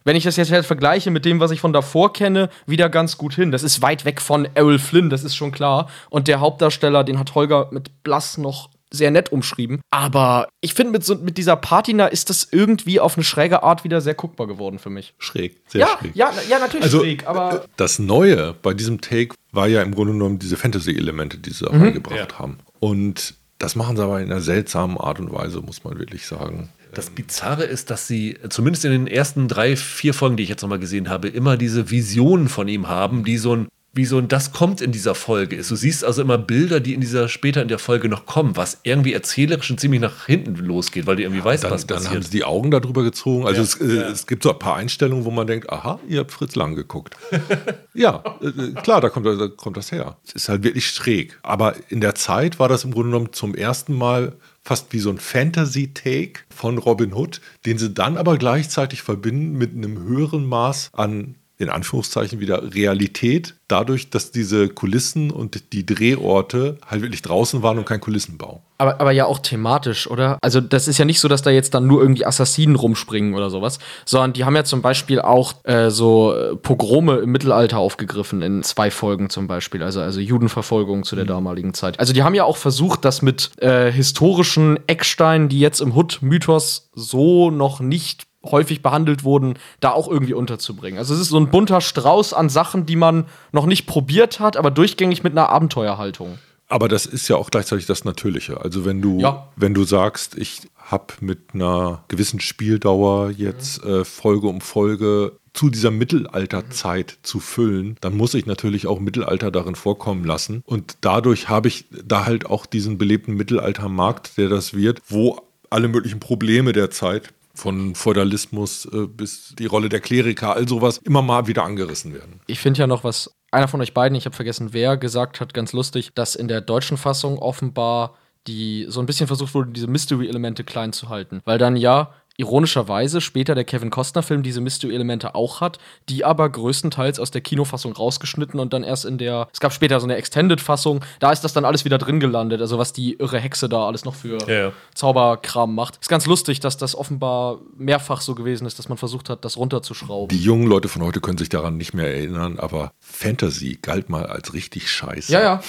Wenn 0.04 0.16
ich 0.16 0.24
das 0.24 0.36
jetzt 0.36 0.50
halt 0.52 0.64
vergleiche 0.64 1.10
mit 1.10 1.24
dem, 1.26 1.38
was 1.38 1.50
ich 1.50 1.60
von 1.60 1.72
davor 1.74 2.12
kenne, 2.14 2.48
wieder 2.66 2.88
ganz 2.88 3.18
gut 3.18 3.34
hin. 3.34 3.50
Das 3.52 3.62
ist 3.62 3.82
weit 3.82 4.04
weg 4.06 4.20
von 4.22 4.48
Errol 4.54 4.78
Flynn, 4.78 5.10
das 5.10 5.22
ist 5.22 5.36
schon 5.36 5.52
klar. 5.52 5.88
Und 6.08 6.28
der 6.28 6.40
Hauptdarsteller, 6.40 7.04
den 7.04 7.18
hat 7.18 7.34
Holger 7.34 7.68
mit 7.72 8.02
Blass 8.04 8.38
noch 8.38 8.70
sehr 8.90 9.10
nett 9.10 9.32
umschrieben. 9.32 9.82
Aber 9.90 10.48
ich 10.62 10.72
finde, 10.72 10.92
mit, 10.92 11.04
so, 11.04 11.14
mit 11.16 11.36
dieser 11.36 11.56
Patina 11.56 12.06
ist 12.06 12.30
das 12.30 12.48
irgendwie 12.50 13.00
auf 13.00 13.18
eine 13.18 13.24
schräge 13.24 13.62
Art 13.62 13.84
wieder 13.84 14.00
sehr 14.00 14.14
guckbar 14.14 14.46
geworden 14.46 14.78
für 14.78 14.88
mich. 14.88 15.12
Schräg, 15.18 15.60
sehr 15.68 15.82
Ja, 15.82 15.88
schräg. 16.00 16.16
ja, 16.16 16.30
ja, 16.48 16.58
natürlich 16.58 16.84
Also, 16.84 17.00
schräg, 17.00 17.26
aber. 17.26 17.64
Das 17.76 17.98
Neue 17.98 18.54
bei 18.62 18.72
diesem 18.72 19.02
Take 19.02 19.34
war 19.52 19.66
ja 19.68 19.82
im 19.82 19.94
Grunde 19.94 20.14
genommen 20.14 20.38
diese 20.38 20.56
Fantasy-Elemente, 20.56 21.36
die 21.36 21.50
sie 21.50 21.66
da 21.66 21.70
reingebracht 21.72 22.32
Ja. 22.32 22.38
haben. 22.38 22.56
Und 22.80 23.34
das 23.58 23.76
machen 23.76 23.96
sie 23.98 24.02
aber 24.02 24.20
in 24.22 24.30
einer 24.32 24.40
seltsamen 24.40 24.96
Art 24.96 25.20
und 25.20 25.30
Weise, 25.34 25.60
muss 25.60 25.84
man 25.84 25.98
wirklich 25.98 26.26
sagen. 26.26 26.70
Das 26.98 27.10
Bizarre 27.10 27.62
ist, 27.62 27.90
dass 27.90 28.08
sie 28.08 28.36
zumindest 28.48 28.84
in 28.84 28.90
den 28.90 29.06
ersten 29.06 29.46
drei, 29.46 29.76
vier 29.76 30.12
Folgen, 30.12 30.36
die 30.36 30.42
ich 30.42 30.48
jetzt 30.48 30.62
nochmal 30.62 30.80
gesehen 30.80 31.08
habe, 31.08 31.28
immer 31.28 31.56
diese 31.56 31.92
Visionen 31.92 32.48
von 32.48 32.66
ihm 32.66 32.88
haben, 32.88 33.22
die 33.22 33.38
so 33.38 33.54
ein, 33.54 33.68
wie 33.92 34.04
so 34.04 34.18
ein 34.18 34.26
Das 34.26 34.50
kommt 34.52 34.80
in 34.80 34.90
dieser 34.90 35.14
Folge 35.14 35.54
ist. 35.54 35.70
Du 35.70 35.76
siehst 35.76 36.04
also 36.04 36.22
immer 36.22 36.38
Bilder, 36.38 36.80
die 36.80 36.94
in 36.94 37.00
dieser, 37.00 37.28
später 37.28 37.62
in 37.62 37.68
der 37.68 37.78
Folge 37.78 38.08
noch 38.08 38.26
kommen, 38.26 38.56
was 38.56 38.80
irgendwie 38.82 39.12
erzählerisch 39.12 39.66
schon 39.66 39.78
ziemlich 39.78 40.00
nach 40.00 40.26
hinten 40.26 40.56
losgeht, 40.56 41.06
weil 41.06 41.14
du 41.14 41.22
irgendwie 41.22 41.44
weißt, 41.44 41.62
Dann, 41.62 41.70
was 41.70 41.86
dann 41.86 41.98
haben 41.98 42.04
passiert. 42.06 42.24
sie 42.24 42.30
die 42.30 42.42
Augen 42.42 42.72
darüber 42.72 43.04
gezogen. 43.04 43.46
Also 43.46 43.58
Ja, 43.60 43.62
es, 43.62 43.80
äh, 43.80 43.94
ja. 43.94 44.08
es 44.08 44.26
gibt 44.26 44.42
so 44.42 44.50
ein 44.50 44.58
paar 44.58 44.74
Einstellungen, 44.74 45.24
wo 45.24 45.30
man 45.30 45.46
denkt, 45.46 45.70
aha, 45.70 46.00
ihr 46.08 46.18
habt 46.18 46.32
Fritz 46.32 46.56
Lang 46.56 46.74
geguckt. 46.74 47.14
ja, 47.94 48.24
äh, 48.42 48.72
klar, 48.82 49.00
da 49.00 49.08
kommt, 49.08 49.24
da 49.24 49.46
kommt 49.46 49.76
das 49.76 49.92
her. 49.92 50.16
Es 50.26 50.32
ist 50.32 50.48
halt 50.48 50.64
wirklich 50.64 50.90
schräg. 50.90 51.38
Aber 51.44 51.76
in 51.90 52.00
der 52.00 52.16
Zeit 52.16 52.58
war 52.58 52.68
das 52.68 52.82
im 52.82 52.90
Grunde 52.90 53.10
genommen 53.10 53.32
zum 53.32 53.54
ersten 53.54 53.94
Mal 53.94 54.32
fast 54.68 54.92
wie 54.92 54.98
so 54.98 55.08
ein 55.08 55.16
Fantasy-Take 55.16 56.40
von 56.54 56.76
Robin 56.76 57.14
Hood, 57.14 57.40
den 57.64 57.78
sie 57.78 57.88
dann 57.88 58.18
aber 58.18 58.36
gleichzeitig 58.36 59.00
verbinden 59.00 59.56
mit 59.56 59.72
einem 59.72 59.98
höheren 59.98 60.44
Maß 60.44 60.90
an 60.92 61.36
in 61.58 61.70
Anführungszeichen 61.70 62.38
wieder 62.38 62.72
Realität, 62.72 63.56
dadurch, 63.66 64.10
dass 64.10 64.30
diese 64.30 64.68
Kulissen 64.68 65.32
und 65.32 65.72
die 65.72 65.84
Drehorte 65.84 66.78
halt 66.86 67.02
wirklich 67.02 67.22
draußen 67.22 67.62
waren 67.62 67.78
und 67.78 67.84
kein 67.84 68.00
Kulissenbau. 68.00 68.62
Aber, 68.78 69.00
aber 69.00 69.10
ja 69.10 69.26
auch 69.26 69.40
thematisch, 69.40 70.08
oder? 70.08 70.38
Also, 70.40 70.60
das 70.60 70.86
ist 70.86 70.98
ja 70.98 71.04
nicht 71.04 71.18
so, 71.18 71.26
dass 71.26 71.42
da 71.42 71.50
jetzt 71.50 71.74
dann 71.74 71.88
nur 71.88 72.00
irgendwie 72.00 72.24
Assassinen 72.24 72.76
rumspringen 72.76 73.34
oder 73.34 73.50
sowas, 73.50 73.80
sondern 74.04 74.34
die 74.34 74.44
haben 74.44 74.54
ja 74.54 74.62
zum 74.62 74.82
Beispiel 74.82 75.20
auch 75.20 75.54
äh, 75.64 75.90
so 75.90 76.32
äh, 76.32 76.54
Pogrome 76.54 77.16
im 77.16 77.30
Mittelalter 77.30 77.78
aufgegriffen, 77.78 78.40
in 78.40 78.62
zwei 78.62 78.92
Folgen 78.92 79.28
zum 79.28 79.48
Beispiel, 79.48 79.82
also, 79.82 80.00
also 80.00 80.20
Judenverfolgung 80.20 81.02
zu 81.02 81.16
der 81.16 81.24
damaligen 81.24 81.74
Zeit. 81.74 81.98
Also, 81.98 82.12
die 82.12 82.22
haben 82.22 82.36
ja 82.36 82.44
auch 82.44 82.56
versucht, 82.56 83.04
das 83.04 83.20
mit 83.20 83.50
äh, 83.60 83.90
historischen 83.90 84.78
Ecksteinen, 84.86 85.48
die 85.48 85.58
jetzt 85.58 85.80
im 85.80 85.96
Hood-Mythos 85.96 86.90
so 86.94 87.50
noch 87.50 87.80
nicht 87.80 88.27
häufig 88.52 88.82
behandelt 88.82 89.24
wurden, 89.24 89.54
da 89.80 89.90
auch 89.92 90.08
irgendwie 90.08 90.34
unterzubringen. 90.34 90.98
Also 90.98 91.14
es 91.14 91.20
ist 91.20 91.28
so 91.28 91.38
ein 91.38 91.50
bunter 91.50 91.80
Strauß 91.80 92.32
an 92.32 92.48
Sachen, 92.48 92.86
die 92.86 92.96
man 92.96 93.26
noch 93.52 93.66
nicht 93.66 93.86
probiert 93.86 94.40
hat, 94.40 94.56
aber 94.56 94.70
durchgängig 94.70 95.22
mit 95.22 95.32
einer 95.32 95.48
Abenteuerhaltung. 95.48 96.38
Aber 96.70 96.88
das 96.88 97.06
ist 97.06 97.28
ja 97.28 97.36
auch 97.36 97.50
gleichzeitig 97.50 97.86
das 97.86 98.04
Natürliche. 98.04 98.60
Also 98.60 98.84
wenn 98.84 99.00
du, 99.00 99.18
Ja. 99.20 99.48
wenn 99.56 99.72
du 99.72 99.84
sagst, 99.84 100.36
ich 100.36 100.62
habe 100.76 101.14
mit 101.20 101.38
einer 101.54 102.04
gewissen 102.08 102.40
Spieldauer 102.40 103.30
jetzt 103.30 103.82
äh, 103.84 104.04
Folge 104.04 104.48
um 104.48 104.60
Folge 104.60 105.32
zu 105.54 105.70
dieser 105.70 105.90
Mittelalterzeit 105.90 107.18
zu 107.22 107.40
füllen, 107.40 107.96
dann 108.00 108.16
muss 108.16 108.34
ich 108.34 108.46
natürlich 108.46 108.86
auch 108.86 109.00
Mittelalter 109.00 109.50
darin 109.50 109.74
vorkommen 109.74 110.24
lassen. 110.24 110.62
Und 110.66 110.98
dadurch 111.00 111.48
habe 111.48 111.68
ich 111.68 111.86
da 112.04 112.26
halt 112.26 112.46
auch 112.46 112.66
diesen 112.66 112.98
belebten 112.98 113.34
Mittelaltermarkt, 113.34 114.36
der 114.38 114.48
das 114.48 114.74
wird, 114.74 115.00
wo 115.08 115.40
alle 115.70 115.88
möglichen 115.88 116.20
Probleme 116.20 116.72
der 116.72 116.90
Zeit 116.90 117.34
von 117.58 117.94
Feudalismus 117.94 118.86
äh, 118.86 119.06
bis 119.06 119.54
die 119.58 119.66
Rolle 119.66 119.88
der 119.88 120.00
Kleriker, 120.00 120.54
all 120.54 120.68
sowas 120.68 120.98
immer 120.98 121.22
mal 121.22 121.46
wieder 121.46 121.64
angerissen 121.64 122.14
werden. 122.14 122.40
Ich 122.46 122.60
finde 122.60 122.80
ja 122.80 122.86
noch, 122.86 123.04
was 123.04 123.34
einer 123.50 123.68
von 123.68 123.80
euch 123.80 123.94
beiden, 123.94 124.16
ich 124.16 124.24
habe 124.24 124.36
vergessen, 124.36 124.72
wer 124.72 124.96
gesagt 124.96 125.40
hat, 125.40 125.54
ganz 125.54 125.72
lustig, 125.72 126.12
dass 126.14 126.34
in 126.34 126.48
der 126.48 126.60
deutschen 126.60 126.96
Fassung 126.96 127.38
offenbar 127.38 128.14
die 128.46 128.86
so 128.88 129.00
ein 129.00 129.06
bisschen 129.06 129.26
versucht 129.26 129.54
wurde, 129.54 129.70
diese 129.72 129.88
Mystery-Elemente 129.88 130.64
klein 130.64 130.92
zu 130.92 131.08
halten. 131.08 131.42
Weil 131.44 131.58
dann 131.58 131.76
ja 131.76 132.14
ironischerweise 132.38 133.20
später 133.20 133.54
der 133.56 133.64
Kevin 133.64 133.90
Costner-Film 133.90 134.44
diese 134.44 134.60
Mystery-Elemente 134.60 135.34
auch 135.34 135.60
hat, 135.60 135.78
die 136.08 136.24
aber 136.24 136.48
größtenteils 136.48 137.18
aus 137.18 137.32
der 137.32 137.40
Kinofassung 137.40 137.92
rausgeschnitten 137.92 138.60
und 138.60 138.72
dann 138.72 138.84
erst 138.84 139.04
in 139.04 139.18
der, 139.18 139.48
es 139.52 139.58
gab 139.58 139.72
später 139.72 139.98
so 139.98 140.06
eine 140.06 140.16
Extended-Fassung, 140.16 141.04
da 141.18 141.32
ist 141.32 141.42
das 141.42 141.52
dann 141.52 141.64
alles 141.64 141.84
wieder 141.84 141.98
drin 141.98 142.20
gelandet, 142.20 142.60
also 142.60 142.78
was 142.78 142.92
die 142.92 143.14
irre 143.14 143.40
Hexe 143.40 143.68
da 143.68 143.86
alles 143.86 144.04
noch 144.04 144.14
für 144.14 144.38
Ja, 144.46 144.54
ja. 144.66 144.72
Zauberkram 144.94 145.74
macht. 145.74 145.98
Ist 146.00 146.08
ganz 146.08 146.26
lustig, 146.26 146.60
dass 146.60 146.76
das 146.76 146.94
offenbar 146.94 147.58
mehrfach 147.76 148.20
so 148.20 148.36
gewesen 148.36 148.66
ist, 148.66 148.78
dass 148.78 148.88
man 148.88 148.98
versucht 148.98 149.30
hat, 149.30 149.44
das 149.44 149.56
runterzuschrauben. 149.56 150.28
Die 150.28 150.42
jungen 150.42 150.68
Leute 150.68 150.88
von 150.88 151.02
heute 151.02 151.20
können 151.20 151.38
sich 151.38 151.48
daran 151.48 151.76
nicht 151.76 151.92
mehr 151.92 152.06
erinnern, 152.06 152.60
aber 152.60 152.92
Fantasy 153.00 153.80
galt 153.82 154.10
mal 154.10 154.26
als 154.26 154.54
richtig 154.54 154.88
scheiße. 154.90 155.32
ja, 155.32 155.40
ja, 155.40 155.60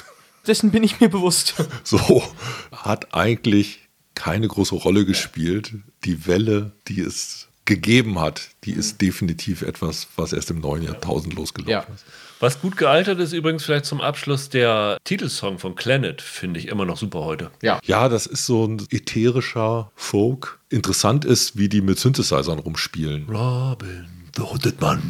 dessen 0.45 0.70
bin 0.70 0.84
ich 0.84 0.99
mir 0.99 1.09
bewusst. 1.09 1.55
So 1.84 2.22
hat 2.72 3.15
eigentlich 3.15 3.88
keine 4.20 4.47
große 4.47 4.76
Rolle 4.76 5.05
gespielt. 5.05 5.74
Die 6.03 6.28
Welle, 6.28 6.72
die 6.89 6.99
es 7.01 7.47
gegeben 7.65 8.20
hat, 8.20 8.49
die 8.63 8.72
ist 8.72 8.99
definitiv 9.01 9.61
etwas, 9.61 10.07
was 10.15 10.34
erst 10.34 10.49
im 10.51 10.59
neuen 10.59 10.84
Jahrtausend 10.84 11.36
losgelaufen 11.36 11.72
Ja. 11.72 11.80
ist. 11.95 12.03
Was 12.41 12.61
gut 12.61 12.78
gealtert 12.78 13.20
ist 13.20 13.32
übrigens 13.34 13.63
vielleicht 13.63 13.86
zum 13.86 14.01
Abschluss 14.01 14.49
der 14.49 14.97
Titelsong 15.03 15.59
von 15.59 15.76
Planet, 15.76 16.22
finde 16.22 16.59
ich 16.59 16.67
immer 16.67 16.86
noch 16.86 16.97
super 16.97 17.20
heute. 17.20 17.51
Ja. 17.61 17.80
Ja, 17.86 18.09
das 18.09 18.26
ist 18.26 18.45
so 18.45 18.65
ein 18.65 18.86
ätherischer 18.89 19.91
Folk. 19.95 20.59
Interessant 20.70 21.26
ist, 21.26 21.57
wie 21.57 21.70
die 21.70 21.82
mit 21.82 21.99
Synthesizern 21.99 22.59
rumspielen. 22.59 23.26
Robin, 23.30 24.07
the 24.36 24.41
Hooded 24.43 24.82
Man. 24.82 25.01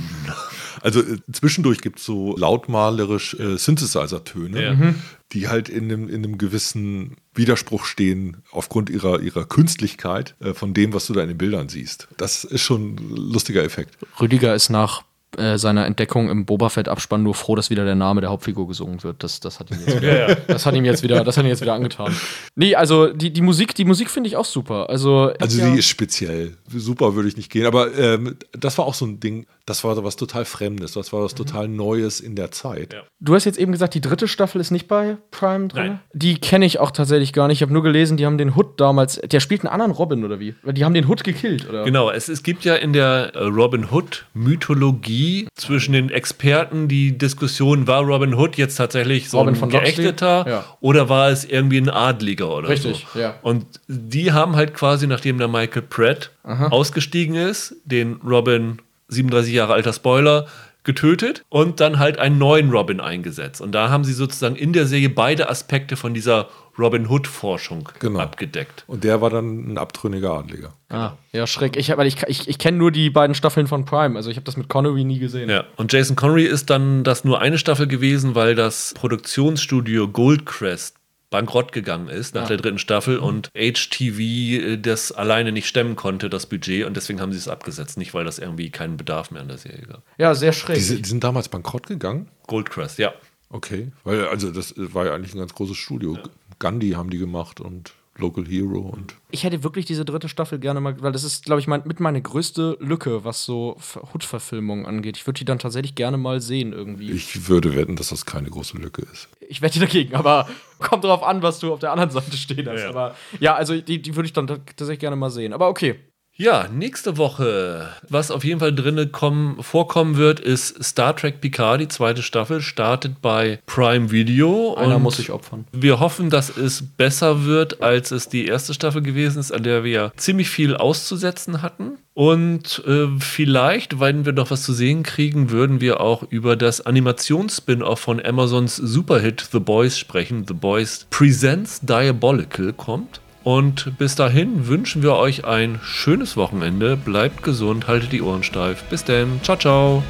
Also 0.81 1.01
äh, 1.01 1.17
zwischendurch 1.31 1.81
gibt 1.81 1.99
es 1.99 2.05
so 2.05 2.35
lautmalerisch 2.37 3.35
äh, 3.39 3.57
Synthesizer-Töne, 3.57 4.63
Ja. 4.63 4.73
Mhm. 4.73 4.95
die 5.33 5.47
halt 5.47 5.69
in 5.69 5.85
einem, 5.85 6.09
in 6.09 6.23
einem 6.23 6.37
gewissen 6.37 7.17
Widerspruch 7.35 7.85
stehen 7.85 8.37
aufgrund 8.51 8.89
ihrer, 8.89 9.19
ihrer 9.21 9.45
Künstlichkeit 9.45 10.35
äh, 10.39 10.53
von 10.53 10.73
dem, 10.73 10.93
was 10.93 11.07
du 11.07 11.13
da 11.13 11.21
in 11.21 11.27
den 11.29 11.37
Bildern 11.37 11.69
siehst. 11.69 12.07
Das 12.17 12.43
ist 12.43 12.61
schon 12.61 12.95
ein 12.95 13.09
lustiger 13.15 13.63
Effekt. 13.63 13.97
Rüdiger 14.19 14.55
ist 14.55 14.69
nach 14.69 15.03
äh, 15.37 15.57
seiner 15.57 15.85
Entdeckung 15.85 16.29
im 16.29 16.45
Boba 16.45 16.69
Fett-Abspann 16.69 17.21
nur 17.21 17.35
froh, 17.35 17.55
dass 17.55 17.69
wieder 17.69 17.85
der 17.85 17.95
Name 17.95 18.21
der 18.21 18.29
Hauptfigur 18.29 18.67
gesungen 18.67 19.03
wird. 19.03 19.23
Das, 19.23 19.39
das, 19.39 19.59
hat, 19.59 19.69
ihm 19.71 19.77
jetzt 19.79 19.97
wieder, 20.01 20.19
Ja, 20.19 20.29
ja. 20.29 20.35
das 20.47 20.65
hat 20.65 20.75
ihm 20.75 20.85
jetzt 20.85 21.03
wieder, 21.03 21.23
das 21.23 21.37
hat 21.37 21.43
ihm 21.43 21.49
jetzt 21.49 21.61
wieder 21.61 21.73
angetan. 21.73 22.15
Nee, 22.55 22.75
also 22.75 23.13
die, 23.13 23.31
die 23.31 23.41
Musik, 23.41 23.75
die 23.75 23.85
Musik 23.85 24.09
finde 24.09 24.27
ich 24.27 24.35
auch 24.35 24.45
super. 24.45 24.89
Also, 24.89 25.31
Also 25.39 25.59
ja, 25.59 25.71
die 25.71 25.79
ist 25.79 25.87
speziell. 25.87 26.57
Super 26.67 27.15
würde 27.15 27.29
ich 27.29 27.37
nicht 27.37 27.51
gehen. 27.51 27.65
Aber 27.65 27.95
ähm, 27.97 28.37
das 28.51 28.77
war 28.77 28.85
auch 28.85 28.93
so 28.93 29.05
ein 29.05 29.19
Ding, 29.19 29.45
das 29.65 29.83
war 29.83 29.93
so 29.95 30.03
was 30.03 30.15
total 30.15 30.45
Fremdes, 30.45 30.93
das 30.93 31.13
war 31.13 31.23
was 31.23 31.35
total 31.35 31.67
Neues 31.67 32.19
in 32.19 32.35
der 32.35 32.49
Zeit. 32.51 32.93
Ja. 32.93 33.03
Du 33.19 33.35
hast 33.35 33.45
jetzt 33.45 33.59
eben 33.59 33.71
gesagt, 33.71 33.93
die 33.93 34.01
dritte 34.01 34.27
Staffel 34.27 34.59
ist 34.59 34.71
nicht 34.71 34.87
bei 34.87 35.17
Prime 35.29 35.67
drin. 35.67 35.85
Nein. 35.85 35.99
Die 36.13 36.39
kenne 36.39 36.65
ich 36.65 36.79
auch 36.79 36.91
tatsächlich 36.91 37.33
gar 37.33 37.47
nicht. 37.47 37.59
Ich 37.59 37.61
habe 37.61 37.73
nur 37.73 37.83
gelesen, 37.83 38.17
die 38.17 38.25
haben 38.25 38.37
den 38.37 38.55
Hood 38.55 38.79
damals. 38.79 39.15
Der 39.21 39.39
spielt 39.39 39.61
einen 39.61 39.71
anderen 39.71 39.91
Robin 39.91 40.25
oder 40.25 40.39
wie? 40.39 40.55
Weil 40.63 40.73
Die 40.73 40.85
haben 40.85 40.93
den 40.93 41.07
Hood 41.07 41.23
gekillt, 41.23 41.69
oder? 41.69 41.83
Genau, 41.83 42.09
es, 42.09 42.29
es 42.29 42.41
gibt 42.41 42.65
ja 42.65 42.75
in 42.75 42.93
der 42.93 43.31
äh, 43.35 43.43
Robin 43.43 43.91
Hood-Mythologie 43.91 45.18
zwischen 45.55 45.93
den 45.93 46.09
Experten 46.09 46.87
die 46.87 47.17
Diskussion, 47.17 47.87
war 47.87 48.01
Robin 48.01 48.33
Hood 48.33 48.57
jetzt 48.57 48.75
tatsächlich 48.75 49.29
so 49.29 49.39
Robin 49.39 49.61
ein 49.61 49.69
geächteter 49.69 50.45
Ja. 50.47 50.65
oder 50.81 51.09
war 51.09 51.29
es 51.29 51.45
irgendwie 51.45 51.77
ein 51.77 51.89
Adliger 51.89 52.49
oder 52.55 52.69
Richtig, 52.69 53.05
so? 53.13 53.19
ja. 53.19 53.35
Und 53.41 53.65
die 53.87 54.31
haben 54.31 54.55
halt 54.55 54.73
quasi, 54.73 55.07
nachdem 55.07 55.37
der 55.37 55.47
Michael 55.47 55.83
Pratt 55.83 56.31
ausgestiegen 56.43 57.35
ist, 57.35 57.75
den 57.85 58.13
Robin, 58.25 58.79
37 59.09 59.53
Jahre 59.53 59.73
alter 59.73 59.93
Spoiler, 59.93 60.45
getötet 60.83 61.43
und 61.49 61.79
dann 61.81 61.99
halt 61.99 62.17
einen 62.19 62.37
neuen 62.37 62.69
Robin 62.71 62.99
eingesetzt. 62.99 63.61
Und 63.61 63.73
da 63.73 63.89
haben 63.89 64.03
sie 64.05 64.13
sozusagen 64.13 64.55
in 64.55 64.73
der 64.73 64.85
Serie 64.87 65.09
beide 65.09 65.49
Aspekte 65.49 65.95
von 65.97 66.13
dieser 66.13 66.47
Robin 66.79 67.07
Hood-Forschung 67.09 67.89
Genau. 67.99 68.19
abgedeckt. 68.19 68.83
Und 68.87 69.03
der 69.03 69.21
war 69.21 69.29
dann 69.29 69.73
ein 69.73 69.77
abtrünniger 69.77 70.31
Adliger. 70.33 70.73
Ah, 70.89 71.13
ja, 71.33 71.45
schräg. 71.45 71.75
Ich, 71.75 71.95
weil 71.95 72.07
ich, 72.07 72.23
ich, 72.27 72.47
ich 72.47 72.57
kenne 72.57 72.77
nur 72.77 72.91
die 72.91 73.09
beiden 73.09 73.35
Staffeln 73.35 73.67
von 73.67 73.85
Prime. 73.85 74.15
Also 74.15 74.29
ich 74.29 74.37
habe 74.37 74.45
das 74.45 74.57
mit 74.57 74.69
Connery 74.69 75.03
nie 75.03 75.19
gesehen. 75.19 75.49
Ja, 75.49 75.65
und 75.75 75.91
Jason 75.93 76.15
Connery 76.15 76.45
ist 76.45 76.69
dann 76.69 77.03
das 77.03 77.23
nur 77.23 77.41
eine 77.41 77.57
Staffel 77.57 77.87
gewesen, 77.87 78.33
weil 78.35 78.55
das 78.55 78.93
Produktionsstudio 78.95 80.07
Goldcrest 80.07 80.95
bankrott 81.29 81.71
gegangen 81.73 82.07
ist 82.07 82.33
nach 82.33 82.43
Ja. 82.43 82.47
der 82.47 82.57
dritten 82.57 82.79
Staffel 82.79 83.19
und 83.19 83.51
HTV 83.53 84.19
äh, 84.19 84.77
das 84.77 85.11
alleine 85.11 85.51
nicht 85.51 85.67
stemmen 85.67 85.95
konnte, 85.95 86.27
das 86.27 86.47
Budget, 86.47 86.85
und 86.87 86.97
deswegen 86.97 87.21
haben 87.21 87.31
sie 87.31 87.37
es 87.37 87.47
abgesetzt. 87.47 87.99
Nicht, 87.99 88.15
weil 88.15 88.25
das 88.25 88.39
irgendwie 88.39 88.71
keinen 88.71 88.97
Bedarf 88.97 89.29
mehr 89.29 89.43
an 89.43 89.47
der 89.47 89.59
Serie 89.59 89.83
gab. 89.87 90.01
Ja, 90.17 90.33
sehr 90.33 90.53
schräg. 90.53 90.77
Die, 90.79 91.01
die 91.03 91.07
sind 91.07 91.23
damals 91.23 91.47
bankrott 91.49 91.85
gegangen? 91.85 92.29
Goldcrest, 92.47 92.97
ja. 92.97 93.13
Okay. 93.49 93.91
Weil, 94.03 94.27
also, 94.27 94.51
das 94.51 94.73
war 94.77 95.05
ja 95.05 95.15
eigentlich 95.15 95.33
ein 95.33 95.39
ganz 95.39 95.53
großes 95.53 95.77
Studio. 95.77 96.17
Gandhi 96.59 96.91
haben 96.91 97.09
die 97.09 97.17
gemacht 97.17 97.59
und 97.61 97.93
Local 98.17 98.45
Hero 98.45 98.79
und. 98.79 99.15
ich 99.31 99.45
hätte 99.45 99.63
wirklich 99.63 99.85
diese 99.85 100.03
dritte 100.03 100.27
Staffel 100.27 100.59
gerne 100.59 100.81
mal, 100.81 101.01
weil 101.01 101.13
das 101.13 101.23
ist, 101.23 101.45
glaube 101.45 101.61
ich, 101.61 101.67
mein, 101.67 101.83
mit 101.85 102.01
meine 102.01 102.21
größte 102.21 102.75
Lücke, 102.81 103.23
was 103.23 103.45
so 103.45 103.77
Hood-Verfilmungen 104.13 104.85
angeht. 104.85 105.15
Ich 105.15 105.25
würde 105.25 105.37
die 105.39 105.45
dann 105.45 105.57
tatsächlich 105.57 105.95
gerne 105.95 106.17
mal 106.17 106.41
sehen 106.41 106.73
irgendwie. 106.73 107.11
Ich, 107.11 107.35
Ich 107.35 107.47
würde 107.47 107.75
wetten, 107.77 107.95
dass 107.95 108.09
das 108.09 108.25
keine 108.25 108.49
große 108.49 108.77
Lücke 108.77 109.03
ist. 109.13 109.29
wette 109.61 109.79
dagegen, 109.79 110.15
aber 110.15 110.49
kommt 110.79 111.05
drauf 111.05 111.23
an, 111.23 111.41
was 111.41 111.59
du 111.59 111.71
auf 111.71 111.79
der 111.79 111.91
anderen 111.93 112.11
Seite 112.11 112.35
stehen 112.35 112.67
hast. 112.67 112.81
Ja. 112.81 112.89
Aber 112.89 113.15
ja, 113.39 113.55
also 113.55 113.79
die, 113.79 114.01
die 114.01 114.15
würde 114.17 114.27
ich 114.27 114.33
dann 114.33 114.47
ta- 114.47 114.57
tatsächlich 114.57 114.99
gerne 114.99 115.15
mal 115.15 115.29
sehen. 115.31 115.53
Aber 115.53 115.69
okay. 115.69 115.95
Ja, 116.41 116.69
nächste 116.73 117.17
Woche, 117.17 117.89
was 118.07 118.31
auf 118.31 118.45
jeden 118.45 118.61
Fall 118.61 118.73
drinne 118.73 119.07
kommen, 119.07 119.61
vorkommen 119.61 120.15
wird, 120.15 120.39
ist 120.39 120.81
Star 120.81 121.13
Trek 121.13 121.41
Picard, 121.41 121.81
die 121.81 121.89
zweite 121.89 122.23
Staffel, 122.23 122.61
startet 122.61 123.21
bei 123.21 123.59
Prime 123.65 124.09
Video. 124.09 124.73
Einer 124.75 124.99
muss 124.99 125.17
sich 125.17 125.31
opfern. 125.31 125.65
Wir 125.73 125.99
hoffen, 125.99 126.29
dass 126.29 126.55
es 126.55 126.81
besser 126.95 127.43
wird, 127.43 127.83
als 127.83 128.11
es 128.11 128.29
die 128.29 128.45
erste 128.45 128.73
Staffel 128.73 129.01
gewesen 129.01 129.39
ist, 129.39 129.51
an 129.51 129.63
der 129.63 129.83
wir 129.83 130.13
ziemlich 130.15 130.49
viel 130.49 130.77
auszusetzen 130.77 131.61
hatten. 131.61 131.97
Und 132.13 132.83
äh, 132.87 133.07
vielleicht, 133.19 133.99
wenn 133.99 134.25
wir 134.25 134.31
noch 134.31 134.49
was 134.49 134.63
zu 134.63 134.71
sehen 134.71 135.03
kriegen, 135.03 135.49
würden 135.49 135.81
wir 135.81 135.99
auch 135.99 136.23
über 136.23 136.55
das 136.55 136.79
Animations-Spin-Off 136.79 137.99
von 137.99 138.25
Amazons 138.25 138.77
Superhit 138.77 139.45
The 139.51 139.59
Boys 139.59 139.97
sprechen. 139.97 140.45
The 140.47 140.53
Boys 140.53 141.05
Presents 141.09 141.81
Diabolical 141.81 142.71
kommt. 142.71 143.19
Und 143.43 143.97
bis 143.97 144.15
dahin 144.15 144.67
wünschen 144.67 145.01
wir 145.01 145.15
euch 145.15 145.45
ein 145.45 145.79
schönes 145.81 146.35
Wochenende. 146.35 146.97
Bleibt 146.97 147.43
gesund, 147.43 147.87
haltet 147.87 148.11
die 148.11 148.21
Ohren 148.21 148.43
steif. 148.43 148.83
Bis 148.83 149.03
dann. 149.05 149.39
Ciao, 149.43 149.57
ciao. 149.57 150.03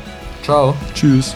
Ciao. 0.43 0.75
Tschüss. 0.93 1.35